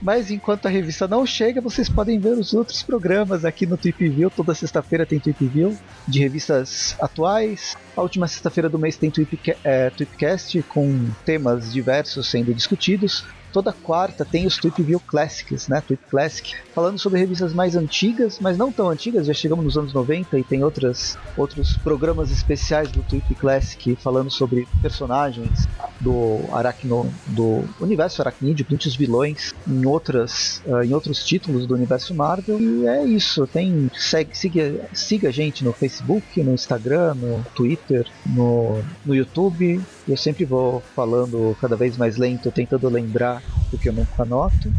Mas 0.01 0.29
enquanto 0.29 0.67
a 0.67 0.69
revista 0.69 1.07
não 1.07 1.25
chega, 1.25 1.59
vocês 1.59 1.89
podem 1.89 2.19
ver 2.19 2.37
os 2.37 2.53
outros 2.53 2.83
programas 2.83 3.43
aqui 3.43 3.65
no 3.65 3.75
Tweep 3.75 4.07
View. 4.09 4.29
Toda 4.29 4.53
sexta-feira 4.53 5.05
tem 5.05 5.19
Tweep 5.19 5.47
View 5.47 5.77
de 6.07 6.19
revistas 6.19 6.95
atuais. 7.01 7.75
A 7.95 8.01
última 8.01 8.27
sexta-feira 8.27 8.69
do 8.69 8.77
mês 8.77 8.95
tem 8.95 9.09
Tweep, 9.09 9.55
é, 9.63 9.89
Tweepcast 9.89 10.61
com 10.63 11.09
temas 11.25 11.73
diversos 11.73 12.27
sendo 12.27 12.53
discutidos 12.53 13.25
toda 13.51 13.71
quarta 13.71 14.25
tem 14.25 14.45
os 14.45 14.57
Tweep 14.57 14.81
View 14.83 14.99
Classics, 14.99 15.67
né? 15.67 15.81
Tweep 15.81 16.03
Classic, 16.09 16.53
falando 16.73 16.99
sobre 16.99 17.19
revistas 17.19 17.53
mais 17.53 17.75
antigas, 17.75 18.39
mas 18.39 18.57
não 18.57 18.71
tão 18.71 18.89
antigas, 18.89 19.27
já 19.27 19.33
chegamos 19.33 19.65
nos 19.65 19.77
anos 19.77 19.93
90 19.93 20.37
e 20.39 20.43
tem 20.43 20.63
outras, 20.63 21.17
outros 21.35 21.77
programas 21.77 22.31
especiais 22.31 22.91
do 22.91 23.01
Tweep 23.03 23.35
Classic 23.35 23.95
falando 23.97 24.29
sobre 24.29 24.67
personagens 24.81 25.67
do 25.99 26.39
aracno, 26.51 27.11
do 27.27 27.63
universo 27.79 28.21
aracnídeo, 28.21 28.65
muitos 28.69 28.95
vilões 28.95 29.53
em 29.67 29.85
outras, 29.85 30.61
uh, 30.65 30.83
em 30.83 30.93
outros 30.93 31.25
títulos 31.25 31.65
do 31.65 31.73
universo 31.73 32.13
Marvel. 32.13 32.59
E 32.59 32.87
é 32.87 33.03
isso. 33.05 33.47
Tem 33.47 33.89
segue, 33.95 34.37
siga, 34.37 34.89
siga 34.93 35.29
a 35.29 35.31
gente 35.31 35.63
no 35.63 35.73
Facebook, 35.73 36.41
no 36.43 36.53
Instagram, 36.53 37.15
no 37.15 37.43
Twitter, 37.55 38.05
no, 38.25 38.81
no 39.05 39.15
YouTube. 39.15 39.81
Eu 40.07 40.17
sempre 40.17 40.45
vou 40.45 40.81
falando 40.95 41.55
cada 41.59 41.75
vez 41.75 41.97
mais 41.97 42.17
lento, 42.17 42.51
tentando 42.51 42.87
lembrar 42.89 43.36
o 43.71 43.77
que 43.77 43.89
eu 43.89 43.93
nunca 43.93 44.23
anoto. 44.23 44.71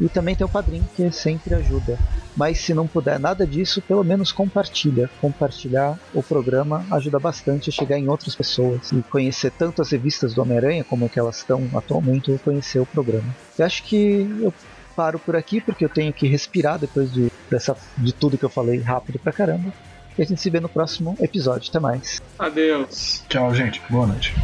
E 0.00 0.08
também 0.08 0.34
tem 0.36 0.44
o 0.44 0.48
padrinho 0.48 0.86
que 0.94 1.10
sempre 1.10 1.54
ajuda. 1.54 1.98
Mas 2.36 2.58
se 2.58 2.74
não 2.74 2.86
puder 2.86 3.18
nada 3.18 3.46
disso, 3.46 3.80
pelo 3.80 4.04
menos 4.04 4.30
compartilha. 4.30 5.08
Compartilhar 5.20 5.98
o 6.12 6.22
programa 6.22 6.84
ajuda 6.90 7.18
bastante 7.18 7.70
a 7.70 7.72
chegar 7.72 7.98
em 7.98 8.08
outras 8.08 8.34
pessoas 8.34 8.92
e 8.92 9.02
conhecer 9.02 9.50
tanto 9.52 9.80
as 9.80 9.90
revistas 9.90 10.34
do 10.34 10.42
Homem-Aranha 10.42 10.84
como 10.84 11.08
que 11.08 11.18
elas 11.18 11.38
estão 11.38 11.66
atualmente 11.74 12.30
ou 12.30 12.38
conhecer 12.38 12.78
o 12.78 12.86
programa. 12.86 13.34
Eu 13.58 13.64
acho 13.64 13.82
que 13.84 14.28
eu 14.42 14.52
paro 14.94 15.18
por 15.18 15.34
aqui 15.34 15.60
porque 15.60 15.84
eu 15.84 15.88
tenho 15.88 16.12
que 16.12 16.26
respirar 16.26 16.78
depois 16.78 17.10
de, 17.12 17.32
dessa, 17.50 17.76
de 17.96 18.12
tudo 18.12 18.36
que 18.36 18.44
eu 18.44 18.50
falei 18.50 18.80
rápido 18.80 19.18
pra 19.18 19.32
caramba. 19.32 19.72
E 20.18 20.22
a 20.22 20.24
gente 20.24 20.40
se 20.40 20.48
vê 20.50 20.60
no 20.60 20.68
próximo 20.68 21.16
episódio. 21.20 21.68
Até 21.68 21.78
mais. 21.78 22.20
Adeus. 22.38 23.22
Tchau, 23.28 23.54
gente. 23.54 23.82
Boa 23.90 24.06
noite. 24.06 24.34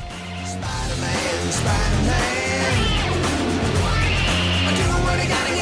Spider-Man, 0.44 1.52
Spider-Man. 1.52 2.51
Already 5.12 5.28
gotta 5.28 5.54
get 5.54 5.61